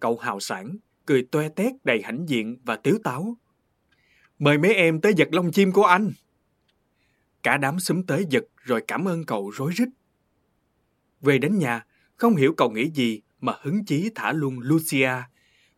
Cậu 0.00 0.18
hào 0.18 0.40
sản, 0.40 0.76
cười 1.06 1.28
toe 1.30 1.48
tét 1.48 1.72
đầy 1.84 2.02
hãnh 2.02 2.24
diện 2.28 2.56
và 2.64 2.76
tiếu 2.76 2.98
táo. 3.04 3.36
Mời 4.38 4.58
mấy 4.58 4.74
em 4.74 5.00
tới 5.00 5.14
giật 5.16 5.28
lông 5.32 5.52
chim 5.52 5.72
của 5.72 5.84
anh. 5.84 6.10
Cả 7.42 7.56
đám 7.56 7.80
xúm 7.80 8.02
tới 8.02 8.26
giật 8.30 8.44
rồi 8.56 8.82
cảm 8.88 9.08
ơn 9.08 9.24
cậu 9.24 9.50
rối 9.50 9.72
rít. 9.72 9.88
Về 11.20 11.38
đến 11.38 11.58
nhà, 11.58 11.86
không 12.16 12.36
hiểu 12.36 12.54
cậu 12.56 12.70
nghĩ 12.70 12.90
gì 12.90 13.20
mà 13.40 13.52
hứng 13.62 13.84
chí 13.84 14.10
thả 14.14 14.32
luôn 14.32 14.58
Lucia, 14.60 15.12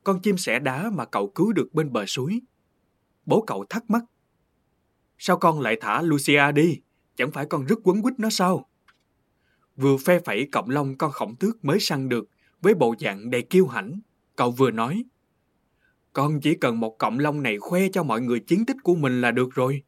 con 0.04 0.22
chim 0.22 0.36
sẻ 0.36 0.58
đá 0.58 0.90
mà 0.90 1.04
cậu 1.04 1.30
cứu 1.30 1.52
được 1.52 1.74
bên 1.74 1.92
bờ 1.92 2.06
suối. 2.06 2.40
Bố 3.26 3.44
cậu 3.46 3.64
thắc 3.70 3.90
mắc. 3.90 4.04
Sao 5.18 5.36
con 5.36 5.60
lại 5.60 5.76
thả 5.80 6.02
Lucia 6.02 6.52
đi? 6.52 6.80
Chẳng 7.16 7.30
phải 7.30 7.46
con 7.46 7.64
rất 7.64 7.78
quấn 7.84 8.02
quýt 8.02 8.14
nó 8.18 8.30
sao? 8.30 8.68
Vừa 9.76 9.96
phe 9.96 10.18
phẩy 10.18 10.48
cọng 10.52 10.70
lông 10.70 10.98
con 10.98 11.12
khổng 11.12 11.36
tước 11.36 11.64
mới 11.64 11.80
săn 11.80 12.08
được 12.08 12.28
với 12.60 12.74
bộ 12.74 12.94
dạng 13.00 13.30
đầy 13.30 13.42
kiêu 13.42 13.66
hãnh, 13.66 14.00
cậu 14.36 14.50
vừa 14.50 14.70
nói. 14.70 15.04
Con 16.12 16.40
chỉ 16.40 16.54
cần 16.54 16.80
một 16.80 16.98
cọng 16.98 17.18
lông 17.18 17.42
này 17.42 17.58
khoe 17.58 17.88
cho 17.92 18.02
mọi 18.02 18.20
người 18.20 18.40
chiến 18.40 18.66
tích 18.66 18.76
của 18.82 18.94
mình 18.94 19.20
là 19.20 19.30
được 19.30 19.54
rồi. 19.54 19.82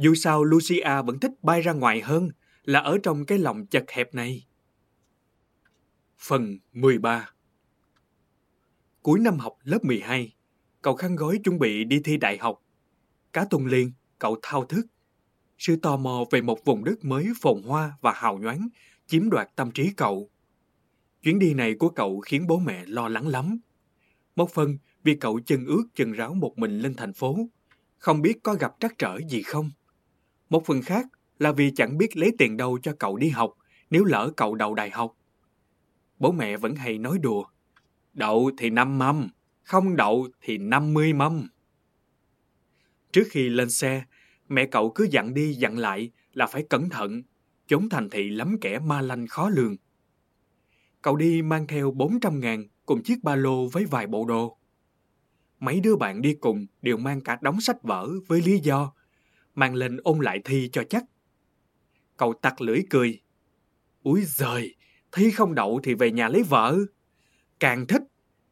Dù 0.00 0.14
sao 0.14 0.44
Lucia 0.44 1.02
vẫn 1.06 1.20
thích 1.20 1.32
bay 1.42 1.60
ra 1.60 1.72
ngoài 1.72 2.00
hơn 2.00 2.30
là 2.64 2.80
ở 2.80 2.98
trong 3.02 3.24
cái 3.24 3.38
lòng 3.38 3.66
chật 3.66 3.84
hẹp 3.90 4.14
này. 4.14 4.46
Phần 6.18 6.58
13 6.72 7.30
Cuối 9.02 9.20
năm 9.20 9.38
học 9.38 9.58
lớp 9.62 9.84
12, 9.84 10.34
cậu 10.82 10.96
khăn 10.96 11.16
gói 11.16 11.38
chuẩn 11.44 11.58
bị 11.58 11.84
đi 11.84 12.00
thi 12.04 12.16
đại 12.16 12.38
học. 12.38 12.62
Cá 13.32 13.44
tuần 13.44 13.66
liền, 13.66 13.92
cậu 14.18 14.36
thao 14.42 14.64
thức. 14.64 14.86
Sự 15.58 15.76
tò 15.76 15.96
mò 15.96 16.24
về 16.30 16.40
một 16.40 16.64
vùng 16.64 16.84
đất 16.84 17.04
mới 17.04 17.28
phồn 17.40 17.62
hoa 17.62 17.92
và 18.00 18.12
hào 18.12 18.38
nhoáng 18.38 18.68
chiếm 19.06 19.30
đoạt 19.30 19.48
tâm 19.56 19.70
trí 19.70 19.92
cậu. 19.96 20.30
Chuyến 21.22 21.38
đi 21.38 21.54
này 21.54 21.74
của 21.74 21.88
cậu 21.88 22.20
khiến 22.20 22.46
bố 22.46 22.58
mẹ 22.58 22.84
lo 22.86 23.08
lắng 23.08 23.28
lắm. 23.28 23.58
Một 24.36 24.50
phần 24.50 24.78
vì 25.02 25.14
cậu 25.14 25.40
chân 25.46 25.66
ướt 25.66 25.84
chân 25.94 26.12
ráo 26.12 26.34
một 26.34 26.58
mình 26.58 26.78
lên 26.78 26.94
thành 26.94 27.12
phố, 27.12 27.38
không 27.98 28.22
biết 28.22 28.42
có 28.42 28.54
gặp 28.54 28.74
trắc 28.80 28.98
trở 28.98 29.18
gì 29.28 29.42
không. 29.42 29.70
Một 30.50 30.66
phần 30.66 30.82
khác 30.82 31.06
là 31.38 31.52
vì 31.52 31.70
chẳng 31.76 31.98
biết 31.98 32.16
lấy 32.16 32.32
tiền 32.38 32.56
đâu 32.56 32.78
cho 32.82 32.94
cậu 32.98 33.16
đi 33.16 33.28
học 33.28 33.54
nếu 33.90 34.04
lỡ 34.04 34.32
cậu 34.36 34.54
đậu 34.54 34.74
đại 34.74 34.90
học. 34.90 35.16
Bố 36.18 36.32
mẹ 36.32 36.56
vẫn 36.56 36.74
hay 36.74 36.98
nói 36.98 37.18
đùa. 37.18 37.44
Đậu 38.14 38.50
thì 38.58 38.70
năm 38.70 38.98
mâm, 38.98 39.28
không 39.62 39.96
đậu 39.96 40.28
thì 40.40 40.58
năm 40.58 40.94
mươi 40.94 41.12
mâm. 41.12 41.48
Trước 43.12 43.24
khi 43.30 43.48
lên 43.48 43.70
xe, 43.70 44.04
mẹ 44.48 44.66
cậu 44.66 44.90
cứ 44.90 45.06
dặn 45.10 45.34
đi 45.34 45.54
dặn 45.54 45.78
lại 45.78 46.10
là 46.32 46.46
phải 46.46 46.62
cẩn 46.70 46.88
thận, 46.88 47.22
chốn 47.66 47.88
thành 47.88 48.10
thị 48.10 48.30
lắm 48.30 48.56
kẻ 48.60 48.78
ma 48.78 49.00
lanh 49.00 49.26
khó 49.26 49.48
lường. 49.48 49.76
Cậu 51.02 51.16
đi 51.16 51.42
mang 51.42 51.66
theo 51.66 51.90
400 51.90 52.40
ngàn 52.40 52.64
cùng 52.86 53.02
chiếc 53.02 53.22
ba 53.22 53.36
lô 53.36 53.68
với 53.68 53.84
vài 53.84 54.06
bộ 54.06 54.24
đồ. 54.24 54.56
mấy 55.60 55.80
đứa 55.80 55.96
bạn 55.96 56.22
đi 56.22 56.34
cùng 56.34 56.66
đều 56.82 56.96
mang 56.96 57.20
cả 57.20 57.38
đống 57.40 57.60
sách 57.60 57.82
vở 57.82 58.10
với 58.28 58.42
lý 58.42 58.58
do 58.58 58.92
mang 59.54 59.74
lên 59.74 59.96
ôn 59.96 60.20
lại 60.20 60.40
thi 60.44 60.68
cho 60.72 60.82
chắc. 60.90 61.04
Cậu 62.16 62.32
tặc 62.32 62.60
lưỡi 62.60 62.80
cười. 62.90 63.20
Úi 64.02 64.22
giời, 64.24 64.74
thi 65.12 65.30
không 65.30 65.54
đậu 65.54 65.80
thì 65.82 65.94
về 65.94 66.10
nhà 66.10 66.28
lấy 66.28 66.42
vợ. 66.42 66.78
Càng 67.60 67.86
thích, 67.86 68.02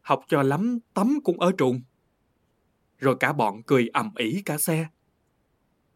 học 0.00 0.24
cho 0.28 0.42
lắm 0.42 0.78
tắm 0.94 1.18
cũng 1.24 1.40
ở 1.40 1.52
trùng. 1.58 1.80
Rồi 2.98 3.16
cả 3.20 3.32
bọn 3.32 3.62
cười 3.62 3.88
ầm 3.92 4.10
ĩ 4.16 4.42
cả 4.44 4.58
xe. 4.58 4.88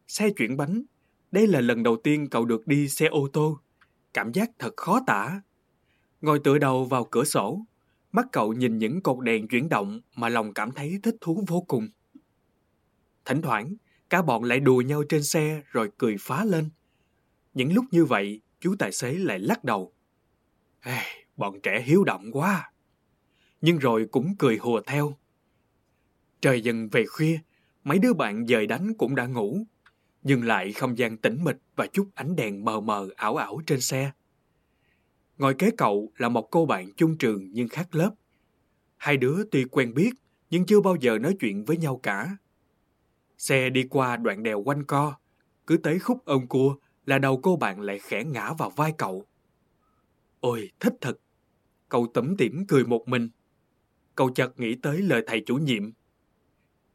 Xe 0.07 0.29
chuyển 0.29 0.57
bánh, 0.57 0.83
đây 1.31 1.47
là 1.47 1.61
lần 1.61 1.83
đầu 1.83 1.97
tiên 2.03 2.29
cậu 2.29 2.45
được 2.45 2.67
đi 2.67 2.89
xe 2.89 3.05
ô 3.05 3.27
tô. 3.33 3.59
Cảm 4.13 4.31
giác 4.33 4.49
thật 4.59 4.73
khó 4.77 4.99
tả. 5.07 5.41
Ngồi 6.21 6.39
tựa 6.43 6.57
đầu 6.57 6.85
vào 6.85 7.07
cửa 7.11 7.23
sổ, 7.23 7.65
mắt 8.11 8.25
cậu 8.31 8.53
nhìn 8.53 8.77
những 8.77 9.01
cột 9.01 9.23
đèn 9.23 9.47
chuyển 9.47 9.69
động 9.69 10.01
mà 10.15 10.29
lòng 10.29 10.53
cảm 10.53 10.71
thấy 10.71 10.99
thích 11.03 11.15
thú 11.21 11.43
vô 11.47 11.61
cùng. 11.67 11.87
Thỉnh 13.25 13.41
thoảng, 13.41 13.73
cả 14.13 14.21
bọn 14.21 14.43
lại 14.43 14.59
đùa 14.59 14.81
nhau 14.81 15.03
trên 15.09 15.23
xe 15.23 15.61
rồi 15.71 15.91
cười 15.97 16.15
phá 16.19 16.45
lên. 16.45 16.69
Những 17.53 17.73
lúc 17.73 17.85
như 17.91 18.05
vậy, 18.05 18.41
chú 18.59 18.75
tài 18.79 18.91
xế 18.91 19.13
lại 19.13 19.39
lắc 19.39 19.63
đầu. 19.63 19.93
Ê, 20.81 20.97
bọn 21.37 21.61
trẻ 21.63 21.81
hiếu 21.85 22.03
động 22.03 22.31
quá. 22.31 22.71
Nhưng 23.61 23.77
rồi 23.77 24.07
cũng 24.11 24.35
cười 24.39 24.57
hùa 24.57 24.81
theo. 24.85 25.17
Trời 26.41 26.61
dần 26.61 26.89
về 26.89 27.05
khuya, 27.05 27.39
mấy 27.83 27.99
đứa 27.99 28.13
bạn 28.13 28.47
dời 28.47 28.67
đánh 28.67 28.93
cũng 28.97 29.15
đã 29.15 29.25
ngủ. 29.25 29.65
Nhưng 30.23 30.43
lại 30.43 30.73
không 30.73 30.97
gian 30.97 31.17
tĩnh 31.17 31.43
mịch 31.43 31.57
và 31.75 31.87
chút 31.87 32.09
ánh 32.15 32.35
đèn 32.35 32.65
mờ 32.65 32.79
mờ 32.79 33.09
ảo 33.15 33.35
ảo 33.35 33.61
trên 33.67 33.81
xe. 33.81 34.11
Ngồi 35.37 35.53
kế 35.53 35.71
cậu 35.77 36.11
là 36.17 36.29
một 36.29 36.47
cô 36.51 36.65
bạn 36.65 36.91
chung 36.97 37.17
trường 37.17 37.49
nhưng 37.51 37.67
khác 37.67 37.95
lớp. 37.95 38.11
Hai 38.97 39.17
đứa 39.17 39.43
tuy 39.51 39.65
quen 39.71 39.93
biết 39.93 40.11
nhưng 40.49 40.65
chưa 40.65 40.81
bao 40.81 40.95
giờ 40.95 41.19
nói 41.19 41.35
chuyện 41.39 41.65
với 41.65 41.77
nhau 41.77 41.99
cả. 42.03 42.37
Xe 43.37 43.69
đi 43.69 43.87
qua 43.89 44.17
đoạn 44.17 44.43
đèo 44.43 44.61
quanh 44.61 44.83
co, 44.83 45.15
cứ 45.67 45.77
tới 45.77 45.99
khúc 45.99 46.25
ôm 46.25 46.47
cua 46.47 46.75
là 47.05 47.19
đầu 47.19 47.39
cô 47.43 47.55
bạn 47.55 47.81
lại 47.81 47.99
khẽ 47.99 48.23
ngã 48.23 48.53
vào 48.53 48.69
vai 48.69 48.93
cậu. 48.97 49.25
Ôi, 50.39 50.71
thích 50.79 50.93
thật! 51.01 51.19
Cậu 51.89 52.07
tẩm 52.13 52.37
tỉm 52.37 52.65
cười 52.67 52.85
một 52.85 53.07
mình. 53.07 53.29
Cậu 54.15 54.29
chợt 54.29 54.59
nghĩ 54.59 54.75
tới 54.75 55.01
lời 55.01 55.23
thầy 55.27 55.43
chủ 55.45 55.55
nhiệm. 55.55 55.91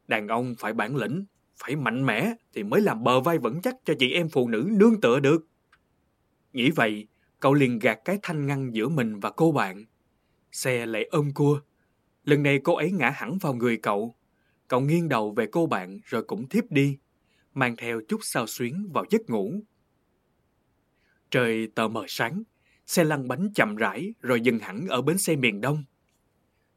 Đàn 0.07 0.27
ông 0.27 0.55
phải 0.59 0.73
bản 0.73 0.95
lĩnh, 0.95 1.25
phải 1.57 1.75
mạnh 1.75 2.05
mẽ 2.05 2.33
thì 2.53 2.63
mới 2.63 2.81
làm 2.81 3.03
bờ 3.03 3.19
vai 3.19 3.37
vững 3.37 3.61
chắc 3.61 3.75
cho 3.85 3.93
chị 3.99 4.11
em 4.11 4.29
phụ 4.29 4.47
nữ 4.47 4.69
nương 4.71 5.01
tựa 5.01 5.19
được. 5.19 5.47
Nghĩ 6.53 6.71
vậy, 6.71 7.07
cậu 7.39 7.53
liền 7.53 7.79
gạt 7.79 7.99
cái 8.05 8.19
thanh 8.21 8.45
ngăn 8.45 8.75
giữa 8.75 8.89
mình 8.89 9.19
và 9.19 9.31
cô 9.31 9.51
bạn. 9.51 9.85
Xe 10.51 10.85
lại 10.85 11.05
ôm 11.11 11.31
cua. 11.33 11.61
Lần 12.23 12.43
này 12.43 12.59
cô 12.63 12.75
ấy 12.75 12.91
ngã 12.91 13.09
hẳn 13.09 13.37
vào 13.37 13.53
người 13.53 13.77
cậu. 13.77 14.15
Cậu 14.69 14.81
nghiêng 14.81 15.09
đầu 15.09 15.31
về 15.31 15.47
cô 15.51 15.67
bạn 15.67 15.99
rồi 16.03 16.23
cũng 16.23 16.49
thiếp 16.49 16.71
đi, 16.71 16.97
mang 17.53 17.75
theo 17.75 18.01
chút 18.07 18.19
sao 18.23 18.47
xuyến 18.47 18.89
vào 18.93 19.05
giấc 19.09 19.29
ngủ. 19.29 19.63
Trời 21.31 21.67
tờ 21.75 21.87
mờ 21.87 22.05
sáng, 22.07 22.43
xe 22.85 23.03
lăn 23.03 23.27
bánh 23.27 23.49
chậm 23.55 23.75
rãi 23.75 24.13
rồi 24.21 24.41
dừng 24.41 24.59
hẳn 24.59 24.87
ở 24.87 25.01
bến 25.01 25.17
xe 25.17 25.35
miền 25.35 25.61
Đông. 25.61 25.83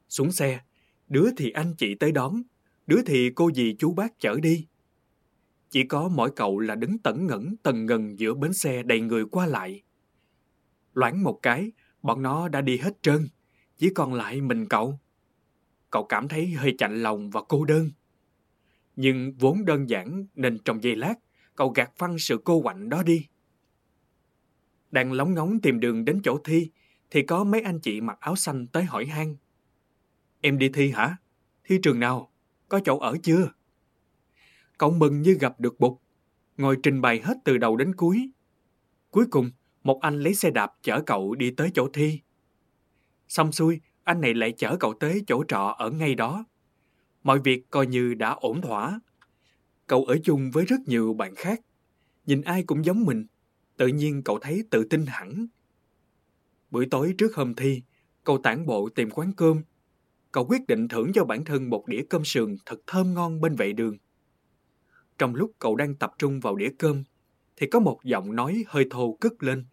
Xuống 0.09 0.33
xe, 0.33 0.61
đứa 1.09 1.29
thì 1.37 1.51
anh 1.51 1.75
chị 1.79 1.95
tới 1.95 2.13
đón, 2.13 2.43
đứa 2.87 3.03
thì 3.07 3.31
cô 3.35 3.51
dì 3.55 3.77
chú 3.79 3.95
bác 3.95 4.19
chở 4.19 4.41
đi. 4.43 4.67
Chỉ 5.71 5.85
có 5.85 6.09
mỗi 6.09 6.31
cậu 6.37 6.59
là 6.59 6.75
đứng 6.75 6.99
tẩn 6.99 7.27
ngẩn 7.27 7.57
tần 7.63 7.87
ngần 7.87 8.19
giữa 8.19 8.35
bến 8.35 8.53
xe 8.53 8.83
đầy 8.83 9.01
người 9.01 9.25
qua 9.31 9.47
lại. 9.47 9.83
Loáng 10.95 11.23
một 11.23 11.39
cái, 11.43 11.73
bọn 12.03 12.23
nó 12.23 12.49
đã 12.49 12.61
đi 12.61 12.79
hết 12.79 13.03
trơn, 13.03 13.29
chỉ 13.79 13.91
còn 13.95 14.15
lại 14.15 14.41
mình 14.41 14.69
cậu. 14.69 14.99
Cậu 15.93 16.05
cảm 16.05 16.29
thấy 16.29 16.47
hơi 16.47 16.75
chạnh 16.79 17.03
lòng 17.03 17.31
và 17.31 17.43
cô 17.49 17.65
đơn. 17.65 17.91
Nhưng 18.97 19.33
vốn 19.39 19.65
đơn 19.65 19.89
giản 19.89 20.27
nên 20.35 20.59
trong 20.65 20.83
giây 20.83 20.97
lát, 20.97 21.15
cậu 21.55 21.69
gạt 21.71 21.91
phăng 21.97 22.19
sự 22.19 22.41
cô 22.45 22.63
quạnh 22.63 22.89
đó 22.89 23.03
đi. 23.03 23.27
Đang 24.91 25.13
lóng 25.13 25.35
ngóng 25.35 25.61
tìm 25.61 25.81
đường 25.81 26.05
đến 26.05 26.21
chỗ 26.25 26.39
thi, 26.45 26.71
thì 27.11 27.23
có 27.23 27.45
mấy 27.45 27.61
anh 27.61 27.81
chị 27.81 28.01
mặc 28.01 28.19
áo 28.21 28.37
xanh 28.37 28.67
tới 28.67 28.85
hỏi 28.85 29.07
han. 29.07 29.37
Em 30.41 30.59
đi 30.59 30.69
thi 30.69 30.91
hả? 30.91 31.17
Thi 31.65 31.79
trường 31.83 32.01
nào? 32.01 32.33
Có 32.69 32.81
chỗ 32.85 32.99
ở 32.99 33.17
chưa? 33.23 33.53
Cậu 34.79 34.91
mừng 34.91 35.23
như 35.23 35.37
gặp 35.41 35.61
được 35.61 35.81
bụt, 35.81 35.99
ngồi 36.57 36.77
trình 36.83 37.01
bày 37.01 37.21
hết 37.25 37.35
từ 37.45 37.59
đầu 37.59 37.77
đến 37.77 37.95
cuối. 37.95 38.31
Cuối 39.11 39.27
cùng, 39.31 39.51
một 39.83 40.01
anh 40.01 40.21
lấy 40.21 40.35
xe 40.35 40.51
đạp 40.51 40.73
chở 40.83 41.03
cậu 41.07 41.35
đi 41.35 41.51
tới 41.51 41.71
chỗ 41.75 41.89
thi. 41.93 42.21
Xong 43.29 43.53
xuôi, 43.53 43.81
anh 44.05 44.21
này 44.21 44.35
lại 44.35 44.53
chở 44.53 44.77
cậu 44.81 44.95
tới 44.95 45.23
chỗ 45.27 45.45
trọ 45.49 45.75
ở 45.79 45.91
ngay 45.91 46.15
đó. 46.15 46.45
Mọi 47.23 47.39
việc 47.39 47.71
coi 47.71 47.87
như 47.87 48.15
đã 48.15 48.31
ổn 48.31 48.61
thỏa. 48.61 49.01
Cậu 49.87 50.05
ở 50.05 50.19
chung 50.25 50.51
với 50.51 50.65
rất 50.65 50.81
nhiều 50.87 51.15
bạn 51.15 51.35
khác. 51.35 51.61
Nhìn 52.27 52.43
ai 52.43 52.63
cũng 52.63 52.85
giống 52.85 53.05
mình. 53.05 53.27
Tự 53.77 53.87
nhiên 53.87 54.23
cậu 54.23 54.39
thấy 54.39 54.65
tự 54.71 54.85
tin 54.85 55.07
hẳn. 55.07 55.47
Buổi 56.71 56.87
tối 56.91 57.15
trước 57.19 57.35
hôm 57.35 57.55
thi, 57.55 57.83
cậu 58.25 58.39
tản 58.39 58.67
bộ 58.67 58.89
tìm 58.89 59.11
quán 59.11 59.33
cơm. 59.37 59.63
Cậu 60.33 60.47
quyết 60.47 60.67
định 60.67 60.89
thưởng 60.89 61.13
cho 61.15 61.25
bản 61.25 61.45
thân 61.45 61.71
một 61.71 61.87
đĩa 61.87 62.03
cơm 62.11 62.25
sườn 62.25 62.57
thật 62.67 62.81
thơm 62.87 63.15
ngon 63.15 63.41
bên 63.41 63.57
vệ 63.57 63.73
đường. 63.73 63.97
Trong 65.19 65.35
lúc 65.35 65.53
cậu 65.59 65.77
đang 65.77 65.95
tập 65.95 66.13
trung 66.19 66.41
vào 66.41 66.57
đĩa 66.57 66.71
cơm, 66.79 67.05
thì 67.57 67.67
có 67.67 67.81
một 67.81 68.01
giọng 68.05 68.37
nói 68.37 68.65
hơi 68.67 68.87
thô 68.91 69.17
cất 69.21 69.43
lên, 69.43 69.65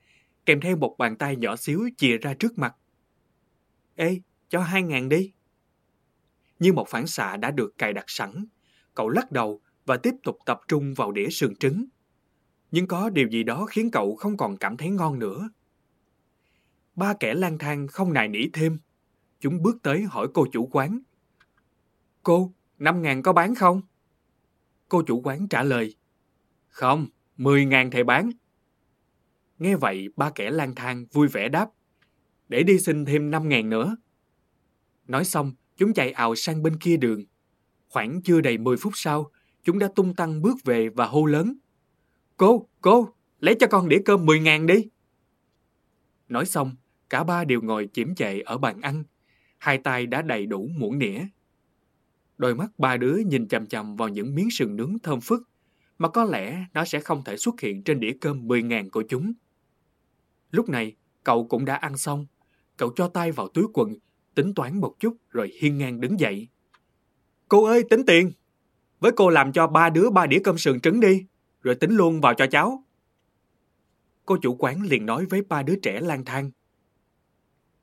kèm 0.45 0.61
theo 0.61 0.75
một 0.75 0.95
bàn 0.97 1.17
tay 1.17 1.35
nhỏ 1.35 1.55
xíu 1.55 1.89
chìa 1.97 2.17
ra 2.17 2.33
trước 2.33 2.57
mặt. 2.57 2.75
Ê, 3.99 4.21
cho 4.49 4.61
hai 4.61 4.83
ngàn 4.83 5.09
đi. 5.09 5.33
Như 6.59 6.73
một 6.73 6.87
phản 6.89 7.07
xạ 7.07 7.37
đã 7.37 7.51
được 7.51 7.77
cài 7.77 7.93
đặt 7.93 8.05
sẵn, 8.07 8.45
cậu 8.95 9.09
lắc 9.09 9.31
đầu 9.31 9.61
và 9.85 9.97
tiếp 9.97 10.15
tục 10.23 10.37
tập 10.45 10.61
trung 10.67 10.93
vào 10.93 11.11
đĩa 11.11 11.29
sườn 11.29 11.55
trứng. 11.55 11.85
Nhưng 12.71 12.87
có 12.87 13.09
điều 13.09 13.27
gì 13.29 13.43
đó 13.43 13.65
khiến 13.65 13.91
cậu 13.91 14.15
không 14.15 14.37
còn 14.37 14.57
cảm 14.57 14.77
thấy 14.77 14.89
ngon 14.89 15.19
nữa. 15.19 15.49
Ba 16.95 17.13
kẻ 17.13 17.33
lang 17.33 17.57
thang 17.57 17.87
không 17.87 18.13
nài 18.13 18.27
nỉ 18.27 18.49
thêm. 18.53 18.77
Chúng 19.39 19.61
bước 19.61 19.77
tới 19.83 20.03
hỏi 20.03 20.27
cô 20.33 20.45
chủ 20.51 20.69
quán. 20.71 20.99
Cô, 22.23 22.53
năm 22.77 23.01
ngàn 23.01 23.21
có 23.21 23.33
bán 23.33 23.55
không? 23.55 23.81
Cô 24.89 25.03
chủ 25.07 25.21
quán 25.21 25.47
trả 25.47 25.63
lời. 25.63 25.95
Không, 26.67 27.07
mười 27.37 27.65
ngàn 27.65 27.91
thầy 27.91 28.03
bán. 28.03 28.31
Nghe 29.57 29.75
vậy, 29.75 30.09
ba 30.15 30.29
kẻ 30.29 30.51
lang 30.51 30.75
thang 30.75 31.05
vui 31.11 31.27
vẻ 31.27 31.49
đáp. 31.49 31.69
Để 32.49 32.63
đi 32.63 32.79
xin 32.79 33.05
thêm 33.05 33.31
năm 33.31 33.49
ngàn 33.49 33.69
nữa. 33.69 33.97
Nói 35.07 35.25
xong, 35.25 35.53
chúng 35.77 35.93
chạy 35.93 36.11
ào 36.11 36.35
sang 36.35 36.63
bên 36.63 36.77
kia 36.77 36.97
đường. 36.97 37.25
Khoảng 37.89 38.21
chưa 38.21 38.41
đầy 38.41 38.57
10 38.57 38.77
phút 38.77 38.93
sau, 38.95 39.31
chúng 39.63 39.79
đã 39.79 39.89
tung 39.95 40.15
tăng 40.15 40.41
bước 40.41 40.57
về 40.63 40.89
và 40.89 41.05
hô 41.05 41.25
lớn. 41.25 41.53
Cô, 42.37 42.69
cô, 42.81 43.13
lấy 43.39 43.55
cho 43.59 43.67
con 43.67 43.89
đĩa 43.89 43.99
cơm 44.05 44.25
10 44.25 44.39
ngàn 44.39 44.65
đi. 44.65 44.85
Nói 46.29 46.45
xong, 46.45 46.75
cả 47.09 47.23
ba 47.23 47.43
đều 47.43 47.61
ngồi 47.61 47.89
chiếm 47.93 48.15
chệ 48.15 48.39
ở 48.39 48.57
bàn 48.57 48.81
ăn. 48.81 49.03
Hai 49.57 49.77
tay 49.77 50.05
đã 50.05 50.21
đầy 50.21 50.45
đủ 50.45 50.69
muỗng 50.77 50.99
nĩa. 50.99 51.25
Đôi 52.37 52.55
mắt 52.55 52.79
ba 52.79 52.97
đứa 52.97 53.17
nhìn 53.25 53.47
chằm 53.47 53.65
chằm 53.65 53.95
vào 53.95 54.09
những 54.09 54.35
miếng 54.35 54.51
sườn 54.51 54.75
nướng 54.75 54.99
thơm 54.99 55.21
phức, 55.21 55.49
mà 55.97 56.09
có 56.09 56.23
lẽ 56.23 56.65
nó 56.73 56.85
sẽ 56.85 56.99
không 56.99 57.23
thể 57.23 57.37
xuất 57.37 57.61
hiện 57.61 57.83
trên 57.83 57.99
đĩa 57.99 58.13
cơm 58.21 58.47
10 58.47 58.63
ngàn 58.63 58.89
của 58.89 59.03
chúng. 59.09 59.33
Lúc 60.51 60.69
này, 60.69 60.95
cậu 61.23 61.47
cũng 61.47 61.65
đã 61.65 61.75
ăn 61.75 61.97
xong. 61.97 62.25
Cậu 62.79 62.93
cho 62.95 63.07
tay 63.07 63.31
vào 63.31 63.47
túi 63.47 63.65
quần 63.73 63.93
tính 64.35 64.53
toán 64.53 64.79
một 64.79 64.95
chút 64.99 65.17
rồi 65.29 65.51
hiên 65.59 65.77
ngang 65.77 66.01
đứng 66.01 66.19
dậy. 66.19 66.47
Cô 67.49 67.63
ơi, 67.65 67.83
tính 67.89 68.03
tiền. 68.07 68.31
Với 68.99 69.11
cô 69.11 69.29
làm 69.29 69.51
cho 69.51 69.67
ba 69.67 69.89
đứa 69.89 70.09
ba 70.09 70.25
đĩa 70.25 70.39
cơm 70.43 70.57
sườn 70.57 70.79
trứng 70.79 70.99
đi, 70.99 71.25
rồi 71.61 71.75
tính 71.75 71.91
luôn 71.91 72.21
vào 72.21 72.33
cho 72.33 72.47
cháu. 72.47 72.83
Cô 74.25 74.37
chủ 74.41 74.55
quán 74.59 74.81
liền 74.81 75.05
nói 75.05 75.25
với 75.25 75.41
ba 75.41 75.63
đứa 75.63 75.75
trẻ 75.75 75.99
lang 75.99 76.25
thang. 76.25 76.51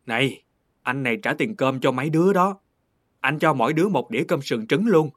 Này, 0.07 0.45
anh 0.83 1.03
này 1.03 1.19
trả 1.23 1.35
tiền 1.35 1.57
cơm 1.57 1.81
cho 1.81 1.93
mấy 1.93 2.11
đứa 2.11 2.33
đó. 2.33 2.61
Anh 3.21 3.39
cho 3.39 3.55
mỗi 3.55 3.73
đứa 3.73 3.89
một 3.89 4.11
đĩa 4.11 4.25
cơm 4.29 4.43
sườn 4.43 4.67
trứng 4.67 4.87
luôn. 4.87 5.11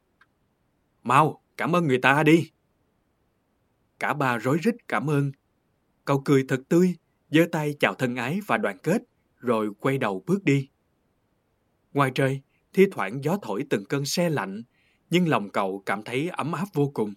Mau, 1.03 1.41
cảm 1.57 1.75
ơn 1.75 1.87
người 1.87 1.97
ta 1.97 2.23
đi. 2.23 2.51
Cả 3.99 4.13
ba 4.13 4.37
rối 4.37 4.57
rít 4.61 4.75
cảm 4.87 5.09
ơn. 5.09 5.31
Cậu 6.05 6.21
cười 6.25 6.45
thật 6.47 6.61
tươi, 6.69 6.95
giơ 7.29 7.45
tay 7.51 7.75
chào 7.79 7.93
thân 7.93 8.15
ái 8.15 8.39
và 8.47 8.57
đoàn 8.57 8.77
kết, 8.83 9.03
rồi 9.39 9.69
quay 9.79 9.97
đầu 9.97 10.23
bước 10.25 10.43
đi. 10.43 10.69
Ngoài 11.93 12.11
trời, 12.15 12.41
thi 12.73 12.85
thoảng 12.91 13.23
gió 13.23 13.37
thổi 13.41 13.65
từng 13.69 13.85
cơn 13.85 14.05
xe 14.05 14.29
lạnh, 14.29 14.63
nhưng 15.09 15.27
lòng 15.27 15.49
cậu 15.49 15.83
cảm 15.85 16.03
thấy 16.03 16.29
ấm 16.29 16.51
áp 16.51 16.67
vô 16.73 16.91
cùng. 16.93 17.13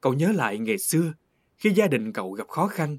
Cậu 0.00 0.14
nhớ 0.14 0.32
lại 0.32 0.58
ngày 0.58 0.78
xưa, 0.78 1.12
khi 1.56 1.70
gia 1.70 1.86
đình 1.86 2.12
cậu 2.12 2.32
gặp 2.32 2.48
khó 2.48 2.66
khăn, 2.66 2.98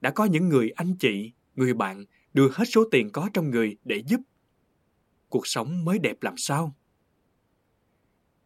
đã 0.00 0.10
có 0.10 0.24
những 0.24 0.48
người 0.48 0.70
anh 0.70 0.96
chị, 0.96 1.32
người 1.54 1.74
bạn 1.74 2.04
đưa 2.34 2.48
hết 2.52 2.64
số 2.64 2.84
tiền 2.90 3.10
có 3.12 3.28
trong 3.32 3.50
người 3.50 3.76
để 3.84 4.02
giúp. 4.06 4.20
Cuộc 5.28 5.46
sống 5.46 5.84
mới 5.84 5.98
đẹp 5.98 6.22
làm 6.22 6.34
sao? 6.36 6.76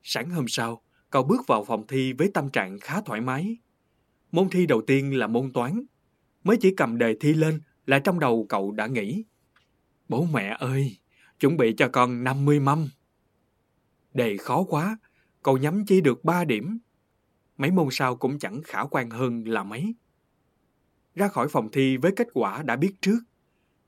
Sáng 0.02 0.30
hôm 0.30 0.44
sau, 0.48 0.82
cậu 1.10 1.22
bước 1.22 1.46
vào 1.46 1.64
phòng 1.64 1.86
thi 1.86 2.12
với 2.12 2.30
tâm 2.34 2.50
trạng 2.50 2.78
khá 2.80 3.00
thoải 3.00 3.20
mái. 3.20 3.56
Môn 4.32 4.48
thi 4.48 4.66
đầu 4.66 4.82
tiên 4.86 5.18
là 5.18 5.26
môn 5.26 5.52
toán. 5.52 5.82
Mới 6.44 6.56
chỉ 6.60 6.74
cầm 6.76 6.98
đề 6.98 7.16
thi 7.20 7.34
lên 7.34 7.60
là 7.86 7.98
trong 7.98 8.20
đầu 8.20 8.46
cậu 8.48 8.72
đã 8.72 8.86
nghĩ. 8.86 9.24
Bố 10.08 10.26
mẹ 10.32 10.56
ơi, 10.58 10.96
chuẩn 11.40 11.56
bị 11.56 11.74
cho 11.76 11.88
con 11.88 12.24
50 12.24 12.60
mâm. 12.60 12.88
Đề 14.14 14.36
khó 14.36 14.64
quá, 14.68 14.98
cậu 15.42 15.58
nhắm 15.58 15.84
chỉ 15.86 16.00
được 16.00 16.24
3 16.24 16.44
điểm. 16.44 16.78
Mấy 17.56 17.70
môn 17.70 17.88
sau 17.90 18.16
cũng 18.16 18.38
chẳng 18.38 18.60
khả 18.64 18.82
quan 18.90 19.10
hơn 19.10 19.44
là 19.48 19.64
mấy. 19.64 19.94
Ra 21.14 21.28
khỏi 21.28 21.48
phòng 21.48 21.68
thi 21.72 21.96
với 21.96 22.12
kết 22.16 22.28
quả 22.34 22.62
đã 22.62 22.76
biết 22.76 22.92
trước, 23.00 23.18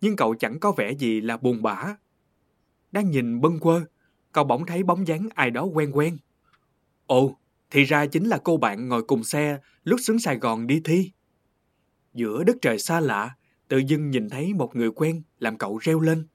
nhưng 0.01 0.16
cậu 0.16 0.35
chẳng 0.35 0.61
có 0.61 0.73
vẻ 0.73 0.93
gì 0.93 1.20
là 1.20 1.37
buồn 1.37 1.62
bã. 1.62 1.97
Đang 2.93 3.11
nhìn 3.11 3.41
bâng 3.41 3.59
quơ, 3.59 3.85
cậu 4.33 4.45
bỗng 4.45 4.66
thấy 4.66 4.83
bóng 4.83 5.07
dáng 5.07 5.29
ai 5.35 5.51
đó 5.51 5.65
quen 5.65 5.91
quen. 5.95 6.19
Ồ, 7.07 7.39
thì 7.70 7.85
ra 7.85 8.07
chính 8.07 8.25
là 8.25 8.39
cô 8.45 8.57
bạn 8.57 8.89
ngồi 8.89 9.03
cùng 9.03 9.25
xe 9.25 9.59
lúc 9.85 10.01
xuống 10.03 10.19
Sài 10.19 10.37
Gòn 10.37 10.66
đi 10.66 10.81
thi. 10.85 11.12
Giữa 12.15 12.45
đất 12.45 12.57
trời 12.62 12.79
xa 12.79 13.01
lạ, 13.01 13.37
tự 13.69 13.78
dưng 13.78 14.11
nhìn 14.11 14.28
thấy 14.28 14.55
một 14.55 14.77
người 14.77 14.90
quen 14.90 15.23
làm 15.39 15.59
cậu 15.59 15.78
reo 15.78 16.01
lên. 16.01 16.27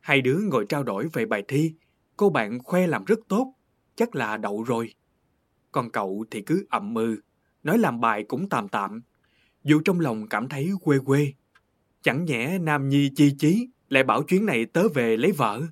Hai 0.00 0.20
đứa 0.20 0.38
ngồi 0.38 0.66
trao 0.68 0.82
đổi 0.82 1.08
về 1.12 1.26
bài 1.26 1.44
thi, 1.48 1.74
cô 2.16 2.30
bạn 2.30 2.58
khoe 2.58 2.86
làm 2.86 3.04
rất 3.04 3.18
tốt, 3.28 3.54
chắc 3.96 4.14
là 4.14 4.36
đậu 4.36 4.62
rồi. 4.62 4.94
Còn 5.72 5.90
cậu 5.90 6.24
thì 6.30 6.42
cứ 6.42 6.66
ậm 6.70 6.94
mừ, 6.94 7.16
nói 7.62 7.78
làm 7.78 8.00
bài 8.00 8.24
cũng 8.28 8.48
tạm 8.48 8.68
tạm, 8.68 9.02
dù 9.64 9.80
trong 9.84 10.00
lòng 10.00 10.28
cảm 10.28 10.48
thấy 10.48 10.72
quê 10.80 10.98
quê. 11.04 11.32
Chẳng 12.02 12.24
nhẽ 12.24 12.58
Nam 12.58 12.88
Nhi 12.88 13.10
chi 13.16 13.34
chí 13.38 13.68
lại 13.88 14.04
bảo 14.04 14.22
chuyến 14.22 14.46
này 14.46 14.66
tớ 14.66 14.88
về 14.88 15.16
lấy 15.16 15.32
vợ. 15.32 15.62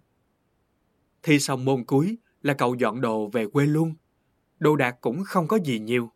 Thi 1.23 1.39
xong 1.39 1.65
môn 1.65 1.85
cuối 1.85 2.19
là 2.43 2.55
cậu 2.55 2.75
dọn 2.75 3.01
đồ 3.01 3.29
về 3.29 3.47
quê 3.47 3.67
luôn. 3.67 3.95
Đồ 4.59 4.77
đạc 4.77 4.97
cũng 5.01 5.25
không 5.25 5.49
có 5.49 5.59
gì 5.65 5.79
nhiều. 5.79 6.11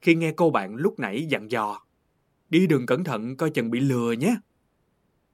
Khi 0.00 0.14
nghe 0.14 0.32
cô 0.32 0.50
bạn 0.50 0.74
lúc 0.74 0.98
nãy 0.98 1.26
dặn 1.30 1.50
dò, 1.50 1.85
đi 2.50 2.66
đường 2.66 2.86
cẩn 2.86 3.04
thận 3.04 3.36
coi 3.36 3.50
chừng 3.50 3.70
bị 3.70 3.80
lừa 3.80 4.12
nhé. 4.12 4.36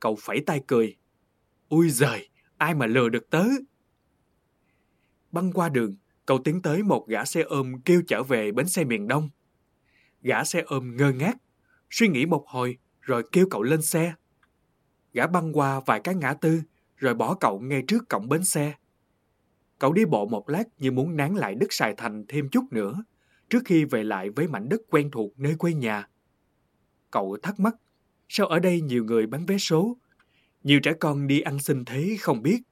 Cậu 0.00 0.16
phẩy 0.20 0.40
tay 0.46 0.60
cười. 0.66 0.96
Ui 1.68 1.90
giời, 1.90 2.28
ai 2.56 2.74
mà 2.74 2.86
lừa 2.86 3.08
được 3.08 3.30
tớ? 3.30 3.44
Băng 5.32 5.52
qua 5.52 5.68
đường, 5.68 5.96
cậu 6.26 6.38
tiến 6.38 6.62
tới 6.62 6.82
một 6.82 7.08
gã 7.08 7.24
xe 7.24 7.42
ôm 7.42 7.80
kêu 7.84 8.02
trở 8.08 8.22
về 8.22 8.52
bến 8.52 8.68
xe 8.68 8.84
miền 8.84 9.08
Đông. 9.08 9.30
Gã 10.22 10.44
xe 10.44 10.60
ôm 10.60 10.96
ngơ 10.96 11.12
ngác, 11.12 11.36
suy 11.90 12.08
nghĩ 12.08 12.26
một 12.26 12.44
hồi 12.48 12.78
rồi 13.00 13.22
kêu 13.32 13.46
cậu 13.50 13.62
lên 13.62 13.82
xe. 13.82 14.14
Gã 15.12 15.26
băng 15.26 15.52
qua 15.52 15.80
vài 15.86 16.00
cái 16.04 16.14
ngã 16.14 16.34
tư 16.34 16.62
rồi 16.96 17.14
bỏ 17.14 17.34
cậu 17.34 17.60
ngay 17.60 17.82
trước 17.88 18.08
cổng 18.08 18.28
bến 18.28 18.44
xe. 18.44 18.74
Cậu 19.78 19.92
đi 19.92 20.04
bộ 20.04 20.26
một 20.26 20.48
lát 20.48 20.64
như 20.78 20.92
muốn 20.92 21.16
nán 21.16 21.34
lại 21.34 21.54
đất 21.54 21.72
Sài 21.72 21.94
Thành 21.96 22.24
thêm 22.28 22.48
chút 22.48 22.64
nữa 22.70 23.04
trước 23.50 23.62
khi 23.64 23.84
về 23.84 24.04
lại 24.04 24.30
với 24.30 24.48
mảnh 24.48 24.68
đất 24.68 24.80
quen 24.90 25.10
thuộc 25.10 25.38
nơi 25.38 25.54
quê 25.58 25.74
nhà. 25.74 26.08
Cậu 27.12 27.36
thắc 27.42 27.60
mắc, 27.60 27.76
sao 28.28 28.46
ở 28.46 28.58
đây 28.58 28.80
nhiều 28.80 29.04
người 29.04 29.26
bán 29.26 29.46
vé 29.46 29.58
số? 29.58 29.96
Nhiều 30.62 30.80
trẻ 30.80 30.92
con 31.00 31.26
đi 31.26 31.40
ăn 31.40 31.58
xin 31.58 31.84
thế 31.84 32.16
không 32.20 32.42
biết. 32.42 32.62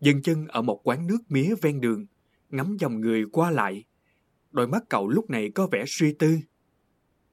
Dừng 0.00 0.22
chân 0.22 0.46
ở 0.46 0.62
một 0.62 0.80
quán 0.84 1.06
nước 1.06 1.18
mía 1.28 1.54
ven 1.62 1.80
đường, 1.80 2.06
ngắm 2.50 2.76
dòng 2.80 3.00
người 3.00 3.24
qua 3.32 3.50
lại. 3.50 3.84
Đôi 4.50 4.66
mắt 4.66 4.84
cậu 4.88 5.08
lúc 5.08 5.30
này 5.30 5.50
có 5.54 5.66
vẻ 5.66 5.84
suy 5.86 6.12
tư. 6.12 6.38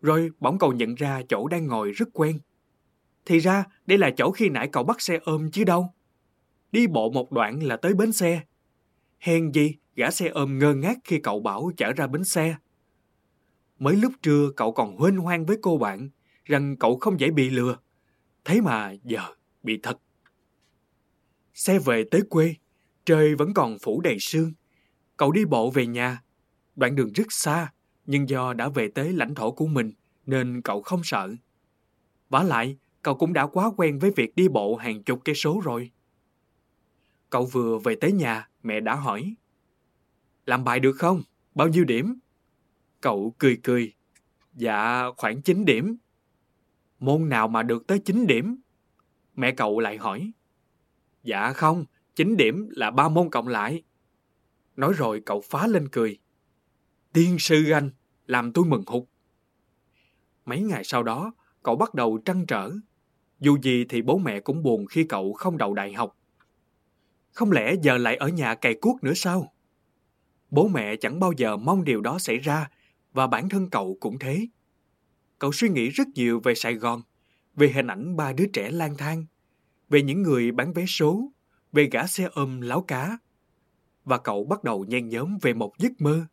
Rồi 0.02 0.30
bỗng 0.40 0.58
cậu 0.60 0.74
nhận 0.74 0.96
ra 0.96 1.22
chỗ 1.30 1.48
đang 1.48 1.68
ngồi 1.68 1.92
rất 1.92 2.10
quen. 2.14 2.40
Thì 3.26 3.40
ra 3.40 3.66
đây 3.86 3.98
là 3.98 4.12
chỗ 4.18 4.32
khi 4.32 4.50
nãy 4.50 4.70
cậu 4.72 4.84
bắt 4.84 5.02
xe 5.02 5.20
ôm 5.24 5.52
chứ 5.52 5.64
đâu. 5.64 5.94
Đi 6.72 6.88
bộ 6.88 7.12
một 7.12 7.32
đoạn 7.32 7.64
là 7.64 7.78
tới 7.78 7.94
bến 7.94 8.12
xe. 8.12 8.42
Hèn 9.20 9.52
gì 9.52 9.76
gã 9.96 10.12
xe 10.12 10.28
ôm 10.28 10.60
ngơ 10.60 10.76
ngác 10.76 10.98
khi 11.04 11.20
cậu 11.20 11.40
bảo 11.40 11.72
chở 11.78 11.94
ra 11.94 12.08
bến 12.08 12.24
xe. 12.24 12.56
Mới 13.80 13.96
lúc 13.96 14.14
trưa 14.22 14.50
cậu 14.56 14.72
còn 14.72 14.98
huênh 14.98 15.18
hoang 15.18 15.46
với 15.46 15.58
cô 15.62 15.78
bạn 15.78 16.10
rằng 16.46 16.76
cậu 16.78 16.98
không 16.98 17.20
dễ 17.20 17.32
bị 17.32 17.50
lừa. 17.50 17.78
Thế 18.46 18.62
mà 18.62 18.94
giờ 19.04 19.22
bị 19.64 19.80
thật. 19.84 19.98
Xe 21.54 21.80
về 21.80 22.04
tới 22.12 22.22
quê, 22.30 22.56
trời 23.06 23.36
vẫn 23.36 23.54
còn 23.54 23.78
phủ 23.80 24.02
đầy 24.02 24.18
sương. 24.20 24.54
Cậu 25.18 25.32
đi 25.32 25.46
bộ 25.46 25.72
về 25.72 25.88
nhà. 25.88 26.22
Đoạn 26.76 26.96
đường 26.96 27.14
rất 27.14 27.28
xa, 27.30 27.74
nhưng 28.06 28.30
do 28.30 28.54
đã 28.54 28.70
về 28.70 28.88
tới 28.88 29.14
lãnh 29.14 29.36
thổ 29.36 29.52
của 29.52 29.68
mình 29.68 29.94
nên 30.26 30.62
cậu 30.62 30.82
không 30.82 31.02
sợ. 31.04 31.36
Vả 32.30 32.44
lại, 32.44 32.78
cậu 33.02 33.16
cũng 33.16 33.34
đã 33.34 33.48
quá 33.48 33.72
quen 33.78 34.00
với 34.00 34.12
việc 34.12 34.36
đi 34.36 34.48
bộ 34.48 34.76
hàng 34.76 35.04
chục 35.04 35.22
cây 35.26 35.36
số 35.36 35.62
rồi. 35.64 35.92
Cậu 37.30 37.46
vừa 37.46 37.78
về 37.78 37.96
tới 37.96 38.12
nhà, 38.12 38.50
mẹ 38.64 38.80
đã 38.80 38.96
hỏi. 38.96 39.36
Làm 40.46 40.64
bài 40.64 40.80
được 40.80 40.94
không? 40.94 41.24
Bao 41.56 41.68
nhiêu 41.68 41.84
điểm? 41.84 42.20
Cậu 43.04 43.36
cười 43.38 43.60
cười. 43.64 43.94
Dạ, 44.54 45.04
khoảng 45.18 45.42
9 45.42 45.66
điểm. 45.66 45.98
Môn 47.00 47.30
nào 47.30 47.48
mà 47.48 47.64
được 47.64 47.88
tới 47.88 48.00
9 48.00 48.28
điểm? 48.28 48.62
Mẹ 49.36 49.52
cậu 49.52 49.80
lại 49.80 49.98
hỏi. 49.98 50.32
Dạ 51.24 51.54
không, 51.54 51.86
9 52.16 52.38
điểm 52.38 52.70
là 52.72 52.92
ba 52.92 53.10
môn 53.10 53.30
cộng 53.30 53.48
lại. 53.48 53.84
Nói 54.76 54.94
rồi 54.98 55.22
cậu 55.26 55.42
phá 55.42 55.68
lên 55.68 55.88
cười. 55.92 56.20
Tiên 57.14 57.40
sư 57.40 57.70
anh, 57.72 57.92
làm 58.28 58.54
tôi 58.54 58.66
mừng 58.66 58.84
hụt. 58.88 59.04
Mấy 60.46 60.62
ngày 60.62 60.84
sau 60.84 61.04
đó, 61.04 61.34
cậu 61.64 61.76
bắt 61.76 61.94
đầu 61.94 62.20
trăn 62.26 62.46
trở. 62.46 62.72
Dù 63.40 63.58
gì 63.62 63.86
thì 63.90 64.02
bố 64.02 64.18
mẹ 64.18 64.40
cũng 64.40 64.64
buồn 64.64 64.86
khi 64.86 65.04
cậu 65.04 65.34
không 65.34 65.58
đậu 65.58 65.74
đại 65.74 65.94
học. 65.94 66.18
Không 67.32 67.52
lẽ 67.52 67.76
giờ 67.82 67.98
lại 67.98 68.16
ở 68.16 68.28
nhà 68.28 68.56
cày 68.56 68.74
cuốc 68.74 69.04
nữa 69.04 69.14
sao? 69.16 69.54
Bố 70.50 70.68
mẹ 70.68 70.96
chẳng 70.96 71.20
bao 71.20 71.32
giờ 71.38 71.58
mong 71.58 71.84
điều 71.84 72.02
đó 72.02 72.20
xảy 72.20 72.38
ra 72.38 72.70
và 73.14 73.28
bản 73.28 73.50
thân 73.50 73.70
cậu 73.70 73.98
cũng 74.00 74.20
thế. 74.20 74.48
Cậu 75.40 75.52
suy 75.52 75.70
nghĩ 75.70 75.90
rất 75.90 76.08
nhiều 76.16 76.40
về 76.40 76.56
Sài 76.56 76.74
Gòn, 76.74 77.02
về 77.56 77.72
hình 77.76 77.88
ảnh 77.88 78.16
ba 78.16 78.34
đứa 78.34 78.46
trẻ 78.54 78.72
lang 78.72 78.98
thang, 78.98 79.26
về 79.90 80.02
những 80.02 80.22
người 80.22 80.52
bán 80.52 80.74
vé 80.74 80.86
số, 80.88 81.32
về 81.72 81.90
gã 81.92 82.08
xe 82.08 82.30
ôm 82.34 82.62
láo 82.62 82.82
cá. 82.82 83.18
Và 84.06 84.18
cậu 84.18 84.46
bắt 84.46 84.64
đầu 84.64 84.86
nhen 84.88 85.10
nhóm 85.10 85.38
về 85.42 85.54
một 85.54 85.74
giấc 85.80 85.92
mơ, 86.00 86.26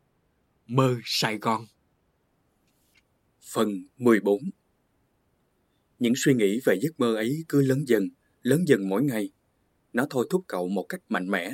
mơ 0.67 0.97
Sài 1.03 1.37
Gòn. 1.37 1.65
Phần 3.53 3.69
14 3.97 4.39
Những 5.99 6.13
suy 6.15 6.33
nghĩ 6.33 6.59
về 6.65 6.79
giấc 6.81 6.99
mơ 6.99 7.15
ấy 7.15 7.43
cứ 7.47 7.61
lớn 7.61 7.83
dần, 7.87 8.03
lớn 8.41 8.67
dần 8.67 8.89
mỗi 8.89 9.03
ngày. 9.03 9.29
Nó 9.93 10.07
thôi 10.09 10.27
thúc 10.29 10.43
cậu 10.47 10.67
một 10.67 10.85
cách 10.89 11.01
mạnh 11.09 11.29
mẽ. 11.29 11.51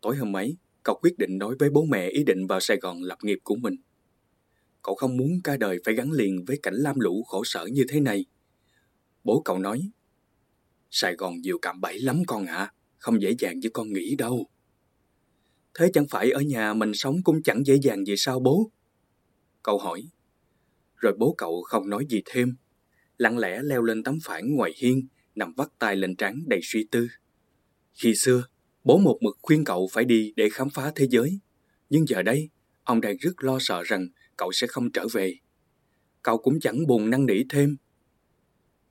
Tối 0.00 0.16
hôm 0.16 0.36
ấy, 0.36 0.56
cậu 0.82 0.98
quyết 1.02 1.18
định 1.18 1.38
nói 1.38 1.56
với 1.58 1.70
bố 1.70 1.84
mẹ 1.84 2.08
ý 2.08 2.24
định 2.24 2.46
vào 2.46 2.60
Sài 2.60 2.76
Gòn 2.76 3.02
lập 3.02 3.18
nghiệp 3.22 3.38
của 3.44 3.56
mình. 3.56 3.74
Cậu 4.82 4.94
không 4.94 5.16
muốn 5.16 5.40
cả 5.44 5.56
đời 5.56 5.78
phải 5.84 5.94
gắn 5.94 6.12
liền 6.12 6.44
với 6.44 6.58
cảnh 6.62 6.74
lam 6.74 7.00
lũ 7.00 7.22
khổ 7.22 7.42
sở 7.44 7.66
như 7.72 7.84
thế 7.88 8.00
này. 8.00 8.24
Bố 9.24 9.42
cậu 9.44 9.58
nói, 9.58 9.90
Sài 10.90 11.14
Gòn 11.14 11.40
nhiều 11.40 11.58
cạm 11.62 11.80
bẫy 11.80 11.98
lắm 11.98 12.22
con 12.26 12.46
ạ, 12.46 12.56
à. 12.56 12.72
không 12.98 13.22
dễ 13.22 13.34
dàng 13.38 13.58
như 13.58 13.68
con 13.72 13.92
nghĩ 13.92 14.16
đâu. 14.16 14.46
Thế 15.74 15.90
chẳng 15.94 16.06
phải 16.10 16.30
ở 16.30 16.40
nhà 16.40 16.74
mình 16.74 16.94
sống 16.94 17.22
cũng 17.24 17.42
chẳng 17.42 17.66
dễ 17.66 17.78
dàng 17.82 18.04
gì 18.04 18.14
sao 18.16 18.40
bố? 18.40 18.70
Cậu 19.62 19.78
hỏi. 19.78 20.02
Rồi 20.96 21.12
bố 21.18 21.34
cậu 21.38 21.62
không 21.62 21.90
nói 21.90 22.06
gì 22.08 22.22
thêm, 22.26 22.56
lặng 23.18 23.38
lẽ 23.38 23.60
leo 23.62 23.82
lên 23.82 24.02
tấm 24.02 24.18
phản 24.24 24.54
ngoài 24.54 24.72
hiên, 24.76 25.06
nằm 25.34 25.52
vắt 25.56 25.68
tay 25.78 25.96
lên 25.96 26.16
trán 26.16 26.42
đầy 26.46 26.60
suy 26.62 26.86
tư. 26.90 27.08
Khi 27.94 28.14
xưa, 28.14 28.44
bố 28.84 28.98
một 28.98 29.18
mực 29.20 29.38
khuyên 29.42 29.64
cậu 29.64 29.88
phải 29.92 30.04
đi 30.04 30.32
để 30.36 30.48
khám 30.52 30.70
phá 30.70 30.92
thế 30.94 31.06
giới. 31.10 31.38
Nhưng 31.90 32.08
giờ 32.08 32.22
đây, 32.22 32.48
ông 32.84 33.00
đang 33.00 33.16
rất 33.16 33.44
lo 33.44 33.58
sợ 33.60 33.82
rằng 33.82 34.08
cậu 34.36 34.52
sẽ 34.52 34.66
không 34.66 34.90
trở 34.92 35.06
về. 35.12 35.34
Cậu 36.22 36.38
cũng 36.38 36.60
chẳng 36.60 36.86
buồn 36.86 37.10
năn 37.10 37.26
nỉ 37.26 37.44
thêm. 37.48 37.76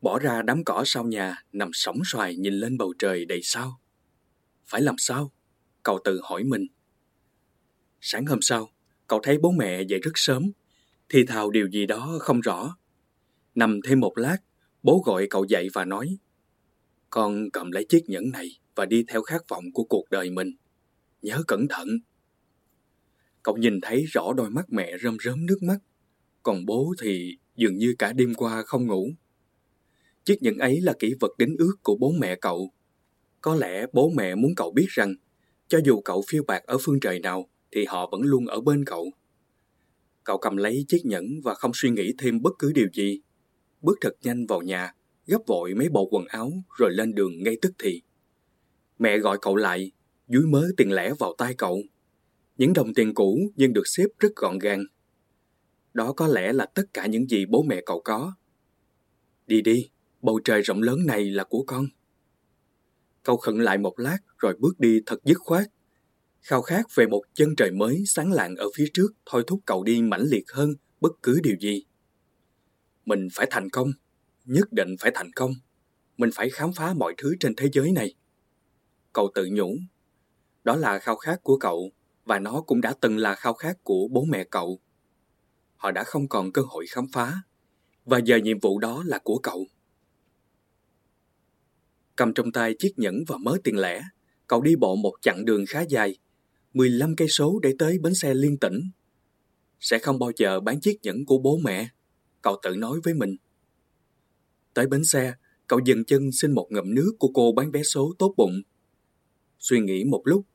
Bỏ 0.01 0.19
ra 0.19 0.41
đám 0.41 0.63
cỏ 0.63 0.83
sau 0.85 1.03
nhà, 1.03 1.43
nằm 1.51 1.69
sóng 1.73 1.99
xoài 2.05 2.35
nhìn 2.35 2.53
lên 2.53 2.77
bầu 2.77 2.93
trời 2.99 3.25
đầy 3.25 3.39
sao. 3.43 3.79
Phải 4.65 4.81
làm 4.81 4.95
sao? 4.97 5.31
Cậu 5.83 5.99
tự 6.03 6.19
hỏi 6.23 6.43
mình. 6.43 6.67
Sáng 8.01 8.25
hôm 8.25 8.41
sau, 8.41 8.69
cậu 9.07 9.19
thấy 9.23 9.37
bố 9.37 9.51
mẹ 9.51 9.81
dậy 9.81 9.99
rất 10.03 10.11
sớm, 10.15 10.51
thì 11.09 11.25
thào 11.25 11.49
điều 11.49 11.69
gì 11.69 11.85
đó 11.85 12.17
không 12.19 12.41
rõ. 12.41 12.77
Nằm 13.55 13.79
thêm 13.81 13.99
một 13.99 14.17
lát, 14.17 14.37
bố 14.83 15.01
gọi 15.05 15.27
cậu 15.29 15.45
dậy 15.49 15.67
và 15.73 15.85
nói 15.85 16.17
Con 17.09 17.49
cầm 17.53 17.71
lấy 17.71 17.85
chiếc 17.89 18.09
nhẫn 18.09 18.31
này 18.31 18.59
và 18.75 18.85
đi 18.85 19.03
theo 19.07 19.21
khát 19.21 19.49
vọng 19.49 19.63
của 19.73 19.83
cuộc 19.83 20.09
đời 20.09 20.29
mình. 20.29 20.51
Nhớ 21.21 21.43
cẩn 21.47 21.67
thận. 21.67 21.87
Cậu 23.43 23.57
nhìn 23.57 23.81
thấy 23.81 24.03
rõ 24.03 24.33
đôi 24.33 24.49
mắt 24.49 24.65
mẹ 24.69 24.97
rơm 25.03 25.17
rớm 25.23 25.45
nước 25.45 25.63
mắt, 25.63 25.77
còn 26.43 26.65
bố 26.65 26.93
thì 27.01 27.37
dường 27.55 27.77
như 27.77 27.95
cả 27.99 28.13
đêm 28.13 28.33
qua 28.33 28.63
không 28.65 28.87
ngủ. 28.87 29.09
Chiếc 30.25 30.41
nhẫn 30.41 30.57
ấy 30.57 30.81
là 30.81 30.93
kỷ 30.99 31.13
vật 31.19 31.31
đính 31.37 31.55
ước 31.59 31.75
của 31.83 31.97
bố 31.99 32.11
mẹ 32.19 32.35
cậu. 32.35 32.71
Có 33.41 33.55
lẽ 33.55 33.85
bố 33.93 34.11
mẹ 34.15 34.35
muốn 34.35 34.55
cậu 34.55 34.71
biết 34.71 34.87
rằng, 34.89 35.15
cho 35.67 35.79
dù 35.85 36.01
cậu 36.01 36.23
phiêu 36.27 36.43
bạc 36.47 36.63
ở 36.65 36.77
phương 36.81 36.99
trời 36.99 37.19
nào, 37.19 37.49
thì 37.71 37.85
họ 37.85 38.09
vẫn 38.11 38.21
luôn 38.21 38.45
ở 38.45 38.61
bên 38.61 38.85
cậu. 38.85 39.11
Cậu 40.23 40.37
cầm 40.37 40.57
lấy 40.57 40.85
chiếc 40.87 41.05
nhẫn 41.05 41.25
và 41.43 41.53
không 41.53 41.71
suy 41.73 41.89
nghĩ 41.89 42.13
thêm 42.17 42.41
bất 42.41 42.53
cứ 42.59 42.71
điều 42.71 42.87
gì. 42.93 43.21
Bước 43.81 43.97
thật 44.01 44.13
nhanh 44.21 44.45
vào 44.45 44.61
nhà, 44.61 44.93
gấp 45.25 45.39
vội 45.47 45.73
mấy 45.73 45.89
bộ 45.89 46.07
quần 46.11 46.25
áo 46.27 46.51
rồi 46.77 46.91
lên 46.93 47.15
đường 47.15 47.43
ngay 47.43 47.55
tức 47.61 47.71
thì. 47.79 48.01
Mẹ 48.99 49.17
gọi 49.17 49.37
cậu 49.41 49.55
lại, 49.55 49.91
dúi 50.27 50.43
mớ 50.47 50.67
tiền 50.77 50.91
lẻ 50.91 51.13
vào 51.19 51.35
tay 51.37 51.53
cậu. 51.57 51.81
Những 52.61 52.73
đồng 52.73 52.93
tiền 52.93 53.13
cũ 53.13 53.51
nhưng 53.55 53.73
được 53.73 53.87
xếp 53.87 54.05
rất 54.19 54.35
gọn 54.35 54.59
gàng. 54.59 54.83
Đó 55.93 56.13
có 56.13 56.27
lẽ 56.27 56.53
là 56.53 56.65
tất 56.65 56.83
cả 56.93 57.05
những 57.05 57.27
gì 57.27 57.45
bố 57.45 57.63
mẹ 57.63 57.81
cậu 57.85 58.01
có. 58.01 58.33
Đi 59.47 59.61
đi, 59.61 59.89
bầu 60.21 60.39
trời 60.43 60.61
rộng 60.61 60.81
lớn 60.81 61.05
này 61.05 61.29
là 61.29 61.43
của 61.43 61.63
con. 61.67 61.85
Cậu 63.23 63.37
khẩn 63.37 63.57
lại 63.57 63.77
một 63.77 63.99
lát 63.99 64.17
rồi 64.37 64.55
bước 64.59 64.79
đi 64.79 64.99
thật 65.05 65.23
dứt 65.23 65.37
khoát, 65.39 65.67
Khao 66.41 66.61
khát 66.61 66.85
về 66.95 67.07
một 67.07 67.21
chân 67.33 67.55
trời 67.57 67.71
mới 67.71 68.03
sáng 68.07 68.31
lạng 68.31 68.55
ở 68.55 68.65
phía 68.75 68.87
trước 68.93 69.13
thôi 69.25 69.43
thúc 69.47 69.59
cậu 69.65 69.83
đi 69.83 70.01
mãnh 70.01 70.23
liệt 70.23 70.51
hơn 70.51 70.69
bất 70.99 71.11
cứ 71.23 71.39
điều 71.43 71.55
gì. 71.59 71.85
Mình 73.05 73.27
phải 73.33 73.47
thành 73.49 73.69
công, 73.69 73.91
nhất 74.45 74.67
định 74.71 74.95
phải 74.99 75.11
thành 75.15 75.31
công. 75.35 75.51
Mình 76.17 76.29
phải 76.33 76.49
khám 76.49 76.73
phá 76.73 76.93
mọi 76.93 77.13
thứ 77.17 77.35
trên 77.39 77.55
thế 77.55 77.69
giới 77.73 77.91
này. 77.91 78.15
Cậu 79.13 79.31
tự 79.35 79.49
nhủ. 79.51 79.75
Đó 80.63 80.75
là 80.75 80.99
khao 80.99 81.15
khát 81.15 81.43
của 81.43 81.57
cậu 81.57 81.91
và 82.31 82.39
nó 82.39 82.61
cũng 82.61 82.81
đã 82.81 82.93
từng 83.01 83.17
là 83.17 83.35
khao 83.35 83.53
khát 83.53 83.83
của 83.83 84.07
bố 84.11 84.25
mẹ 84.25 84.43
cậu. 84.43 84.79
Họ 85.75 85.91
đã 85.91 86.03
không 86.03 86.27
còn 86.27 86.51
cơ 86.51 86.61
hội 86.61 86.85
khám 86.89 87.07
phá 87.13 87.41
và 88.05 88.19
giờ 88.25 88.37
nhiệm 88.37 88.59
vụ 88.59 88.79
đó 88.79 89.03
là 89.05 89.19
của 89.23 89.37
cậu. 89.37 89.67
Cầm 92.15 92.33
trong 92.33 92.51
tay 92.51 92.75
chiếc 92.79 92.99
nhẫn 92.99 93.23
và 93.27 93.37
mớ 93.37 93.57
tiền 93.63 93.77
lẻ, 93.77 94.01
cậu 94.47 94.61
đi 94.61 94.75
bộ 94.75 94.95
một 94.95 95.13
chặng 95.21 95.45
đường 95.45 95.65
khá 95.67 95.81
dài, 95.81 96.17
15 96.73 97.15
cây 97.15 97.27
số 97.27 97.59
để 97.63 97.75
tới 97.79 97.99
bến 97.99 98.13
xe 98.13 98.33
liên 98.33 98.57
tỉnh. 98.57 98.81
Sẽ 99.79 99.99
không 99.99 100.19
bao 100.19 100.31
giờ 100.37 100.59
bán 100.59 100.79
chiếc 100.79 100.99
nhẫn 101.03 101.25
của 101.25 101.37
bố 101.37 101.57
mẹ, 101.63 101.89
cậu 102.41 102.59
tự 102.63 102.75
nói 102.75 102.99
với 103.03 103.13
mình. 103.13 103.35
Tới 104.73 104.87
bến 104.87 105.03
xe, 105.03 105.33
cậu 105.67 105.79
dừng 105.85 106.05
chân 106.05 106.31
xin 106.31 106.51
một 106.51 106.67
ngậm 106.69 106.93
nước 106.95 107.11
của 107.19 107.31
cô 107.33 107.51
bán 107.51 107.71
vé 107.71 107.83
số 107.83 108.13
tốt 108.19 108.33
bụng. 108.37 108.61
Suy 109.59 109.79
nghĩ 109.79 110.03
một 110.03 110.21
lúc, 110.25 110.45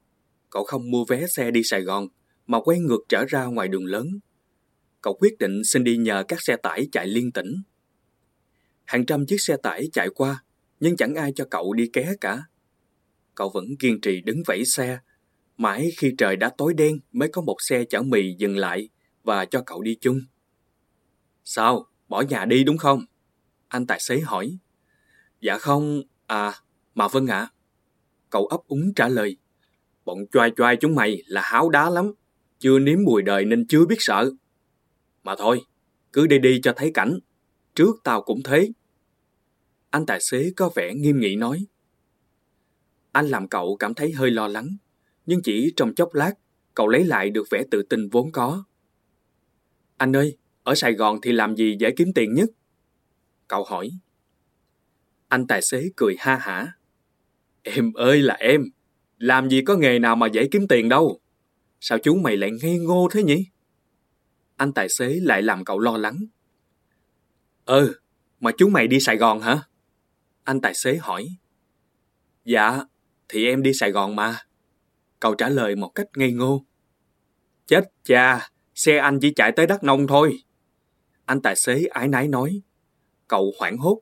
cậu 0.50 0.64
không 0.64 0.90
mua 0.90 1.04
vé 1.04 1.26
xe 1.26 1.50
đi 1.50 1.62
Sài 1.64 1.82
Gòn 1.82 2.08
mà 2.46 2.60
quay 2.60 2.78
ngược 2.78 3.00
trở 3.08 3.24
ra 3.28 3.44
ngoài 3.44 3.68
đường 3.68 3.84
lớn. 3.84 4.06
Cậu 5.02 5.14
quyết 5.14 5.38
định 5.38 5.64
xin 5.64 5.84
đi 5.84 5.96
nhờ 5.96 6.24
các 6.28 6.38
xe 6.42 6.56
tải 6.56 6.88
chạy 6.92 7.06
liên 7.06 7.32
tỉnh. 7.32 7.62
Hàng 8.84 9.06
trăm 9.06 9.26
chiếc 9.26 9.40
xe 9.40 9.56
tải 9.62 9.88
chạy 9.92 10.08
qua, 10.14 10.44
nhưng 10.80 10.96
chẳng 10.96 11.14
ai 11.14 11.32
cho 11.36 11.44
cậu 11.50 11.72
đi 11.72 11.90
ké 11.92 12.12
cả. 12.20 12.42
Cậu 13.34 13.50
vẫn 13.54 13.64
kiên 13.78 14.00
trì 14.00 14.20
đứng 14.20 14.42
vẫy 14.46 14.64
xe, 14.64 14.98
mãi 15.56 15.90
khi 15.96 16.14
trời 16.18 16.36
đã 16.36 16.50
tối 16.58 16.74
đen 16.74 16.98
mới 17.12 17.28
có 17.28 17.42
một 17.42 17.56
xe 17.68 17.84
chở 17.84 18.02
mì 18.02 18.34
dừng 18.38 18.56
lại 18.56 18.88
và 19.22 19.44
cho 19.44 19.62
cậu 19.66 19.82
đi 19.82 19.96
chung. 20.00 20.20
Sao, 21.44 21.86
bỏ 22.08 22.20
nhà 22.20 22.44
đi 22.44 22.64
đúng 22.64 22.78
không? 22.78 23.04
Anh 23.68 23.86
tài 23.86 24.00
xế 24.00 24.20
hỏi. 24.20 24.58
Dạ 25.40 25.58
không, 25.58 26.02
à, 26.26 26.52
mà 26.94 27.08
vâng 27.08 27.26
ạ. 27.26 27.48
Cậu 28.30 28.46
ấp 28.46 28.60
úng 28.66 28.94
trả 28.96 29.08
lời. 29.08 29.36
Bọn 30.06 30.18
choai 30.32 30.50
choai 30.56 30.76
chúng 30.76 30.94
mày 30.94 31.22
là 31.26 31.40
háo 31.44 31.70
đá 31.70 31.90
lắm, 31.90 32.12
chưa 32.58 32.78
nếm 32.78 32.98
mùi 33.04 33.22
đời 33.22 33.44
nên 33.44 33.66
chưa 33.66 33.86
biết 33.86 33.96
sợ. 33.98 34.30
Mà 35.22 35.34
thôi, 35.38 35.60
cứ 36.12 36.26
đi 36.26 36.38
đi 36.38 36.60
cho 36.62 36.72
thấy 36.76 36.90
cảnh. 36.94 37.18
Trước 37.74 37.96
tao 38.04 38.22
cũng 38.22 38.42
thế. 38.42 38.72
Anh 39.90 40.06
tài 40.06 40.20
xế 40.20 40.52
có 40.56 40.70
vẻ 40.74 40.94
nghiêm 40.94 41.20
nghị 41.20 41.36
nói. 41.36 41.66
Anh 43.12 43.28
làm 43.28 43.48
cậu 43.48 43.76
cảm 43.76 43.94
thấy 43.94 44.12
hơi 44.12 44.30
lo 44.30 44.48
lắng, 44.48 44.68
nhưng 45.26 45.42
chỉ 45.42 45.72
trong 45.76 45.94
chốc 45.94 46.14
lát, 46.14 46.32
cậu 46.74 46.88
lấy 46.88 47.04
lại 47.04 47.30
được 47.30 47.46
vẻ 47.50 47.64
tự 47.70 47.82
tin 47.82 48.08
vốn 48.08 48.32
có. 48.32 48.64
Anh 49.96 50.16
ơi, 50.16 50.36
ở 50.62 50.74
Sài 50.74 50.92
Gòn 50.92 51.20
thì 51.22 51.32
làm 51.32 51.56
gì 51.56 51.76
dễ 51.80 51.90
kiếm 51.96 52.12
tiền 52.14 52.34
nhất? 52.34 52.50
Cậu 53.48 53.64
hỏi. 53.64 53.90
Anh 55.28 55.46
tài 55.46 55.62
xế 55.62 55.90
cười 55.96 56.16
ha 56.18 56.36
hả. 56.36 56.72
Em 57.62 57.92
ơi 57.92 58.22
là 58.22 58.34
em, 58.34 58.64
làm 59.18 59.48
gì 59.48 59.62
có 59.62 59.76
nghề 59.76 59.98
nào 59.98 60.16
mà 60.16 60.26
dễ 60.26 60.48
kiếm 60.50 60.68
tiền 60.68 60.88
đâu. 60.88 61.20
Sao 61.80 61.98
chú 61.98 62.14
mày 62.14 62.36
lại 62.36 62.50
ngây 62.62 62.78
ngô 62.78 63.08
thế 63.12 63.22
nhỉ? 63.22 63.46
Anh 64.56 64.72
tài 64.72 64.88
xế 64.88 65.14
lại 65.22 65.42
làm 65.42 65.64
cậu 65.64 65.78
lo 65.78 65.96
lắng. 65.96 66.18
Ừ, 67.64 67.94
mà 68.40 68.50
chú 68.58 68.68
mày 68.68 68.86
đi 68.86 69.00
Sài 69.00 69.16
Gòn 69.16 69.40
hả? 69.40 69.62
Anh 70.44 70.60
tài 70.60 70.74
xế 70.74 70.96
hỏi. 70.96 71.28
Dạ, 72.44 72.80
thì 73.28 73.46
em 73.46 73.62
đi 73.62 73.72
Sài 73.72 73.90
Gòn 73.90 74.16
mà. 74.16 74.38
Cậu 75.20 75.34
trả 75.34 75.48
lời 75.48 75.76
một 75.76 75.88
cách 75.88 76.06
ngây 76.16 76.32
ngô. 76.32 76.64
Chết 77.66 77.84
cha, 78.04 78.50
xe 78.74 78.96
anh 78.96 79.20
chỉ 79.20 79.32
chạy 79.36 79.52
tới 79.52 79.66
Đắk 79.66 79.84
Nông 79.84 80.06
thôi. 80.06 80.38
Anh 81.24 81.42
tài 81.42 81.56
xế 81.56 81.84
ái 81.84 82.08
nái 82.08 82.28
nói. 82.28 82.60
Cậu 83.28 83.52
hoảng 83.58 83.76
hốt. 83.76 84.00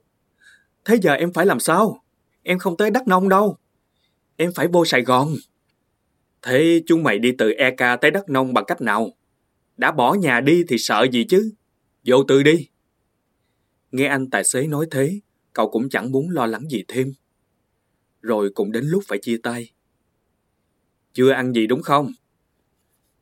Thế 0.85 0.97
giờ 1.01 1.13
em 1.13 1.33
phải 1.33 1.45
làm 1.45 1.59
sao? 1.59 2.03
Em 2.43 2.59
không 2.59 2.77
tới 2.77 2.91
Đắk 2.91 3.07
Nông 3.07 3.29
đâu. 3.29 3.57
Em 4.37 4.51
phải 4.55 4.67
vô 4.67 4.85
Sài 4.85 5.01
Gòn. 5.01 5.35
Thế 6.41 6.81
chúng 6.85 7.03
mày 7.03 7.19
đi 7.19 7.31
từ 7.37 7.51
EK 7.51 7.77
tới 8.01 8.11
Đắk 8.11 8.29
Nông 8.29 8.53
bằng 8.53 8.65
cách 8.67 8.81
nào? 8.81 9.11
Đã 9.77 9.91
bỏ 9.91 10.13
nhà 10.13 10.41
đi 10.41 10.63
thì 10.67 10.77
sợ 10.77 11.07
gì 11.11 11.23
chứ? 11.23 11.51
Vô 12.05 12.23
tư 12.23 12.43
đi. 12.43 12.69
Nghe 13.91 14.05
anh 14.05 14.29
tài 14.29 14.43
xế 14.43 14.67
nói 14.67 14.87
thế, 14.91 15.19
cậu 15.53 15.69
cũng 15.69 15.89
chẳng 15.89 16.11
muốn 16.11 16.29
lo 16.29 16.45
lắng 16.45 16.69
gì 16.69 16.83
thêm. 16.87 17.13
Rồi 18.21 18.51
cũng 18.55 18.71
đến 18.71 18.85
lúc 18.85 19.03
phải 19.07 19.17
chia 19.17 19.37
tay. 19.43 19.71
Chưa 21.13 21.31
ăn 21.31 21.53
gì 21.53 21.67
đúng 21.67 21.81
không? 21.81 22.11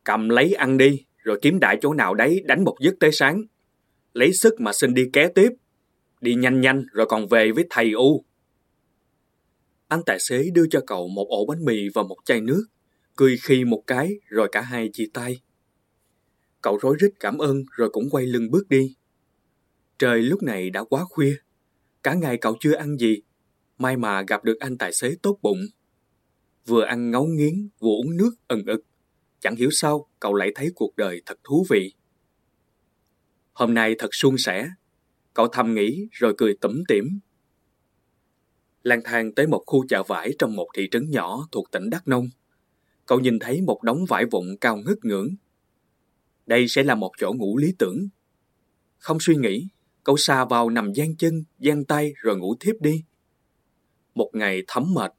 Cầm 0.03 0.29
lấy 0.29 0.53
ăn 0.53 0.77
đi, 0.77 1.05
rồi 1.17 1.39
kiếm 1.41 1.59
đại 1.59 1.77
chỗ 1.81 1.93
nào 1.93 2.13
đấy 2.13 2.43
đánh 2.45 2.63
một 2.63 2.75
giấc 2.79 2.95
tới 2.99 3.11
sáng. 3.11 3.41
Lấy 4.13 4.33
sức 4.33 4.61
mà 4.61 4.73
xin 4.73 4.93
đi 4.93 5.09
ké 5.13 5.27
tiếp. 5.27 5.49
Đi 6.21 6.35
nhanh 6.35 6.61
nhanh 6.61 6.85
rồi 6.91 7.05
còn 7.09 7.27
về 7.27 7.51
với 7.51 7.65
thầy 7.69 7.91
U. 7.91 8.25
Anh 9.93 10.03
tài 10.05 10.19
xế 10.19 10.49
đưa 10.53 10.67
cho 10.67 10.81
cậu 10.87 11.07
một 11.07 11.27
ổ 11.29 11.45
bánh 11.45 11.65
mì 11.65 11.89
và 11.93 12.03
một 12.03 12.17
chai 12.25 12.41
nước, 12.41 12.65
cười 13.15 13.37
khi 13.41 13.65
một 13.65 13.83
cái 13.87 14.13
rồi 14.27 14.49
cả 14.51 14.61
hai 14.61 14.89
chia 14.93 15.07
tay. 15.13 15.41
Cậu 16.61 16.77
rối 16.81 16.95
rít 16.99 17.11
cảm 17.19 17.37
ơn 17.37 17.63
rồi 17.71 17.89
cũng 17.89 18.09
quay 18.11 18.25
lưng 18.25 18.51
bước 18.51 18.69
đi. 18.69 18.95
Trời 19.99 20.21
lúc 20.21 20.43
này 20.43 20.69
đã 20.69 20.83
quá 20.83 21.03
khuya. 21.03 21.35
Cả 22.03 22.13
ngày 22.13 22.37
cậu 22.37 22.57
chưa 22.59 22.75
ăn 22.75 22.97
gì. 22.97 23.21
May 23.77 23.97
mà 23.97 24.23
gặp 24.27 24.43
được 24.43 24.59
anh 24.59 24.77
tài 24.77 24.93
xế 24.93 25.15
tốt 25.21 25.39
bụng. 25.41 25.59
Vừa 26.65 26.83
ăn 26.83 27.11
ngấu 27.11 27.25
nghiến, 27.25 27.69
vừa 27.79 27.91
uống 27.91 28.17
nước 28.17 28.31
ẩn 28.47 28.65
ực. 28.65 28.85
Chẳng 29.39 29.55
hiểu 29.55 29.69
sao 29.71 30.07
cậu 30.19 30.33
lại 30.33 30.51
thấy 30.55 30.71
cuộc 30.75 30.95
đời 30.95 31.21
thật 31.25 31.39
thú 31.43 31.65
vị. 31.69 31.93
Hôm 33.53 33.73
nay 33.73 33.95
thật 33.99 34.09
suôn 34.11 34.35
sẻ. 34.37 34.69
Cậu 35.33 35.47
thầm 35.47 35.73
nghĩ 35.73 36.07
rồi 36.11 36.33
cười 36.37 36.57
tủm 36.61 36.83
tỉm. 36.87 37.19
Lang 38.83 39.01
thang 39.03 39.33
tới 39.33 39.47
một 39.47 39.63
khu 39.65 39.87
chợ 39.87 40.03
vải 40.03 40.33
trong 40.39 40.55
một 40.55 40.67
thị 40.75 40.87
trấn 40.91 41.09
nhỏ 41.09 41.47
thuộc 41.51 41.71
tỉnh 41.71 41.89
Đắk 41.89 42.07
Nông. 42.07 42.29
Cậu 43.05 43.19
nhìn 43.19 43.39
thấy 43.39 43.61
một 43.61 43.83
đống 43.83 44.05
vải 44.05 44.25
vụn 44.25 44.57
cao 44.61 44.77
ngất 44.77 45.05
ngưỡng. 45.05 45.35
Đây 46.45 46.67
sẽ 46.67 46.83
là 46.83 46.95
một 46.95 47.11
chỗ 47.17 47.33
ngủ 47.33 47.57
lý 47.57 47.73
tưởng. 47.79 48.07
Không 48.97 49.17
suy 49.19 49.35
nghĩ, 49.35 49.67
cậu 50.03 50.17
xà 50.17 50.45
vào 50.45 50.69
nằm 50.69 50.93
gian 50.93 51.15
chân, 51.15 51.43
gian 51.59 51.85
tay 51.85 52.13
rồi 52.15 52.37
ngủ 52.37 52.55
thiếp 52.59 52.75
đi. 52.81 53.03
Một 54.15 54.29
ngày 54.33 54.61
thấm 54.67 54.93
mệt. 54.93 55.13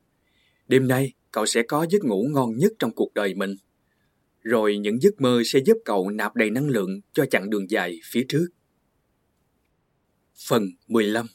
Đêm 0.69 0.89
nay, 0.89 1.13
cậu 1.33 1.47
sẽ 1.47 1.63
có 1.63 1.87
giấc 1.91 2.05
ngủ 2.05 2.27
ngon 2.31 2.57
nhất 2.57 2.73
trong 2.79 2.95
cuộc 2.95 3.15
đời 3.15 3.35
mình. 3.35 3.55
Rồi 4.43 4.79
những 4.79 5.03
giấc 5.03 5.21
mơ 5.21 5.43
sẽ 5.45 5.59
giúp 5.67 5.77
cậu 5.85 6.11
nạp 6.11 6.37
đầy 6.37 6.51
năng 6.51 6.69
lượng 6.69 7.01
cho 7.13 7.27
chặng 7.27 7.51
đường 7.51 7.71
dài 7.71 8.01
phía 8.05 8.25
trước. 8.29 8.47
Phần 10.49 10.69
15 10.89 11.27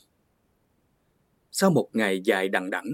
sau 1.61 1.69
một 1.69 1.89
ngày 1.93 2.21
dài 2.23 2.49
đằng 2.49 2.69
đẵng, 2.69 2.85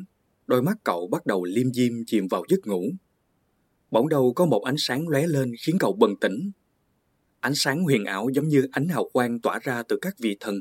đôi 0.48 0.62
mắt 0.62 0.78
cậu 0.84 1.08
bắt 1.08 1.26
đầu 1.26 1.44
liêm 1.44 1.74
diêm 1.74 1.94
chìm 2.06 2.28
vào 2.28 2.44
giấc 2.50 2.68
ngủ. 2.68 2.92
Bỗng 3.92 4.10
đầu 4.10 4.34
có 4.34 4.46
một 4.46 4.64
ánh 4.64 4.76
sáng 4.78 5.08
lóe 5.08 5.28
lên 5.28 5.52
khiến 5.62 5.78
cậu 5.80 5.94
bừng 5.94 6.20
tỉnh 6.22 6.52
Ánh 7.40 7.56
sáng 7.56 7.84
huyền 7.84 8.06
ảo 8.06 8.30
giống 8.34 8.48
như 8.48 8.68
ánh 8.72 8.88
hào 8.88 9.10
quang 9.14 9.40
tỏa 9.40 9.60
ra 9.64 9.84
từ 9.84 9.98
các 10.02 10.16
vị 10.20 10.38
thần. 10.40 10.56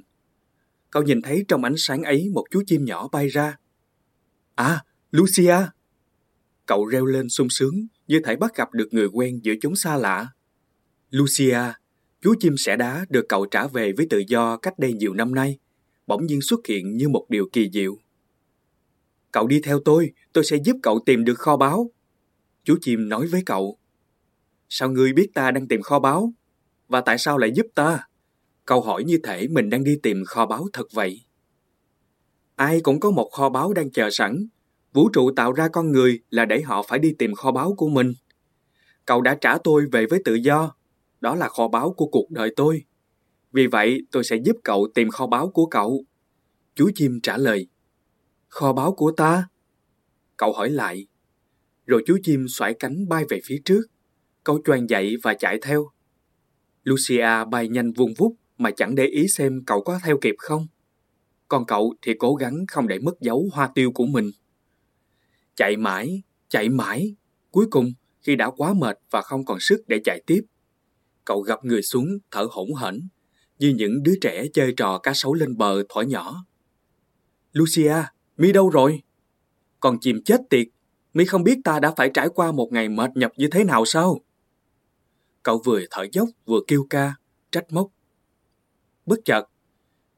Cậu 0.90 1.02
nhìn 1.02 1.22
thấy 1.22 1.44
trong 1.48 1.64
ánh 1.64 1.74
sáng 1.76 2.02
ấy 2.02 2.28
một 2.34 2.44
chú 2.50 2.62
chim 2.66 2.84
nhỏ 2.84 3.08
bay 3.12 3.28
ra. 3.28 3.58
À, 4.54 4.84
Lucia! 5.10 5.56
Cậu 6.66 6.86
reo 6.86 7.04
lên 7.04 7.28
sung 7.28 7.48
sướng 7.50 7.86
như 8.06 8.20
thể 8.24 8.36
bắt 8.36 8.56
gặp 8.56 8.72
được 8.72 8.88
người 8.90 9.06
quen 9.12 9.40
giữa 9.42 9.54
chúng 9.60 9.76
xa 9.76 9.96
lạ. 9.96 10.28
Lucia, 11.10 11.60
chú 12.20 12.34
chim 12.40 12.54
sẻ 12.56 12.76
đá 12.76 13.06
được 13.08 13.24
cậu 13.28 13.46
trả 13.46 13.66
về 13.66 13.92
với 13.96 14.06
tự 14.10 14.22
do 14.28 14.56
cách 14.56 14.78
đây 14.78 14.92
nhiều 14.92 15.14
năm 15.14 15.34
nay, 15.34 15.58
bỗng 16.06 16.26
nhiên 16.26 16.40
xuất 16.42 16.66
hiện 16.66 16.96
như 16.96 17.08
một 17.08 17.26
điều 17.28 17.48
kỳ 17.52 17.70
diệu. 17.72 17.96
Cậu 19.32 19.46
đi 19.46 19.60
theo 19.60 19.80
tôi, 19.84 20.12
tôi 20.32 20.44
sẽ 20.44 20.56
giúp 20.56 20.76
cậu 20.82 20.98
tìm 21.06 21.24
được 21.24 21.38
kho 21.38 21.56
báu. 21.56 21.90
Chú 22.64 22.76
chim 22.80 23.08
nói 23.08 23.26
với 23.26 23.42
cậu. 23.46 23.78
Sao 24.68 24.90
ngươi 24.90 25.12
biết 25.12 25.30
ta 25.34 25.50
đang 25.50 25.68
tìm 25.68 25.82
kho 25.82 25.98
báu? 25.98 26.32
Và 26.88 27.00
tại 27.00 27.18
sao 27.18 27.38
lại 27.38 27.52
giúp 27.54 27.66
ta? 27.74 28.08
Câu 28.64 28.80
hỏi 28.80 29.04
như 29.04 29.18
thể 29.22 29.48
mình 29.48 29.70
đang 29.70 29.84
đi 29.84 29.98
tìm 30.02 30.24
kho 30.26 30.46
báu 30.46 30.66
thật 30.72 30.86
vậy. 30.92 31.20
Ai 32.56 32.80
cũng 32.80 33.00
có 33.00 33.10
một 33.10 33.30
kho 33.32 33.48
báu 33.48 33.72
đang 33.72 33.90
chờ 33.90 34.10
sẵn. 34.10 34.46
Vũ 34.92 35.08
trụ 35.08 35.30
tạo 35.36 35.52
ra 35.52 35.68
con 35.68 35.92
người 35.92 36.20
là 36.30 36.44
để 36.44 36.62
họ 36.62 36.82
phải 36.88 36.98
đi 36.98 37.14
tìm 37.18 37.34
kho 37.34 37.52
báu 37.52 37.74
của 37.74 37.88
mình. 37.88 38.12
Cậu 39.06 39.20
đã 39.20 39.34
trả 39.40 39.58
tôi 39.58 39.86
về 39.92 40.06
với 40.06 40.22
tự 40.24 40.34
do. 40.34 40.74
Đó 41.20 41.34
là 41.34 41.48
kho 41.48 41.68
báu 41.68 41.92
của 41.92 42.06
cuộc 42.06 42.30
đời 42.30 42.52
tôi. 42.56 42.84
Vì 43.54 43.66
vậy, 43.66 44.02
tôi 44.10 44.24
sẽ 44.24 44.36
giúp 44.36 44.56
cậu 44.64 44.88
tìm 44.94 45.10
kho 45.10 45.26
báu 45.26 45.48
của 45.48 45.66
cậu. 45.66 46.04
Chú 46.74 46.90
chim 46.94 47.20
trả 47.22 47.36
lời. 47.36 47.66
Kho 48.48 48.72
báu 48.72 48.92
của 48.92 49.12
ta? 49.16 49.48
Cậu 50.36 50.52
hỏi 50.52 50.70
lại. 50.70 51.06
Rồi 51.86 52.02
chú 52.06 52.18
chim 52.22 52.46
xoải 52.48 52.74
cánh 52.74 53.08
bay 53.08 53.24
về 53.28 53.40
phía 53.44 53.60
trước. 53.64 53.80
Cậu 54.44 54.60
choàng 54.64 54.90
dậy 54.90 55.16
và 55.22 55.34
chạy 55.34 55.58
theo. 55.62 55.90
Lucia 56.84 57.44
bay 57.50 57.68
nhanh 57.68 57.92
vung 57.92 58.14
vút 58.18 58.36
mà 58.58 58.70
chẳng 58.70 58.94
để 58.94 59.04
ý 59.04 59.28
xem 59.28 59.62
cậu 59.66 59.82
có 59.82 60.00
theo 60.04 60.18
kịp 60.20 60.34
không. 60.38 60.66
Còn 61.48 61.66
cậu 61.66 61.94
thì 62.02 62.12
cố 62.18 62.34
gắng 62.34 62.64
không 62.68 62.88
để 62.88 62.98
mất 62.98 63.20
dấu 63.20 63.48
hoa 63.52 63.70
tiêu 63.74 63.92
của 63.92 64.06
mình. 64.06 64.30
Chạy 65.54 65.76
mãi, 65.76 66.22
chạy 66.48 66.68
mãi. 66.68 67.16
Cuối 67.50 67.66
cùng, 67.70 67.92
khi 68.22 68.36
đã 68.36 68.50
quá 68.50 68.74
mệt 68.74 68.98
và 69.10 69.22
không 69.22 69.44
còn 69.44 69.60
sức 69.60 69.84
để 69.86 70.00
chạy 70.04 70.22
tiếp. 70.26 70.40
Cậu 71.24 71.40
gặp 71.40 71.64
người 71.64 71.82
xuống 71.82 72.18
thở 72.30 72.46
hổn 72.50 72.74
hển, 72.74 73.08
như 73.58 73.68
những 73.68 74.02
đứa 74.02 74.14
trẻ 74.20 74.46
chơi 74.52 74.74
trò 74.76 74.98
cá 74.98 75.12
sấu 75.14 75.34
lên 75.34 75.56
bờ 75.56 75.82
thổi 75.88 76.06
nhỏ. 76.06 76.44
Lucia, 77.52 77.94
mi 78.36 78.52
đâu 78.52 78.70
rồi? 78.70 79.02
Còn 79.80 79.98
chìm 80.00 80.22
chết 80.24 80.40
tiệt, 80.50 80.66
mi 81.14 81.24
không 81.24 81.44
biết 81.44 81.58
ta 81.64 81.80
đã 81.80 81.92
phải 81.96 82.10
trải 82.14 82.28
qua 82.34 82.52
một 82.52 82.72
ngày 82.72 82.88
mệt 82.88 83.10
nhọc 83.14 83.32
như 83.36 83.48
thế 83.50 83.64
nào 83.64 83.84
sao? 83.84 84.20
Cậu 85.42 85.62
vừa 85.64 85.80
thở 85.90 86.06
dốc 86.12 86.28
vừa 86.46 86.60
kêu 86.66 86.86
ca, 86.90 87.14
trách 87.52 87.72
móc. 87.72 87.90
Bất 89.06 89.18
chợt, 89.24 89.44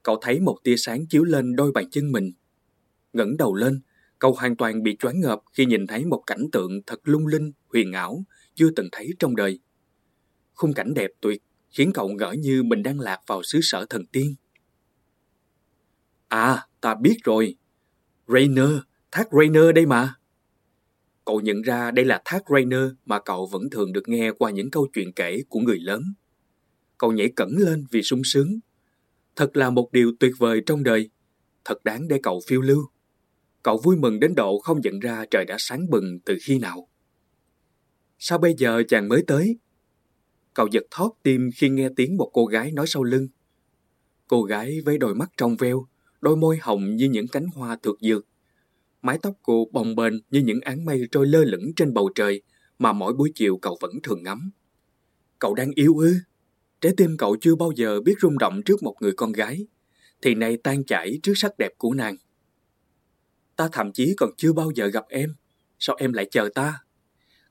cậu 0.03 0.19
thấy 0.23 0.41
một 0.41 0.59
tia 0.65 0.77
sáng 0.77 1.07
chiếu 1.07 1.25
lên 1.25 1.57
đôi 1.57 1.73
bàn 1.73 1.91
chân 1.91 2.13
mình. 2.13 2.33
ngẩng 3.13 3.37
đầu 3.37 3.55
lên, 3.55 3.81
cậu 4.19 4.33
hoàn 4.33 4.57
toàn 4.57 4.83
bị 4.83 4.97
choáng 4.99 5.21
ngợp 5.21 5.41
khi 5.53 5.67
nhìn 5.67 5.87
thấy 5.87 6.05
một 6.05 6.23
cảnh 6.27 6.47
tượng 6.53 6.83
thật 6.87 7.01
lung 7.05 7.27
linh, 7.27 7.53
huyền 7.73 7.93
ảo, 7.93 8.25
chưa 8.55 8.71
từng 8.77 8.89
thấy 8.93 9.11
trong 9.19 9.37
đời. 9.37 9.61
Khung 10.55 10.73
cảnh 10.73 10.95
đẹp 10.95 11.11
tuyệt 11.21 11.43
khiến 11.77 11.93
cậu 11.95 12.09
ngỡ 12.09 12.33
như 12.33 12.63
mình 12.63 12.83
đang 12.83 13.01
lạc 13.01 13.21
vào 13.27 13.43
xứ 13.43 13.61
sở 13.63 13.87
thần 13.91 14.07
tiên. 14.07 14.35
À, 16.29 16.67
ta 16.81 16.95
biết 16.95 17.17
rồi. 17.25 17.57
Rainer, 18.29 18.71
thác 19.11 19.29
Rainer 19.33 19.75
đây 19.75 19.87
mà. 19.87 20.15
Cậu 21.25 21.41
nhận 21.41 21.63
ra 21.63 21.91
đây 21.91 22.05
là 22.05 22.23
thác 22.25 22.43
Rainer 22.49 22.83
mà 23.05 23.21
cậu 23.21 23.47
vẫn 23.47 23.71
thường 23.71 23.93
được 23.93 24.09
nghe 24.09 24.33
qua 24.39 24.51
những 24.51 24.71
câu 24.71 24.87
chuyện 24.93 25.13
kể 25.13 25.43
của 25.49 25.61
người 25.61 25.79
lớn. 25.79 26.03
Cậu 26.99 27.13
nhảy 27.13 27.29
cẩn 27.37 27.57
lên 27.57 27.85
vì 27.91 28.03
sung 28.03 28.25
sướng. 28.25 28.59
Thật 29.37 29.57
là 29.57 29.71
một 29.71 29.93
điều 29.93 30.13
tuyệt 30.21 30.33
vời 30.39 30.63
trong 30.67 30.83
đời. 30.83 31.11
Thật 31.65 31.85
đáng 31.85 32.09
để 32.09 32.21
cậu 32.23 32.41
phiêu 32.47 32.61
lưu. 32.61 32.87
Cậu 33.63 33.81
vui 33.85 33.97
mừng 33.97 34.21
đến 34.21 34.35
độ 34.35 34.59
không 34.59 34.81
nhận 34.81 35.01
ra 35.01 35.25
trời 35.31 35.45
đã 35.45 35.57
sáng 35.59 35.91
bừng 35.91 36.21
từ 36.25 36.37
khi 36.43 36.59
nào. 36.59 36.89
Sao 38.19 38.39
bây 38.39 38.55
giờ 38.59 38.83
chàng 38.89 39.09
mới 39.09 39.25
tới? 39.27 39.59
Cậu 40.57 40.69
giật 40.71 40.83
thót 40.91 41.11
tim 41.23 41.51
khi 41.55 41.69
nghe 41.69 41.89
tiếng 41.97 42.17
một 42.17 42.31
cô 42.33 42.47
gái 42.47 42.73
nói 42.73 42.87
sau 42.87 43.03
lưng. 43.03 43.29
Cô 44.29 44.43
gái 44.43 44.81
với 44.85 44.99
đôi 44.99 45.15
mắt 45.15 45.33
trong 45.37 45.57
veo, 45.57 45.87
đôi 46.21 46.37
môi 46.37 46.59
hồng 46.63 46.97
như 46.97 47.09
những 47.09 47.29
cánh 47.29 47.47
hoa 47.55 47.77
thược 47.83 48.01
dược. 48.01 48.27
Mái 49.03 49.19
tóc 49.23 49.35
cô 49.43 49.69
bồng 49.73 49.97
bềnh 49.97 50.15
như 50.31 50.41
những 50.41 50.61
áng 50.61 50.85
mây 50.85 51.03
trôi 51.11 51.27
lơ 51.27 51.45
lửng 51.45 51.73
trên 51.77 51.95
bầu 51.95 52.11
trời 52.15 52.43
mà 52.79 52.93
mỗi 52.93 53.13
buổi 53.13 53.33
chiều 53.35 53.59
cậu 53.63 53.79
vẫn 53.81 53.93
thường 54.03 54.23
ngắm. 54.23 54.51
Cậu 55.39 55.55
đang 55.55 55.71
yêu 55.75 55.99
ư? 55.99 56.15
Trái 56.81 56.93
tim 56.97 57.17
cậu 57.17 57.37
chưa 57.41 57.55
bao 57.55 57.73
giờ 57.77 58.01
biết 58.01 58.15
rung 58.23 58.39
động 58.39 58.63
trước 58.63 58.83
một 58.83 58.97
người 59.01 59.13
con 59.17 59.33
gái, 59.33 59.67
thì 60.23 60.35
nay 60.35 60.57
tan 60.57 60.85
chảy 60.85 61.19
trước 61.23 61.33
sắc 61.37 61.59
đẹp 61.59 61.73
của 61.79 61.95
nàng. 61.95 62.17
Ta 63.57 63.69
thậm 63.73 63.93
chí 63.93 64.15
còn 64.17 64.31
chưa 64.37 64.53
bao 64.53 64.71
giờ 64.75 64.87
gặp 64.87 65.05
em, 65.09 65.35
sao 65.79 65.97
em 65.99 66.13
lại 66.13 66.29
chờ 66.31 66.49
ta? 66.55 66.79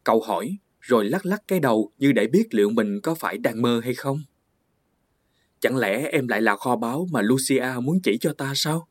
Cậu 0.03 0.21
hỏi, 0.21 0.57
rồi 0.85 1.05
lắc 1.05 1.25
lắc 1.25 1.43
cái 1.47 1.59
đầu 1.59 1.91
như 1.97 2.11
để 2.11 2.27
biết 2.27 2.53
liệu 2.53 2.69
mình 2.69 3.01
có 3.01 3.15
phải 3.15 3.37
đang 3.37 3.61
mơ 3.61 3.81
hay 3.83 3.93
không. 3.93 4.23
Chẳng 5.59 5.77
lẽ 5.77 6.09
em 6.11 6.27
lại 6.27 6.41
là 6.41 6.55
kho 6.55 6.75
báu 6.75 7.07
mà 7.11 7.21
Lucia 7.21 7.65
muốn 7.83 7.99
chỉ 8.03 8.17
cho 8.17 8.33
ta 8.33 8.53
sao? 8.55 8.87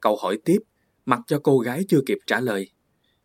Cậu 0.00 0.16
hỏi 0.16 0.38
tiếp, 0.44 0.58
mặc 1.06 1.20
cho 1.26 1.40
cô 1.42 1.58
gái 1.58 1.84
chưa 1.88 2.00
kịp 2.06 2.18
trả 2.26 2.40
lời. 2.40 2.70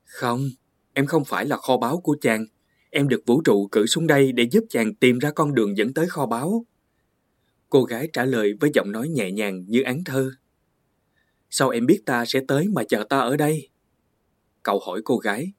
Không, 0.05 0.49
em 0.93 1.05
không 1.05 1.25
phải 1.25 1.45
là 1.45 1.57
kho 1.57 1.77
báu 1.77 1.97
của 1.97 2.17
chàng. 2.21 2.45
Em 2.89 3.07
được 3.07 3.23
vũ 3.25 3.41
trụ 3.41 3.67
cử 3.71 3.85
xuống 3.85 4.07
đây 4.07 4.31
để 4.31 4.47
giúp 4.51 4.63
chàng 4.69 4.95
tìm 4.95 5.19
ra 5.19 5.31
con 5.31 5.55
đường 5.55 5.77
dẫn 5.77 5.93
tới 5.93 6.07
kho 6.07 6.25
báu. 6.25 6.65
Cô 7.69 7.83
gái 7.83 8.09
trả 8.13 8.25
lời 8.25 8.53
với 8.59 8.71
giọng 8.73 8.91
nói 8.91 9.09
nhẹ 9.09 9.31
nhàng 9.31 9.65
như 9.67 9.81
án 9.81 10.03
thơ. 10.03 10.31
Sao 11.49 11.69
em 11.69 11.85
biết 11.85 12.01
ta 12.05 12.25
sẽ 12.25 12.39
tới 12.47 12.67
mà 12.67 12.83
chờ 12.83 13.03
ta 13.09 13.19
ở 13.19 13.37
đây? 13.37 13.69
Cậu 14.63 14.79
hỏi 14.79 15.01
cô 15.05 15.17
gái. 15.17 15.51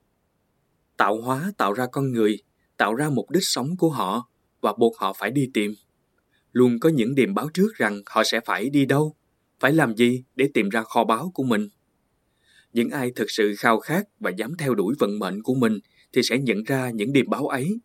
Tạo 1.02 1.20
hóa 1.20 1.52
tạo 1.56 1.72
ra 1.72 1.86
con 1.92 2.12
người, 2.12 2.38
tạo 2.76 2.94
ra 2.94 3.10
mục 3.10 3.30
đích 3.30 3.42
sống 3.44 3.76
của 3.76 3.90
họ 3.90 4.28
và 4.60 4.72
buộc 4.78 4.98
họ 4.98 5.12
phải 5.12 5.30
đi 5.30 5.50
tìm. 5.54 5.74
Luôn 6.52 6.78
có 6.80 6.88
những 6.88 7.14
điềm 7.14 7.34
báo 7.34 7.48
trước 7.54 7.74
rằng 7.74 8.02
họ 8.06 8.24
sẽ 8.24 8.40
phải 8.40 8.70
đi 8.70 8.84
đâu, 8.84 9.16
phải 9.60 9.72
làm 9.72 9.96
gì 9.96 10.24
để 10.36 10.48
tìm 10.54 10.68
ra 10.68 10.82
kho 10.82 11.04
báu 11.04 11.30
của 11.34 11.42
mình. 11.42 11.68
Những 12.72 12.90
ai 12.90 13.10
thực 13.16 13.30
sự 13.30 13.54
khao 13.58 13.80
khát 13.80 14.08
và 14.20 14.30
dám 14.30 14.56
theo 14.58 14.74
đuổi 14.74 14.94
vận 14.98 15.18
mệnh 15.18 15.42
của 15.42 15.54
mình 15.54 15.78
thì 16.12 16.22
sẽ 16.22 16.38
nhận 16.38 16.64
ra 16.64 16.90
những 16.90 17.12
điềm 17.12 17.30
báo 17.30 17.46
ấy. 17.46 17.80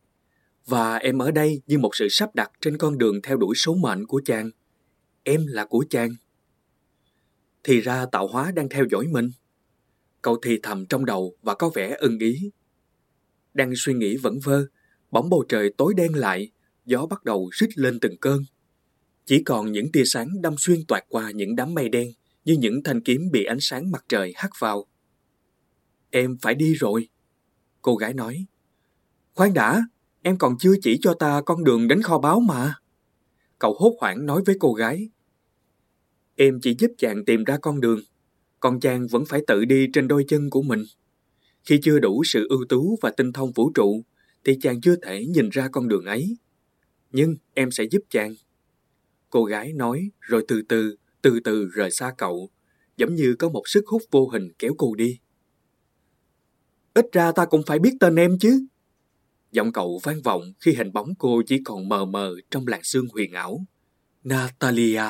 Và 0.65 0.95
em 0.95 1.17
ở 1.17 1.31
đây 1.31 1.61
như 1.67 1.77
một 1.77 1.95
sự 1.95 2.07
sắp 2.09 2.35
đặt 2.35 2.51
trên 2.61 2.77
con 2.77 2.97
đường 2.97 3.21
theo 3.23 3.37
đuổi 3.37 3.55
số 3.55 3.75
mệnh 3.75 4.05
của 4.05 4.21
chàng. 4.25 4.51
Em 5.23 5.47
là 5.47 5.65
của 5.65 5.85
chàng. 5.89 6.09
Thì 7.63 7.81
ra 7.81 8.05
tạo 8.11 8.27
hóa 8.27 8.51
đang 8.51 8.69
theo 8.69 8.85
dõi 8.91 9.07
mình. 9.07 9.31
Cậu 10.21 10.37
thì 10.43 10.59
thầm 10.63 10.85
trong 10.85 11.05
đầu 11.05 11.35
và 11.41 11.55
có 11.55 11.69
vẻ 11.69 11.95
ưng 11.99 12.19
ý 12.19 12.51
đang 13.57 13.73
suy 13.75 13.93
nghĩ 13.93 14.17
vẩn 14.17 14.39
vơ, 14.43 14.65
bỗng 15.11 15.29
bầu 15.29 15.45
trời 15.49 15.73
tối 15.77 15.93
đen 15.97 16.15
lại, 16.15 16.51
gió 16.85 17.05
bắt 17.05 17.23
đầu 17.23 17.49
rít 17.53 17.77
lên 17.77 17.99
từng 17.99 18.17
cơn. 18.17 18.43
Chỉ 19.25 19.43
còn 19.43 19.71
những 19.71 19.91
tia 19.91 20.03
sáng 20.05 20.41
đâm 20.41 20.55
xuyên 20.57 20.85
toạt 20.85 21.05
qua 21.09 21.31
những 21.31 21.55
đám 21.55 21.73
mây 21.73 21.89
đen 21.89 22.11
như 22.45 22.53
những 22.59 22.83
thanh 22.83 23.01
kiếm 23.01 23.31
bị 23.31 23.43
ánh 23.43 23.59
sáng 23.59 23.91
mặt 23.91 24.05
trời 24.09 24.33
hắt 24.35 24.49
vào. 24.59 24.85
Em 26.09 26.37
phải 26.41 26.55
đi 26.55 26.73
rồi, 26.73 27.09
cô 27.81 27.95
gái 27.95 28.13
nói. 28.13 28.45
Khoan 29.33 29.53
đã, 29.53 29.81
em 30.21 30.37
còn 30.37 30.57
chưa 30.59 30.73
chỉ 30.81 30.97
cho 31.01 31.13
ta 31.13 31.41
con 31.45 31.63
đường 31.63 31.87
đến 31.87 32.01
kho 32.01 32.19
báu 32.19 32.39
mà. 32.39 32.75
Cậu 33.59 33.73
hốt 33.73 33.97
hoảng 33.99 34.25
nói 34.25 34.41
với 34.45 34.55
cô 34.59 34.73
gái. 34.73 35.09
Em 36.35 36.59
chỉ 36.61 36.75
giúp 36.79 36.91
chàng 36.97 37.25
tìm 37.25 37.43
ra 37.43 37.57
con 37.57 37.81
đường, 37.81 37.99
còn 38.59 38.79
chàng 38.79 39.07
vẫn 39.07 39.25
phải 39.25 39.41
tự 39.47 39.65
đi 39.65 39.87
trên 39.93 40.07
đôi 40.07 40.25
chân 40.27 40.49
của 40.49 40.61
mình. 40.61 40.83
Khi 41.67 41.79
chưa 41.83 41.99
đủ 41.99 42.23
sự 42.23 42.47
ưu 42.49 42.65
tú 42.69 42.97
và 43.01 43.11
tinh 43.17 43.33
thông 43.33 43.51
vũ 43.51 43.71
trụ, 43.75 44.03
thì 44.43 44.57
chàng 44.61 44.81
chưa 44.81 44.95
thể 44.95 45.25
nhìn 45.25 45.49
ra 45.49 45.67
con 45.71 45.87
đường 45.87 46.05
ấy. 46.05 46.37
Nhưng 47.11 47.35
em 47.53 47.71
sẽ 47.71 47.83
giúp 47.83 48.01
chàng. 48.09 48.35
Cô 49.29 49.43
gái 49.43 49.73
nói 49.73 50.09
rồi 50.19 50.45
từ 50.47 50.61
từ, 50.61 50.95
từ 51.21 51.39
từ 51.43 51.65
rời 51.65 51.91
xa 51.91 52.13
cậu, 52.17 52.49
giống 52.97 53.15
như 53.15 53.35
có 53.39 53.49
một 53.49 53.67
sức 53.67 53.87
hút 53.87 54.01
vô 54.11 54.27
hình 54.27 54.51
kéo 54.59 54.73
cô 54.77 54.95
đi. 54.95 55.19
Ít 56.93 57.05
ra 57.11 57.31
ta 57.31 57.45
cũng 57.45 57.63
phải 57.67 57.79
biết 57.79 57.93
tên 57.99 58.15
em 58.15 58.37
chứ. 58.39 58.65
Giọng 59.51 59.73
cậu 59.73 59.99
vang 60.03 60.21
vọng 60.21 60.53
khi 60.59 60.73
hình 60.73 60.93
bóng 60.93 61.15
cô 61.19 61.41
chỉ 61.45 61.61
còn 61.65 61.89
mờ 61.89 62.05
mờ 62.05 62.35
trong 62.51 62.67
làn 62.67 62.83
sương 62.83 63.07
huyền 63.13 63.33
ảo. 63.33 63.65
Natalia. 64.23 65.05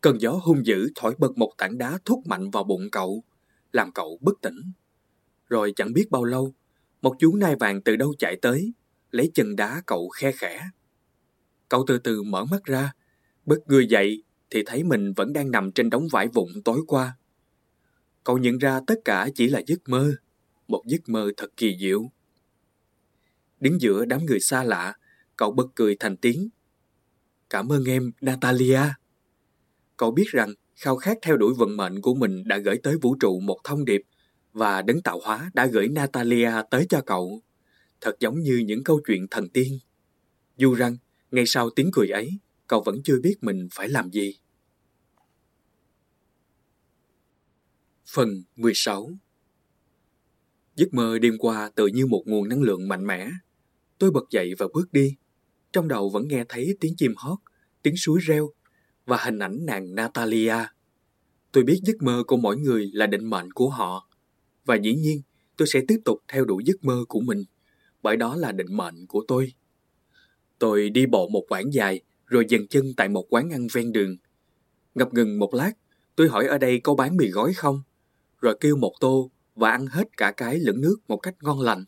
Cơn 0.00 0.20
gió 0.20 0.32
hung 0.42 0.66
dữ 0.66 0.88
thổi 0.94 1.14
bật 1.18 1.38
một 1.38 1.52
tảng 1.58 1.78
đá 1.78 1.98
thúc 2.04 2.26
mạnh 2.26 2.50
vào 2.50 2.64
bụng 2.64 2.90
cậu, 2.92 3.24
làm 3.72 3.92
cậu 3.92 4.18
bất 4.20 4.34
tỉnh. 4.42 4.72
Rồi 5.50 5.72
chẳng 5.76 5.92
biết 5.92 6.10
bao 6.10 6.24
lâu, 6.24 6.54
một 7.02 7.16
chú 7.18 7.36
nai 7.36 7.56
vàng 7.56 7.80
từ 7.82 7.96
đâu 7.96 8.14
chạy 8.18 8.36
tới, 8.42 8.72
lấy 9.10 9.30
chân 9.34 9.56
đá 9.56 9.82
cậu 9.86 10.08
khe 10.08 10.32
khẽ. 10.32 10.68
Cậu 11.68 11.84
từ 11.86 11.98
từ 11.98 12.22
mở 12.22 12.44
mắt 12.44 12.64
ra, 12.64 12.92
bất 13.46 13.58
người 13.66 13.86
dậy 13.86 14.22
thì 14.50 14.62
thấy 14.66 14.82
mình 14.82 15.12
vẫn 15.12 15.32
đang 15.32 15.50
nằm 15.50 15.72
trên 15.72 15.90
đống 15.90 16.08
vải 16.12 16.28
vụn 16.28 16.48
tối 16.64 16.80
qua. 16.86 17.16
Cậu 18.24 18.38
nhận 18.38 18.58
ra 18.58 18.80
tất 18.86 18.94
cả 19.04 19.28
chỉ 19.34 19.48
là 19.48 19.62
giấc 19.66 19.88
mơ, 19.88 20.12
một 20.68 20.82
giấc 20.86 21.08
mơ 21.08 21.30
thật 21.36 21.56
kỳ 21.56 21.76
diệu. 21.80 22.10
Đứng 23.60 23.80
giữa 23.80 24.04
đám 24.04 24.26
người 24.26 24.40
xa 24.40 24.64
lạ, 24.64 24.94
cậu 25.36 25.52
bật 25.52 25.66
cười 25.74 25.96
thành 26.00 26.16
tiếng. 26.16 26.48
Cảm 27.50 27.72
ơn 27.72 27.84
em, 27.84 28.12
Natalia. 28.20 28.82
Cậu 29.96 30.10
biết 30.10 30.26
rằng 30.28 30.54
khao 30.76 30.96
khát 30.96 31.18
theo 31.22 31.36
đuổi 31.36 31.54
vận 31.58 31.76
mệnh 31.76 32.00
của 32.00 32.14
mình 32.14 32.44
đã 32.44 32.58
gửi 32.58 32.78
tới 32.82 32.96
vũ 33.02 33.16
trụ 33.20 33.40
một 33.40 33.58
thông 33.64 33.84
điệp 33.84 34.02
và 34.52 34.82
đấng 34.82 35.02
tạo 35.02 35.20
hóa 35.24 35.50
đã 35.54 35.66
gửi 35.66 35.88
Natalia 35.88 36.52
tới 36.70 36.86
cho 36.88 37.02
cậu. 37.06 37.42
Thật 38.00 38.16
giống 38.20 38.40
như 38.40 38.62
những 38.66 38.84
câu 38.84 39.00
chuyện 39.06 39.26
thần 39.30 39.48
tiên. 39.48 39.78
Dù 40.56 40.74
rằng, 40.74 40.96
ngay 41.30 41.46
sau 41.46 41.70
tiếng 41.70 41.90
cười 41.92 42.08
ấy, 42.08 42.30
cậu 42.66 42.82
vẫn 42.82 43.02
chưa 43.04 43.20
biết 43.20 43.34
mình 43.40 43.68
phải 43.72 43.88
làm 43.88 44.10
gì. 44.10 44.36
Phần 48.06 48.42
16 48.56 49.10
Giấc 50.76 50.94
mơ 50.94 51.18
đêm 51.18 51.38
qua 51.38 51.70
tự 51.74 51.86
như 51.86 52.06
một 52.06 52.22
nguồn 52.26 52.48
năng 52.48 52.62
lượng 52.62 52.88
mạnh 52.88 53.06
mẽ. 53.06 53.30
Tôi 53.98 54.10
bật 54.10 54.24
dậy 54.30 54.54
và 54.58 54.66
bước 54.74 54.92
đi. 54.92 55.16
Trong 55.72 55.88
đầu 55.88 56.08
vẫn 56.08 56.28
nghe 56.28 56.44
thấy 56.48 56.76
tiếng 56.80 56.94
chim 56.96 57.14
hót, 57.16 57.38
tiếng 57.82 57.96
suối 57.96 58.20
reo 58.22 58.50
và 59.06 59.16
hình 59.24 59.38
ảnh 59.38 59.66
nàng 59.66 59.94
Natalia. 59.94 60.56
Tôi 61.52 61.64
biết 61.64 61.80
giấc 61.82 62.02
mơ 62.02 62.24
của 62.26 62.36
mỗi 62.36 62.56
người 62.56 62.90
là 62.92 63.06
định 63.06 63.30
mệnh 63.30 63.52
của 63.52 63.70
họ 63.70 64.09
và 64.64 64.74
dĩ 64.74 64.94
nhiên, 64.94 65.22
tôi 65.56 65.68
sẽ 65.68 65.80
tiếp 65.88 66.00
tục 66.04 66.18
theo 66.28 66.44
đuổi 66.44 66.62
giấc 66.66 66.84
mơ 66.84 67.04
của 67.08 67.20
mình, 67.20 67.44
bởi 68.02 68.16
đó 68.16 68.36
là 68.36 68.52
định 68.52 68.76
mệnh 68.76 69.06
của 69.06 69.24
tôi. 69.28 69.52
Tôi 70.58 70.90
đi 70.90 71.06
bộ 71.06 71.28
một 71.28 71.44
quãng 71.48 71.72
dài, 71.72 72.00
rồi 72.26 72.44
dừng 72.48 72.68
chân 72.68 72.84
tại 72.96 73.08
một 73.08 73.26
quán 73.30 73.50
ăn 73.50 73.66
ven 73.72 73.92
đường. 73.92 74.16
Ngập 74.94 75.14
ngừng 75.14 75.38
một 75.38 75.54
lát, 75.54 75.72
tôi 76.16 76.28
hỏi 76.28 76.46
ở 76.46 76.58
đây 76.58 76.80
có 76.80 76.94
bán 76.94 77.16
mì 77.16 77.28
gói 77.28 77.52
không, 77.52 77.82
rồi 78.40 78.56
kêu 78.60 78.76
một 78.76 78.92
tô 79.00 79.30
và 79.54 79.70
ăn 79.70 79.86
hết 79.86 80.16
cả 80.16 80.32
cái 80.36 80.58
lẫn 80.58 80.80
nước 80.80 80.96
một 81.08 81.16
cách 81.16 81.34
ngon 81.42 81.60
lành. 81.60 81.84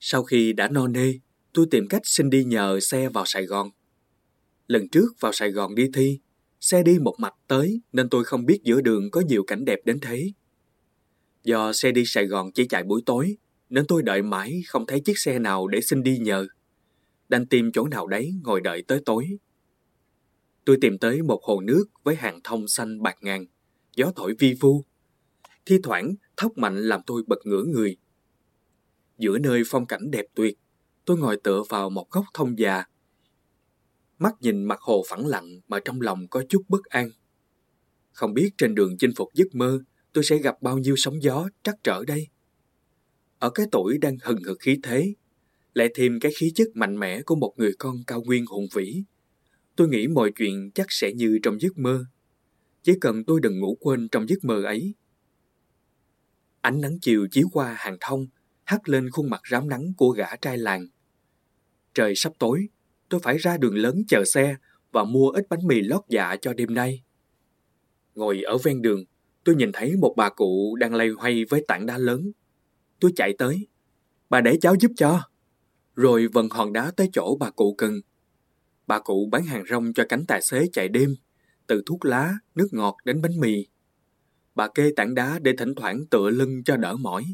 Sau 0.00 0.22
khi 0.22 0.52
đã 0.52 0.68
no 0.68 0.88
nê, 0.88 1.12
tôi 1.52 1.66
tìm 1.70 1.88
cách 1.88 2.02
xin 2.04 2.30
đi 2.30 2.44
nhờ 2.44 2.80
xe 2.80 3.08
vào 3.08 3.24
Sài 3.26 3.46
Gòn. 3.46 3.70
Lần 4.66 4.88
trước 4.88 5.20
vào 5.20 5.32
Sài 5.32 5.50
Gòn 5.50 5.74
đi 5.74 5.90
thi, 5.94 6.20
xe 6.60 6.82
đi 6.82 6.98
một 6.98 7.14
mạch 7.18 7.34
tới 7.48 7.80
nên 7.92 8.08
tôi 8.08 8.24
không 8.24 8.46
biết 8.46 8.60
giữa 8.64 8.80
đường 8.80 9.10
có 9.10 9.20
nhiều 9.20 9.44
cảnh 9.44 9.64
đẹp 9.64 9.78
đến 9.84 10.00
thế. 10.00 10.32
Do 11.44 11.72
xe 11.72 11.92
đi 11.92 12.02
Sài 12.06 12.26
Gòn 12.26 12.52
chỉ 12.52 12.66
chạy 12.66 12.82
buổi 12.82 13.02
tối, 13.06 13.36
nên 13.68 13.86
tôi 13.88 14.02
đợi 14.02 14.22
mãi 14.22 14.62
không 14.66 14.86
thấy 14.86 15.00
chiếc 15.00 15.18
xe 15.18 15.38
nào 15.38 15.68
để 15.68 15.80
xin 15.80 16.02
đi 16.02 16.18
nhờ. 16.18 16.46
Đành 17.28 17.46
tìm 17.46 17.72
chỗ 17.72 17.88
nào 17.88 18.06
đấy 18.06 18.34
ngồi 18.42 18.60
đợi 18.60 18.82
tới 18.82 19.00
tối. 19.06 19.38
Tôi 20.64 20.78
tìm 20.80 20.98
tới 20.98 21.22
một 21.22 21.44
hồ 21.44 21.60
nước 21.60 21.84
với 22.02 22.14
hàng 22.14 22.40
thông 22.44 22.68
xanh 22.68 23.02
bạc 23.02 23.16
ngàn, 23.20 23.46
gió 23.96 24.12
thổi 24.16 24.34
vi 24.38 24.54
vu. 24.60 24.84
Thi 25.66 25.78
thoảng 25.82 26.14
thốc 26.36 26.58
mạnh 26.58 26.76
làm 26.76 27.00
tôi 27.06 27.22
bật 27.26 27.38
ngửa 27.44 27.62
người. 27.62 27.96
Giữa 29.18 29.38
nơi 29.38 29.62
phong 29.66 29.86
cảnh 29.86 30.10
đẹp 30.10 30.26
tuyệt, 30.34 30.58
tôi 31.04 31.16
ngồi 31.18 31.36
tựa 31.36 31.62
vào 31.68 31.90
một 31.90 32.10
góc 32.10 32.24
thông 32.34 32.58
già. 32.58 32.84
Mắt 34.18 34.34
nhìn 34.40 34.64
mặt 34.64 34.80
hồ 34.80 35.02
phẳng 35.08 35.26
lặng 35.26 35.60
mà 35.68 35.80
trong 35.84 36.00
lòng 36.00 36.28
có 36.28 36.42
chút 36.48 36.62
bất 36.68 36.84
an. 36.84 37.10
Không 38.12 38.34
biết 38.34 38.50
trên 38.58 38.74
đường 38.74 38.96
chinh 38.98 39.10
phục 39.16 39.28
giấc 39.34 39.54
mơ, 39.54 39.80
tôi 40.12 40.24
sẽ 40.24 40.38
gặp 40.38 40.62
bao 40.62 40.78
nhiêu 40.78 40.94
sóng 40.96 41.22
gió 41.22 41.48
trắc 41.62 41.74
trở 41.82 42.04
đây. 42.06 42.28
Ở 43.38 43.50
cái 43.50 43.66
tuổi 43.72 43.98
đang 43.98 44.16
hừng 44.22 44.42
hực 44.42 44.58
khí 44.60 44.78
thế, 44.82 45.14
lại 45.74 45.88
thêm 45.94 46.20
cái 46.20 46.32
khí 46.38 46.52
chất 46.54 46.68
mạnh 46.74 46.98
mẽ 46.98 47.22
của 47.22 47.34
một 47.34 47.54
người 47.56 47.72
con 47.78 47.96
cao 48.06 48.22
nguyên 48.22 48.46
hùng 48.46 48.66
vĩ. 48.74 49.02
Tôi 49.76 49.88
nghĩ 49.88 50.06
mọi 50.06 50.32
chuyện 50.36 50.70
chắc 50.74 50.86
sẽ 50.88 51.12
như 51.12 51.38
trong 51.42 51.60
giấc 51.60 51.78
mơ. 51.78 52.04
Chỉ 52.82 52.92
cần 53.00 53.24
tôi 53.24 53.40
đừng 53.40 53.60
ngủ 53.60 53.76
quên 53.80 54.08
trong 54.08 54.28
giấc 54.28 54.44
mơ 54.44 54.62
ấy. 54.62 54.94
Ánh 56.60 56.80
nắng 56.80 56.98
chiều 57.00 57.26
chiếu 57.30 57.48
qua 57.52 57.74
hàng 57.78 57.96
thông, 58.00 58.26
hắt 58.64 58.88
lên 58.88 59.10
khuôn 59.10 59.30
mặt 59.30 59.40
rám 59.50 59.68
nắng 59.68 59.92
của 59.96 60.10
gã 60.10 60.36
trai 60.36 60.58
làng. 60.58 60.86
Trời 61.94 62.14
sắp 62.16 62.32
tối, 62.38 62.68
tôi 63.08 63.20
phải 63.22 63.38
ra 63.38 63.56
đường 63.56 63.74
lớn 63.74 64.02
chờ 64.08 64.24
xe 64.24 64.56
và 64.92 65.04
mua 65.04 65.30
ít 65.30 65.46
bánh 65.48 65.66
mì 65.66 65.80
lót 65.80 66.02
dạ 66.08 66.36
cho 66.42 66.52
đêm 66.52 66.74
nay. 66.74 67.02
Ngồi 68.14 68.42
ở 68.42 68.58
ven 68.58 68.82
đường, 68.82 69.04
tôi 69.44 69.54
nhìn 69.54 69.70
thấy 69.72 69.96
một 69.96 70.14
bà 70.16 70.30
cụ 70.30 70.76
đang 70.80 70.94
lay 70.94 71.08
hoay 71.08 71.44
với 71.44 71.64
tảng 71.68 71.86
đá 71.86 71.98
lớn. 71.98 72.32
Tôi 73.00 73.12
chạy 73.16 73.34
tới. 73.38 73.66
Bà 74.30 74.40
để 74.40 74.58
cháu 74.60 74.74
giúp 74.80 74.92
cho. 74.96 75.22
Rồi 75.96 76.26
vần 76.32 76.48
hòn 76.50 76.72
đá 76.72 76.92
tới 76.96 77.08
chỗ 77.12 77.36
bà 77.40 77.50
cụ 77.50 77.74
cần. 77.78 78.00
Bà 78.86 78.98
cụ 78.98 79.28
bán 79.32 79.44
hàng 79.44 79.64
rong 79.70 79.92
cho 79.92 80.04
cánh 80.08 80.26
tài 80.26 80.42
xế 80.42 80.66
chạy 80.72 80.88
đêm, 80.88 81.14
từ 81.66 81.82
thuốc 81.86 82.04
lá, 82.04 82.34
nước 82.54 82.68
ngọt 82.72 82.96
đến 83.04 83.22
bánh 83.22 83.40
mì. 83.40 83.66
Bà 84.54 84.68
kê 84.68 84.92
tảng 84.96 85.14
đá 85.14 85.38
để 85.38 85.52
thỉnh 85.58 85.74
thoảng 85.74 86.06
tựa 86.06 86.30
lưng 86.30 86.64
cho 86.64 86.76
đỡ 86.76 86.96
mỏi. 86.96 87.24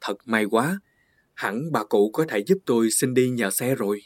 Thật 0.00 0.16
may 0.24 0.44
quá, 0.44 0.80
hẳn 1.34 1.72
bà 1.72 1.84
cụ 1.84 2.10
có 2.12 2.24
thể 2.28 2.44
giúp 2.46 2.58
tôi 2.66 2.90
xin 2.90 3.14
đi 3.14 3.30
nhờ 3.30 3.50
xe 3.50 3.74
rồi. 3.74 4.02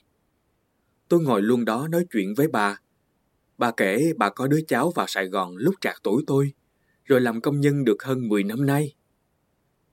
Tôi 1.09 1.21
ngồi 1.23 1.43
luôn 1.43 1.65
đó 1.65 1.89
nói 1.89 2.05
chuyện 2.13 2.35
với 2.37 2.49
bà. 2.49 2.81
Bà 3.59 3.71
kể 3.71 4.13
bà 4.17 4.31
có 4.31 4.47
đứa 4.47 4.61
cháu 4.69 4.91
vào 4.91 5.07
Sài 5.09 5.27
Gòn 5.27 5.57
lúc 5.57 5.75
trạc 5.81 5.97
tuổi 6.03 6.25
tôi, 6.27 6.53
rồi 7.09 7.21
làm 7.21 7.41
công 7.41 7.61
nhân 7.61 7.85
được 7.85 8.03
hơn 8.03 8.29
10 8.29 8.45
năm 8.45 8.67
nay. 8.67 8.95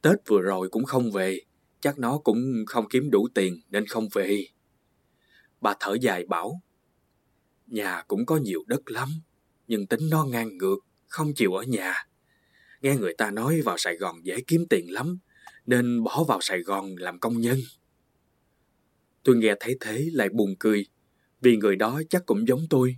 Tết 0.02 0.16
vừa 0.28 0.42
rồi 0.42 0.70
cũng 0.70 0.86
không 0.86 1.12
về, 1.12 1.40
chắc 1.80 2.00
nó 2.00 2.18
cũng 2.18 2.64
không 2.68 2.86
kiếm 2.90 3.10
đủ 3.12 3.28
tiền 3.34 3.62
nên 3.70 3.86
không 3.86 4.08
về. 4.14 4.48
Bà 5.62 5.76
thở 5.80 5.98
dài 6.02 6.26
bảo, 6.26 6.62
nhà 7.68 8.04
cũng 8.08 8.26
có 8.26 8.38
nhiều 8.38 8.64
đất 8.68 8.92
lắm, 8.92 9.10
nhưng 9.68 9.88
tính 9.88 10.10
nó 10.12 10.24
ngang 10.24 10.58
ngược, 10.58 10.78
không 11.08 11.34
chịu 11.34 11.54
ở 11.54 11.64
nhà. 11.64 12.08
Nghe 12.82 12.96
người 12.96 13.14
ta 13.18 13.32
nói 13.32 13.62
vào 13.62 13.78
Sài 13.78 13.96
Gòn 13.96 14.26
dễ 14.26 14.42
kiếm 14.48 14.66
tiền 14.70 14.92
lắm, 14.92 15.20
nên 15.66 16.04
bỏ 16.04 16.24
vào 16.28 16.42
Sài 16.42 16.62
Gòn 16.62 16.96
làm 16.96 17.20
công 17.20 17.42
nhân. 17.42 17.58
Tôi 19.24 19.36
nghe 19.36 19.54
thấy 19.60 19.78
thế 19.80 20.10
lại 20.14 20.30
buồn 20.30 20.56
cười, 20.60 20.86
vì 21.42 21.58
người 21.58 21.76
đó 21.76 22.02
chắc 22.10 22.26
cũng 22.26 22.48
giống 22.48 22.62
tôi. 22.70 22.98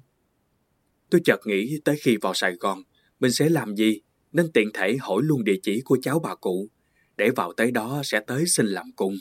Tôi 1.10 1.22
chợt 1.26 1.39
nghĩ 1.45 1.80
tới 1.85 1.95
khi 2.02 2.18
vào 2.22 2.34
Sài 2.34 2.56
Gòn, 2.56 2.84
mình 3.19 3.31
sẽ 3.31 3.49
làm 3.49 3.76
gì, 3.76 4.02
nên 4.38 4.51
tiện 4.51 4.69
thể 4.73 4.97
hỏi 4.99 5.22
luôn 5.23 5.43
địa 5.43 5.57
chỉ 5.64 5.81
của 5.85 5.97
cháu 6.01 6.19
bà 6.19 6.35
cụ, 6.35 6.69
để 7.18 7.30
vào 7.35 7.53
tới 7.53 7.72
đó 7.72 8.01
sẽ 8.03 8.19
tới 8.27 8.45
xin 8.47 8.65
làm 8.65 8.91
cùng. 8.95 9.15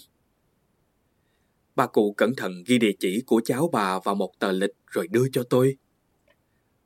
Bà 1.77 1.87
cụ 1.87 2.15
cẩn 2.17 2.35
thận 2.37 2.65
ghi 2.67 2.79
địa 2.79 2.93
chỉ 3.01 3.23
của 3.27 3.41
cháu 3.45 3.71
bà 3.73 3.99
vào 3.99 4.15
một 4.15 4.33
tờ 4.39 4.53
lịch 4.53 4.71
rồi 4.87 5.09
đưa 5.09 5.29
cho 5.33 5.43
tôi. 5.51 5.77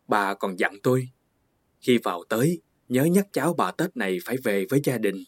Bà 0.09 0.35
còn 0.35 0.59
dặn 0.59 0.77
tôi, 0.83 1.09
khi 1.81 1.99
vào 1.99 2.25
tới, 2.29 2.61
nhớ 2.89 3.05
nhắc 3.05 3.27
cháu 3.33 3.55
bà 3.55 3.71
Tết 3.71 3.97
này 3.97 4.19
phải 4.25 4.37
về 4.45 4.67
với 4.71 4.81
gia 4.85 4.99
đình. 4.99 5.25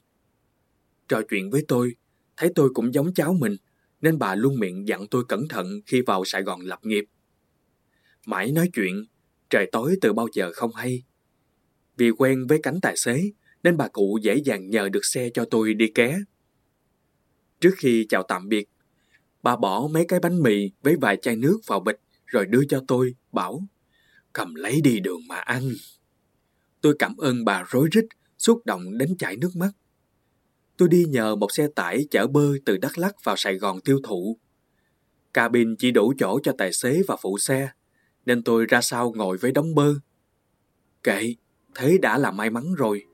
Trò 1.08 1.22
chuyện 1.30 1.50
với 1.50 1.64
tôi, 1.68 1.92
thấy 2.36 2.52
tôi 2.54 2.70
cũng 2.74 2.94
giống 2.94 3.14
cháu 3.14 3.32
mình, 3.32 3.56
nên 4.00 4.18
bà 4.18 4.34
luôn 4.34 4.58
miệng 4.58 4.88
dặn 4.88 5.06
tôi 5.06 5.24
cẩn 5.28 5.48
thận 5.48 5.80
khi 5.86 6.00
vào 6.06 6.24
Sài 6.24 6.42
Gòn 6.42 6.60
lập 6.60 6.78
nghiệp. 6.82 7.04
Mãi 8.26 8.52
nói 8.52 8.70
chuyện, 8.72 9.04
trời 9.50 9.68
tối 9.72 9.96
từ 10.00 10.12
bao 10.12 10.26
giờ 10.32 10.52
không 10.54 10.74
hay. 10.74 11.02
Vì 11.96 12.10
quen 12.10 12.46
với 12.46 12.60
cánh 12.62 12.80
tài 12.80 12.96
xế, 12.96 13.30
nên 13.62 13.76
bà 13.76 13.88
cụ 13.88 14.18
dễ 14.22 14.36
dàng 14.44 14.70
nhờ 14.70 14.88
được 14.88 15.04
xe 15.04 15.30
cho 15.34 15.44
tôi 15.44 15.74
đi 15.74 15.88
ké. 15.94 16.18
Trước 17.60 17.74
khi 17.76 18.06
chào 18.08 18.22
tạm 18.22 18.48
biệt, 18.48 18.68
bà 19.42 19.56
bỏ 19.56 19.88
mấy 19.90 20.04
cái 20.08 20.20
bánh 20.20 20.42
mì 20.42 20.70
với 20.82 20.96
vài 20.96 21.16
chai 21.16 21.36
nước 21.36 21.60
vào 21.66 21.80
bịch 21.80 22.00
rồi 22.26 22.46
đưa 22.46 22.64
cho 22.68 22.84
tôi, 22.88 23.14
bảo 23.32 23.62
cầm 24.32 24.54
lấy 24.54 24.80
đi 24.80 25.00
đường 25.00 25.20
mà 25.28 25.36
ăn. 25.36 25.62
Tôi 26.80 26.96
cảm 26.98 27.16
ơn 27.16 27.44
bà 27.44 27.64
rối 27.68 27.88
rít, 27.92 28.04
xúc 28.38 28.62
động 28.64 28.98
đến 28.98 29.16
chảy 29.18 29.36
nước 29.36 29.56
mắt. 29.56 29.70
Tôi 30.76 30.88
đi 30.88 31.04
nhờ 31.04 31.36
một 31.36 31.52
xe 31.52 31.68
tải 31.74 32.06
chở 32.10 32.26
bơ 32.26 32.52
từ 32.64 32.76
Đắk 32.76 32.98
Lắk 32.98 33.24
vào 33.24 33.36
Sài 33.36 33.54
Gòn 33.58 33.80
tiêu 33.80 34.00
thụ. 34.04 34.38
Cabin 35.34 35.76
chỉ 35.76 35.90
đủ 35.90 36.12
chỗ 36.18 36.40
cho 36.42 36.52
tài 36.58 36.72
xế 36.72 37.02
và 37.08 37.16
phụ 37.22 37.38
xe, 37.38 37.70
nên 38.26 38.42
tôi 38.42 38.66
ra 38.66 38.80
sau 38.80 39.12
ngồi 39.16 39.36
với 39.36 39.52
đống 39.52 39.74
bơ. 39.74 39.94
Kệ, 41.02 41.34
thế 41.74 41.98
đã 42.02 42.18
là 42.18 42.30
may 42.30 42.50
mắn 42.50 42.74
rồi. 42.76 43.04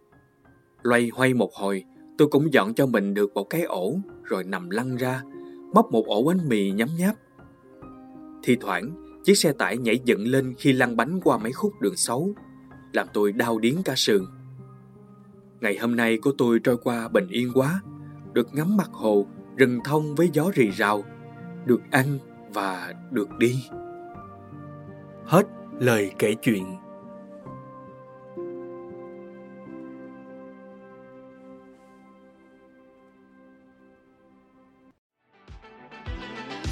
Loay 0.82 1.10
hoay 1.14 1.34
một 1.34 1.54
hồi, 1.54 1.84
tôi 2.18 2.28
cũng 2.28 2.52
dọn 2.52 2.74
cho 2.74 2.86
mình 2.86 3.14
được 3.14 3.34
một 3.34 3.44
cái 3.44 3.62
ổ, 3.62 3.98
rồi 4.24 4.44
nằm 4.44 4.70
lăn 4.70 4.96
ra, 4.96 5.22
móc 5.74 5.92
một 5.92 6.06
ổ 6.06 6.24
bánh 6.24 6.48
mì 6.48 6.70
nhấm 6.70 6.88
nháp. 6.98 7.14
Thì 8.42 8.56
thoảng, 8.60 8.90
chiếc 9.24 9.34
xe 9.34 9.52
tải 9.52 9.78
nhảy 9.78 10.00
dựng 10.04 10.26
lên 10.26 10.54
khi 10.58 10.72
lăn 10.72 10.96
bánh 10.96 11.20
qua 11.24 11.38
mấy 11.38 11.52
khúc 11.52 11.72
đường 11.80 11.96
xấu, 11.96 12.34
làm 12.92 13.06
tôi 13.12 13.32
đau 13.32 13.58
điếng 13.58 13.82
cả 13.82 13.94
sườn. 13.96 14.22
Ngày 15.60 15.78
hôm 15.78 15.96
nay 15.96 16.18
của 16.22 16.32
tôi 16.38 16.58
trôi 16.58 16.76
qua 16.76 17.08
bình 17.08 17.28
yên 17.28 17.50
quá, 17.54 17.82
được 18.32 18.54
ngắm 18.54 18.76
mặt 18.76 18.90
hồ, 18.92 19.26
rừng 19.56 19.80
thông 19.84 20.14
với 20.14 20.30
gió 20.32 20.50
rì 20.54 20.70
rào, 20.70 21.04
được 21.66 21.80
ăn 21.90 22.18
và 22.54 22.94
được 23.10 23.28
đi. 23.38 23.64
Hết 25.24 25.46
lời 25.80 26.10
kể 26.18 26.34
chuyện. 26.42 26.64